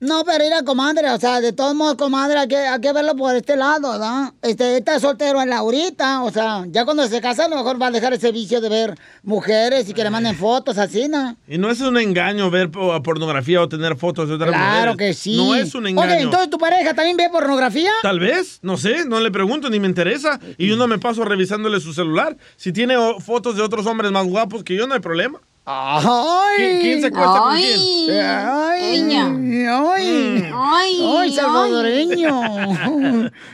No, 0.00 0.24
pero 0.24 0.44
ir 0.46 0.52
a 0.54 0.62
comadre, 0.64 1.10
o 1.10 1.20
sea, 1.20 1.40
de 1.42 1.52
todos 1.52 1.74
modos, 1.74 1.96
comadre, 1.96 2.38
hay 2.38 2.48
que, 2.48 2.56
hay 2.56 2.80
que 2.80 2.90
verlo 2.92 3.14
por 3.16 3.34
este 3.36 3.54
lado, 3.54 3.98
¿no? 3.98 4.34
Este, 4.40 4.78
está 4.78 4.98
soltero 4.98 5.42
en 5.42 5.50
la 5.50 5.58
ahorita, 5.58 6.22
o 6.22 6.30
sea, 6.30 6.64
ya 6.68 6.86
cuando 6.86 7.06
se 7.06 7.20
casa 7.20 7.44
a 7.44 7.48
lo 7.48 7.56
mejor 7.56 7.80
va 7.80 7.88
a 7.88 7.90
dejar 7.90 8.14
ese 8.14 8.32
vicio 8.32 8.62
de 8.62 8.70
ver 8.70 8.94
mujeres 9.22 9.88
y 9.90 9.92
que 9.94 10.02
le 10.02 10.08
manden 10.08 10.36
fotos 10.36 10.78
así, 10.78 11.06
¿no? 11.08 11.36
Y 11.46 11.58
no 11.58 11.70
es 11.70 11.80
un 11.82 11.98
engaño 11.98 12.50
ver 12.50 12.70
po- 12.70 13.02
pornografía 13.02 13.60
o 13.60 13.68
tener 13.68 13.94
fotos 13.96 14.28
de 14.28 14.36
otras 14.36 14.50
Claro 14.50 14.92
mujeres. 14.92 14.96
que 14.96 15.14
sí. 15.14 15.36
No 15.36 15.54
es 15.54 15.74
un 15.74 15.86
engaño. 15.86 16.10
Oye, 16.14 16.22
entonces 16.22 16.48
tu 16.50 16.56
pareja 16.58 16.94
también 16.94 17.18
ve 17.18 17.28
pornografía. 17.30 17.90
Tal 18.02 18.18
vez, 18.20 18.58
no 18.62 18.78
sé, 18.78 19.04
no 19.04 19.20
le 19.20 19.30
pregunto 19.30 19.68
ni 19.68 19.80
me 19.80 19.86
interesa. 19.86 20.40
Y 20.56 20.66
yo 20.68 20.76
no 20.76 20.86
me 20.88 20.98
paso 20.98 21.24
revisándole 21.24 21.78
su 21.78 21.92
celular. 21.92 22.36
Si 22.56 22.72
tiene 22.72 22.94
fotos 23.20 23.54
de 23.56 23.62
otros 23.62 23.84
hombres 23.86 24.10
más 24.12 24.24
guapos 24.26 24.64
que 24.64 24.74
yo, 24.76 24.86
no 24.86 24.94
hay 24.94 25.00
problema. 25.00 25.40
¡Ay! 25.72 26.56
¿Quién, 26.56 26.80
quién 26.80 27.00
se 27.00 27.06
acuesta 27.06 27.38
con 27.38 27.56
quién? 27.56 27.80
¡Ay! 28.10 29.12
¡Ay! 29.66 30.50
¡Ay! 30.52 31.16
¡Ay, 31.18 31.32
salvadoreño! 31.32 32.40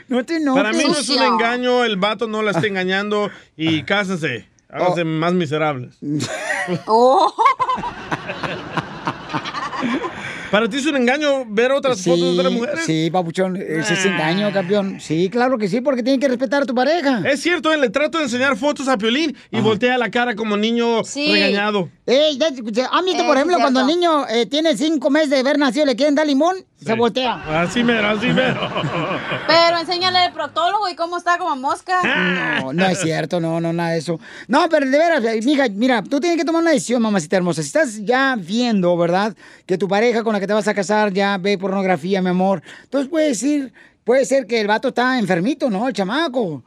No 0.09 0.24
te 0.24 0.36
enojes. 0.36 0.62
Para 0.62 0.72
mí 0.72 0.84
no 0.84 0.98
es 0.98 1.09
un 1.10 1.22
engaño, 1.22 1.84
el 1.84 1.97
vato 1.97 2.26
no 2.26 2.43
la 2.43 2.52
está 2.52 2.66
engañando 2.66 3.30
y 3.56 3.82
cásense. 3.82 4.48
Háganse 4.68 5.05
más 5.05 5.34
miserables. 5.34 5.98
Oh. 6.86 7.32
¿Para 10.57 10.70
ti 10.70 10.78
es 10.78 10.87
un 10.87 10.97
engaño 10.97 11.45
ver 11.47 11.70
otras 11.70 12.03
fotos 12.03 12.19
de 12.19 12.31
otras 12.31 12.51
mujeres? 12.51 12.81
Sí, 12.87 13.11
papuchón, 13.12 13.57
ese 13.57 13.93
es 13.93 14.07
engaño, 14.07 14.51
campeón. 14.55 14.99
Sí, 14.99 15.28
claro 15.28 15.59
que 15.59 15.69
sí, 15.69 15.83
porque 15.83 16.03
tienen 16.03 16.19
que 16.19 16.28
respetar 16.28 16.62
a 16.62 16.65
tu 16.65 16.74
pareja. 16.74 17.20
Es 17.31 17.43
cierto, 17.43 17.74
él 17.74 17.83
le 17.83 17.91
trato 17.91 18.16
de 18.16 18.24
enseñar 18.24 18.57
fotos 18.57 18.89
a 18.89 18.97
Piolín 18.97 19.37
y 19.51 19.61
voltea 19.61 19.99
la 19.99 20.11
cara 20.11 20.35
como 20.35 20.57
niño 20.57 21.03
regañado. 21.15 21.91
Ey, 22.07 22.39
ya, 22.39 22.47
escuché, 22.49 22.85
¿han 22.91 23.05
visto, 23.05 23.23
Eh, 23.23 23.27
por 23.27 23.37
ejemplo, 23.37 23.59
cuando 23.59 23.81
el 23.81 23.87
niño 23.87 24.27
eh, 24.28 24.47
tiene 24.47 24.74
cinco 24.78 25.11
meses 25.11 25.28
de 25.28 25.41
haber 25.41 25.59
nacido, 25.59 25.85
le 25.85 25.95
quieren 25.95 26.15
dar 26.15 26.27
limón? 26.27 26.57
Se 26.87 26.95
voltea. 26.95 27.63
Así 27.63 27.83
mero, 27.83 28.09
así 28.09 28.27
mero. 28.29 28.61
Pero 29.47 29.79
enséñale 29.79 30.19
al 30.19 30.33
proctólogo 30.33 30.89
y 30.89 30.95
cómo 30.95 31.19
está 31.19 31.39
como 31.39 31.57
mosca. 31.57 32.01
No, 32.63 32.73
no 32.73 32.87
es 32.87 33.01
cierto, 33.01 33.41
no, 33.41 33.61
no, 33.61 33.73
nada 33.73 33.91
de 33.91 33.99
eso. 33.99 34.19
No, 34.49 34.69
pero 34.69 34.87
de 34.87 34.99
veras, 34.99 35.25
eh, 35.25 35.41
mija, 35.43 35.67
mira, 35.71 36.03
tú 36.03 36.21
tienes 36.21 36.39
que 36.39 36.45
tomar 36.45 36.63
una 36.63 36.71
decisión, 36.71 37.03
mamacita 37.03 37.37
hermosa. 37.37 37.63
Si 37.63 37.69
estás 37.69 38.05
ya 38.05 38.37
viendo, 38.39 38.97
¿verdad? 38.97 39.37
Que 39.67 39.77
tu 39.77 39.89
pareja 39.89 40.23
con 40.23 40.33
la 40.33 40.41
que 40.41 40.47
te 40.47 40.53
vas 40.53 40.69
a 40.69 40.75
casar 40.75 41.13
ya 41.13 41.39
ve 41.39 41.59
pornografía, 41.59 42.23
mi 42.23 42.31
amor. 42.31 42.63
Entonces 42.85 43.09
puede 43.09 43.29
decir, 43.29 43.73
puede 44.05 44.25
ser 44.25 44.47
que 44.47 44.61
el 44.61 44.67
vato 44.67 44.89
está 44.89 45.19
enfermito, 45.19 45.69
¿no? 45.69 45.89
El 45.89 45.93
chamaco. 45.95 46.63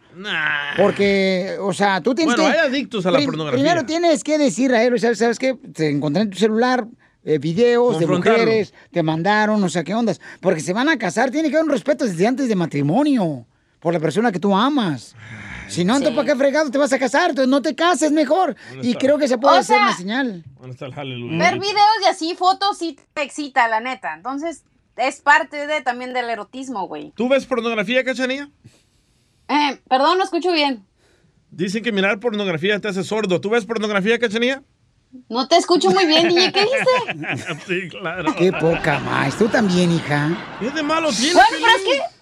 Porque, 0.77 1.55
o 1.61 1.73
sea, 1.73 2.01
tú 2.01 2.13
tienes 2.13 2.35
Bueno, 2.35 2.51
que... 2.51 2.59
hay 2.59 2.67
adictos 2.67 3.05
a 3.05 3.11
la 3.11 3.19
pornografía. 3.19 3.63
Primero 3.63 3.85
tienes 3.85 4.23
que 4.23 4.37
decir 4.37 4.73
a 4.73 4.83
él, 4.83 4.99
¿sabes, 4.99 5.17
¿sabes 5.17 5.39
qué? 5.39 5.57
Te 5.73 5.89
encontré 5.89 6.23
en 6.23 6.29
tu 6.29 6.37
celular 6.37 6.85
eh, 7.29 7.37
videos 7.37 7.99
de 7.99 8.07
mujeres, 8.07 8.73
te 8.91 9.03
mandaron, 9.03 9.63
o 9.63 9.69
sea, 9.69 9.83
¿qué 9.83 9.93
ondas? 9.93 10.19
Porque 10.41 10.61
se 10.61 10.73
van 10.73 10.89
a 10.89 10.97
casar, 10.97 11.29
tiene 11.29 11.51
que 11.51 11.57
haber 11.57 11.65
un 11.65 11.71
respeto 11.71 12.05
desde 12.05 12.25
antes 12.25 12.49
de 12.49 12.55
matrimonio 12.55 13.45
por 13.79 13.93
la 13.93 13.99
persona 13.99 14.31
que 14.31 14.39
tú 14.39 14.55
amas. 14.55 15.15
Si 15.67 15.85
no, 15.85 15.97
entonces, 15.97 16.15
¿para 16.15 16.27
qué 16.27 16.35
fregado 16.35 16.71
te 16.71 16.79
vas 16.79 16.91
a 16.91 16.97
casar? 16.97 17.29
Entonces, 17.29 17.47
no 17.47 17.61
te 17.61 17.75
cases 17.75 18.11
mejor. 18.11 18.55
Y 18.81 18.87
está? 18.87 18.99
creo 18.99 19.19
que 19.19 19.27
se 19.27 19.37
puede 19.37 19.57
O 19.57 19.59
hacer 19.59 19.75
sea, 19.75 19.85
una 19.85 19.95
señal. 19.95 20.43
¿Dónde 20.59 20.71
está 20.71 20.87
el 20.87 20.93
aleluya? 20.97 21.37
Ver 21.37 21.59
videos 21.59 21.99
y 22.03 22.05
así 22.07 22.35
fotos 22.35 22.79
sí 22.79 22.97
te 23.13 23.21
excita, 23.21 23.67
la 23.67 23.79
neta. 23.79 24.15
Entonces, 24.15 24.63
es 24.97 25.21
parte 25.21 25.67
de 25.67 25.81
también 25.81 26.13
del 26.13 26.31
erotismo, 26.31 26.87
güey. 26.87 27.13
¿Tú 27.15 27.29
ves 27.29 27.45
pornografía, 27.45 28.03
cachanilla? 28.03 28.49
Eh, 29.49 29.79
perdón, 29.87 30.17
no 30.17 30.23
escucho 30.23 30.51
bien. 30.51 30.83
Dicen 31.51 31.83
que 31.83 31.91
mirar 31.91 32.19
pornografía 32.19 32.79
te 32.79 32.87
hace 32.87 33.03
sordo. 33.03 33.39
¿Tú 33.39 33.51
ves 33.51 33.67
pornografía, 33.67 34.17
cachanilla? 34.17 34.63
No 35.27 35.47
te 35.47 35.57
escucho 35.57 35.89
muy 35.89 36.05
bien, 36.05 36.29
DJ. 36.29 36.51
¿Qué 36.51 36.61
dice? 36.61 37.55
sí, 37.67 37.89
claro. 37.89 38.35
Qué 38.35 38.51
poca 38.51 38.99
más. 38.99 39.37
Tú 39.37 39.47
también, 39.47 39.91
hija. 39.91 40.57
¿Qué 40.59 40.69
de 40.69 40.83
malo 40.83 41.09
tiene? 41.11 41.33
Bueno, 41.33 41.49
pero 41.51 41.75
es 41.75 41.83
que 41.83 42.19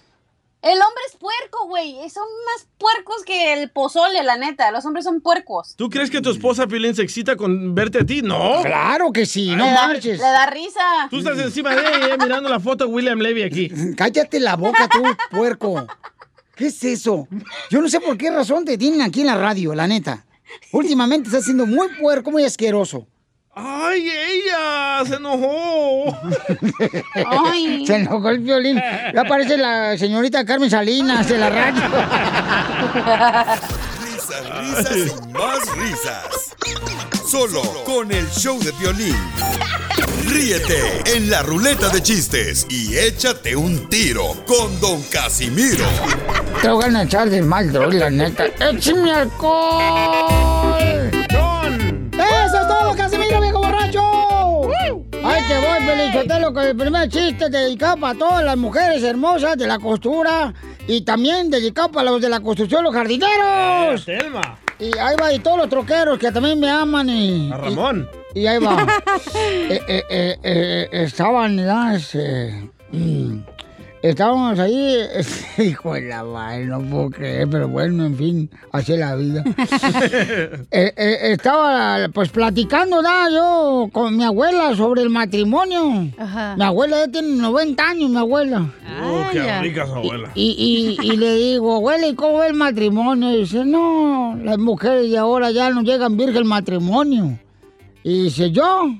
el 0.60 0.72
hombre 0.74 1.02
es 1.08 1.16
puerco, 1.16 1.66
güey. 1.68 1.96
Son 2.10 2.24
más 2.46 2.66
puercos 2.78 3.24
que 3.24 3.52
el 3.52 3.70
pozole, 3.70 4.22
la 4.22 4.36
neta. 4.36 4.70
Los 4.70 4.84
hombres 4.86 5.04
son 5.04 5.20
puercos. 5.20 5.74
¿Tú 5.76 5.88
crees 5.88 6.10
que 6.10 6.20
tu 6.20 6.30
esposa 6.30 6.66
Piolín 6.66 6.94
se 6.94 7.02
excita 7.02 7.36
con 7.36 7.74
verte 7.74 7.98
a 7.98 8.06
ti? 8.06 8.22
No. 8.22 8.62
Claro 8.62 9.12
que 9.12 9.26
sí, 9.26 9.50
no 9.54 9.64
le, 9.64 9.70
da, 9.70 9.86
marches. 9.86 10.18
le 10.18 10.24
da 10.24 10.46
risa. 10.46 11.08
Tú 11.10 11.18
estás 11.18 11.38
encima 11.38 11.74
de 11.74 11.82
ella 11.82 12.16
mirando 12.16 12.48
la 12.48 12.58
foto 12.58 12.86
de 12.86 12.92
William 12.92 13.18
Levy 13.18 13.42
aquí. 13.42 13.68
Cállate 13.96 14.40
la 14.40 14.56
boca 14.56 14.88
tú, 14.88 15.02
puerco. 15.30 15.86
¿Qué 16.56 16.66
es 16.66 16.82
eso? 16.82 17.28
Yo 17.70 17.80
no 17.80 17.88
sé 17.88 18.00
por 18.00 18.18
qué 18.18 18.30
razón 18.30 18.64
te 18.64 18.76
tienen 18.76 19.02
aquí 19.02 19.20
en 19.20 19.28
la 19.28 19.36
radio, 19.36 19.74
la 19.74 19.86
neta. 19.86 20.24
Últimamente 20.72 21.28
estás 21.28 21.44
siendo 21.44 21.66
muy 21.66 21.88
puerco, 22.00 22.30
muy 22.30 22.44
asqueroso. 22.44 23.06
¡Ay, 23.60 24.08
ella! 24.08 25.04
¡Se 25.04 25.16
enojó! 25.16 26.16
Ay. 27.26 27.84
Se 27.86 27.96
enojó 27.96 28.28
el 28.28 28.38
violín. 28.38 28.80
Ya 29.12 29.22
aparece 29.22 29.56
la 29.56 29.98
señorita 29.98 30.44
Carmen 30.44 30.70
Salinas 30.70 31.28
de 31.28 31.38
la 31.38 31.50
radio. 31.50 31.82
Risas, 34.00 34.60
risas 34.60 34.96
y 34.96 35.32
más 35.32 35.76
risas. 35.76 36.54
Solo 37.26 37.62
con 37.84 38.12
el 38.12 38.28
show 38.30 38.60
de 38.60 38.70
violín. 38.72 39.16
Ríete 40.28 41.02
en 41.16 41.30
la 41.30 41.42
ruleta 41.42 41.88
de 41.88 42.02
chistes 42.02 42.66
y 42.68 42.96
échate 42.96 43.56
un 43.56 43.88
tiro 43.88 44.34
con 44.46 44.78
Don 44.80 45.02
Casimiro. 45.04 45.86
Te 46.60 46.68
voy 46.68 46.84
a 46.84 47.02
echar 47.02 47.30
de 47.30 47.40
mal, 47.40 47.72
droga, 47.72 47.98
la 47.98 48.10
neta. 48.10 48.44
¡Échame 48.60 49.10
alcohol! 49.10 50.78
¡Eso 52.12 52.60
es 52.60 52.68
todo, 52.68 52.94
Casimiro, 52.94 53.40
viejo 53.40 53.58
borracho! 53.58 54.02
Ahí 55.24 55.42
te 55.48 55.56
voy, 55.58 55.86
Felizotelo, 55.86 56.52
con 56.52 56.64
el 56.64 56.76
primer 56.76 57.08
chiste 57.08 57.48
dedicado 57.48 57.96
para 57.96 58.18
todas 58.18 58.44
las 58.44 58.56
mujeres 58.56 59.02
hermosas 59.02 59.56
de 59.56 59.66
la 59.66 59.78
costura 59.78 60.52
y 60.86 61.00
también 61.02 61.50
dedicado 61.50 61.90
para 61.90 62.10
los 62.10 62.20
de 62.20 62.28
la 62.28 62.40
construcción, 62.40 62.84
los 62.84 62.94
jardineros. 62.94 64.04
Telma. 64.04 64.58
Y 64.78 64.96
ahí 64.98 65.16
va, 65.20 65.32
y 65.32 65.38
todos 65.40 65.58
los 65.58 65.68
troqueros 65.68 66.18
que 66.18 66.30
también 66.30 66.60
me 66.60 66.70
aman 66.70 67.08
y... 67.08 67.50
A 67.50 67.56
Ramón. 67.56 68.08
Y, 68.12 68.18
y 68.34 68.46
ahí 68.46 68.58
va. 68.58 68.86
Eh, 69.70 69.82
eh, 69.86 70.02
eh, 70.08 70.36
eh, 70.42 70.88
estaban, 70.92 71.56
¿verdad? 71.56 71.96
Este, 71.96 72.70
mm, 72.92 73.40
estábamos 74.02 74.58
ahí, 74.58 74.96
hijo 75.58 75.94
de 75.94 76.02
la 76.02 76.24
madre, 76.24 76.64
no 76.66 76.80
puedo 76.80 77.10
creer, 77.10 77.48
pero 77.50 77.68
bueno, 77.68 78.06
en 78.06 78.16
fin, 78.16 78.50
así 78.72 78.94
es 78.94 78.98
la 78.98 79.14
vida. 79.14 79.44
Eh, 80.70 80.92
eh, 80.96 81.18
estaba 81.32 82.08
pues 82.12 82.28
platicando 82.30 82.96
¿verdad? 82.96 83.28
yo 83.30 83.88
con 83.92 84.16
mi 84.16 84.24
abuela 84.24 84.74
sobre 84.76 85.02
el 85.02 85.10
matrimonio. 85.10 85.90
Mi 86.56 86.62
abuela 86.64 86.98
ya 87.06 87.08
tiene 87.12 87.36
90 87.36 87.82
años, 87.88 88.10
mi 88.10 88.16
abuela. 88.18 88.70
Oh, 89.02 89.24
qué 89.32 89.60
rica 89.60 89.86
su 89.86 89.94
abuela. 89.94 90.30
Y, 90.34 90.96
y, 91.00 91.06
y 91.06 91.16
le 91.16 91.34
digo, 91.34 91.76
abuela, 91.76 92.06
¿y 92.06 92.14
cómo 92.14 92.42
es 92.42 92.50
el 92.50 92.56
matrimonio? 92.56 93.32
Y 93.32 93.40
dice, 93.40 93.64
no, 93.64 94.38
las 94.42 94.58
mujeres 94.58 95.10
de 95.10 95.18
ahora 95.18 95.50
ya 95.50 95.70
no 95.70 95.82
llegan 95.82 96.16
virgen 96.16 96.38
al 96.38 96.44
matrimonio. 96.44 97.38
Y 98.02 98.24
dice, 98.24 98.50
yo, 98.50 98.94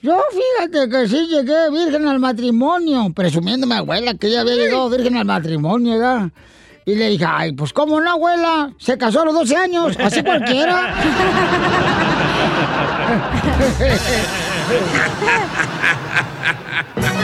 yo 0.00 0.20
fíjate 0.30 0.88
que 0.88 1.08
sí 1.08 1.26
llegué 1.26 1.70
virgen 1.70 2.06
al 2.06 2.18
matrimonio, 2.18 3.12
presumiendo 3.14 3.66
mi 3.66 3.74
abuela 3.74 4.14
que 4.14 4.28
ella 4.28 4.40
había 4.40 4.56
llegado 4.56 4.88
virgen 4.90 5.16
al 5.16 5.24
matrimonio, 5.24 5.98
¿verdad? 5.98 6.30
Y 6.86 6.94
le 6.94 7.10
dije, 7.10 7.24
ay, 7.28 7.52
pues 7.52 7.72
cómo 7.72 8.00
no, 8.00 8.10
abuela, 8.10 8.72
se 8.78 8.96
casó 8.96 9.22
a 9.22 9.26
los 9.26 9.34
12 9.34 9.56
años, 9.56 9.96
así 9.98 10.22
cualquiera. 10.22 10.94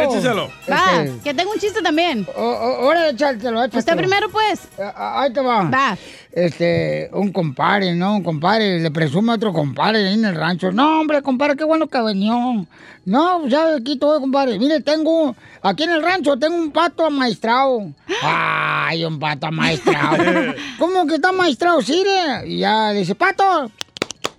Écheselo. 0.00 0.50
Va, 0.70 1.02
Este, 1.04 1.20
que 1.22 1.34
tengo 1.34 1.52
un 1.52 1.58
chiste 1.58 1.82
también. 1.82 2.26
Órale, 2.36 3.10
échatelo, 3.10 3.60
échatelo. 3.62 3.78
Usted 3.78 3.96
primero, 3.96 4.28
pues. 4.30 4.68
Ah, 4.78 5.22
Ahí 5.22 5.32
te 5.32 5.40
va. 5.40 5.64
Va. 5.64 5.96
Este, 6.32 7.08
un 7.12 7.32
compadre, 7.32 7.94
¿no? 7.94 8.16
Un 8.16 8.22
compadre, 8.24 8.80
le 8.80 8.90
presume 8.90 9.32
a 9.32 9.34
otro 9.36 9.52
compadre 9.52 10.08
ahí 10.08 10.14
en 10.14 10.24
el 10.24 10.34
rancho. 10.34 10.72
No, 10.72 11.00
hombre, 11.00 11.22
compadre, 11.22 11.56
qué 11.56 11.64
bueno 11.64 11.86
que 11.86 12.00
venió. 12.02 12.66
No, 13.04 13.46
ya 13.46 13.76
aquí 13.76 13.96
todo, 13.98 14.20
compadre. 14.20 14.58
Mire, 14.58 14.80
tengo, 14.80 15.36
aquí 15.62 15.84
en 15.84 15.90
el 15.90 16.02
rancho 16.02 16.36
tengo 16.38 16.56
un 16.56 16.72
pato 16.72 17.06
amaestrado. 17.06 17.92
Ay, 18.22 19.04
un 19.04 19.18
pato 19.18 19.46
amaestrado. 19.46 20.16
¿Cómo 20.78 21.06
que 21.06 21.16
está 21.16 21.28
amaestrado? 21.28 21.80
Sí, 21.82 22.02
le. 22.04 22.48
Y 22.48 22.58
ya 22.58 22.92
le 22.92 23.00
dice, 23.00 23.14
pato, 23.14 23.70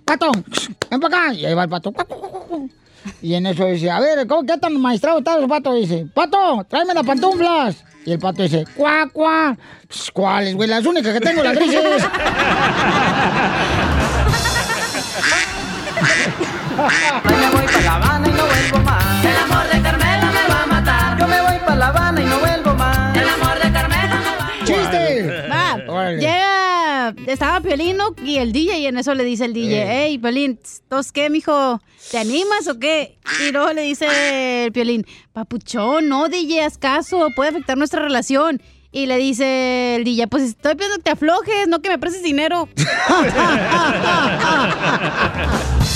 pato, 0.04 0.32
ven 0.90 1.00
para 1.00 1.24
acá. 1.24 1.32
Y 1.34 1.46
ahí 1.46 1.54
va 1.54 1.62
el 1.64 1.70
pato. 1.70 1.92
Y 3.22 3.34
en 3.34 3.46
eso 3.46 3.66
dice, 3.66 3.90
a 3.90 4.00
ver, 4.00 4.26
¿cómo, 4.26 4.44
¿qué 4.46 4.58
tan 4.58 4.80
maestrado 4.80 5.18
está 5.18 5.36
el 5.38 5.48
pato? 5.48 5.74
Dice, 5.74 6.06
pato, 6.12 6.64
tráeme 6.68 6.94
las 6.94 7.06
pantuflas. 7.06 7.84
Y 8.04 8.12
el 8.12 8.18
pato 8.18 8.42
dice, 8.42 8.64
cuá, 8.76 9.08
cuá. 9.12 9.56
¿Cuáles, 10.12 10.54
güey? 10.54 10.68
Las 10.68 10.86
únicas 10.86 11.12
que 11.12 11.20
tengo, 11.20 11.42
las 11.42 11.54
grises. 11.54 12.06
Ay, 16.78 17.36
me 17.36 17.50
voy 17.50 17.66
para 17.66 17.80
La 17.80 17.94
Habana 17.94 18.28
y 18.28 18.30
no 18.32 18.44
vuelvo 18.46 18.85
estaba 27.36 27.60
Piolino 27.60 28.14
y 28.24 28.38
el 28.38 28.50
DJ 28.50 28.78
y 28.78 28.86
en 28.86 28.96
eso 28.96 29.14
le 29.14 29.22
dice 29.22 29.44
el 29.44 29.52
DJ, 29.52 29.84
hey, 29.86 30.16
Piolín, 30.16 30.58
¿tos 30.88 31.12
qué, 31.12 31.28
mijo? 31.28 31.82
¿Te 32.10 32.16
animas 32.16 32.66
o 32.66 32.78
qué? 32.78 33.18
Y 33.46 33.52
luego 33.52 33.74
le 33.74 33.82
dice 33.82 34.64
el 34.64 34.72
Piolín, 34.72 35.06
papuchón, 35.34 36.08
no, 36.08 36.30
DJ, 36.30 36.64
haz 36.64 36.78
caso, 36.78 37.28
puede 37.36 37.50
afectar 37.50 37.76
nuestra 37.76 38.00
relación. 38.00 38.62
Y 38.90 39.04
le 39.04 39.18
dice 39.18 39.96
el 39.96 40.04
DJ, 40.04 40.28
pues 40.28 40.44
estoy 40.44 40.76
pidiendo 40.76 40.96
que 40.96 41.02
te 41.02 41.10
aflojes, 41.10 41.68
no 41.68 41.82
que 41.82 41.90
me 41.90 41.98
prestes 41.98 42.22
dinero. 42.22 42.70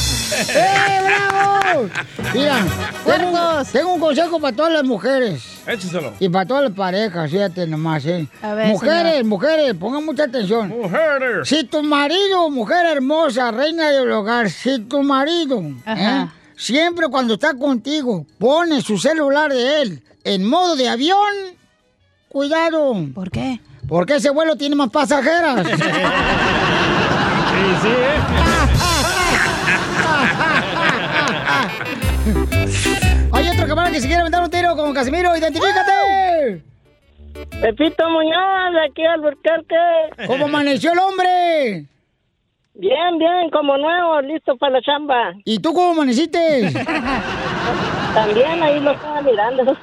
¡Eh, 0.33 1.01
bravo! 1.05 1.89
Mira, 2.35 2.65
tengo 3.05 3.31
un, 3.31 3.67
tengo 3.67 3.95
un 3.95 4.01
consejo 4.01 4.41
para 4.41 4.57
todas 4.57 4.73
las 4.73 4.85
mujeres. 4.85 5.43
Écheselo. 5.67 6.13
Y 6.19 6.29
para 6.29 6.47
todas 6.47 6.65
las 6.65 6.73
parejas, 6.73 7.31
fíjate 7.31 7.67
nomás, 7.67 8.05
¿eh? 8.07 8.27
A 8.43 8.55
ver, 8.55 8.69
mujeres, 8.69 9.13
señor. 9.13 9.25
mujeres, 9.27 9.75
pongan 9.75 10.05
mucha 10.05 10.25
atención. 10.25 10.69
Mujeres. 10.69 11.49
Si 11.49 11.65
tu 11.65 11.83
marido, 11.83 12.51
mujer 12.51 12.87
hermosa, 12.87 13.51
reina 13.51 13.91
del 13.91 14.11
hogar, 14.11 14.51
si 14.51 14.81
tu 14.81 15.03
marido. 15.03 15.63
¿eh? 15.87 16.27
siempre 16.57 17.09
cuando 17.09 17.35
está 17.35 17.55
contigo, 17.55 18.27
pone 18.39 18.83
su 18.83 18.99
celular 18.99 19.51
de 19.53 19.83
él 19.83 20.03
en 20.25 20.47
modo 20.49 20.77
de 20.77 20.89
avión, 20.89 21.17
cuidado. 22.29 22.95
¿Por 23.15 23.31
qué? 23.31 23.61
Porque 23.89 24.17
ese 24.17 24.31
vuelo 24.31 24.57
tiene 24.57 24.77
más 24.77 24.91
pasajeras. 24.91 25.67
Sí, 27.51 27.67
sí, 27.83 27.89
¿eh? 27.89 28.40
Camarada 33.71 33.95
que 33.95 34.01
se 34.01 34.09
quiere 34.09 34.23
aventar 34.23 34.43
un 34.43 34.51
tiro 34.51 34.75
con 34.75 34.93
Casimiro, 34.93 35.37
identifícate. 35.37 36.61
Pepito 37.61 38.11
Muñoz, 38.11 38.73
de 38.73 38.85
aquí 38.85 39.05
al 39.05 39.21
Burquerque. 39.21 40.27
¿Cómo 40.27 40.47
amaneció 40.47 40.93
el 40.93 40.99
hombre? 40.99 41.87
Bien, 42.75 43.19
bien, 43.19 43.49
como 43.53 43.77
nuevo, 43.77 44.21
listo 44.23 44.57
para 44.57 44.73
la 44.73 44.83
chamba. 44.83 45.35
¿Y 45.45 45.61
tú 45.61 45.73
cómo 45.73 45.93
amaneciste? 45.93 46.73
También 48.15 48.61
ahí 48.61 48.81
lo 48.81 48.91
estaba 48.91 49.23
mirando. 49.23 49.77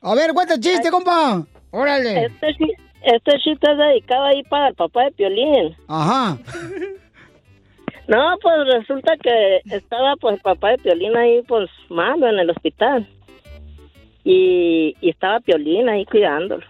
A 0.00 0.14
ver, 0.14 0.32
cuenta 0.32 0.54
el 0.54 0.60
chiste, 0.60 0.90
compa. 0.90 1.42
Órale. 1.70 2.24
Este, 2.24 2.56
este 3.02 3.32
chiste 3.44 3.70
es 3.70 3.76
dedicado 3.76 4.24
ahí 4.24 4.42
para 4.44 4.68
el 4.68 4.74
papá 4.74 5.04
de 5.04 5.10
Piolín. 5.10 5.76
Ajá. 5.86 6.38
No, 8.08 8.38
pues 8.40 8.56
resulta 8.72 9.18
que 9.18 9.60
estaba 9.70 10.16
pues 10.16 10.36
el 10.36 10.40
papá 10.40 10.70
de 10.70 10.78
Piolín 10.78 11.14
ahí 11.14 11.42
pues 11.46 11.68
malo 11.90 12.26
en 12.26 12.38
el 12.38 12.48
hospital. 12.48 13.06
Y, 14.24 14.96
y 15.02 15.10
estaba 15.10 15.40
Piolín 15.40 15.90
ahí 15.90 16.06
cuidándolo. 16.06 16.64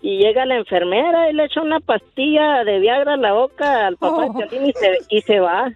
Y 0.00 0.18
llega 0.18 0.46
la 0.46 0.56
enfermera 0.56 1.28
y 1.28 1.34
le 1.34 1.46
echa 1.46 1.60
una 1.60 1.80
pastilla 1.80 2.62
de 2.62 2.78
Viagra 2.78 3.14
en 3.14 3.22
la 3.22 3.32
boca 3.32 3.88
al 3.88 3.96
papá 3.96 4.28
de 4.28 4.46
Piolín 4.46 4.68
y 4.68 4.72
se, 4.72 4.98
y 5.08 5.20
se 5.22 5.40
va. 5.40 5.72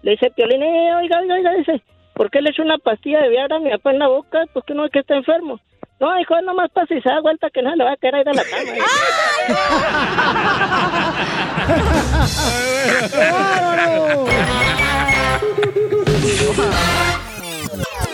Le 0.00 0.12
dice 0.12 0.30
Piolín, 0.30 0.62
eh, 0.62 0.94
oiga, 0.94 1.20
oiga, 1.20 1.34
oiga, 1.34 1.52
dice, 1.52 1.82
¿por 2.14 2.30
qué 2.30 2.40
le 2.40 2.50
echa 2.50 2.62
una 2.62 2.78
pastilla 2.78 3.20
de 3.20 3.28
Viagra 3.28 3.56
a 3.56 3.60
mi 3.60 3.70
papá 3.70 3.90
en 3.92 3.98
la 3.98 4.08
boca? 4.08 4.46
Pues 4.54 4.64
que 4.64 4.72
no 4.72 4.86
es 4.86 4.90
que 4.90 5.00
está 5.00 5.14
enfermo. 5.14 5.60
No, 6.02 6.18
hijo, 6.18 6.34
nomás 6.42 6.70
pasa 6.72 6.94
y 6.94 7.00
se 7.00 7.08
da 7.08 7.20
vuelta 7.20 7.48
que 7.50 7.62
no 7.62 7.76
le 7.76 7.84
va 7.84 7.92
a 7.92 7.96
querer 7.96 8.22
ir 8.22 8.28
a 8.28 8.34
la 8.34 8.42
cama. 8.42 8.72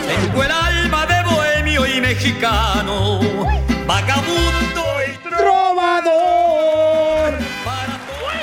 Tengo 0.07 0.45
el 0.45 0.51
alma 0.51 1.07
de 1.07 1.23
bohemio 1.31 1.87
y 1.87 2.03
mexicano, 2.03 3.21
vagabundo 3.87 4.85
y 5.07 5.13
¡Trovador! 5.27 7.33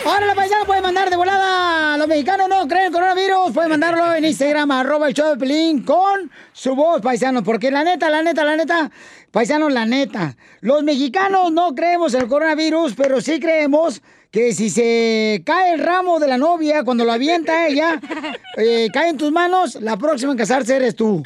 Ahora 0.05 0.27
la 0.27 0.35
paisana 0.35 0.65
puede 0.65 0.83
mandar 0.83 1.09
de 1.09 1.15
volada. 1.15 1.97
Los 1.97 2.07
mexicanos 2.07 2.47
no 2.47 2.67
creen 2.67 2.85
el 2.85 2.91
coronavirus. 2.91 3.51
Pueden 3.51 3.71
mandarlo 3.71 4.13
en 4.13 4.23
Instagram, 4.23 4.69
arroba 4.69 5.07
el 5.07 5.15
show 5.15 5.31
de 5.31 5.37
Pelín, 5.37 5.81
con 5.81 6.29
su 6.53 6.75
voz, 6.75 7.01
paisanos. 7.01 7.41
Porque 7.41 7.71
la 7.71 7.83
neta, 7.83 8.11
la 8.11 8.21
neta, 8.21 8.43
la 8.43 8.55
neta, 8.55 8.91
paisanos, 9.31 9.73
la 9.73 9.87
neta. 9.87 10.35
Los 10.61 10.83
mexicanos 10.83 11.51
no 11.51 11.73
creemos 11.73 12.13
en 12.13 12.21
el 12.21 12.27
coronavirus, 12.27 12.93
pero 12.93 13.19
sí 13.19 13.39
creemos 13.39 14.03
que 14.29 14.53
si 14.53 14.69
se 14.69 15.41
cae 15.43 15.73
el 15.73 15.79
ramo 15.79 16.19
de 16.19 16.27
la 16.27 16.37
novia 16.37 16.83
cuando 16.83 17.03
lo 17.03 17.11
avienta 17.11 17.65
ella, 17.67 17.99
eh, 18.57 18.89
cae 18.93 19.09
en 19.09 19.17
tus 19.17 19.31
manos, 19.31 19.73
la 19.81 19.97
próxima 19.97 20.33
en 20.33 20.37
casarse 20.37 20.75
eres 20.75 20.95
tú. 20.95 21.23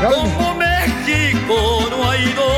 Como 0.00 0.54
México 0.54 1.86
no 1.90 2.10
hay 2.10 2.32
dos. 2.32 2.53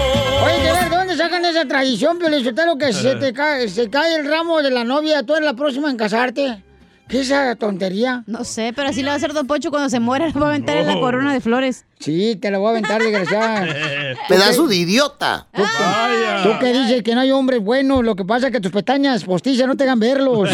Oye, 1.17 1.25
de 1.25 1.31
ver, 1.31 1.43
¿de 1.43 1.43
dónde 1.43 1.43
sacan 1.43 1.45
esa 1.45 1.69
tradición, 1.69 2.19
Piolichotero, 2.19 2.77
que 2.77 2.93
se 2.93 3.17
te 3.17 3.33
cae, 3.33 3.69
se 3.69 3.89
cae 3.89 4.17
el 4.17 4.29
ramo 4.29 4.63
de 4.63 4.71
la 4.71 4.85
novia, 4.85 5.23
tú 5.23 5.35
eres 5.35 5.47
la 5.47 5.55
próxima 5.55 5.91
en 5.91 5.97
casarte? 5.97 6.63
¿Qué 7.09 7.21
es 7.21 7.27
esa 7.27 7.55
tontería? 7.55 8.25
No 8.27 8.43
sé, 8.43 8.73
pero 8.75 8.89
así 8.89 9.01
le 9.01 9.09
va 9.09 9.13
a 9.15 9.17
hacer 9.17 9.33
Don 9.33 9.47
Pocho 9.47 9.71
cuando 9.71 9.89
se 9.89 10.01
muera, 10.01 10.27
le 10.27 10.33
va 10.41 10.47
a 10.47 10.49
aventar 10.51 10.77
en 10.77 10.87
la 10.89 10.99
corona 10.99 11.33
de 11.33 11.41
flores. 11.41 11.85
Sí, 12.01 12.37
te 12.37 12.51
la 12.51 12.59
voy 12.59 12.69
a 12.69 12.71
aventar, 12.71 13.01
desgraciada. 13.01 13.65
Pedazo 14.29 14.67
de 14.67 14.77
idiota. 14.77 15.47
¿Tú, 15.53 15.63
tú 15.63 16.59
que 16.59 16.73
dices 16.73 17.03
que 17.03 17.15
no 17.15 17.21
hay 17.21 17.31
hombres 17.31 17.61
buenos, 17.61 18.05
lo 18.05 18.17
que 18.17 18.25
pasa 18.25 18.49
es 18.49 18.53
que 18.53 18.61
tus 18.61 18.73
pestañas 18.73 19.25
postizas 19.25 19.67
no 19.67 19.77
te 19.77 19.85
hagan 19.85 20.01
verlos. 20.01 20.51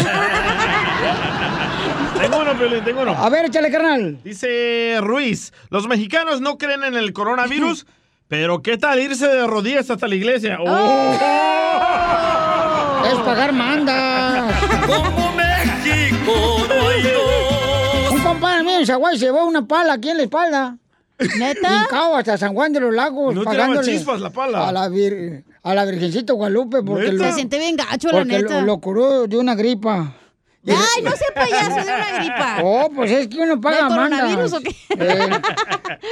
Tengo 2.21 2.39
uno, 2.39 2.53
Piolín, 2.57 2.83
tengo 2.85 3.01
uno. 3.01 3.11
A 3.11 3.29
ver, 3.29 3.45
échale, 3.45 3.69
carnal. 3.69 4.19
Dice 4.23 4.97
Ruiz, 5.01 5.51
los 5.69 5.87
mexicanos 5.87 6.39
no 6.39 6.57
creen 6.57 6.83
en 6.83 6.95
el 6.95 7.11
coronavirus, 7.11 7.85
pero 8.27 8.61
¿qué 8.61 8.77
tal 8.77 8.99
irse 8.99 9.27
de 9.27 9.45
rodillas 9.47 9.89
hasta 9.89 10.07
la 10.07 10.15
iglesia? 10.15 10.57
¡Oh! 10.59 11.13
Es 13.05 13.19
pagar 13.19 13.53
mandas. 13.53 14.53
Como 14.85 15.31
México 15.33 16.65
no 16.67 16.87
hay 16.89 17.01
dos. 17.03 18.11
Un 18.11 18.21
compadre 18.23 18.63
mío 18.63 18.79
en 18.79 18.85
Zaguay 18.87 19.17
se 19.19 19.25
llevó 19.25 19.45
una 19.45 19.65
pala 19.67 19.93
aquí 19.93 20.09
en 20.09 20.17
la 20.17 20.23
espalda. 20.23 20.77
¿Neta? 21.37 21.83
Hincao 21.83 22.15
hasta 22.15 22.37
San 22.37 22.53
Juan 22.53 22.73
de 22.73 22.79
los 22.79 22.93
Lagos. 22.93 23.35
No 23.35 23.43
pagándole 23.43 23.91
chispas 23.91 24.19
la 24.19 24.29
pala. 24.29 24.67
A 24.67 24.71
la, 24.71 24.89
vir- 24.89 25.43
a 25.61 25.73
la 25.73 25.85
Virgencita 25.85 26.33
Guadalupe. 26.33 26.81
Porque 26.83 27.11
¿Neta? 27.11 27.23
lo, 27.23 27.29
Se 27.29 27.33
siente 27.33 27.59
bien 27.59 27.75
gacho, 27.75 28.09
la 28.09 28.23
neta. 28.25 28.61
Lo, 28.61 28.65
lo 28.67 28.77
curó 28.79 29.27
de 29.27 29.37
una 29.37 29.53
gripa. 29.55 30.13
Ay, 30.65 31.03
no 31.03 31.11
sea 31.11 31.27
payaso 31.35 31.75
de 31.75 31.81
una 31.81 32.17
gripa. 32.19 32.57
Oh, 32.63 32.89
pues 32.95 33.11
es 33.11 33.27
que 33.27 33.37
uno 33.39 33.59
paga 33.59 33.75
¿De 33.77 33.83
mandas. 33.83 34.19
coronavirus 34.21 34.53
o 34.53 34.61
qué? 34.61 34.75
Eh, 34.97 35.29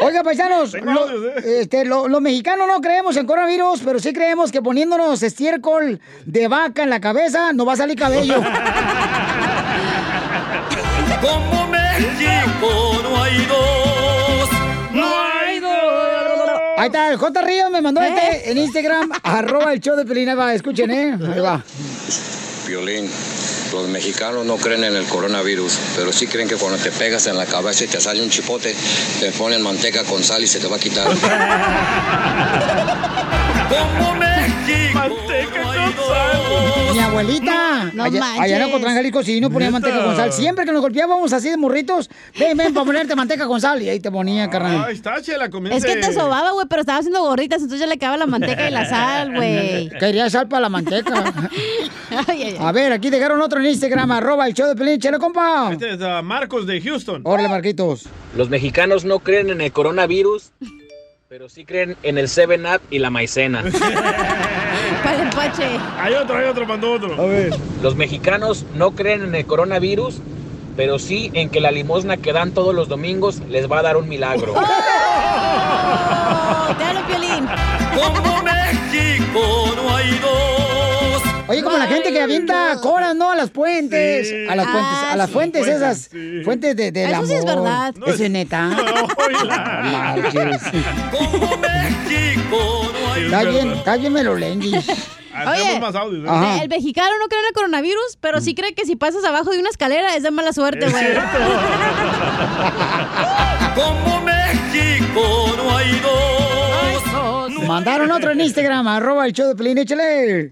Oiga, 0.02 0.24
paisanos, 0.24 0.74
lo- 0.74 1.04
audios, 1.04 1.24
¿eh? 1.46 1.60
este, 1.62 1.86
lo- 1.86 2.08
los 2.10 2.20
mexicanos 2.22 2.68
no 2.68 2.82
creemos 2.82 3.16
en 3.16 3.26
coronavirus, 3.26 3.82
pero 3.86 4.00
sí 4.00 4.12
creemos 4.12 4.52
que 4.52 4.62
poniéndonos 4.62 5.24
estiércol 5.24 6.02
de 6.26 6.48
vaca 6.50 6.84
en 6.84 6.90
la 6.90 7.00
cabeza 7.00 7.54
nos 7.54 7.66
va 7.68 7.74
a 7.74 7.78
salir 7.78 7.98
cabello. 7.98 8.36
Como 11.22 11.68
México 11.68 13.00
no 13.04 13.24
hay 13.24 13.46
dos. 13.46 14.50
No 14.92 15.06
hay 15.06 15.60
dos. 15.60 15.72
Ahí 16.78 16.88
está, 16.88 17.10
el 17.12 17.18
J. 17.18 17.42
Río 17.42 17.70
me 17.70 17.82
mandó 17.82 18.02
este 18.02 18.52
en 18.52 18.58
Instagram, 18.58 19.12
arroba 19.24 19.72
el 19.74 19.80
show 19.80 19.96
de 19.96 20.04
Pelina. 20.06 20.34
Va, 20.36 20.54
escuchen, 20.54 20.90
¿eh? 20.92 21.18
Ahí 21.34 21.40
va. 21.40 21.64
Violín, 22.68 23.10
los 23.72 23.88
mexicanos 23.88 24.46
no 24.46 24.58
creen 24.58 24.84
en 24.84 24.96
el 24.96 25.06
coronavirus, 25.06 25.80
pero 25.96 26.12
sí 26.12 26.28
creen 26.28 26.48
que 26.48 26.56
cuando 26.56 26.78
te 26.78 26.92
pegas 26.92 27.28
en 27.28 27.38
la 27.38 27.46
cabeza 27.46 27.86
y 27.86 27.88
te 27.88 28.02
sale 28.02 28.22
un 28.22 28.30
chipote, 28.30 28.76
te 29.20 29.32
ponen 29.32 29.62
manteca 29.62 30.04
con 30.04 30.24
sal 30.24 30.44
y 30.44 30.48
se 30.48 30.60
te 30.60 30.68
va 30.68 30.78
a 30.78 30.80
quitar. 30.80 31.08
Como 33.70 34.16
México 34.16 34.94
Manteca. 34.94 35.71
Mi 36.94 37.00
abuelita, 37.00 37.92
No 37.94 38.04
allá, 38.04 38.20
manches. 38.20 38.42
allá 38.44 38.58
en 38.58 38.64
Ocotlán, 38.64 38.96
Jalisco, 38.96 39.24
sí, 39.24 39.40
no 39.42 39.50
ponía 39.50 39.70
¿Neta? 39.70 39.80
manteca 39.80 40.04
con 40.06 40.16
sal. 40.16 40.32
Siempre 40.34 40.66
que 40.66 40.72
nos 40.72 40.82
golpeábamos 40.82 41.32
así 41.34 41.50
de 41.50 41.58
morritos, 41.58 42.10
ven, 42.38 42.58
ven, 42.58 42.74
para 42.74 42.86
ponerte 42.86 43.16
manteca 43.16 43.48
con 43.48 43.62
sal. 43.62 43.82
Y 43.82 43.90
ahí 43.90 44.00
te 44.00 44.12
ponía, 44.12 44.50
carnal. 44.50 44.86
Ahí 44.86 44.96
está, 44.96 45.22
chela, 45.22 45.50
comienza. 45.50 45.78
Es 45.78 45.86
que 45.94 46.00
te 46.02 46.14
sobaba, 46.14 46.52
güey, 46.52 46.68
pero 46.70 46.82
estaba 46.82 47.00
haciendo 47.00 47.22
gorditas, 47.22 47.62
entonces 47.62 47.80
ya 47.80 47.88
le 47.88 47.98
quedaba 47.98 48.18
la 48.18 48.26
manteca 48.26 48.68
y 48.68 48.72
la 48.72 48.86
sal, 48.88 49.34
güey. 49.36 49.90
Quería 50.00 50.30
sal 50.30 50.48
para 50.48 50.62
la 50.62 50.70
manteca. 50.70 51.24
Ay, 52.12 52.26
ay, 52.28 52.44
ay. 52.44 52.58
A 52.60 52.72
ver, 52.74 52.92
aquí 52.92 53.10
dejaron 53.10 53.42
otro 53.42 53.62
en 53.62 53.68
Instagram, 53.68 54.12
arroba 54.12 54.46
el 54.46 54.54
show 54.54 54.68
de 54.68 54.76
Pelín, 54.76 55.00
chale, 55.00 55.18
compa. 55.18 55.70
Este 55.72 55.92
es 55.94 56.00
uh, 56.02 56.22
Marcos 56.22 56.68
de 56.68 56.82
Houston. 56.82 57.22
Órale, 57.24 57.48
Marquitos. 57.48 58.04
Los 58.36 58.50
mexicanos 58.50 59.06
no 59.06 59.20
creen 59.20 59.50
en 59.50 59.62
el 59.62 59.72
coronavirus, 59.72 60.52
pero 61.30 61.48
sí 61.48 61.64
creen 61.64 61.96
en 62.04 62.18
el 62.18 62.28
7-Up 62.28 62.82
y 62.92 63.00
la 63.00 63.10
maicena. 63.10 63.64
Hay 66.00 66.14
otro, 66.14 66.38
hay 66.38 66.46
otro, 66.46 66.66
mandó 66.66 66.94
otro. 66.94 67.14
A 67.22 67.26
ver. 67.26 67.54
Los 67.82 67.96
mexicanos 67.96 68.66
no 68.76 68.92
creen 68.92 69.24
en 69.24 69.36
el 69.36 69.46
coronavirus, 69.46 70.20
pero 70.78 71.00
sí 71.00 71.32
en 71.34 71.50
que 71.50 71.60
la 71.62 71.72
limosna 71.72 72.18
que 72.18 72.32
dan 72.34 72.52
todos 72.52 72.74
los 72.76 72.88
domingos 72.88 73.40
les 73.50 73.70
va 73.72 73.80
a 73.80 73.82
dar 73.82 73.98
un 73.98 74.08
milagro. 74.08 74.54
¡Oh! 74.56 74.62
Piolín. 77.08 77.48
Como 77.96 78.44
México 78.44 79.74
no 79.76 79.96
hay 79.96 80.10
dos. 80.20 81.22
Oye, 81.48 81.64
como 81.64 81.78
la 81.78 81.88
gente 81.88 82.14
que 82.14 82.22
avienta 82.22 82.78
coras, 82.82 83.14
¿no? 83.16 83.32
A 83.32 83.36
las 83.36 83.50
puentes. 83.50 84.32
A 84.50 84.56
las 84.56 84.68
puentes, 84.68 84.94
a 85.12 85.16
las 85.18 85.28
sí. 85.28 85.34
fuentes 85.34 85.68
esas. 85.68 85.98
sí. 86.12 86.42
Fuentes 86.46 86.76
de, 86.78 86.92
del 86.94 87.08
Eso 87.08 87.16
amor. 87.16 87.28
sí 87.28 87.34
es 87.34 87.46
verdad. 87.46 87.94
No, 87.98 88.06
Eso 88.06 88.24
es- 88.24 88.32
neta. 88.32 88.70
No. 88.70 88.86
Como 91.12 91.58
México 91.58 92.92
no 92.94 93.14
hay 93.14 93.24
Está 93.26 93.44
bien, 93.44 93.72
está 93.74 93.98
bien 93.98 94.14
melolengis. 94.14 94.86
Oye, 95.34 95.82
Ajá. 96.28 96.58
el 96.64 96.70
mexicano 96.70 97.12
no 97.20 97.28
cree 97.28 97.40
en 97.42 97.48
el 97.48 97.54
coronavirus, 97.54 98.18
pero 98.20 98.42
sí 98.42 98.54
cree 98.56 98.74
que 98.74 98.86
si 98.86 98.96
pasas 98.96 99.24
abajo 99.24 99.52
de 99.52 99.60
una 99.60 99.70
escalera 99.70 100.16
es 100.16 100.24
de 100.24 100.32
mala 100.32 100.52
suerte, 100.54 100.90
güey. 100.90 101.06
Como 103.76 104.22
México 104.22 105.54
no 105.58 105.78
hay 105.78 105.92
dos. 106.02 107.68
Mandaron 107.68 108.12
otro 108.12 108.32
en 108.32 108.42
Instagram, 108.42 108.88
arroba 108.88 109.26
el 109.26 109.34
show 109.34 109.48
de 109.48 109.56
Pelín, 109.56 109.78
échale. 109.78 110.52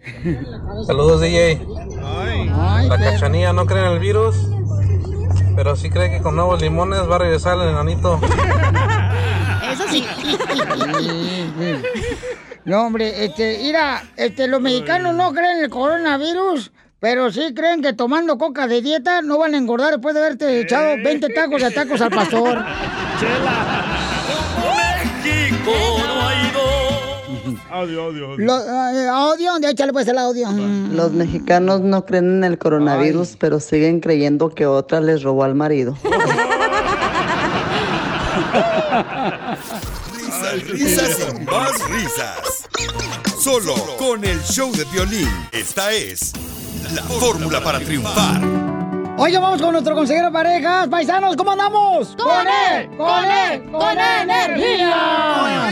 Saludos, 0.87 1.19
DJ. 1.21 1.59
Ay, 2.03 2.87
La 2.87 2.97
qué- 2.97 3.03
cachanilla 3.03 3.51
no 3.53 3.65
cree 3.65 3.85
en 3.85 3.91
el 3.93 3.99
virus, 3.99 4.35
pero 5.55 5.75
sí 5.75 5.89
cree 5.89 6.09
que 6.09 6.21
con 6.21 6.35
nuevos 6.35 6.61
limones 6.61 7.09
va 7.09 7.15
a 7.15 7.19
regresar 7.19 7.57
el 7.57 7.69
enanito. 7.69 8.19
Eso 9.71 9.83
sí. 9.89 10.05
No, 12.65 12.85
hombre, 12.85 13.25
este, 13.25 13.59
mira, 13.61 14.03
este, 14.15 14.47
los 14.47 14.61
mexicanos 14.61 15.15
no 15.15 15.33
creen 15.33 15.57
en 15.57 15.63
el 15.65 15.69
coronavirus, 15.69 16.71
pero 16.99 17.31
sí 17.31 17.53
creen 17.55 17.81
que 17.81 17.93
tomando 17.93 18.37
coca 18.37 18.67
de 18.67 18.81
dieta 18.81 19.21
no 19.21 19.37
van 19.37 19.53
a 19.53 19.57
engordar 19.57 19.91
después 19.91 20.13
de 20.13 20.21
haberte 20.21 20.61
echado 20.61 20.95
20 21.03 21.29
tacos 21.33 21.61
de 21.61 21.71
tacos 21.71 22.01
al 22.01 22.11
pastor. 22.11 22.57
México 22.57 23.88
Audio, 27.71 28.03
audio, 28.05 28.31
audio. 28.31 28.45
Lo, 28.45 28.59
eh, 28.61 29.07
audio, 29.09 29.57
échale 29.69 29.93
pues 29.93 30.07
el 30.07 30.17
audio. 30.17 30.49
Los 30.51 31.11
mexicanos 31.11 31.81
no 31.81 32.03
creen 32.05 32.37
en 32.37 32.43
el 32.43 32.57
coronavirus, 32.57 33.35
pero 33.39 33.59
siguen 33.59 33.99
creyendo 33.99 34.49
que 34.49 34.65
otra 34.65 35.01
les 35.01 35.21
robó 35.21 35.43
al 35.43 35.53
marido. 35.55 35.95
Risas, 40.13 40.67
risas 40.69 41.19
y 41.19 41.45
más 41.45 41.89
risas. 41.89 42.67
Solo 43.39 43.75
con 43.97 44.23
el 44.23 44.41
show 44.43 44.71
de 44.71 44.85
violín. 44.85 45.29
Esta 45.51 45.91
es 45.91 46.33
la 46.95 47.03
fórmula 47.03 47.61
para 47.61 47.79
triunfar. 47.79 48.41
Oye, 49.17 49.37
vamos 49.37 49.61
con 49.61 49.73
nuestro 49.73 49.93
consejero 49.95 50.27
de 50.27 50.31
parejas. 50.31 50.87
Paisanos, 50.87 51.35
¿cómo 51.35 51.51
andamos? 51.51 52.15
¡Con 52.17 52.47
él! 52.47 52.89
¡Con 52.97 53.25
él! 53.25 53.63
¡Con 53.71 53.99
energía! 53.99 55.69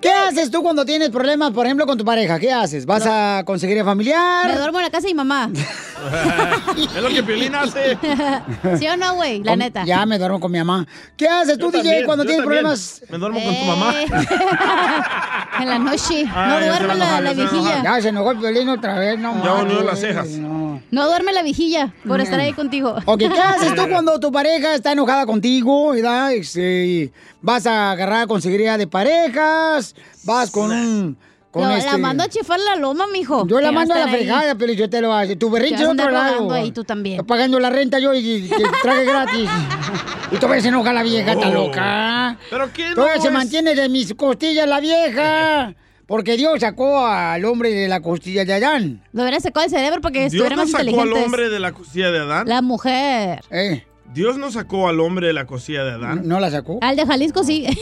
¿Qué 0.00 0.10
haces 0.10 0.50
tú 0.50 0.62
cuando 0.62 0.84
tienes 0.84 1.10
problemas, 1.10 1.52
por 1.52 1.66
ejemplo, 1.66 1.86
con 1.86 1.96
tu 1.98 2.04
pareja? 2.04 2.38
¿Qué 2.38 2.52
haces? 2.52 2.86
¿Vas 2.86 3.04
a 3.06 3.42
conseguir 3.44 3.82
familiar? 3.82 4.46
Me 4.46 4.56
duermo 4.56 4.78
en 4.78 4.84
la 4.84 4.90
casa 4.90 5.06
de 5.08 5.14
mi 5.14 5.16
mamá. 5.16 5.50
es 6.76 7.02
lo 7.02 7.08
que 7.08 7.22
Piolín 7.22 7.54
hace. 7.54 7.98
¿Sí 8.78 8.86
o 8.86 8.96
no, 8.96 9.14
güey? 9.14 9.42
La 9.42 9.56
neta. 9.56 9.84
Ya 9.84 10.04
me 10.06 10.18
duermo 10.18 10.38
con 10.38 10.52
mi 10.52 10.58
mamá. 10.58 10.86
¿Qué 11.16 11.26
haces 11.26 11.58
tú, 11.58 11.66
Yo 11.66 11.78
DJ, 11.78 11.82
también, 11.82 12.06
cuando 12.06 12.24
tienes 12.24 12.44
también. 12.44 12.62
problemas? 12.62 13.02
Me 13.08 13.18
duermo 13.18 13.40
con 13.42 13.56
tu 13.56 13.64
mamá. 13.64 13.94
Eh. 14.02 14.06
en 15.62 15.68
la 15.68 15.78
noche. 15.78 16.24
Ah, 16.32 16.48
no 16.60 16.66
duerme 16.66 16.94
la, 16.94 17.20
la 17.20 17.32
vigilla. 17.32 17.82
Ya 17.82 18.02
se 18.02 18.08
enojó 18.08 18.30
el 18.32 18.38
violín 18.38 18.68
otra 18.68 18.98
vez, 18.98 19.18
no 19.18 19.42
Ya 19.42 19.54
manches, 19.54 19.84
las 19.84 20.00
cejas. 20.00 20.28
No. 20.28 20.80
No 20.90 21.06
duerme 21.06 21.32
la 21.32 21.42
vigilla 21.42 21.92
por 22.06 22.20
estar 22.20 22.38
ahí 22.38 22.52
contigo. 22.52 22.96
Ok, 23.06 23.18
¿qué 23.18 23.40
haces 23.40 23.74
tú 23.74 23.88
cuando 23.88 24.20
tu 24.20 24.30
pareja 24.30 24.74
está 24.74 24.92
enojada 24.92 25.26
contigo? 25.26 25.90
¿verdad? 25.92 26.32
Este, 26.32 27.10
vas 27.40 27.66
a 27.66 27.92
agarrar 27.92 28.26
consejería 28.26 28.76
de 28.76 28.86
parejas, 28.86 29.85
vas 30.24 30.50
con 30.50 30.70
un... 30.72 31.16
Con 31.50 31.62
No, 31.62 31.70
este- 31.74 31.90
La 31.92 31.96
mando 31.98 32.22
a 32.24 32.28
chifar 32.28 32.60
la 32.60 32.76
loma, 32.76 33.06
mijo. 33.10 33.46
Yo 33.46 33.60
la 33.60 33.72
mando 33.72 33.94
a 33.94 33.96
la 33.98 34.02
estar 34.04 34.14
ahí. 34.14 34.20
fregada, 34.26 34.54
pero 34.56 34.72
yo 34.74 34.90
te 34.90 35.00
lo 35.00 35.12
hago. 35.14 35.38
Tu 35.38 35.48
berrinche 35.48 35.84
anda 35.86 36.04
otro 36.04 36.12
lado. 36.14 36.52
ahí, 36.52 36.70
tú 36.70 36.84
también. 36.84 37.24
Pagando 37.24 37.58
la 37.58 37.70
renta 37.70 37.98
yo 37.98 38.12
y, 38.12 38.18
y 38.18 38.48
que 38.48 38.62
traje 38.82 39.04
gratis. 39.06 39.48
y 40.32 40.36
todavía 40.36 40.60
se 40.62 40.68
enoja 40.68 40.92
la 40.92 41.02
vieja, 41.02 41.32
está 41.32 41.48
Oh. 41.48 41.52
loca. 41.54 42.38
¿Pero 42.50 42.70
qué 42.74 42.90
no 42.90 42.94
Todavía 42.96 43.20
se 43.22 43.28
es? 43.28 43.32
mantiene 43.32 43.74
de 43.74 43.88
mis 43.88 44.12
costillas 44.14 44.68
la 44.68 44.80
vieja. 44.80 45.74
Porque 46.06 46.36
Dios 46.36 46.60
sacó 46.60 47.04
al 47.06 47.44
hombre 47.46 47.70
de 47.70 47.88
la 47.88 48.00
costilla 48.00 48.44
de 48.44 48.52
Adán. 48.54 49.02
Lo 49.12 49.22
hubiera 49.22 49.40
sacado 49.40 49.64
el 49.64 49.70
cerebro 49.72 50.00
porque 50.00 50.20
Dios 50.20 50.34
estuviera 50.34 50.54
no 50.54 50.62
más 50.62 50.70
sacó 50.70 51.00
al 51.00 51.12
hombre 51.14 51.48
de 51.48 51.58
la 51.58 51.72
costilla 51.72 52.12
de 52.12 52.18
Adán. 52.20 52.46
La 52.48 52.62
mujer. 52.62 53.40
Dios 54.14 54.38
no 54.38 54.50
sacó 54.50 54.88
al 54.88 54.98
hombre 55.00 55.26
de 55.26 55.32
la 55.34 55.46
costilla 55.46 55.84
de 55.84 55.92
Adán. 55.92 56.22
¿No 56.26 56.40
la 56.40 56.50
sacó? 56.50 56.78
Al 56.80 56.96
de 56.96 57.04
Jalisco 57.06 57.44
sí. 57.44 57.66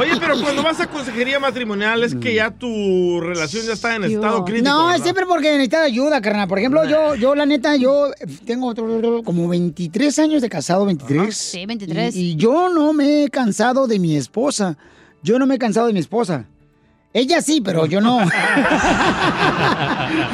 Oye, 0.00 0.12
pero 0.20 0.40
cuando 0.40 0.62
vas 0.62 0.80
a 0.80 0.86
consejería 0.86 1.38
matrimonial 1.40 2.02
es 2.04 2.14
que 2.14 2.34
ya 2.34 2.50
tu 2.50 3.20
relación 3.20 3.64
ya 3.66 3.72
está 3.72 3.96
en 3.96 4.04
estado 4.04 4.44
crítico. 4.44 4.68
No, 4.68 4.88
es 4.88 4.92
¿verdad? 4.94 5.04
siempre 5.04 5.26
porque 5.26 5.50
necesita 5.52 5.82
ayuda, 5.82 6.20
carnal. 6.20 6.48
Por 6.48 6.58
ejemplo, 6.58 6.84
yo, 6.88 7.14
yo 7.16 7.34
la 7.34 7.46
neta, 7.46 7.76
yo 7.76 8.10
tengo 8.44 8.68
otro- 8.68 9.22
como 9.24 9.48
23 9.48 10.18
años 10.20 10.42
de 10.42 10.48
casado, 10.48 10.86
23. 10.86 11.36
Sí, 11.36 11.66
23. 11.66 12.14
Y, 12.14 12.20
y 12.20 12.36
yo 12.36 12.68
no 12.68 12.92
me 12.92 13.24
he 13.24 13.28
cansado 13.30 13.86
de 13.86 13.98
mi 13.98 14.16
esposa. 14.16 14.76
Yo 15.22 15.38
no 15.38 15.46
me 15.46 15.56
he 15.56 15.58
cansado 15.58 15.88
de 15.88 15.92
mi 15.92 15.98
esposa. 16.00 16.46
Ella 17.18 17.42
sí, 17.42 17.60
pero 17.60 17.84
yo 17.86 18.00
no. 18.00 18.20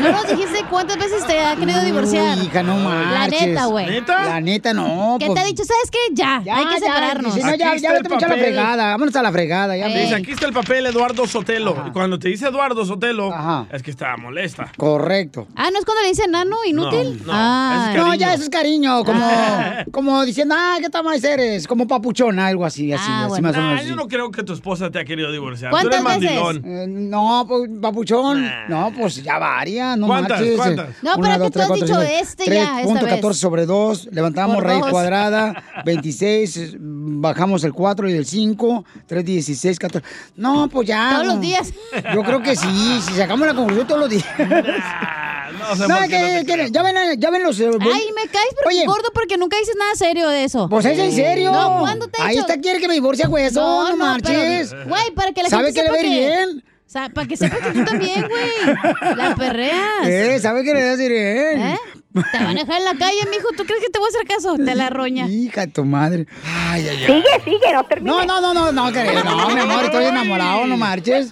No 0.01 0.12
nos 0.12 0.28
dijiste 0.28 0.65
cuántas 0.70 0.98
veces 0.98 1.27
te 1.27 1.40
ha 1.40 1.56
querido 1.56 1.82
divorciar. 1.82 2.39
Uy, 2.39 2.44
hija, 2.47 2.62
no 2.62 2.77
La 2.78 2.85
marches. 3.20 3.47
neta, 3.48 3.66
güey. 3.66 4.01
La 4.06 4.40
neta, 4.40 4.73
no. 4.74 5.16
¿Qué 5.19 5.27
pues- 5.27 5.35
te 5.35 5.40
ha 5.40 5.47
dicho? 5.47 5.65
¿Sabes 5.65 5.90
qué? 5.90 5.98
Ya, 6.15 6.36
hay 6.36 6.66
que 6.66 6.74
ya, 6.74 6.78
separarnos. 6.81 7.35
dice, 7.35 7.47
no, 7.51 7.55
ya, 7.56 7.73
Aquí 7.73 7.81
ya 7.81 7.89
está 7.89 8.02
vete 8.02 8.09
el 8.09 8.15
a 8.15 8.20
la 8.20 8.28
papel. 8.28 8.44
fregada. 8.44 8.86
Vámonos 8.90 9.16
a 9.16 9.23
la 9.23 9.32
fregada. 9.32 9.77
Ya, 9.77 9.89
Dice, 9.89 10.15
aquí 10.15 10.32
está 10.32 10.47
el 10.47 10.52
papel 10.52 10.86
Eduardo 10.86 11.27
Sotelo. 11.27 11.85
Y 11.89 11.90
cuando 11.93 12.19
te 12.19 12.28
dice 12.28 12.47
Eduardo 12.48 12.85
Sotelo, 12.85 13.32
es 13.73 13.82
que 13.82 13.90
está 13.90 14.16
molesta. 14.16 14.70
Correcto. 14.77 15.47
Ah, 15.56 15.70
¿no 15.73 15.78
es 15.78 15.85
cuando 15.85 16.02
le 16.02 16.09
dice 16.09 16.27
nano, 16.28 16.56
inútil? 16.66 17.19
No, 17.24 17.32
no, 17.32 17.32
ah, 17.35 17.93
No, 17.97 18.15
ya 18.15 18.35
eso 18.35 18.44
es 18.44 18.51
cariño, 18.51 19.05
como, 19.05 19.27
como 19.93 20.24
diciendo, 20.24 20.55
ah, 20.59 20.77
¿qué 20.81 20.90
tal 20.90 21.05
más 21.05 21.23
eres? 21.24 21.66
Como 21.66 21.86
papuchona, 21.86 22.47
algo 22.48 22.65
así, 22.65 22.93
así, 22.93 23.05
Ah, 23.09 23.28
así 23.31 23.40
más 23.40 23.56
o 23.56 23.61
Nah, 23.61 23.69
menos. 23.70 23.86
yo 23.86 23.97
no 23.97 24.06
creo 24.09 24.31
que 24.31 24.43
tu 24.43 24.52
esposa 24.52 24.90
te 24.90 24.98
ha 25.01 25.05
querido 25.05 25.31
divorciar. 25.32 25.70
¿Cuántas 25.70 26.01
Tú 26.02 26.09
eres 26.09 26.20
veces? 26.20 26.40
mandilón. 26.43 26.74
No, 26.89 27.45
pues, 27.49 27.71
papuchón. 27.81 28.51
No, 28.69 28.93
pues 28.97 29.23
ya 29.23 29.39
varias, 29.39 29.97
no 29.99 30.07
¿Cuántas? 30.07 30.39
marches. 30.41 30.57
¿Cuántas? 30.57 30.89
No, 31.03 31.17
pero 31.21 31.45
que 31.45 31.51
tú 31.51 31.61
has 31.61 31.73
dicho 31.75 32.01
este 32.03 32.47
ya, 32.51 32.81
esta 32.83 32.95
vez. 33.03 33.21
3.14 33.23 33.33
sobre 33.35 33.67
2, 33.67 34.09
levantamos 34.13 34.57
Por 34.57 34.65
raíz 34.65 34.81
dos. 34.81 34.91
cuadrada, 34.91 35.63
26, 35.85 36.57
eh, 36.57 36.71
bajamos 36.79 37.65
el 37.65 37.73
4 37.73 38.09
y 38.11 38.13
el 38.15 38.27
5, 38.27 38.85
3, 39.07 39.25
16, 39.25 39.79
14. 39.79 40.07
No, 40.37 40.69
pues 40.69 40.89
ya. 40.89 41.11
Todos 41.13 41.27
los 41.27 41.35
no. 41.37 41.41
días. 41.41 41.73
Yo 42.15 42.23
creo 42.23 42.43
que 42.43 42.57
sí, 42.57 43.01
si 43.07 43.15
sacamos 43.15 43.47
la 43.47 43.55
conclusión 43.55 43.87
todos 43.87 44.01
los 44.01 44.11
días. 44.11 44.25
No 44.39 45.77
sé 45.77 45.89
No, 45.89 45.95
por 45.97 46.05
es 46.05 46.11
qué 46.11 46.19
no 46.41 46.47
que, 46.47 46.53
creo. 46.53 46.67
ya 46.69 46.83
ven, 46.83 47.21
ya 47.21 47.31
ven 47.31 47.43
los... 47.43 47.59
eh, 47.61 47.71
Ay, 47.81 48.03
me 48.15 48.29
caes 48.31 48.55
pero 48.69 48.91
gordo 48.93 49.09
porque 49.15 49.37
nunca 49.37 49.57
dices 49.59 49.77
nada 49.79 49.95
serio 49.95 50.29
de 50.29 50.45
eso. 50.45 50.69
Pues 50.69 50.85
es 50.85 50.99
en 50.99 51.13
serio. 51.13 51.53
No, 51.53 51.81
¿cuándo 51.81 52.09
te 52.09 52.21
Ahí 52.23 52.33
hecho? 52.37 52.41
está, 52.47 52.59
quiere 52.61 52.81
que 52.81 52.89
me 52.89 52.95
divorcie, 52.95 53.27
güey. 53.27 53.45
Eso, 53.47 53.61
no, 53.61 53.85
pero- 53.85 53.97
marches. 53.97 54.75
Güey, 54.87 55.11
para 55.15 55.33
que 55.33 55.43
la 55.43 55.49
¿Sabe 55.49 55.73
gente 55.73 55.81
que 55.83 55.89
le 55.93 55.99
sepa 55.99 56.09
va 56.09 56.13
a 56.13 56.15
ir 56.15 56.29
bien? 56.49 56.64
Sea, 56.95 57.09
para 57.09 57.27
que 57.27 57.37
sepas 57.37 57.59
que 57.59 57.73
tú 57.73 57.85
también, 57.85 58.25
güey. 58.29 59.16
La 59.16 59.35
perreas. 59.35 60.07
Eh, 60.07 60.39
¿sabe 60.39 60.62
que 60.62 60.73
le 60.73 60.81
a 60.81 60.97
decir 60.97 61.11
bien? 61.11 61.61
¿Eh? 61.61 61.79
Te 62.15 62.39
van 62.39 62.57
a 62.57 62.61
dejar 62.61 62.78
en 62.78 62.85
la 62.85 62.95
calle, 62.95 63.19
mijo. 63.31 63.49
¿Tú 63.57 63.65
crees 63.65 63.81
que 63.82 63.91
te 63.91 63.99
voy 63.99 64.07
a 64.07 64.09
hacer 64.11 64.27
caso? 64.27 64.55
Te 64.57 64.74
la 64.77 64.89
roña. 64.89 65.27
Hija 65.27 65.62
de 65.66 65.73
tu 65.73 65.85
madre. 65.85 66.27
Ay, 66.47 66.86
ay, 66.89 66.97
ay. 67.01 67.07
Sigue, 67.07 67.45
sigue, 67.45 67.73
no 67.73 67.85
termine. 67.85 68.16
No, 68.16 68.24
no, 68.24 68.41
no, 68.41 68.55
no, 68.55 68.73
no, 68.73 68.93
que- 68.93 69.03
no, 69.24 69.49
mi 69.51 69.61
amor, 69.61 69.85
estoy 69.85 70.05
enamorado, 70.05 70.66
no 70.66 70.77
marches. 70.77 71.31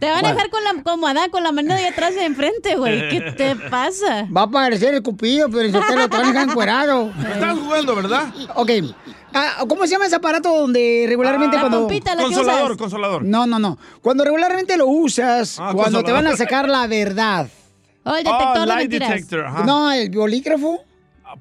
Te 0.00 0.08
van 0.10 0.24
a 0.24 0.32
dejar 0.32 0.50
con 0.50 0.64
la 0.64 0.82
como 0.82 1.06
Adán, 1.06 1.30
con 1.30 1.42
la 1.42 1.52
mano 1.52 1.74
de 1.74 1.86
atrás 1.86 2.12
y 2.12 2.16
de 2.16 2.24
enfrente, 2.24 2.76
güey. 2.76 3.08
¿Qué 3.08 3.20
te 3.36 3.56
pasa? 3.56 4.26
Va 4.36 4.42
a 4.42 4.44
aparecer 4.44 4.94
el 4.94 5.02
cupido, 5.02 5.48
pero 5.50 5.68
yo 5.68 5.80
te 5.86 5.96
lo 5.96 6.08
te 6.08 6.16
van 6.16 6.26
a 6.26 6.32
dejar 6.32 6.48
encuerado. 6.48 7.12
Estás 7.32 7.58
jugando, 7.58 7.94
¿verdad? 7.96 8.34
Ok. 8.56 8.70
Ah, 9.34 9.64
¿Cómo 9.66 9.84
se 9.86 9.92
llama 9.92 10.06
ese 10.06 10.16
aparato 10.16 10.54
donde 10.54 11.06
regularmente 11.08 11.56
Ah, 11.56 11.60
cuando... 11.60 11.78
pompita, 11.80 12.14
la 12.14 12.22
que 12.22 12.34
Consolador, 12.34 12.64
usas. 12.72 12.76
consolador. 12.76 13.24
No, 13.24 13.46
no, 13.46 13.58
no. 13.58 13.78
Cuando 14.02 14.24
regularmente 14.24 14.76
lo 14.76 14.86
usas, 14.88 15.58
Ah, 15.58 15.72
cuando 15.74 16.02
te 16.04 16.12
van 16.12 16.26
a 16.26 16.30
consolador. 16.30 16.36
sacar 16.38 16.68
la 16.68 16.86
verdad. 16.86 17.48
Oh, 18.04 18.16
el 18.16 18.24
detector 18.24 18.60
de 18.60 18.66
light 18.66 18.80
mentiras. 18.90 19.08
detector. 19.10 19.64
No, 19.66 19.92
el 19.92 20.10
bolígrafo. 20.10 20.84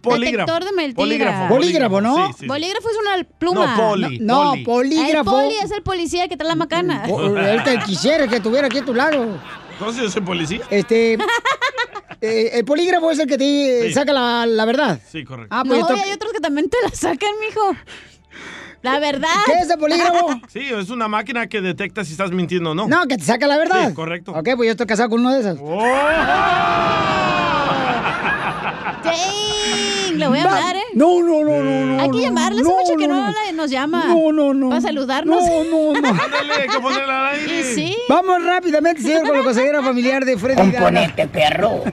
Polígrafo. 0.01 0.51
Detector 0.53 0.63
de 0.63 0.71
mentiras. 0.75 0.95
Polígrafo. 0.95 1.53
Bolígrafo, 1.53 2.01
¿no? 2.01 2.15
Sí, 2.27 2.33
sí, 2.33 2.39
sí. 2.41 2.47
Bolígrafo 2.47 2.89
es 2.89 2.97
una 2.97 3.23
pluma. 3.39 3.75
No, 3.75 3.89
poli, 3.89 4.19
No, 4.19 4.49
poli. 4.51 4.63
polígrafo. 4.63 5.41
El 5.41 5.45
poli 5.47 5.55
es 5.63 5.71
el 5.71 5.83
policía 5.83 6.27
que 6.27 6.37
trae 6.37 6.47
la 6.47 6.55
macana. 6.55 7.05
Él 7.05 7.63
te 7.63 7.77
quisiera 7.79 8.27
que 8.27 8.37
estuviera 8.37 8.67
aquí 8.67 8.77
a 8.77 8.85
tu 8.85 8.93
lado. 8.93 9.37
Entonces 9.73 10.03
yo 10.03 10.09
soy 10.11 10.21
policía. 10.21 10.61
Este. 10.69 11.13
eh, 12.21 12.51
el 12.53 12.63
polígrafo 12.65 13.11
es 13.11 13.19
el 13.19 13.27
que 13.27 13.37
te 13.37 13.87
Sí. 13.87 13.93
saca 13.93 14.13
la, 14.13 14.45
la 14.45 14.63
verdad. 14.65 14.99
Sí, 15.11 15.23
correcto. 15.25 15.53
Ah, 15.53 15.63
pues 15.65 15.79
no, 15.79 15.87
esto- 15.89 15.97
y 15.97 16.07
hay 16.07 16.13
otros 16.13 16.31
que 16.31 16.39
también 16.39 16.69
te 16.69 16.77
la 16.83 16.89
sacan, 16.95 17.31
mijo. 17.45 17.75
La 18.81 18.99
verdad. 18.99 19.27
¿Qué 19.45 19.53
es 19.53 19.69
el 19.69 19.77
polígrafo? 19.77 20.39
Sí, 20.49 20.69
es 20.71 20.89
una 20.89 21.07
máquina 21.07 21.47
que 21.47 21.61
detecta 21.61 22.03
si 22.03 22.11
estás 22.11 22.31
mintiendo 22.31 22.71
o 22.71 22.75
no. 22.75 22.87
No, 22.87 23.07
que 23.07 23.17
te 23.17 23.23
saca 23.23 23.47
la 23.47 23.57
verdad. 23.57 23.93
Correcto. 23.93 24.31
Ok, 24.31 24.49
pues 24.55 24.67
yo 24.67 24.71
estoy 24.71 24.87
casado 24.87 25.09
con 25.09 25.19
uno 25.21 25.31
de 25.33 25.39
esos. 25.39 25.59
Oh. 25.61 25.79
Le 30.15 30.27
voy 30.27 30.39
a 30.39 30.43
hablar, 30.43 30.75
¿eh? 30.75 30.81
No, 30.93 31.21
no, 31.21 31.43
no, 31.43 31.61
no, 31.63 31.85
no. 31.85 32.01
Hay 32.01 32.09
que 32.11 32.19
llamarle, 32.21 32.61
hace 32.61 32.69
no, 32.69 32.77
mucho 32.77 32.95
que 32.97 33.07
no, 33.07 33.15
no, 33.15 33.27
no. 33.27 33.33
le- 33.45 33.53
nos 33.53 33.71
llama. 33.71 34.05
No, 34.07 34.31
no, 34.31 34.53
no. 34.53 34.69
Para 34.69 34.81
saludarnos. 34.81 35.41
No, 35.43 35.63
no, 35.63 35.99
no. 36.01 36.07
Ándale, 36.09 36.67
que 36.71 36.79
ponerla 36.81 37.29
al 37.29 37.35
aire. 37.35 37.59
Y 37.59 37.63
sí. 37.63 37.95
Vamos 38.09 38.43
rápidamente, 38.43 39.01
señor, 39.01 39.25
con 39.27 39.37
la 39.37 39.43
consejera 39.43 39.81
familiar 39.81 40.25
de 40.25 40.37
Freddy. 40.37 40.55
Componente, 40.71 41.27
perro. 41.27 41.83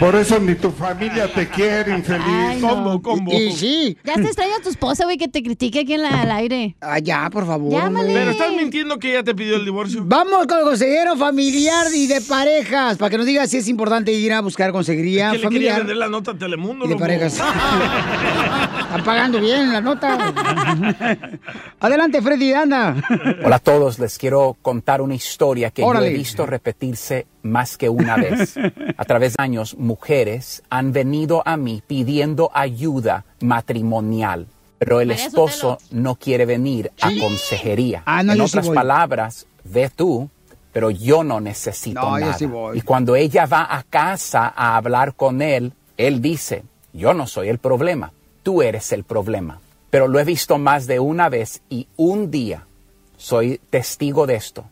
Por 0.00 0.14
eso 0.16 0.38
ni 0.38 0.54
tu 0.54 0.70
familia 0.70 1.30
te 1.32 1.48
quiere, 1.48 1.92
infeliz. 1.92 2.24
Ay, 2.26 2.60
no. 2.60 2.68
Combo, 2.68 3.02
combo. 3.02 3.32
Y 3.32 3.52
sí. 3.52 3.96
Ya 4.04 4.14
te 4.14 4.22
extraño 4.22 4.52
a 4.58 4.62
tu 4.62 4.68
esposa, 4.70 5.04
güey, 5.04 5.16
que 5.18 5.28
te 5.28 5.42
critique 5.42 5.80
aquí 5.80 5.94
en 5.94 6.02
la, 6.02 6.22
al 6.22 6.30
aire. 6.30 6.76
Ah, 6.80 6.98
ya, 6.98 7.28
por 7.30 7.46
favor. 7.46 7.70
Llámale. 7.72 8.12
Pero 8.12 8.30
estás 8.30 8.52
mintiendo 8.52 8.98
que 8.98 9.10
ella 9.12 9.22
te 9.22 9.34
pidió 9.34 9.56
el 9.56 9.64
divorcio. 9.64 10.02
Vamos 10.04 10.46
con 10.46 10.58
el 10.58 10.64
consejero 10.64 11.16
familiar 11.16 11.86
y 11.94 12.06
de 12.06 12.20
parejas, 12.20 12.96
para 12.96 13.10
que 13.10 13.16
nos 13.18 13.26
diga 13.26 13.46
si 13.46 13.58
es 13.58 13.68
importante 13.68 14.12
ir 14.12 14.32
a 14.32 14.40
buscar 14.40 14.72
consejería 14.72 15.32
que 15.32 15.38
le 15.38 15.42
quería 15.48 15.50
familiar 15.50 15.78
vender 15.78 15.96
la 15.96 16.08
nota 16.08 16.30
a 16.32 16.38
Telemundo, 16.38 16.84
y 16.84 16.88
de 16.88 16.94
loco. 16.94 17.00
parejas. 17.04 17.33
Están 18.84 19.04
pagando 19.04 19.40
bien 19.40 19.72
la 19.72 19.80
nota. 19.80 20.32
Adelante, 21.80 22.22
Freddy, 22.22 22.52
anda. 22.52 22.96
Hola 23.44 23.56
a 23.56 23.58
todos, 23.58 23.98
les 23.98 24.18
quiero 24.18 24.56
contar 24.62 25.00
una 25.00 25.14
historia 25.14 25.70
que 25.70 25.82
Órale. 25.82 26.06
yo 26.10 26.14
he 26.14 26.18
visto 26.18 26.46
repetirse 26.46 27.26
más 27.42 27.76
que 27.76 27.88
una 27.88 28.16
vez. 28.16 28.54
A 28.96 29.04
través 29.04 29.34
de 29.34 29.42
años, 29.42 29.76
mujeres 29.76 30.62
han 30.70 30.92
venido 30.92 31.42
a 31.44 31.56
mí 31.56 31.82
pidiendo 31.86 32.50
ayuda 32.54 33.24
matrimonial, 33.40 34.46
pero 34.78 35.00
el 35.00 35.10
esposo 35.10 35.78
no 35.90 36.14
quiere 36.14 36.46
venir 36.46 36.92
a 37.00 37.10
consejería. 37.20 38.02
Ah, 38.06 38.22
no, 38.22 38.32
en 38.32 38.38
yo 38.38 38.46
sí 38.46 38.52
otras 38.52 38.66
voy. 38.68 38.74
palabras, 38.76 39.46
ve 39.64 39.90
tú, 39.94 40.30
pero 40.72 40.90
yo 40.90 41.24
no 41.24 41.40
necesito 41.40 42.00
No, 42.00 42.18
yo 42.18 42.26
nada. 42.26 42.38
sí 42.38 42.46
voy. 42.46 42.78
Y 42.78 42.82
cuando 42.82 43.16
ella 43.16 43.46
va 43.46 43.66
a 43.76 43.82
casa 43.82 44.52
a 44.56 44.76
hablar 44.76 45.14
con 45.14 45.42
él, 45.42 45.72
él 45.96 46.22
dice, 46.22 46.62
yo 46.94 47.12
no 47.12 47.26
soy 47.26 47.48
el 47.48 47.58
problema, 47.58 48.12
tú 48.42 48.62
eres 48.62 48.92
el 48.92 49.04
problema. 49.04 49.60
Pero 49.90 50.08
lo 50.08 50.18
he 50.18 50.24
visto 50.24 50.58
más 50.58 50.86
de 50.86 50.98
una 51.00 51.28
vez 51.28 51.60
y 51.68 51.86
un 51.96 52.30
día 52.30 52.66
soy 53.16 53.60
testigo 53.70 54.26
de 54.26 54.36
esto. 54.36 54.64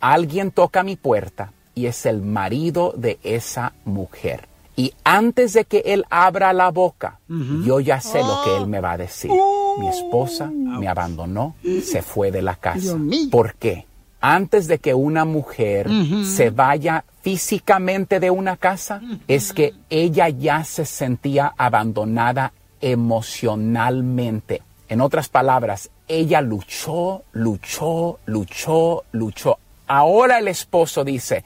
Alguien 0.00 0.50
toca 0.52 0.82
mi 0.82 0.96
puerta 0.96 1.52
y 1.74 1.86
es 1.86 2.06
el 2.06 2.22
marido 2.22 2.94
de 2.96 3.18
esa 3.22 3.72
mujer. 3.84 4.48
Y 4.76 4.94
antes 5.04 5.52
de 5.52 5.64
que 5.64 5.82
él 5.84 6.06
abra 6.08 6.52
la 6.52 6.70
boca, 6.70 7.18
yo 7.28 7.80
ya 7.80 8.00
sé 8.00 8.20
lo 8.20 8.42
que 8.44 8.56
él 8.56 8.66
me 8.66 8.80
va 8.80 8.92
a 8.92 8.96
decir. 8.96 9.30
Mi 9.78 9.88
esposa 9.88 10.46
me 10.46 10.88
abandonó, 10.88 11.56
se 11.82 12.00
fue 12.00 12.30
de 12.30 12.40
la 12.40 12.56
casa. 12.56 12.96
¿Por 13.30 13.54
qué? 13.54 13.86
Antes 14.20 14.66
de 14.66 14.78
que 14.78 14.92
una 14.92 15.24
mujer 15.24 15.88
se 16.24 16.50
vaya 16.50 17.04
físicamente 17.22 18.20
de 18.20 18.30
una 18.30 18.56
casa, 18.56 19.00
es 19.26 19.52
que 19.52 19.74
ella 19.88 20.28
ya 20.28 20.62
se 20.64 20.84
sentía 20.84 21.54
abandonada 21.56 22.52
emocionalmente. 22.80 24.62
En 24.88 25.00
otras 25.00 25.28
palabras, 25.28 25.90
ella 26.08 26.40
luchó, 26.40 27.22
luchó, 27.32 28.18
luchó, 28.26 29.04
luchó. 29.12 29.58
Ahora 29.86 30.38
el 30.38 30.48
esposo 30.48 31.04
dice, 31.04 31.44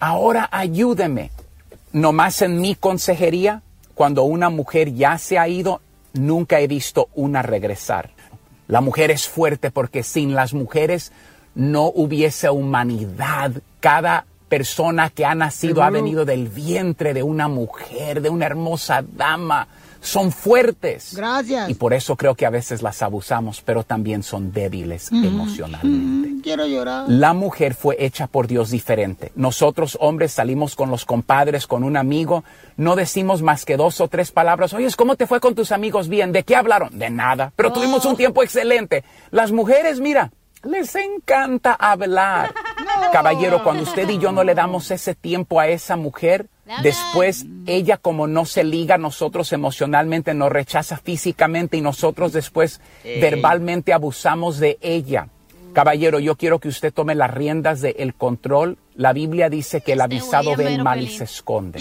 ahora 0.00 0.48
ayúdeme. 0.50 1.30
Nomás 1.92 2.42
en 2.42 2.60
mi 2.60 2.74
consejería, 2.74 3.62
cuando 3.94 4.24
una 4.24 4.50
mujer 4.50 4.94
ya 4.94 5.16
se 5.18 5.38
ha 5.38 5.46
ido, 5.48 5.80
nunca 6.12 6.60
he 6.60 6.66
visto 6.66 7.08
una 7.14 7.42
regresar. 7.42 8.10
La 8.68 8.80
mujer 8.80 9.10
es 9.10 9.28
fuerte 9.28 9.70
porque 9.70 10.02
sin 10.02 10.34
las 10.34 10.52
mujeres 10.52 11.12
no 11.56 11.90
hubiese 11.92 12.48
humanidad. 12.50 13.50
Cada 13.80 14.26
persona 14.48 15.10
que 15.10 15.24
ha 15.24 15.34
nacido 15.34 15.82
ha 15.82 15.90
venido 15.90 16.24
del 16.24 16.46
vientre 16.48 17.14
de 17.14 17.24
una 17.24 17.48
mujer, 17.48 18.20
de 18.20 18.30
una 18.30 18.46
hermosa 18.46 19.02
dama. 19.02 19.66
Son 20.00 20.30
fuertes. 20.30 21.14
Gracias. 21.16 21.68
Y 21.68 21.74
por 21.74 21.92
eso 21.92 22.14
creo 22.14 22.36
que 22.36 22.46
a 22.46 22.50
veces 22.50 22.80
las 22.80 23.02
abusamos, 23.02 23.60
pero 23.62 23.82
también 23.82 24.22
son 24.22 24.52
débiles 24.52 25.10
emocionalmente. 25.10 26.28
Mm, 26.30 26.40
Quiero 26.42 26.64
llorar. 26.64 27.06
La 27.08 27.32
mujer 27.32 27.74
fue 27.74 27.96
hecha 27.98 28.28
por 28.28 28.46
Dios 28.46 28.70
diferente. 28.70 29.32
Nosotros 29.34 29.98
hombres 30.00 30.30
salimos 30.30 30.76
con 30.76 30.90
los 30.90 31.04
compadres, 31.04 31.66
con 31.66 31.82
un 31.82 31.96
amigo, 31.96 32.44
no 32.76 32.94
decimos 32.94 33.42
más 33.42 33.64
que 33.64 33.76
dos 33.76 34.00
o 34.00 34.06
tres 34.06 34.30
palabras. 34.30 34.72
Oye, 34.74 34.86
¿cómo 34.96 35.16
te 35.16 35.26
fue 35.26 35.40
con 35.40 35.56
tus 35.56 35.72
amigos? 35.72 36.08
Bien, 36.08 36.30
¿de 36.30 36.44
qué 36.44 36.54
hablaron? 36.54 36.96
De 36.96 37.10
nada, 37.10 37.52
pero 37.56 37.72
tuvimos 37.72 38.04
un 38.04 38.16
tiempo 38.16 38.44
excelente. 38.44 39.02
Las 39.32 39.50
mujeres, 39.50 39.98
mira, 39.98 40.30
les 40.64 40.94
encanta 40.94 41.74
hablar. 41.74 42.54
Caballero, 43.12 43.62
cuando 43.62 43.82
usted 43.82 44.08
y 44.08 44.18
yo 44.18 44.32
no 44.32 44.44
le 44.44 44.54
damos 44.54 44.90
ese 44.90 45.14
tiempo 45.14 45.60
a 45.60 45.68
esa 45.68 45.96
mujer, 45.96 46.46
después 46.82 47.46
ella 47.66 47.96
como 47.96 48.26
no 48.26 48.44
se 48.44 48.64
liga 48.64 48.96
a 48.96 48.98
nosotros 48.98 49.52
emocionalmente, 49.52 50.34
nos 50.34 50.50
rechaza 50.50 50.96
físicamente 50.96 51.76
y 51.76 51.80
nosotros 51.80 52.32
después 52.32 52.80
Ey. 53.04 53.20
verbalmente 53.20 53.92
abusamos 53.92 54.58
de 54.58 54.78
ella. 54.80 55.28
Caballero, 55.72 56.18
yo 56.18 56.36
quiero 56.36 56.58
que 56.58 56.68
usted 56.68 56.92
tome 56.92 57.14
las 57.14 57.30
riendas 57.30 57.82
del 57.82 58.14
control. 58.14 58.78
La 58.94 59.12
Biblia 59.12 59.50
dice 59.50 59.82
que 59.82 59.92
el 59.92 60.00
avisado 60.00 60.54
güey, 60.54 60.56
ve 60.56 60.74
el 60.74 60.82
mal 60.82 61.02
y 61.02 61.08
se 61.08 61.24
esconde. 61.24 61.80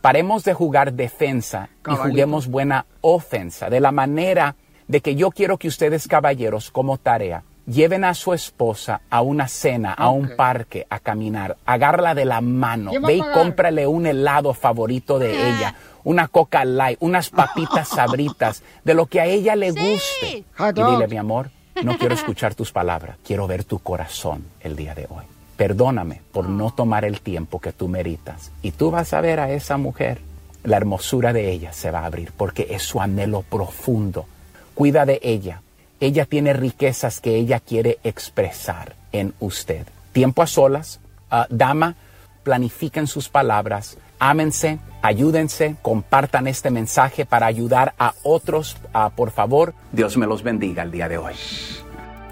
Paremos 0.00 0.44
de 0.44 0.54
jugar 0.54 0.92
defensa 0.92 1.68
y 1.90 1.94
juguemos 1.94 2.46
buena 2.46 2.86
ofensa. 3.00 3.68
De 3.68 3.80
la 3.80 3.90
manera 3.90 4.54
de 4.86 5.00
que 5.00 5.16
yo 5.16 5.30
quiero 5.30 5.58
que 5.58 5.68
ustedes, 5.68 6.06
caballeros, 6.06 6.70
como 6.70 6.98
tarea, 6.98 7.42
lleven 7.66 8.04
a 8.04 8.14
su 8.14 8.32
esposa 8.32 9.02
a 9.10 9.22
una 9.22 9.48
cena, 9.48 9.92
a 9.92 10.10
un 10.10 10.36
parque, 10.36 10.86
a 10.90 10.98
caminar, 10.98 11.56
agárrala 11.64 12.14
de 12.14 12.24
la 12.24 12.40
mano, 12.40 12.90
¿Quién 12.90 13.02
va 13.02 13.06
ve 13.06 13.16
y 13.16 13.20
cómprale 13.20 13.86
un 13.86 14.06
helado 14.06 14.54
favorito 14.54 15.18
de 15.18 15.50
ella, 15.50 15.74
una 16.04 16.28
coca 16.28 16.64
light, 16.64 16.98
unas 17.00 17.30
papitas 17.30 17.88
sabritas, 17.94 18.62
de 18.84 18.94
lo 18.94 19.06
que 19.06 19.20
a 19.20 19.26
ella 19.26 19.56
le 19.56 19.70
guste. 19.70 20.44
Y 20.58 20.72
dile, 20.72 21.08
mi 21.08 21.16
amor, 21.16 21.50
no 21.82 21.98
quiero 21.98 22.14
escuchar 22.14 22.54
tus 22.54 22.72
palabras, 22.72 23.16
quiero 23.24 23.46
ver 23.46 23.64
tu 23.64 23.78
corazón 23.78 24.44
el 24.60 24.76
día 24.76 24.94
de 24.94 25.06
hoy. 25.08 25.24
Perdóname 25.56 26.22
por 26.32 26.48
no 26.48 26.72
tomar 26.72 27.04
el 27.04 27.20
tiempo 27.20 27.60
que 27.60 27.72
tú 27.72 27.88
meritas. 27.88 28.50
Y 28.62 28.72
tú 28.72 28.90
vas 28.90 29.12
a 29.12 29.20
ver 29.20 29.38
a 29.38 29.52
esa 29.52 29.76
mujer, 29.76 30.20
la 30.64 30.76
hermosura 30.76 31.32
de 31.32 31.50
ella 31.52 31.72
se 31.72 31.90
va 31.90 32.00
a 32.00 32.06
abrir 32.06 32.32
porque 32.36 32.68
es 32.70 32.82
su 32.82 33.00
anhelo 33.00 33.42
profundo. 33.42 34.26
Cuida 34.74 35.06
de 35.06 35.20
ella. 35.22 35.60
Ella 36.02 36.26
tiene 36.26 36.52
riquezas 36.52 37.20
que 37.20 37.36
ella 37.36 37.60
quiere 37.60 38.00
expresar 38.02 38.96
en 39.12 39.34
usted. 39.38 39.86
Tiempo 40.10 40.42
a 40.42 40.48
solas, 40.48 40.98
ah, 41.30 41.46
dama, 41.48 41.94
planifiquen 42.42 43.06
sus 43.06 43.28
palabras, 43.28 43.98
ámense, 44.18 44.80
ayúdense, 45.00 45.76
compartan 45.80 46.48
este 46.48 46.72
mensaje 46.72 47.24
para 47.24 47.46
ayudar 47.46 47.94
a 48.00 48.14
otros, 48.24 48.78
por 49.14 49.30
favor. 49.30 49.74
Dios 49.92 50.16
me 50.16 50.26
los 50.26 50.42
bendiga 50.42 50.82
el 50.82 50.90
día 50.90 51.08
de 51.08 51.18
hoy. 51.18 51.34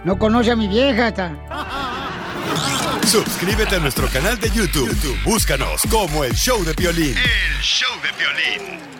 No 0.02 0.18
conoce 0.18 0.50
a 0.50 0.56
mi 0.56 0.66
vieja. 0.66 1.12
Suscríbete 3.06 3.76
a 3.76 3.78
nuestro 3.78 4.08
canal 4.08 4.36
de 4.40 4.48
YouTube. 4.50 4.88
YouTube, 4.88 5.22
Búscanos 5.22 5.82
como 5.88 6.24
el 6.24 6.34
show 6.34 6.60
de 6.64 6.72
violín. 6.72 7.14
El 7.16 7.62
show 7.62 7.90
de 8.02 8.10
violín. 8.18 8.99